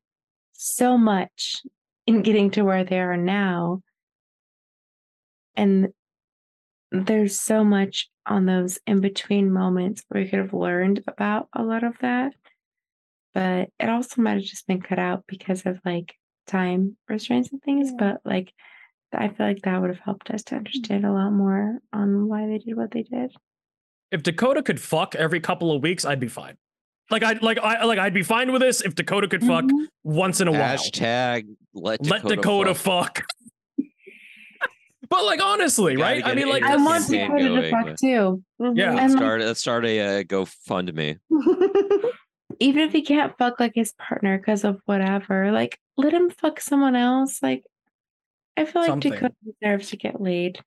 so 0.53 0.97
much 0.97 1.63
in 2.07 2.21
getting 2.21 2.51
to 2.51 2.63
where 2.63 2.83
they 2.83 2.99
are 2.99 3.17
now. 3.17 3.81
And 5.55 5.93
there's 6.91 7.39
so 7.39 7.63
much 7.63 8.09
on 8.25 8.45
those 8.45 8.79
in 8.85 9.01
between 9.01 9.51
moments 9.51 10.03
where 10.07 10.23
we 10.23 10.29
could 10.29 10.39
have 10.39 10.53
learned 10.53 11.03
about 11.07 11.47
a 11.53 11.63
lot 11.63 11.83
of 11.83 11.97
that. 11.99 12.33
But 13.33 13.69
it 13.79 13.89
also 13.89 14.21
might 14.21 14.33
have 14.35 14.43
just 14.43 14.67
been 14.67 14.81
cut 14.81 14.99
out 14.99 15.25
because 15.27 15.65
of 15.65 15.79
like 15.85 16.15
time 16.47 16.97
restraints 17.07 17.51
and 17.51 17.61
things. 17.63 17.89
Yeah. 17.91 17.95
But 17.99 18.21
like, 18.25 18.53
I 19.13 19.27
feel 19.29 19.45
like 19.45 19.61
that 19.63 19.79
would 19.81 19.89
have 19.89 19.99
helped 19.99 20.29
us 20.31 20.43
to 20.45 20.55
understand 20.55 21.05
a 21.05 21.11
lot 21.11 21.31
more 21.31 21.79
on 21.91 22.27
why 22.27 22.47
they 22.47 22.57
did 22.59 22.77
what 22.77 22.91
they 22.91 23.03
did. 23.03 23.33
If 24.11 24.23
Dakota 24.23 24.61
could 24.63 24.79
fuck 24.79 25.15
every 25.15 25.39
couple 25.39 25.71
of 25.71 25.81
weeks, 25.81 26.05
I'd 26.05 26.19
be 26.19 26.27
fine. 26.27 26.57
Like 27.09 27.23
I 27.23 27.33
like 27.41 27.57
I 27.59 27.83
like 27.83 27.99
I'd 27.99 28.13
be 28.13 28.23
fine 28.23 28.51
with 28.53 28.61
this 28.61 28.79
if 28.81 28.95
Dakota 28.95 29.27
could 29.27 29.43
fuck 29.43 29.65
Mhm. 29.65 29.87
once 30.03 30.39
in 30.39 30.47
a 30.47 30.51
while. 30.51 30.77
Hashtag 30.77 31.45
let 31.73 32.01
Dakota, 32.01 32.27
Let 32.27 32.35
Dakota 32.37 32.75
fuck. 32.75 33.17
fuck. 33.17 33.87
but 35.09 35.25
like 35.25 35.41
honestly, 35.41 35.97
right? 35.97 36.25
I 36.25 36.33
mean, 36.35 36.47
like 36.47 36.63
I 36.63 36.77
the 36.77 36.83
want 36.83 37.07
Dakota 37.09 37.43
to 37.43 37.47
going, 37.49 37.71
fuck 37.71 37.97
too. 37.97 38.43
Yeah. 38.75 38.91
And 38.91 38.97
like, 38.97 39.09
Start 39.11 39.41
let's 39.41 39.59
start 39.59 39.85
a 39.85 39.99
uh, 39.99 40.23
GoFundMe. 40.23 41.17
even 42.61 42.83
if 42.83 42.91
he 42.93 43.01
can't 43.01 43.37
fuck 43.37 43.59
like 43.59 43.73
his 43.75 43.91
partner 43.93 44.37
because 44.37 44.63
of 44.63 44.79
whatever, 44.85 45.51
like 45.51 45.79
let 45.97 46.13
him 46.13 46.29
fuck 46.29 46.59
someone 46.61 46.95
else. 46.95 47.41
Like 47.41 47.63
I 48.57 48.65
feel 48.65 48.81
like 48.83 48.89
Something. 48.89 49.11
Dakota 49.13 49.33
deserves 49.61 49.89
to 49.89 49.97
get 49.97 50.21
laid. 50.21 50.59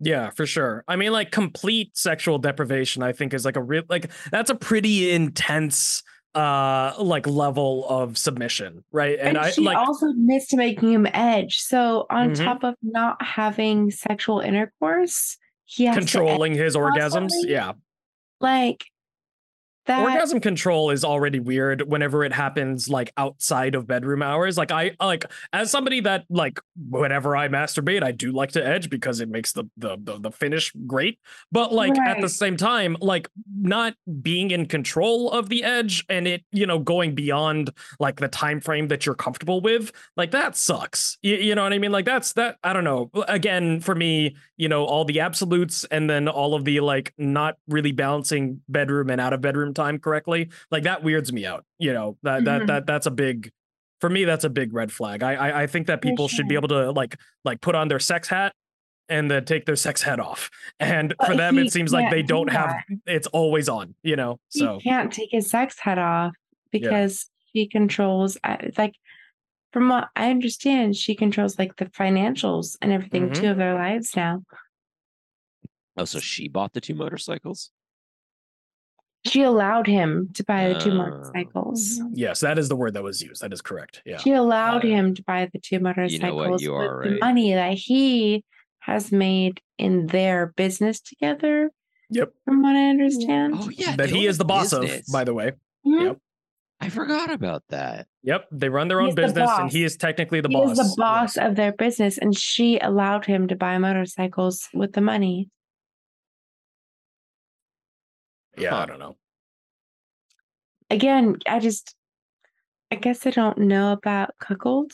Yeah, 0.00 0.30
for 0.30 0.44
sure. 0.46 0.84
I 0.86 0.96
mean, 0.96 1.12
like 1.12 1.30
complete 1.30 1.96
sexual 1.96 2.38
deprivation, 2.38 3.02
I 3.02 3.12
think 3.12 3.32
is 3.32 3.44
like 3.44 3.56
a 3.56 3.62
real 3.62 3.82
like 3.88 4.10
that's 4.30 4.50
a 4.50 4.54
pretty 4.54 5.10
intense 5.10 6.02
uh 6.34 6.92
like 6.98 7.26
level 7.26 7.88
of 7.88 8.18
submission, 8.18 8.84
right? 8.92 9.18
And, 9.18 9.28
And, 9.28 9.38
I 9.38 9.50
she 9.50 9.62
like 9.62 9.78
also 9.78 10.10
admits 10.10 10.48
to 10.48 10.56
making 10.58 10.92
him 10.92 11.06
edge. 11.14 11.60
So 11.60 12.06
on 12.10 12.30
Mhm. 12.32 12.44
top 12.44 12.62
of 12.62 12.74
not 12.82 13.22
having 13.22 13.90
sexual 13.90 14.40
intercourse, 14.40 15.38
he 15.64 15.90
controlling 15.92 16.52
his 16.52 16.76
orgasms. 16.76 17.30
Yeah. 17.44 17.72
like 18.40 18.84
that. 19.86 20.02
Orgasm 20.02 20.40
control 20.40 20.90
is 20.90 21.04
already 21.04 21.40
weird 21.40 21.82
whenever 21.82 22.24
it 22.24 22.32
happens 22.32 22.88
like 22.88 23.12
outside 23.16 23.74
of 23.74 23.86
bedroom 23.86 24.22
hours. 24.22 24.58
Like 24.58 24.70
I 24.70 24.96
like 25.00 25.24
as 25.52 25.70
somebody 25.70 26.00
that 26.00 26.24
like 26.28 26.60
whenever 26.88 27.36
I 27.36 27.48
masturbate, 27.48 28.02
I 28.02 28.12
do 28.12 28.32
like 28.32 28.52
to 28.52 28.66
edge 28.66 28.90
because 28.90 29.20
it 29.20 29.28
makes 29.28 29.52
the 29.52 29.64
the 29.76 29.96
the, 30.02 30.18
the 30.18 30.30
finish 30.30 30.72
great. 30.86 31.18
But 31.52 31.72
like 31.72 31.96
at 31.98 32.20
the 32.20 32.28
same 32.28 32.56
time, 32.56 32.96
like 33.00 33.28
not 33.56 33.94
being 34.22 34.50
in 34.50 34.66
control 34.66 35.30
of 35.30 35.48
the 35.48 35.64
edge 35.64 36.04
and 36.08 36.26
it, 36.26 36.44
you 36.52 36.66
know, 36.66 36.78
going 36.78 37.14
beyond 37.14 37.70
like 38.00 38.16
the 38.16 38.28
time 38.28 38.60
frame 38.60 38.88
that 38.88 39.06
you're 39.06 39.14
comfortable 39.14 39.60
with, 39.60 39.92
like 40.16 40.32
that 40.32 40.56
sucks. 40.56 41.18
You, 41.22 41.36
you 41.36 41.54
know 41.54 41.62
what 41.62 41.72
I 41.72 41.78
mean? 41.78 41.92
Like 41.92 42.04
that's 42.04 42.32
that 42.34 42.56
I 42.62 42.72
don't 42.72 42.84
know. 42.84 43.10
Again, 43.28 43.80
for 43.80 43.94
me, 43.94 44.36
you 44.56 44.68
know, 44.68 44.84
all 44.84 45.04
the 45.04 45.20
absolutes 45.20 45.84
and 45.84 46.08
then 46.08 46.28
all 46.28 46.54
of 46.54 46.64
the 46.64 46.80
like 46.80 47.12
not 47.18 47.56
really 47.68 47.92
balancing 47.92 48.60
bedroom 48.68 49.10
and 49.10 49.20
out 49.20 49.32
of 49.32 49.40
bedroom 49.40 49.74
time 49.76 49.98
correctly, 50.00 50.48
like 50.72 50.82
that 50.82 51.04
weirds 51.04 51.32
me 51.32 51.46
out. 51.46 51.64
You 51.78 51.92
know, 51.92 52.16
that 52.24 52.44
that 52.46 52.62
Mhm. 52.62 52.66
that 52.66 52.86
that's 52.86 53.06
a 53.06 53.10
big 53.12 53.52
for 54.00 54.10
me 54.10 54.24
that's 54.24 54.44
a 54.44 54.50
big 54.50 54.72
red 54.74 54.90
flag. 54.90 55.22
I 55.22 55.34
I, 55.34 55.62
I 55.62 55.66
think 55.68 55.86
that 55.86 56.02
For 56.02 56.08
people 56.08 56.26
should 56.28 56.48
be 56.48 56.56
able 56.56 56.68
to 56.68 56.90
like 56.90 57.16
like 57.44 57.60
put 57.60 57.74
on 57.76 57.86
their 57.88 58.00
sex 58.00 58.28
hat 58.28 58.52
and 59.08 59.30
then 59.30 59.44
take 59.44 59.66
their 59.66 59.76
sex 59.76 60.02
head 60.02 60.18
off. 60.18 60.50
And 60.80 61.14
for 61.24 61.36
them 61.36 61.58
it 61.58 61.72
seems 61.72 61.92
like 61.92 62.10
they 62.10 62.22
do 62.22 62.28
don't 62.34 62.50
have 62.50 62.74
it's 63.06 63.28
always 63.28 63.68
on, 63.68 63.94
you 64.02 64.16
know. 64.16 64.40
So 64.48 64.78
he 64.78 64.88
can't 64.90 65.12
take 65.12 65.30
his 65.30 65.48
sex 65.48 65.78
head 65.78 65.98
off 65.98 66.32
because 66.72 67.30
she 67.52 67.68
controls 67.68 68.36
uh, 68.42 68.56
like 68.76 68.94
from 69.72 69.88
what 69.90 70.08
I 70.16 70.30
understand, 70.30 70.96
she 70.96 71.14
controls 71.14 71.58
like 71.58 71.76
the 71.76 71.86
financials 71.86 72.76
and 72.80 72.90
everything 72.92 73.28
Mhm. 73.30 73.34
too 73.34 73.50
of 73.50 73.56
their 73.58 73.74
lives 73.74 74.16
now. 74.16 74.42
Oh, 75.98 76.04
so 76.04 76.18
she 76.18 76.48
bought 76.48 76.72
the 76.74 76.80
two 76.80 76.94
motorcycles? 76.94 77.70
She 79.26 79.42
allowed 79.42 79.86
him 79.86 80.30
to 80.34 80.44
buy 80.44 80.68
the 80.72 80.78
two 80.78 80.90
Oh. 80.92 80.94
motorcycles. 80.94 81.98
Mhm. 82.00 82.10
yes, 82.14 82.40
that 82.40 82.58
is 82.58 82.68
the 82.68 82.76
word 82.76 82.94
that 82.94 83.02
was 83.02 83.22
used. 83.22 83.42
That 83.42 83.52
is 83.52 83.60
correct. 83.60 84.02
Yeah. 84.06 84.18
She 84.18 84.32
allowed 84.32 84.84
Uh, 84.84 84.88
him 84.88 85.14
to 85.14 85.22
buy 85.22 85.48
the 85.52 85.58
two 85.58 85.80
motorcycles 85.80 86.12
you 86.12 86.18
know 86.20 86.34
what, 86.34 86.60
you 86.60 86.74
are 86.74 87.00
with 87.02 87.12
the 87.14 87.18
money 87.20 87.52
that 87.54 87.74
he 87.74 88.44
has 88.80 89.10
made 89.12 89.60
in 89.78 90.06
their 90.06 90.52
business 90.56 91.00
together, 91.00 91.70
Yep. 92.10 92.32
from 92.44 92.62
what 92.62 92.76
I 92.76 92.88
understand. 92.88 93.54
Oh 93.58 93.68
yeah, 93.70 93.96
that 93.96 94.10
he 94.10 94.26
is 94.26 94.38
the 94.38 94.44
boss 94.44 94.70
business. 94.72 95.08
of, 95.08 95.12
by 95.12 95.24
the 95.24 95.34
way. 95.34 95.52
Mhm. 95.86 96.04
Yep. 96.04 96.18
I 96.78 96.88
forgot 96.90 97.30
about 97.32 97.62
that. 97.70 98.06
Yep. 98.22 98.48
They 98.52 98.68
run 98.68 98.88
their 98.88 99.00
own 99.00 99.06
He's 99.06 99.14
the 99.14 99.22
business 99.22 99.50
and 99.58 99.70
he 99.72 99.82
is 99.82 99.96
technically 99.96 100.40
the 100.42 100.48
he 100.48 100.54
boss. 100.54 100.78
is 100.78 100.90
the 100.90 100.94
boss 100.96 101.36
Yes. 101.36 101.46
of 101.46 101.56
their 101.56 101.72
business, 101.72 102.18
and 102.18 102.36
she 102.36 102.78
allowed 102.78 103.24
him 103.24 103.48
to 103.48 103.56
buy 103.56 103.78
motorcycles 103.78 104.68
with 104.74 104.92
the 104.92 105.00
money. 105.00 105.48
Yeah, 108.58 108.76
I 108.76 108.86
don't 108.86 108.98
know. 108.98 109.16
Again, 110.90 111.36
I 111.48 111.58
just, 111.58 111.94
I 112.90 112.96
guess 112.96 113.26
I 113.26 113.30
don't 113.30 113.58
know 113.58 113.92
about 113.92 114.30
cuckold 114.40 114.92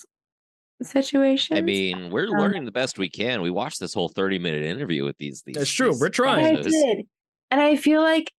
situation 0.82 1.56
I 1.56 1.60
mean, 1.60 2.10
we're 2.10 2.26
Um, 2.26 2.40
learning 2.40 2.64
the 2.64 2.72
best 2.72 2.98
we 2.98 3.08
can. 3.08 3.40
We 3.40 3.50
watched 3.50 3.78
this 3.78 3.94
whole 3.94 4.08
30 4.08 4.40
minute 4.40 4.64
interview 4.64 5.04
with 5.04 5.16
these 5.18 5.42
these 5.42 5.56
It's 5.56 5.70
true, 5.70 5.92
these 5.92 6.00
we're 6.00 6.08
trying. 6.08 6.56
I 6.56 6.60
did, 6.62 7.06
and 7.52 7.60
I 7.60 7.76
feel 7.76 8.02
like 8.02 8.32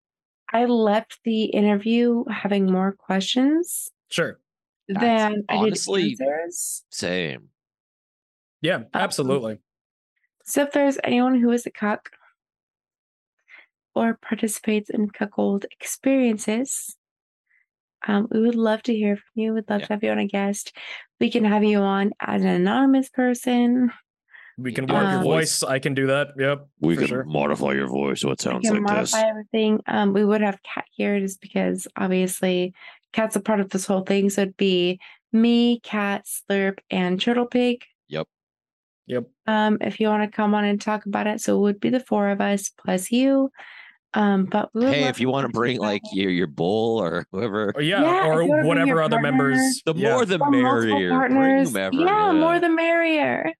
I 0.51 0.65
left 0.65 1.19
the 1.23 1.45
interview 1.45 2.25
having 2.29 2.69
more 2.71 2.91
questions 2.91 3.89
Sure. 4.09 4.39
That's 4.89 4.99
than 5.01 5.45
I 5.47 5.53
did 5.53 5.61
honestly- 5.67 6.17
answers. 6.19 6.83
Same. 6.89 7.49
Yeah, 8.61 8.75
Um, 8.75 8.85
absolutely. 8.93 9.59
So 10.43 10.63
if 10.63 10.73
there's 10.73 10.97
anyone 11.03 11.39
who 11.39 11.49
is 11.51 11.65
a 11.65 11.71
cuck 11.71 12.09
or 13.95 14.17
participates 14.21 14.89
in 14.89 15.09
cuckold 15.09 15.65
experiences, 15.71 16.95
um, 18.07 18.27
we 18.31 18.41
would 18.41 18.55
love 18.55 18.83
to 18.83 18.93
hear 18.95 19.15
from 19.15 19.31
you. 19.35 19.53
We'd 19.53 19.69
love 19.69 19.81
Yeah. 19.81 19.87
to 19.87 19.93
have 19.93 20.03
you 20.03 20.11
on 20.11 20.19
a 20.19 20.27
guest. 20.27 20.75
We 21.19 21.29
can 21.31 21.45
have 21.45 21.63
you 21.63 21.79
on 21.79 22.11
as 22.19 22.41
an 22.41 22.49
anonymous 22.49 23.09
person, 23.09 23.91
We 24.55 24.71
can 24.71 24.87
Yeah. 24.87 24.93
work 24.93 25.09
your 25.09 25.17
Um, 25.17 25.23
voice. 25.23 25.63
I 25.63 25.79
can 25.79 25.95
do 25.95 26.05
that. 26.05 26.27
Yep. 26.37 26.67
We 26.79 26.95
can 26.95 27.07
sure. 27.07 27.23
modify 27.23 27.71
your 27.73 27.87
voice 27.87 28.21
so 28.21 28.29
it 28.29 28.39
We 28.39 28.43
sounds 28.43 28.69
can 28.69 28.83
like 28.83 28.99
this. 28.99 29.11
modify 29.13 29.27
everything. 29.29 29.81
Um, 29.87 30.13
we 30.13 30.23
would 30.23 30.41
have 30.41 30.61
Cat 30.61 30.85
here 30.91 31.19
just 31.19 31.41
because 31.41 31.87
obviously 31.95 32.71
Cat's 33.13 33.35
a 33.35 33.39
part 33.39 33.61
of 33.61 33.69
this 33.71 33.87
whole 33.87 34.01
thing. 34.03 34.29
So 34.29 34.41
it'd 34.43 34.55
be 34.55 34.99
me, 35.31 35.79
Cat, 35.79 36.25
Slurp, 36.27 36.77
and 36.91 37.19
Turtle 37.19 37.47
Pig. 37.47 37.83
Yep. 38.09 38.27
Yep. 39.07 39.23
Um, 39.47 39.79
if 39.81 39.99
you 39.99 40.07
want 40.07 40.21
to 40.21 40.35
come 40.35 40.53
on 40.53 40.65
and 40.65 40.79
talk 40.79 41.07
about 41.07 41.25
it, 41.25 41.41
so 41.41 41.57
it 41.57 41.61
would 41.61 41.79
be 41.79 41.89
the 41.89 41.99
four 41.99 42.29
of 42.29 42.39
us 42.39 42.69
plus 42.69 43.11
you. 43.11 43.49
Um, 44.15 44.45
but 44.45 44.69
we 44.73 44.85
Hey, 44.85 45.03
if 45.05 45.19
you 45.19 45.29
want 45.29 45.45
to 45.47 45.51
bring 45.51 45.79
like 45.79 46.01
your 46.13 46.29
your 46.31 46.47
bull 46.47 46.99
or 47.01 47.25
whoever, 47.31 47.71
Or 47.75 47.81
yeah, 47.81 48.01
Yeah, 48.01 48.27
or 48.27 48.43
you 48.43 48.49
wanna 48.49 48.61
bring 48.61 48.67
whatever 48.67 49.01
other 49.01 49.15
partner, 49.17 49.31
members. 49.31 49.81
the 49.85 49.93
yeah. 49.95 50.11
more 50.13 50.25
the 50.25 50.39
Or 50.39 50.51
merrier. 50.51 51.09
Bring 51.29 51.65
whomever. 51.65 51.95
yeah, 51.95 52.31
more 52.31 52.59
the 52.59 52.69
merrier. 52.69 53.51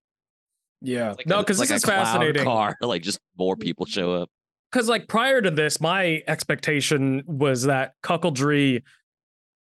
Yeah. 0.81 1.13
Like 1.13 1.25
no, 1.27 1.39
because 1.39 1.59
like 1.59 1.69
this 1.69 1.77
is 1.77 1.83
a 1.83 1.87
fascinating. 1.87 2.43
Car, 2.43 2.75
like 2.81 3.01
just 3.01 3.19
more 3.37 3.55
people 3.55 3.85
show 3.85 4.13
up. 4.13 4.29
because 4.71 4.87
like 4.89 5.07
prior 5.07 5.41
to 5.41 5.49
this 5.51 5.79
my 5.81 6.21
expectation 6.27 7.23
was 7.25 7.63
that 7.63 7.93
cuckoldry 8.03 8.83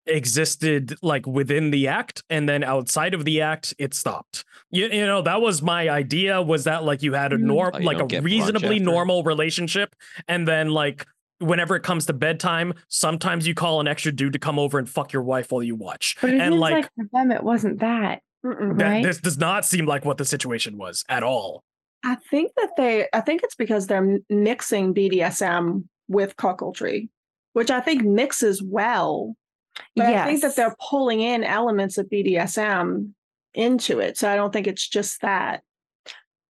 existed 0.05 0.95
like 1.01 1.25
within 1.25 1.71
the 1.71 1.87
act 1.87 2.23
and 2.29 2.47
then 2.47 2.63
outside 2.63 3.13
of 3.13 3.25
the 3.25 3.41
act 3.41 3.73
it 3.79 3.93
stopped 3.93 4.43
you, 4.69 4.87
you 4.87 5.05
know 5.05 5.21
that 5.21 5.41
was 5.41 5.61
my 5.61 5.89
idea 5.89 6.41
was 6.41 6.65
that 6.65 6.83
like 6.83 7.01
you 7.01 7.13
had 7.13 7.31
a 7.33 7.37
Mm. 7.37 7.41
norm 7.41 7.71
Oh, 7.75 7.79
like 7.79 7.95
a 7.95 7.99
don't 7.99 8.07
get 8.09 8.21
brunch 8.23 8.25
reasonably 8.25 8.79
normal 8.79 9.23
relationship 9.23 9.95
and 10.27 10.47
then 10.47 10.69
like 10.69 11.05
whenever 11.39 11.75
it 11.75 11.83
comes 11.83 12.05
to 12.07 12.13
bedtime 12.13 12.73
sometimes 12.89 13.47
you 13.47 13.53
call 13.53 13.79
an 13.81 13.87
extra 13.87 14.11
dude 14.11 14.33
to 14.33 14.39
come 14.39 14.59
over 14.59 14.77
and 14.77 14.89
fuck 14.89 15.13
your 15.13 15.23
wife 15.23 15.51
while 15.51 15.63
you 15.63 15.75
watch 15.75 16.17
But 16.21 16.31
it 16.31 16.41
and 16.41 16.53
seems 16.53 16.59
like, 16.61 16.73
like, 16.73 16.89
for 16.95 17.05
them, 17.11 17.31
it 17.31 17.43
wasn't 17.43 17.79
that, 17.79 18.21
right? 18.43 19.03
this 19.03 19.19
does 19.19 19.37
not 19.37 19.65
seem 19.65 19.85
like 19.85 20.05
what 20.05 20.17
the 20.17 20.25
situation 20.25 20.77
was 20.77 21.03
at 21.09 21.23
all 21.23 21.63
I 22.05 22.15
think 22.15 22.51
that 22.57 22.71
they, 22.75 23.07
I 23.13 23.21
think 23.21 23.43
it's 23.43 23.55
because 23.55 23.87
they're 23.87 24.19
mixing 24.29 24.93
BDSM 24.93 25.85
with 26.09 26.35
cuckoldry, 26.35 27.07
which 27.53 27.71
I 27.71 27.79
think 27.79 28.03
mixes 28.03 28.61
well. 28.61 29.37
But 29.95 30.05
I 30.07 30.25
think 30.25 30.41
that 30.41 30.55
they're 30.55 30.75
pulling 30.89 31.21
in 31.21 31.43
elements 31.43 31.97
of 31.97 32.07
BDSM 32.09 33.11
into 33.53 33.99
it. 33.99 34.17
So 34.17 34.29
I 34.29 34.35
don't 34.35 34.51
think 34.53 34.67
it's 34.67 34.87
just 34.87 35.21
that. 35.21 35.61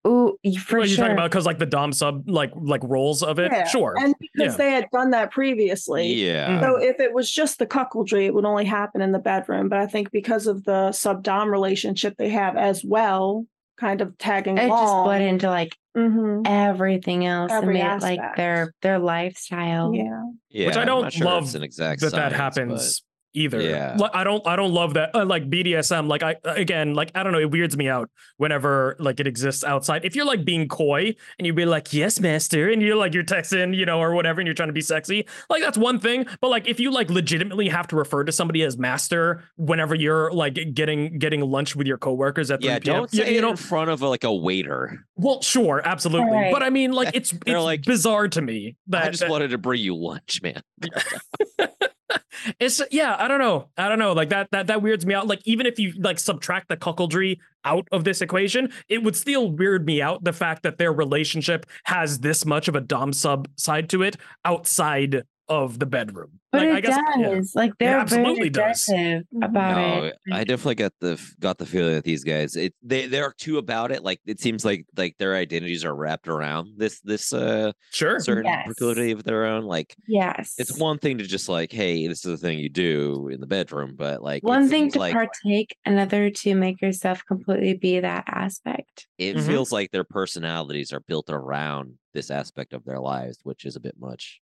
Ooh, 0.05 0.37
for 0.59 0.79
what 0.79 0.85
are 0.85 0.89
you 0.89 0.95
sure. 0.95 1.05
talking 1.05 1.13
about 1.17 1.31
because 1.31 1.45
like 1.45 1.59
the 1.59 1.65
dom 1.65 1.93
sub 1.93 2.27
like 2.29 2.51
like 2.55 2.81
roles 2.83 3.23
of 3.23 3.39
it 3.39 3.49
Yeah, 3.53 3.65
sure 3.65 3.95
And 3.97 4.13
because 4.19 4.53
Yeah. 4.53 4.57
they 4.57 4.71
had 4.71 4.87
done 4.91 5.11
that 5.11 5.31
previously. 5.31 6.13
Yeah. 6.13 6.59
So 6.59 6.75
if 6.75 6.99
it 6.99 7.13
was 7.13 7.31
just 7.31 7.57
the 7.57 7.65
cuckoldry, 7.65 8.25
it 8.25 8.33
would 8.33 8.43
only 8.43 8.65
happen 8.65 8.99
in 9.01 9.13
the 9.13 9.19
bedroom. 9.19 9.69
But 9.69 9.79
I 9.79 9.87
think 9.87 10.11
because 10.11 10.45
of 10.45 10.65
the 10.65 10.91
sub 10.91 11.23
dom 11.23 11.49
relationship 11.49 12.15
they 12.17 12.27
have 12.29 12.57
as 12.57 12.83
well, 12.83 13.45
kind 13.79 14.01
of 14.01 14.17
tagging 14.17 14.57
it 14.57 14.67
just 14.67 14.71
along. 14.73 15.05
bled 15.05 15.21
into 15.21 15.47
like 15.49 15.73
Mhm. 15.95 16.41
everything 16.47 17.25
else 17.25 17.51
Every 17.53 17.79
and 17.79 17.87
made 17.89 17.95
it 17.95 18.01
like 18.19 18.35
their 18.35 18.73
their 18.81 18.99
lifestyle. 18.99 19.93
Yeah. 19.95 20.21
yeah. 20.49 20.67
which 20.67 20.75
I 20.75 20.83
don't 20.83 21.13
sure 21.13 21.25
love 21.27 21.43
it's 21.45 21.55
an 21.55 21.63
exact 21.63 22.01
that 22.01 22.11
that 22.11 22.31
science, 22.33 22.35
happens 22.57 23.03
either. 23.33 23.61
Yeah. 23.61 23.95
Like, 23.97 24.11
I 24.13 24.23
don't 24.23 24.45
I 24.47 24.55
don't 24.55 24.71
love 24.73 24.93
that 24.95 25.15
uh, 25.15 25.25
like 25.25 25.49
BDSM 25.49 26.07
like 26.07 26.23
I 26.23 26.35
again 26.43 26.93
like 26.93 27.11
I 27.15 27.23
don't 27.23 27.31
know 27.33 27.39
it 27.39 27.51
weirds 27.51 27.75
me 27.77 27.87
out 27.89 28.09
whenever 28.37 28.95
like 28.99 29.19
it 29.19 29.27
exists 29.27 29.63
outside. 29.63 30.05
If 30.05 30.15
you're 30.15 30.25
like 30.25 30.45
being 30.45 30.67
coy 30.67 31.15
and 31.37 31.45
you'd 31.45 31.55
be 31.55 31.65
like 31.65 31.93
yes 31.93 32.19
master 32.19 32.69
and 32.69 32.81
you're 32.81 32.95
like 32.95 33.13
you're 33.13 33.23
texting 33.23 33.75
you 33.75 33.85
know 33.85 33.99
or 33.99 34.13
whatever 34.13 34.39
and 34.41 34.47
you're 34.47 34.53
trying 34.53 34.69
to 34.69 34.73
be 34.73 34.81
sexy 34.81 35.25
like 35.49 35.61
that's 35.61 35.77
one 35.77 35.99
thing. 35.99 36.25
But 36.41 36.49
like 36.49 36.67
if 36.67 36.79
you 36.79 36.91
like 36.91 37.09
legitimately 37.09 37.69
have 37.69 37.87
to 37.87 37.95
refer 37.95 38.23
to 38.23 38.31
somebody 38.31 38.63
as 38.63 38.77
master 38.77 39.43
whenever 39.57 39.95
you're 39.95 40.31
like 40.31 40.57
getting 40.73 41.17
getting 41.19 41.41
lunch 41.41 41.75
with 41.75 41.87
your 41.87 41.97
coworkers 41.97 42.51
at 42.51 42.59
But, 42.61 42.65
yeah, 42.65 42.75
3 42.75 42.79
p.m. 42.81 42.95
don't 42.97 43.13
you, 43.13 43.23
say 43.23 43.31
you 43.33 43.39
it 43.39 43.41
know 43.41 43.51
in 43.51 43.57
front 43.57 43.89
of 43.89 44.01
like 44.01 44.23
a 44.23 44.33
waiter. 44.33 45.05
well 45.15 45.41
sure 45.41 45.81
absolutely 45.83 46.31
Right. 46.31 46.51
but 46.53 46.63
I 46.63 46.69
mean 46.69 46.91
like 46.91 47.11
it's 47.15 47.31
They're 47.31 47.55
it's 47.57 47.63
like, 47.63 47.83
bizarre 47.83 48.27
to 48.29 48.41
me 48.41 48.75
that 48.87 49.03
I 49.05 49.09
just 49.09 49.21
that- 49.21 49.29
wanted 49.29 49.49
to 49.51 49.57
bring 49.57 49.81
you 49.81 49.95
lunch, 49.95 50.41
man. 50.41 50.61
it's 52.59 52.81
yeah 52.91 53.15
i 53.19 53.27
don't 53.27 53.39
know. 53.39 53.69
I 53.77 53.89
don't 53.89 53.99
know. 53.99 54.13
Like 54.13 54.29
that 54.29 54.49
that 54.51 54.67
that 54.67 54.81
weirds 54.81 55.05
me 55.05 55.13
out. 55.13 55.27
Like 55.27 55.41
even 55.45 55.65
if 55.65 55.79
you 55.79 55.93
like 55.99 56.19
subtract 56.19 56.69
the 56.69 56.77
cuckoldry 56.77 57.39
out 57.65 57.87
of 57.91 58.03
this 58.03 58.21
equation 58.21 58.71
it 58.89 59.03
would 59.03 59.15
still 59.15 59.49
weird 59.51 59.85
me 59.85 60.01
out 60.01 60.23
the 60.23 60.33
fact 60.33 60.63
that 60.63 60.77
their 60.77 60.91
relationship 60.91 61.65
has 61.85 62.19
this 62.19 62.45
much 62.45 62.67
of 62.67 62.75
a 62.75 62.81
dom 62.81 63.13
sub 63.13 63.47
side 63.55 63.89
to 63.89 64.03
it 64.03 64.17
outside 64.43 65.23
of 65.49 65.77
the 65.77 65.85
bedroom 65.85 66.39
But 66.53 66.61
like 66.61 66.69
it 66.69 66.75
i 66.75 66.81
guess 66.81 66.95
does. 66.95 67.51
yeah. 67.53 67.61
Like 67.61 67.73
they're 67.77 67.97
absolutely 67.99 68.35
very 68.35 68.49
does. 68.49 68.87
aggressive 68.89 69.23
Mhm. 69.33 69.43
about 69.45 69.75
no, 69.77 70.03
it. 70.05 70.15
I 70.31 70.43
definitely 70.45 70.75
got 70.75 70.93
the 71.01 71.21
got 71.41 71.57
the 71.57 71.65
feeling 71.65 71.95
that 71.95 72.05
these 72.05 72.23
guys 72.23 72.55
it 72.55 72.73
they 72.81 73.07
they're 73.07 73.33
too 73.37 73.57
about 73.57 73.91
it. 73.91 74.03
Like 74.03 74.21
it 74.25 74.39
seems 74.39 74.63
like 74.63 74.85
like 74.95 75.15
their 75.19 75.35
identities 75.35 75.83
are 75.83 75.93
wrapped 75.95 76.27
around 76.29 76.75
this 76.77 77.01
this 77.01 77.33
uh 77.33 77.73
sure 77.91 78.19
certain 78.21 78.45
Yes. 78.45 78.65
proclivity 78.67 79.11
of 79.11 79.23
their 79.25 79.45
own. 79.45 79.63
Like 79.65 79.93
yes. 80.07 80.55
it's 80.57 80.77
one 80.77 80.97
thing 80.97 81.17
to 81.17 81.25
just 81.25 81.49
like, 81.49 81.71
hey, 81.73 82.07
this 82.07 82.23
is 82.25 82.31
the 82.31 82.37
thing 82.37 82.59
you 82.59 82.69
do 82.69 83.27
in 83.27 83.41
the 83.41 83.47
bedroom, 83.47 83.95
but 83.97 84.23
like 84.23 84.43
one 84.43 84.69
thing 84.69 84.89
to 84.91 84.99
like 84.99 85.13
partake, 85.13 85.75
another 85.85 86.29
to 86.29 86.55
make 86.55 86.81
yourself 86.81 87.21
completely 87.27 87.73
be 87.73 87.99
that 87.99 88.23
aspect. 88.27 89.07
it 89.17 89.35
Mhm. 89.35 89.45
feels 89.45 89.71
like 89.73 89.91
their 89.91 90.03
personalities 90.05 90.93
are 90.93 91.01
built 91.01 91.29
around 91.29 91.97
this 92.13 92.29
aspect 92.31 92.73
of 92.73 92.83
their 92.85 92.99
lives, 92.99 93.39
which 93.43 93.65
is 93.65 93.75
a 93.75 93.79
bit 93.79 93.95
much. 93.99 94.39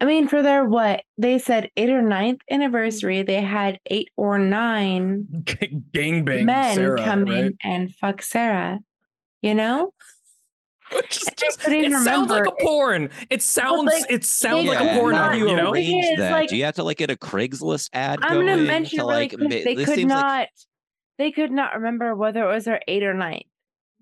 I 0.00 0.04
mean, 0.04 0.28
for 0.28 0.42
their 0.42 0.64
what 0.64 1.02
they 1.16 1.38
said 1.38 1.70
eight 1.76 1.88
or 1.88 2.02
ninth 2.02 2.40
anniversary, 2.50 3.22
they 3.22 3.40
had 3.40 3.78
eight 3.86 4.10
or 4.16 4.38
nine 4.38 5.26
gangbang 5.92 6.44
men 6.44 6.74
Sarah, 6.74 7.02
come 7.02 7.24
right? 7.24 7.44
in 7.44 7.58
and 7.62 7.94
fuck 7.94 8.22
Sarah. 8.22 8.80
You 9.42 9.54
know? 9.54 9.92
Which 10.92 11.16
is 11.16 11.28
just, 11.36 11.66
it 11.66 11.72
even 11.72 12.04
sounds 12.04 12.30
like 12.30 12.46
a 12.46 12.52
porn. 12.60 13.10
It 13.30 13.42
sounds 13.42 13.90
like, 13.92 14.04
it 14.10 14.24
sounds 14.24 14.68
like 14.68 14.80
a 14.80 14.98
porn 14.98 15.14
not- 15.14 15.32
do 15.32 15.38
you 15.38 15.48
you 15.50 15.56
know? 15.56 15.72
Arrange 15.72 16.04
is, 16.04 16.18
that? 16.18 16.32
like- 16.32 16.48
do 16.50 16.56
you 16.56 16.64
have 16.64 16.74
to 16.76 16.84
like 16.84 16.98
get 16.98 17.10
a 17.10 17.16
Craigslist 17.16 17.90
ad? 17.92 18.18
I'm 18.22 18.34
gonna 18.46 18.56
mention 18.58 18.98
to, 18.98 19.04
really 19.04 19.14
like, 19.14 19.34
quick. 19.36 19.50
They 19.64 19.74
could 19.74 19.94
seems 19.94 20.12
like- 20.12 20.22
not. 20.24 20.48
They 21.18 21.32
could 21.32 21.50
not 21.50 21.74
remember 21.76 22.14
whether 22.14 22.44
it 22.44 22.52
was 22.52 22.66
their 22.66 22.80
eight 22.86 23.02
or 23.02 23.14
nine. 23.14 23.44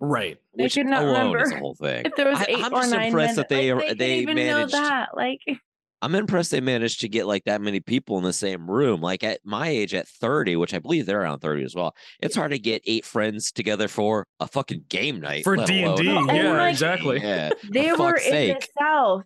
Right. 0.05 0.39
They 0.57 0.65
which 0.65 0.75
could 0.75 0.87
not 0.87 1.03
alone 1.05 1.41
is 1.41 1.53
a 1.53 1.57
whole 1.59 1.75
thing. 1.75 2.07
If 2.07 2.15
there 2.17 2.29
was 2.29 2.39
I- 2.41 2.47
8 2.49 2.57
I'm 2.65 2.73
or 2.75 2.81
just 2.81 2.91
nine 2.93 3.07
impressed 3.09 3.29
men, 3.31 3.37
that 3.37 3.49
they 3.49 3.73
like, 3.73 3.89
they, 3.89 3.95
they 3.95 4.19
even 4.21 4.37
managed- 4.37 4.73
know 4.75 4.81
that. 4.81 5.09
Like, 5.17 5.41
I'm 6.03 6.15
impressed 6.15 6.51
they 6.51 6.61
managed 6.61 7.01
to 7.01 7.09
get 7.09 7.27
like 7.27 7.45
that 7.45 7.63
many 7.63 7.81
people 7.81 8.19
in 8.19 8.25
the 8.25 8.33
same 8.35 8.71
room. 8.71 9.01
Like 9.01 9.25
at 9.25 9.41
my 9.43 9.69
age, 9.69 9.95
at 9.95 10.07
30, 10.07 10.57
which 10.57 10.75
I 10.75 10.79
believe 10.79 11.07
they're 11.07 11.23
around 11.23 11.39
30 11.39 11.65
as 11.65 11.75
well, 11.75 11.95
it's 12.21 12.37
hard 12.37 12.51
to 12.51 12.59
get 12.59 12.83
eight 12.85 13.07
friends 13.07 13.51
together 13.51 13.89
for 13.89 14.27
a 14.39 14.47
fucking 14.47 14.85
game 14.91 15.21
night. 15.21 15.45
For 15.45 15.57
D&D, 15.57 15.81
yeah, 16.05 16.27
board 16.27 16.69
exactly. 16.69 17.21
Yeah. 17.23 17.51
they 17.71 17.89
For 17.91 17.97
were 17.97 18.19
fuck's 18.19 18.27
in 18.27 18.49
the 18.49 18.67
south. 18.79 19.23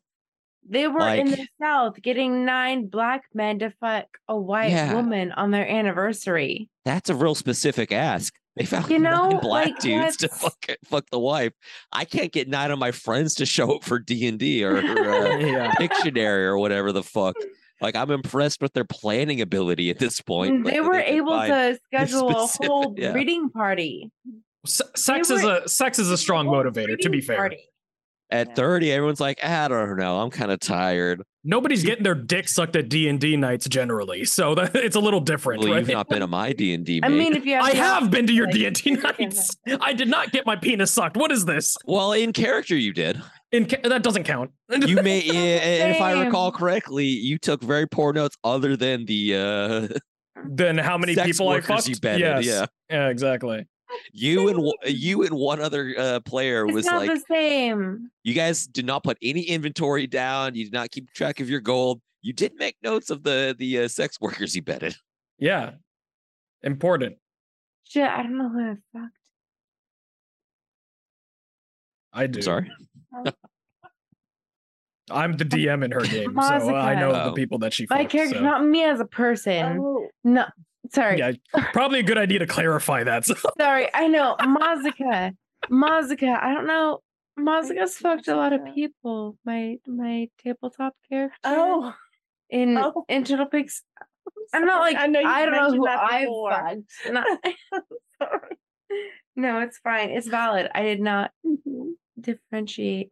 They 0.71 0.87
were 0.87 1.09
in 1.15 1.31
the 1.31 1.47
south 1.61 2.01
getting 2.01 2.45
nine 2.45 2.87
black 2.89 3.23
men 3.35 3.59
to 3.61 3.71
fuck 3.81 4.05
a 4.29 4.39
white 4.39 4.71
Yeah. 4.71 4.95
woman 4.95 5.33
on 5.33 5.51
their 5.51 5.67
anniversary. 5.69 6.69
That's 6.85 7.11
a 7.11 7.15
real 7.15 7.35
specific 7.35 7.91
ask. 7.91 8.35
They 8.59 8.65
found 8.65 8.91
You 8.91 8.99
nine 8.99 9.31
know, 9.31 9.39
black 9.41 9.69
like, 9.69 9.79
dudes 9.79 10.17
to 10.19 10.29
fuck 10.29 10.67
fuck 10.85 11.09
the 11.11 11.19
wife. 11.19 11.53
I 11.93 12.05
can't 12.05 12.33
get 12.33 12.49
nine 12.49 12.73
of 12.73 12.79
my 12.79 12.91
friends 12.91 13.35
to 13.35 13.47
show 13.47 13.77
up 13.77 13.85
for 13.85 14.01
D 14.01 14.27
and 14.27 14.39
D 14.39 14.65
or, 14.65 14.77
or 14.77 14.79
uh, 14.79 15.39
yeah. 15.39 15.73
Pictionary 15.75 16.45
or 16.45 16.59
whatever 16.59 16.91
the 16.91 17.05
fuck. 17.05 17.37
Like 17.81 17.95
I'm 17.95 18.11
impressed 18.11 18.61
with 18.61 18.73
their 18.73 18.85
planning 18.85 19.41
ability 19.41 19.91
at 19.91 20.01
this 20.01 20.21
point. 20.21 20.55
And 20.55 20.65
like, 20.65 20.75
they 20.75 20.81
were 20.81 20.95
can 20.95 21.03
able 21.03 21.39
to 21.39 21.79
schedule 21.87 22.49
specific- 22.49 22.67
a 22.69 22.73
whole 22.73 22.95
yeah. 22.99 23.13
reading 23.13 23.49
party. 23.51 24.11
Se- 24.67 24.85
sex 24.97 25.31
is 25.31 25.45
a 25.45 25.69
sex 25.69 26.01
is 26.01 26.11
a 26.11 26.19
strong 26.19 26.49
motivator 26.49 26.99
to 26.99 27.09
be 27.09 27.21
fair 27.21 27.37
party. 27.37 27.69
At 28.31 28.49
Yeah. 28.49 28.55
30, 28.57 28.93
everyone's 28.93 29.21
like, 29.21 29.43
I 29.43 29.69
don't 29.69 29.97
know. 29.97 30.19
I'm 30.21 30.31
kind 30.31 30.51
of 30.51 30.61
tired. 30.61 31.23
nobody's 31.45 31.83
getting 31.83 32.05
their 32.05 32.15
dick 32.15 32.47
sucked 32.49 32.77
at 32.77 32.89
d&d 32.91 33.37
nights 33.37 33.67
generally 33.69 34.25
so 34.27 34.55
that 34.59 34.75
it's 34.77 34.97
a 34.97 35.01
little 35.01 35.21
different 35.21 35.63
Well, 35.63 35.73
right? 35.73 35.79
you've 35.79 35.89
not 35.89 36.09
been 36.09 36.21
to 36.21 36.27
my 36.27 36.53
D 36.53 36.75
and 36.75 36.85
D. 36.85 37.01
I 37.03 37.09
mean, 37.09 37.35
if 37.35 37.47
you 37.47 37.55
have 37.55 37.65
i 37.65 37.71
to- 37.71 37.77
have 37.79 38.11
been 38.11 38.27
to 38.27 38.33
your 38.35 38.47
d&d 38.49 38.91
nights 39.03 39.57
i 39.81 39.93
did 39.95 40.09
not 40.09 40.31
get 40.33 40.45
my 40.45 40.57
penis 40.57 40.91
sucked 40.91 41.17
what 41.17 41.33
is 41.33 41.45
this 41.47 41.77
well, 41.87 42.13
in 42.13 42.33
character, 42.35 42.77
you 42.77 42.93
did. 42.93 43.23
in 43.53 43.65
ca- 43.67 43.81
that 43.89 44.03
doesn't 44.03 44.25
count 44.25 44.51
You 44.87 44.97
may, 45.03 45.21
yeah, 45.25 45.33
and 45.87 45.95
if 45.97 46.03
I 46.03 46.23
recall 46.25 46.53
correctly, 46.53 47.07
you 47.07 47.39
took 47.39 47.63
very 47.63 47.87
poor 47.87 48.13
notes. 48.13 48.37
Other 48.45 48.77
than 48.77 49.07
the 49.07 49.35
uh, 49.95 49.99
then 50.45 50.77
how 50.77 50.99
many 50.99 51.15
people 51.17 51.49
i 51.49 51.55
workers 51.55 51.67
fucked 51.69 51.89
you 51.89 51.97
betted, 51.97 52.21
yes 52.21 52.45
yeah, 52.45 52.67
yeah 52.91 53.09
exactly 53.09 53.67
you 54.13 54.49
and 54.49 54.73
you 54.87 55.23
and 55.25 55.35
one 55.35 55.61
other 55.61 55.95
uh, 55.99 56.21
player 56.21 56.65
It's 56.67 56.75
was 56.75 56.87
not 56.87 56.99
like, 57.07 57.11
the 57.11 57.23
same. 57.31 58.11
you 58.25 58.35
guys 58.35 58.67
did 58.67 58.85
not 58.87 59.03
put 59.05 59.17
any 59.23 59.43
inventory 59.43 60.07
down. 60.07 60.55
You 60.55 60.65
did 60.65 60.73
not 60.73 60.91
keep 60.91 61.13
track 61.13 61.41
of 61.41 61.49
your 61.51 61.61
gold. 61.61 62.01
You 62.23 62.33
did 62.33 62.53
make 62.59 62.77
notes 62.83 63.11
of 63.11 63.23
the 63.23 63.55
the 63.59 63.81
uh, 63.85 63.89
sex 63.89 64.21
workers 64.21 64.55
you 64.57 64.63
betted. 64.63 64.97
yeah 65.39 65.73
important 66.63 67.17
Shit, 67.85 68.03
I 68.09 68.23
don't 68.23 68.37
know 68.37 68.49
who 68.51 68.61
I 68.61 68.75
fucked. 68.93 69.15
i 72.13 72.27
do 72.27 72.39
I'm 72.39 72.43
sorry. 72.43 72.71
i'm 75.11 75.33
the 75.39 75.45
dm 75.45 75.83
in 75.85 75.91
her 75.93 76.01
game 76.01 76.35
so 76.35 76.41
i 76.41 76.59
Mazuka. 76.95 77.01
know 77.01 77.13
the 77.13 77.25
Oh. 77.25 77.33
people 77.33 77.59
that 77.61 77.73
she 77.73 77.87
My 77.89 77.99
fucked, 78.01 78.11
character, 78.13 78.37
so. 78.39 78.43
not 78.43 78.63
me 78.65 78.85
as 78.85 79.01
a 79.01 79.07
person. 79.07 79.79
Oh, 79.81 80.07
No, 80.25 80.45
sorry. 80.93 81.19
yeah 81.19 81.33
probably 81.73 82.01
a 82.01 82.03
good 82.03 82.19
idea 82.19 82.39
to 82.41 82.47
clarify 82.47 83.05
that 83.05 83.25
so 83.25 83.35
Sorry, 83.61 83.89
I 83.95 84.09
know. 84.09 84.37
Mazuka. 84.41 85.33
Mazuka, 85.71 86.43
I 86.43 86.55
don't 86.55 86.67
know. 86.67 87.01
Mazuka's 87.39 87.97
fucked 87.97 88.29
a 88.29 88.37
lot 88.37 88.53
of 88.53 88.61
people. 88.75 89.37
My 89.45 89.77
my 89.87 90.29
tabletop 90.43 90.95
character 91.09 91.37
Oh, 91.45 91.95
in 92.51 92.77
oh. 92.79 93.05
in 93.09 93.25
Turtle 93.25 93.47
Pigs. 93.47 93.83
I'm 94.55 94.65
not 94.65 94.81
like 94.81 94.97
I 94.97 95.07
know 95.07 95.21
I, 95.25 95.45
don't 95.47 95.55
know 95.55 95.71
who 95.77 95.87
I 95.87 96.21
before. 96.23 96.51
fucked. 96.53 96.81
Not- 97.13 97.27
sorry. 98.21 98.57
no, 99.37 99.61
it's 99.61 99.79
fine. 99.79 100.11
It's 100.11 100.27
valid. 100.27 100.69
I 100.75 100.83
did 100.83 101.01
not 101.01 101.31
Mhm. 101.47 101.93
differentiate. 102.21 103.11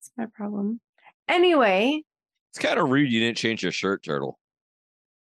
It's 0.00 0.10
my 0.16 0.26
problem. 0.26 0.80
Anyway, 1.28 2.02
It's 2.52 2.58
kind 2.58 2.78
of 2.78 2.88
rude 2.90 3.10
you 3.10 3.20
didn't 3.20 3.38
change 3.38 3.62
your 3.62 3.72
shirt, 3.72 4.02
Turtle. 4.04 4.38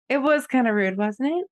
it 0.09 0.19
was 0.19 0.47
kind 0.47 0.67
of 0.69 0.75
rude, 0.75 0.97
wasn't 0.99 1.29
it? 1.33 1.47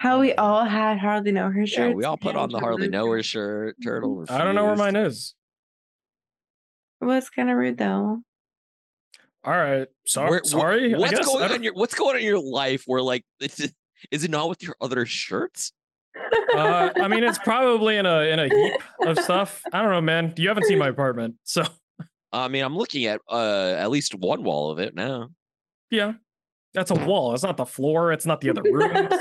How 0.00 0.18
we 0.18 0.32
all 0.32 0.64
had 0.64 0.98
hardly 0.98 1.30
know 1.30 1.50
her 1.50 1.62
Yeah, 1.64 1.90
we 1.92 2.04
all 2.04 2.16
put 2.16 2.34
on 2.34 2.48
the 2.50 2.58
her 2.58 2.64
hardly 2.64 2.88
know 2.88 3.10
her 3.10 3.22
shirt. 3.22 3.76
Turtle. 3.84 4.24
I 4.30 4.38
don't 4.44 4.54
know 4.54 4.64
where 4.64 4.74
mine 4.76 4.96
is. 4.96 5.34
It 7.02 7.04
was 7.04 7.28
kind 7.28 7.50
of 7.50 7.56
rude 7.58 7.76
though. 7.76 8.22
All 9.44 9.52
right. 9.52 9.88
So, 10.06 10.22
Where- 10.26 10.40
wh- 10.42 10.46
sorry. 10.48 10.94
I 10.94 10.98
What's 10.98 11.10
guess. 11.12 11.26
going 11.26 11.42
I 11.42 11.48
on 11.48 11.54
in 11.56 11.62
your 11.62 11.74
What's 11.74 11.94
going 11.94 12.14
on 12.14 12.20
in 12.20 12.24
your 12.26 12.40
life? 12.40 12.84
Where 12.86 13.02
like, 13.02 13.24
is 13.40 13.60
it, 13.60 13.74
is 14.10 14.24
it 14.24 14.30
not 14.30 14.48
with 14.48 14.62
your 14.62 14.74
other 14.80 15.04
shirts? 15.04 15.72
uh, 16.56 16.90
I 16.96 17.06
mean, 17.06 17.22
it's 17.22 17.38
probably 17.44 17.98
in 17.98 18.06
a 18.06 18.20
in 18.22 18.38
a 18.38 18.48
heap 18.48 18.82
of 19.06 19.18
stuff. 19.18 19.62
I 19.70 19.82
don't 19.82 19.90
know, 19.90 20.00
man. 20.00 20.32
You 20.38 20.48
haven't 20.48 20.64
seen 20.64 20.78
my 20.78 20.88
apartment, 20.88 21.34
so 21.44 21.62
I 22.32 22.48
mean, 22.48 22.64
I'm 22.64 22.74
looking 22.76 23.04
at 23.04 23.20
uh 23.30 23.74
at 23.78 23.90
least 23.90 24.14
one 24.14 24.44
wall 24.44 24.70
of 24.70 24.78
it 24.78 24.94
now. 24.94 25.28
yeah, 25.90 26.14
that's 26.72 26.90
a 26.90 26.94
wall. 26.94 27.34
It's 27.34 27.42
not 27.42 27.58
the 27.58 27.66
floor. 27.66 28.12
It's 28.12 28.24
not 28.26 28.40
the 28.40 28.48
other 28.50 28.62
rooms. 28.72 29.12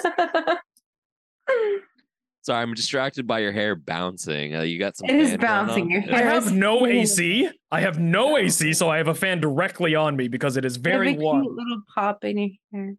Sorry, 2.41 2.61
I'm 2.63 2.73
distracted 2.73 3.27
by 3.27 3.39
your 3.39 3.51
hair 3.51 3.75
bouncing. 3.75 4.55
Uh, 4.55 4.61
you 4.61 4.79
got 4.79 4.95
some. 4.97 5.09
It 5.09 5.15
is 5.17 5.37
bouncing. 5.37 5.91
Your 5.91 6.01
hair. 6.01 6.15
I 6.15 6.21
have 6.21 6.47
is 6.47 6.51
no 6.51 6.79
cool. 6.79 6.87
AC. 6.87 7.49
I 7.69 7.81
have 7.81 7.99
no 7.99 8.37
AC, 8.37 8.73
so 8.73 8.89
I 8.89 8.97
have 8.97 9.07
a 9.09 9.13
fan 9.13 9.39
directly 9.41 9.93
on 9.93 10.15
me 10.15 10.27
because 10.29 10.55
it 10.57 10.63
is 10.65 10.75
You 10.77 10.79
have 10.79 10.83
very 10.83 11.13
a 11.15 11.17
warm. 11.17 11.41
cute 11.43 11.53
little 11.55 11.81
pop 11.93 12.23
in 12.23 12.37
your 12.37 12.49
hair. 12.71 12.95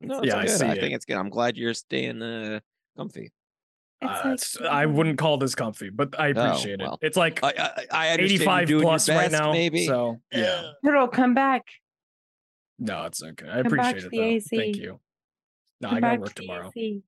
No, 0.00 0.18
it's 0.18 0.26
Yeah, 0.28 0.36
I 0.36 0.42
good. 0.46 0.50
see 0.58 0.66
I 0.66 0.72
it. 0.72 0.80
think 0.80 0.94
it's 0.94 1.04
good. 1.06 1.16
I'm 1.16 1.30
glad 1.30 1.56
you're 1.56 1.74
staying 1.74 2.22
uh 2.22 2.60
comfy. 2.96 3.32
It's 4.00 4.10
Uh, 4.10 4.14
like 4.14 4.24
it's- 4.34 4.56
I 4.70 4.86
wouldn't 4.86 5.18
call 5.18 5.38
this 5.38 5.56
comfy, 5.56 5.90
but 5.90 6.14
I 6.20 6.28
appreciate 6.28 6.80
Oh, 6.80 6.84
well. 6.84 6.98
it. 7.02 7.06
It's 7.06 7.16
like 7.16 7.42
I 7.42 7.48
I, 7.90 8.10
I 8.10 8.12
85 8.12 8.68
doing 8.68 8.80
your 8.82 8.88
plus 8.90 9.08
right 9.08 9.32
now. 9.32 9.50
Maybe. 9.52 9.86
So 9.86 10.20
yeah, 10.30 10.72
Turtle, 10.84 11.08
come 11.08 11.34
back. 11.34 11.64
no, 12.78 13.06
it's 13.06 13.22
okay. 13.22 13.48
I 13.48 13.62
Come 13.62 13.72
back 13.76 13.96
appreciate 13.96 14.00
to 14.02 14.06
it 14.06 14.10
the 14.10 14.18
though. 14.18 14.24
AC. 14.24 14.56
Thank 14.56 14.76
you. 14.76 15.00
No, 15.80 15.88
Come 15.88 15.96
I 15.96 16.00
gotta 16.00 16.20
work 16.20 16.34
tomorrow. 16.34 16.68
AC. 16.76 17.02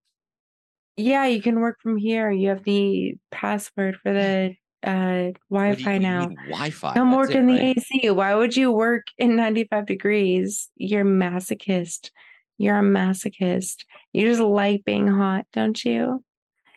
Yeah, 1.01 1.27
you 1.27 1.41
can 1.43 1.61
work 1.61 1.79
from 1.83 1.97
here. 1.97 2.31
You 2.31 2.49
have 2.51 2.65
the 2.65 3.15
password 3.31 3.97
for 4.03 4.13
the 4.13 4.55
uh 4.83 5.33
What 5.49 5.63
do 5.63 5.69
you- 5.69 5.85
Wi-Fi 5.85 5.95
you 5.95 6.01
now. 6.01 6.29
Wi-Fi. 6.49 6.95
Come 6.95 7.11
That's 7.11 7.17
work 7.19 7.31
it, 7.31 7.37
in 7.37 7.47
the 7.47 7.55
right? 7.55 7.77
AC. 7.79 8.11
Why 8.11 8.35
would 8.35 8.57
you 8.57 8.73
work 8.73 9.05
in 9.19 9.37
95 9.37 9.87
degrees? 9.87 10.69
You're 10.77 11.05
masochist. 11.05 12.11
You're 12.59 12.79
a 12.79 12.83
masochist. 12.83 13.85
You 14.13 14.27
just 14.29 14.41
like 14.41 14.85
being 14.85 15.07
hot, 15.09 15.47
don't 15.53 15.83
you? 15.85 16.25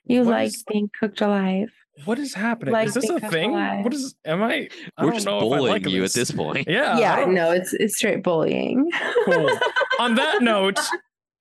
You 0.05 0.19
What 0.23 0.31
like 0.31 0.47
is- 0.47 0.63
being 0.69 0.89
cooked 0.99 1.21
alive. 1.21 1.69
What 2.05 2.17
is 2.17 2.33
happening? 2.33 2.73
Like 2.73 2.87
is 2.87 2.95
this 2.95 3.07
a 3.09 3.19
thing? 3.19 3.51
alive. 3.51 3.83
What 3.83 3.93
is? 3.93 4.15
Am 4.25 4.41
I? 4.41 4.67
I 4.97 5.03
We're 5.05 5.11
don't 5.11 5.13
just 5.13 5.25
know 5.27 5.37
if 5.37 5.43
I 5.43 5.47
bullying 5.57 5.73
like 5.73 5.87
you 5.87 6.01
this. 6.01 6.17
at 6.17 6.19
this 6.21 6.31
point. 6.31 6.67
Yeah. 6.67 6.97
Yeah, 6.97 7.25
no, 7.25 7.51
it's 7.51 7.71
it's 7.73 7.97
straight 7.97 8.23
bullying. 8.23 8.89
Cool. 9.25 9.49
on 9.99 10.15
that 10.15 10.41
note, 10.51 10.79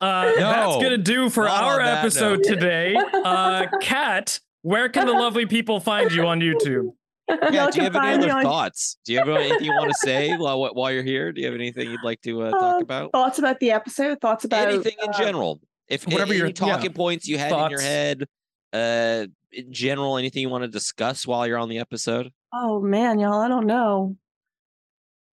uh, 0.03 0.33
that's 0.37 0.83
gonna 0.83 0.99
do 0.99 1.31
for 1.31 1.45
not 1.45 1.62
our 1.65 1.81
episode 1.81 2.41
note. 2.41 2.45
today. 2.45 2.97
Uh, 3.24 3.66
Kat, 3.81 4.41
where 4.62 4.89
can 4.89 5.07
the 5.07 5.12
lovely 5.12 5.47
people 5.47 5.81
find 5.81 6.12
you 6.12 6.27
on 6.27 6.41
YouTube? 6.41 6.91
Yeah, 7.29 7.70
do 7.70 7.79
you 7.79 7.85
have 7.85 7.97
any 7.97 8.24
other 8.24 8.33
on- 8.33 8.43
thoughts? 8.43 8.99
Do 9.05 9.12
you 9.12 9.19
have 9.20 9.29
anything 9.29 9.65
you 9.65 9.70
want 9.70 9.89
to 9.91 9.97
say 10.03 10.37
while 10.37 10.74
while 10.74 10.93
you're 10.93 11.03
here? 11.05 11.33
Do 11.33 11.41
you 11.41 11.47
have 11.47 11.55
anything 11.55 11.91
you'd 11.91 12.03
like 12.05 12.20
to 12.23 12.43
uh, 12.43 12.51
talk 12.51 12.74
Um, 12.77 12.83
about? 12.83 13.12
Thoughts 13.12 13.39
about 13.39 13.61
the 13.61 13.70
episode? 13.70 14.20
Thoughts 14.20 14.45
about 14.45 14.69
anything 14.69 14.95
in 15.03 15.09
uh, 15.09 15.12
general. 15.19 15.61
If 15.89 16.05
whatever 16.05 16.15
whatever 16.20 16.35
your- 16.35 16.39
your 16.39 16.47
yeah, 16.49 16.53
talking 16.74 16.93
points 16.93 17.29
you 17.29 17.39
had 17.39 17.53
in 17.53 17.70
your 17.70 17.81
head, 17.81 18.24
uh, 18.73 19.27
in 19.53 19.73
general, 19.73 20.16
anything 20.19 20.43
you 20.43 20.49
want 20.49 20.65
to 20.65 20.69
discuss 20.69 21.27
while 21.27 21.47
you're 21.47 21.59
on 21.59 21.69
the 21.69 21.79
episode? 21.79 22.33
Oh 22.53 22.81
man, 22.81 23.19
y'all, 23.19 23.41
I 23.41 23.49
don't 23.49 23.66
know. 23.66 24.16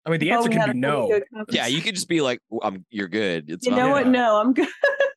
I 0.08 0.10
mean, 0.10 0.20
the 0.20 0.32
answer 0.32 0.50
can 0.50 0.72
be 0.72 0.80
no. 0.80 1.08
good 1.08 1.24
Yeah, 1.50 1.68
you 1.68 1.82
could 1.82 1.94
just 1.96 2.08
be 2.08 2.22
like, 2.22 2.40
"I'm, 2.64 2.86
you're 2.90 3.08
good." 3.10 3.50
It's 3.50 3.66
You 3.66 3.74
fine. 3.74 3.80
know 3.80 3.90
what? 3.90 4.06
Yeah. 4.06 4.12
No, 4.12 4.38
I'm 4.38 4.54
good. 4.54 4.68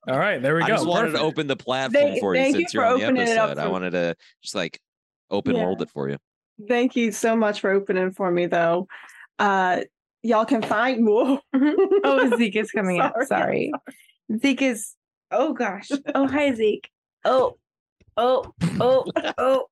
All 0.08 0.18
right, 0.18 0.42
there 0.42 0.56
we 0.56 0.62
I 0.62 0.66
go. 0.68 0.74
I 0.74 0.76
just 0.76 0.88
wanted 0.88 1.12
to 1.12 1.20
open 1.20 1.46
the 1.46 1.56
platform 1.56 1.92
Thank- 2.04 2.20
for 2.20 2.34
you 2.34 2.40
thank 2.42 2.54
you 2.56 2.60
since 2.62 2.74
you're 2.74 2.84
on 2.84 2.98
the 2.98 3.04
opening 3.04 3.28
it 3.28 3.38
episode. 3.38 3.58
I 3.58 3.68
wanted 3.68 3.90
to 3.92 4.16
just 4.42 4.54
like 4.54 4.80
open 5.30 5.54
Yeah. 5.54 5.64
mold 5.64 5.80
it 5.82 5.90
for 5.90 6.08
you. 6.10 6.16
Thank 6.68 6.96
you 6.96 7.12
so 7.12 7.36
much 7.36 7.60
for 7.60 7.70
opening 7.70 8.10
for 8.10 8.30
me, 8.30 8.46
though. 8.46 8.88
Uh, 9.38 9.82
y'all 10.22 10.44
can 10.44 10.60
find 10.62 11.04
more. 11.04 11.40
oh, 11.54 12.34
Zeke 12.38 12.56
is 12.56 12.70
coming 12.72 13.00
up. 13.00 13.14
Sorry. 13.26 13.70
Sorry. 13.70 14.38
Zeke 14.40 14.62
is 14.62 14.94
oh 15.30 15.52
gosh. 15.54 15.88
Oh 16.14 16.26
hi 16.26 16.52
Zeke. 16.54 16.88
Oh, 17.24 17.56
oh, 18.16 18.52
oh, 18.80 19.04
oh. 19.38 19.66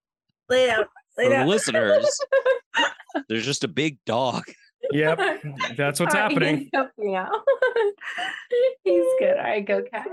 Lay 0.48 0.66
down. 0.68 0.84
Lay 1.18 1.24
For 1.24 1.30
the 1.38 1.44
listeners, 1.46 2.20
there's 3.28 3.44
just 3.44 3.64
a 3.64 3.68
big 3.68 3.98
dog. 4.06 4.44
Yep, 4.92 5.18
that's 5.76 6.00
what's 6.00 6.14
All 6.14 6.20
right, 6.20 6.30
happening. 6.30 6.58
He's 6.58 6.70
helping 6.72 7.16
out. 7.16 7.30
he's 8.84 9.04
good. 9.18 9.36
All 9.36 9.44
right, 9.44 9.64
go 9.64 9.82
cat. 9.82 10.06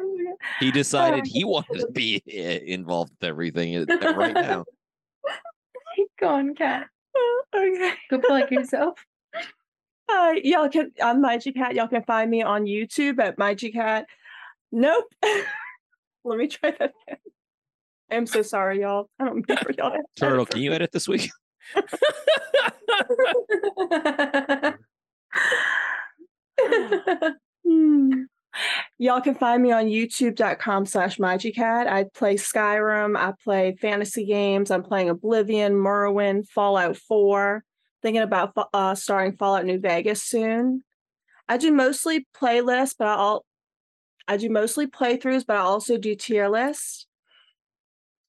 He 0.59 0.71
decided 0.71 1.25
he 1.25 1.43
wanted 1.43 1.79
to 1.79 1.87
be 1.91 2.21
eh, 2.29 2.59
involved 2.65 3.11
with 3.11 3.29
everything 3.29 3.85
right 3.87 4.33
now. 4.33 4.65
Go 6.19 6.27
on, 6.27 6.55
cat. 6.55 6.87
okay. 7.55 7.93
Go 8.09 8.19
plug 8.19 8.51
yourself. 8.51 8.99
Uh, 10.07 10.33
y'all 10.43 10.69
can. 10.69 10.91
I'm 11.01 11.23
Mygy 11.23 11.53
Cat. 11.53 11.73
Y'all 11.73 11.87
can 11.87 12.03
find 12.03 12.29
me 12.29 12.43
on 12.43 12.65
YouTube 12.65 13.19
at 13.19 13.37
Mygy 13.37 13.73
Cat. 13.73 14.05
Nope. 14.71 15.05
Let 16.23 16.37
me 16.37 16.47
try 16.47 16.71
that 16.71 16.93
again. 17.07 17.17
I'm 18.11 18.27
so 18.27 18.41
sorry, 18.41 18.81
y'all. 18.81 19.09
I 19.19 19.25
don't 19.25 19.47
mean 19.47 19.57
for 19.57 19.71
y'all 19.71 19.91
to. 19.91 20.03
Turtle, 20.17 20.45
can 20.45 20.61
you 20.61 20.73
edit 20.73 20.91
this 20.91 21.07
week? 21.07 21.31
Y'all 28.97 29.19
can 29.19 29.35
find 29.35 29.61
me 29.61 29.71
on 29.71 29.85
youtube.com 29.85 30.85
slash 30.85 31.17
MyGCat. 31.17 31.87
I 31.87 32.05
play 32.13 32.35
Skyrim. 32.35 33.17
I 33.17 33.33
play 33.43 33.75
fantasy 33.81 34.25
games. 34.25 34.71
I'm 34.71 34.83
playing 34.83 35.09
Oblivion, 35.09 35.73
Morrowind, 35.73 36.47
Fallout 36.47 36.95
4. 36.95 37.63
Thinking 38.01 38.21
about 38.21 38.53
uh, 38.73 38.95
starting 38.95 39.35
Fallout 39.35 39.65
New 39.65 39.79
Vegas 39.79 40.23
soon. 40.23 40.83
I 41.47 41.57
do 41.57 41.71
mostly 41.71 42.27
playlists, 42.39 42.95
but 42.97 43.07
I'll 43.07 43.45
I 44.27 44.37
do 44.37 44.49
mostly 44.49 44.87
playthroughs, 44.87 45.45
but 45.45 45.57
I 45.57 45.59
also 45.59 45.97
do 45.97 46.15
tier 46.15 46.49
lists. 46.49 47.04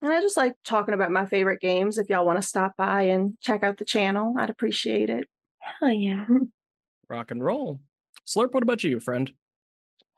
And 0.07 0.15
I 0.15 0.21
just 0.21 0.37
like 0.37 0.55
talking 0.65 0.95
about 0.95 1.11
my 1.11 1.27
favorite 1.27 1.61
games. 1.61 1.99
If 1.99 2.09
y'all 2.09 2.25
want 2.25 2.41
to 2.41 2.47
stop 2.47 2.77
by 2.77 3.03
and 3.03 3.37
check 3.41 3.65
out 3.65 3.77
the 3.77 3.85
channel, 3.85 4.37
I'd 4.39 4.51
appreciate 4.51 5.11
it. 5.11 5.29
Hell 5.59 5.93
yeah. 5.93 6.27
Rock 7.09 7.33
and 7.33 7.43
roll. 7.43 7.81
Slurp, 8.25 8.53
what 8.53 8.63
about 8.63 8.85
you, 8.85 9.01
friend? 9.01 9.33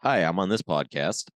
Hi, 0.02 0.19
I'm 0.19 0.39
on 0.40 0.51
this 0.51 0.60
podcast. 0.60 1.28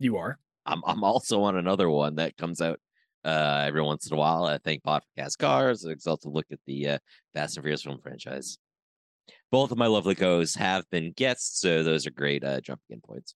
You 0.00 0.16
are. 0.16 0.40
I'm 0.66 0.82
I'm 0.84 1.04
also 1.04 1.44
on 1.44 1.56
another 1.56 1.88
one 1.88 2.16
that 2.16 2.36
comes 2.36 2.60
out 2.60 2.80
uh 3.24 3.62
every 3.68 3.82
once 3.82 4.04
in 4.10 4.16
a 4.16 4.18
while. 4.18 4.46
I 4.46 4.58
think 4.58 4.82
Podcast 4.82 5.38
Cars. 5.38 5.84
It's 5.84 6.08
also 6.08 6.28
look 6.28 6.46
at 6.50 6.58
the 6.66 6.88
uh, 6.88 6.98
Fast 7.34 7.56
and 7.56 7.62
Furious 7.62 7.84
film 7.84 8.00
franchise. 8.02 8.58
Both 9.52 9.70
of 9.70 9.78
my 9.78 9.86
lovely 9.86 10.16
co-hosts 10.16 10.56
have 10.56 10.90
been 10.90 11.12
guests, 11.12 11.60
so 11.60 11.84
those 11.84 12.04
are 12.04 12.10
great 12.10 12.42
uh, 12.42 12.60
jumping 12.60 12.96
in 12.96 13.00
points. 13.00 13.36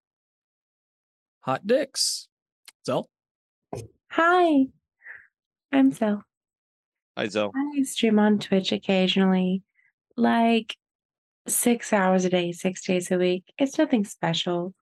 Hot 1.41 1.67
dicks. 1.67 2.29
Zell. 2.87 3.11
Hi. 4.13 4.67
I'm 5.73 5.91
Zell. 5.91 6.23
Hi, 7.17 7.29
Zoe. 7.29 7.51
I 7.57 7.83
stream 7.85 8.19
on 8.19 8.39
Twitch 8.39 8.71
occasionally, 8.71 9.63
like 10.19 10.77
six 11.49 11.95
hours 11.95 12.27
a 12.27 12.29
day, 12.29 12.53
six 12.53 12.85
days 12.85 13.11
a 13.11 13.17
week. 13.17 13.45
It's 13.57 13.79
nothing 13.79 14.05
special. 14.05 14.75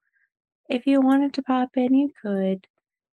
If 0.68 0.84
you 0.84 1.00
wanted 1.00 1.32
to 1.34 1.44
pop 1.44 1.68
in, 1.76 1.94
you 1.94 2.10
could. 2.20 2.66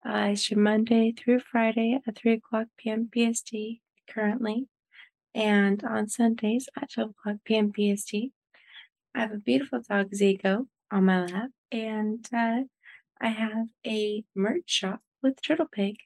I 0.05 0.35
stream 0.35 0.65
Monday 0.65 1.13
through 1.13 1.41
Friday 1.41 1.99
at 2.07 2.15
3 2.15 2.33
o'clock 2.35 2.67
p.m. 2.77 3.09
PST 3.11 3.55
currently, 4.07 4.69
and 5.35 5.83
on 5.83 6.11
Sundays 6.11 6.69
at 6.77 6.93
12 6.93 7.11
o'clock 7.13 7.37
p.m. 7.47 7.73
PST. 7.73 8.15
I 9.15 9.21
have 9.21 9.33
a 9.33 9.39
beautiful 9.39 9.81
dog, 9.81 10.11
Zico, 10.11 10.67
on 10.91 11.07
my 11.07 11.25
lap, 11.25 11.49
and 11.71 12.29
uh, 12.35 12.65
I 13.19 13.29
have 13.29 13.69
a 13.87 14.25
merch 14.35 14.69
shop 14.69 15.01
with 15.23 15.41
Turtle 15.43 15.67
Pig. 15.71 15.97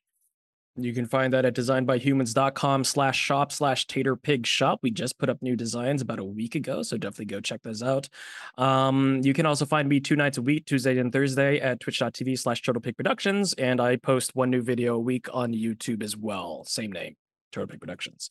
You 0.79 0.93
can 0.93 1.07
find 1.07 1.33
that 1.33 1.47
at 1.47 1.55
designedbyhumans.com 1.55 2.85
slash 2.85 3.19
shop 3.19 3.51
slash 3.51 3.87
tater 3.87 4.15
pig 4.15 4.47
shop. 4.47 4.81
We 4.83 4.91
just 4.91 5.19
put 5.19 5.31
up 5.31 5.41
new 5.41 5.57
designs 5.57 6.03
about 6.03 6.19
a 6.19 6.25
week 6.25 6.55
ago, 6.55 6.83
so 6.83 6.99
definitely 6.99 7.27
go 7.27 7.41
check 7.41 7.63
those 7.63 7.83
out. 7.83 8.11
Um, 8.59 9.23
you 9.25 9.33
can 9.33 9.47
also 9.47 9.65
find 9.65 9.89
me 9.89 10.01
two 10.01 10.17
nights 10.17 10.37
a 10.37 10.43
week, 10.43 10.67
Tuesday 10.67 10.99
and 10.99 11.11
Thursday, 11.11 11.61
at 11.61 11.81
twitch.tv 11.81 12.39
slash 12.39 12.61
turtle 12.61 12.83
pig 12.83 12.97
productions. 12.97 13.55
And 13.55 13.81
I 13.81 13.97
post 13.97 14.37
one 14.37 14.51
new 14.51 14.61
video 14.61 14.97
a 14.97 15.01
week 15.01 15.29
on 15.33 15.55
YouTube 15.55 16.03
as 16.03 16.15
well. 16.15 16.65
Same 16.65 16.93
name. 16.93 17.17
Turtle 17.53 17.69
Pig 17.69 17.81
Productions. 17.81 18.29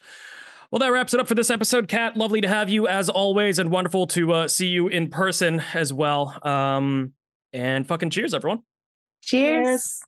Well, 0.72 0.80
that 0.80 0.92
wraps 0.92 1.14
it 1.14 1.20
up 1.20 1.28
for 1.28 1.36
this 1.36 1.50
episode, 1.50 1.88
Kat. 1.88 2.18
Lovely 2.18 2.42
to 2.42 2.48
have 2.48 2.70
you 2.70 2.88
as 2.88 3.10
always, 3.10 3.60
and 3.60 3.72
wonderful 3.72 4.08
to 4.08 4.34
uh, 4.34 4.48
see 4.48 4.68
you 4.68 4.88
in 4.88 5.10
person 5.10 5.64
as 5.74 5.94
well. 5.94 6.38
Um, 6.48 7.14
and 7.54 7.88
fucking 7.88 8.10
cheers, 8.10 8.34
everyone. 8.34 8.62
Cheers. 9.22 10.02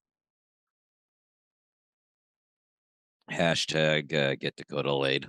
Hashtag 3.32 4.14
uh, 4.14 4.36
get 4.36 4.56
Dakota 4.56 4.94
laid. 4.94 5.28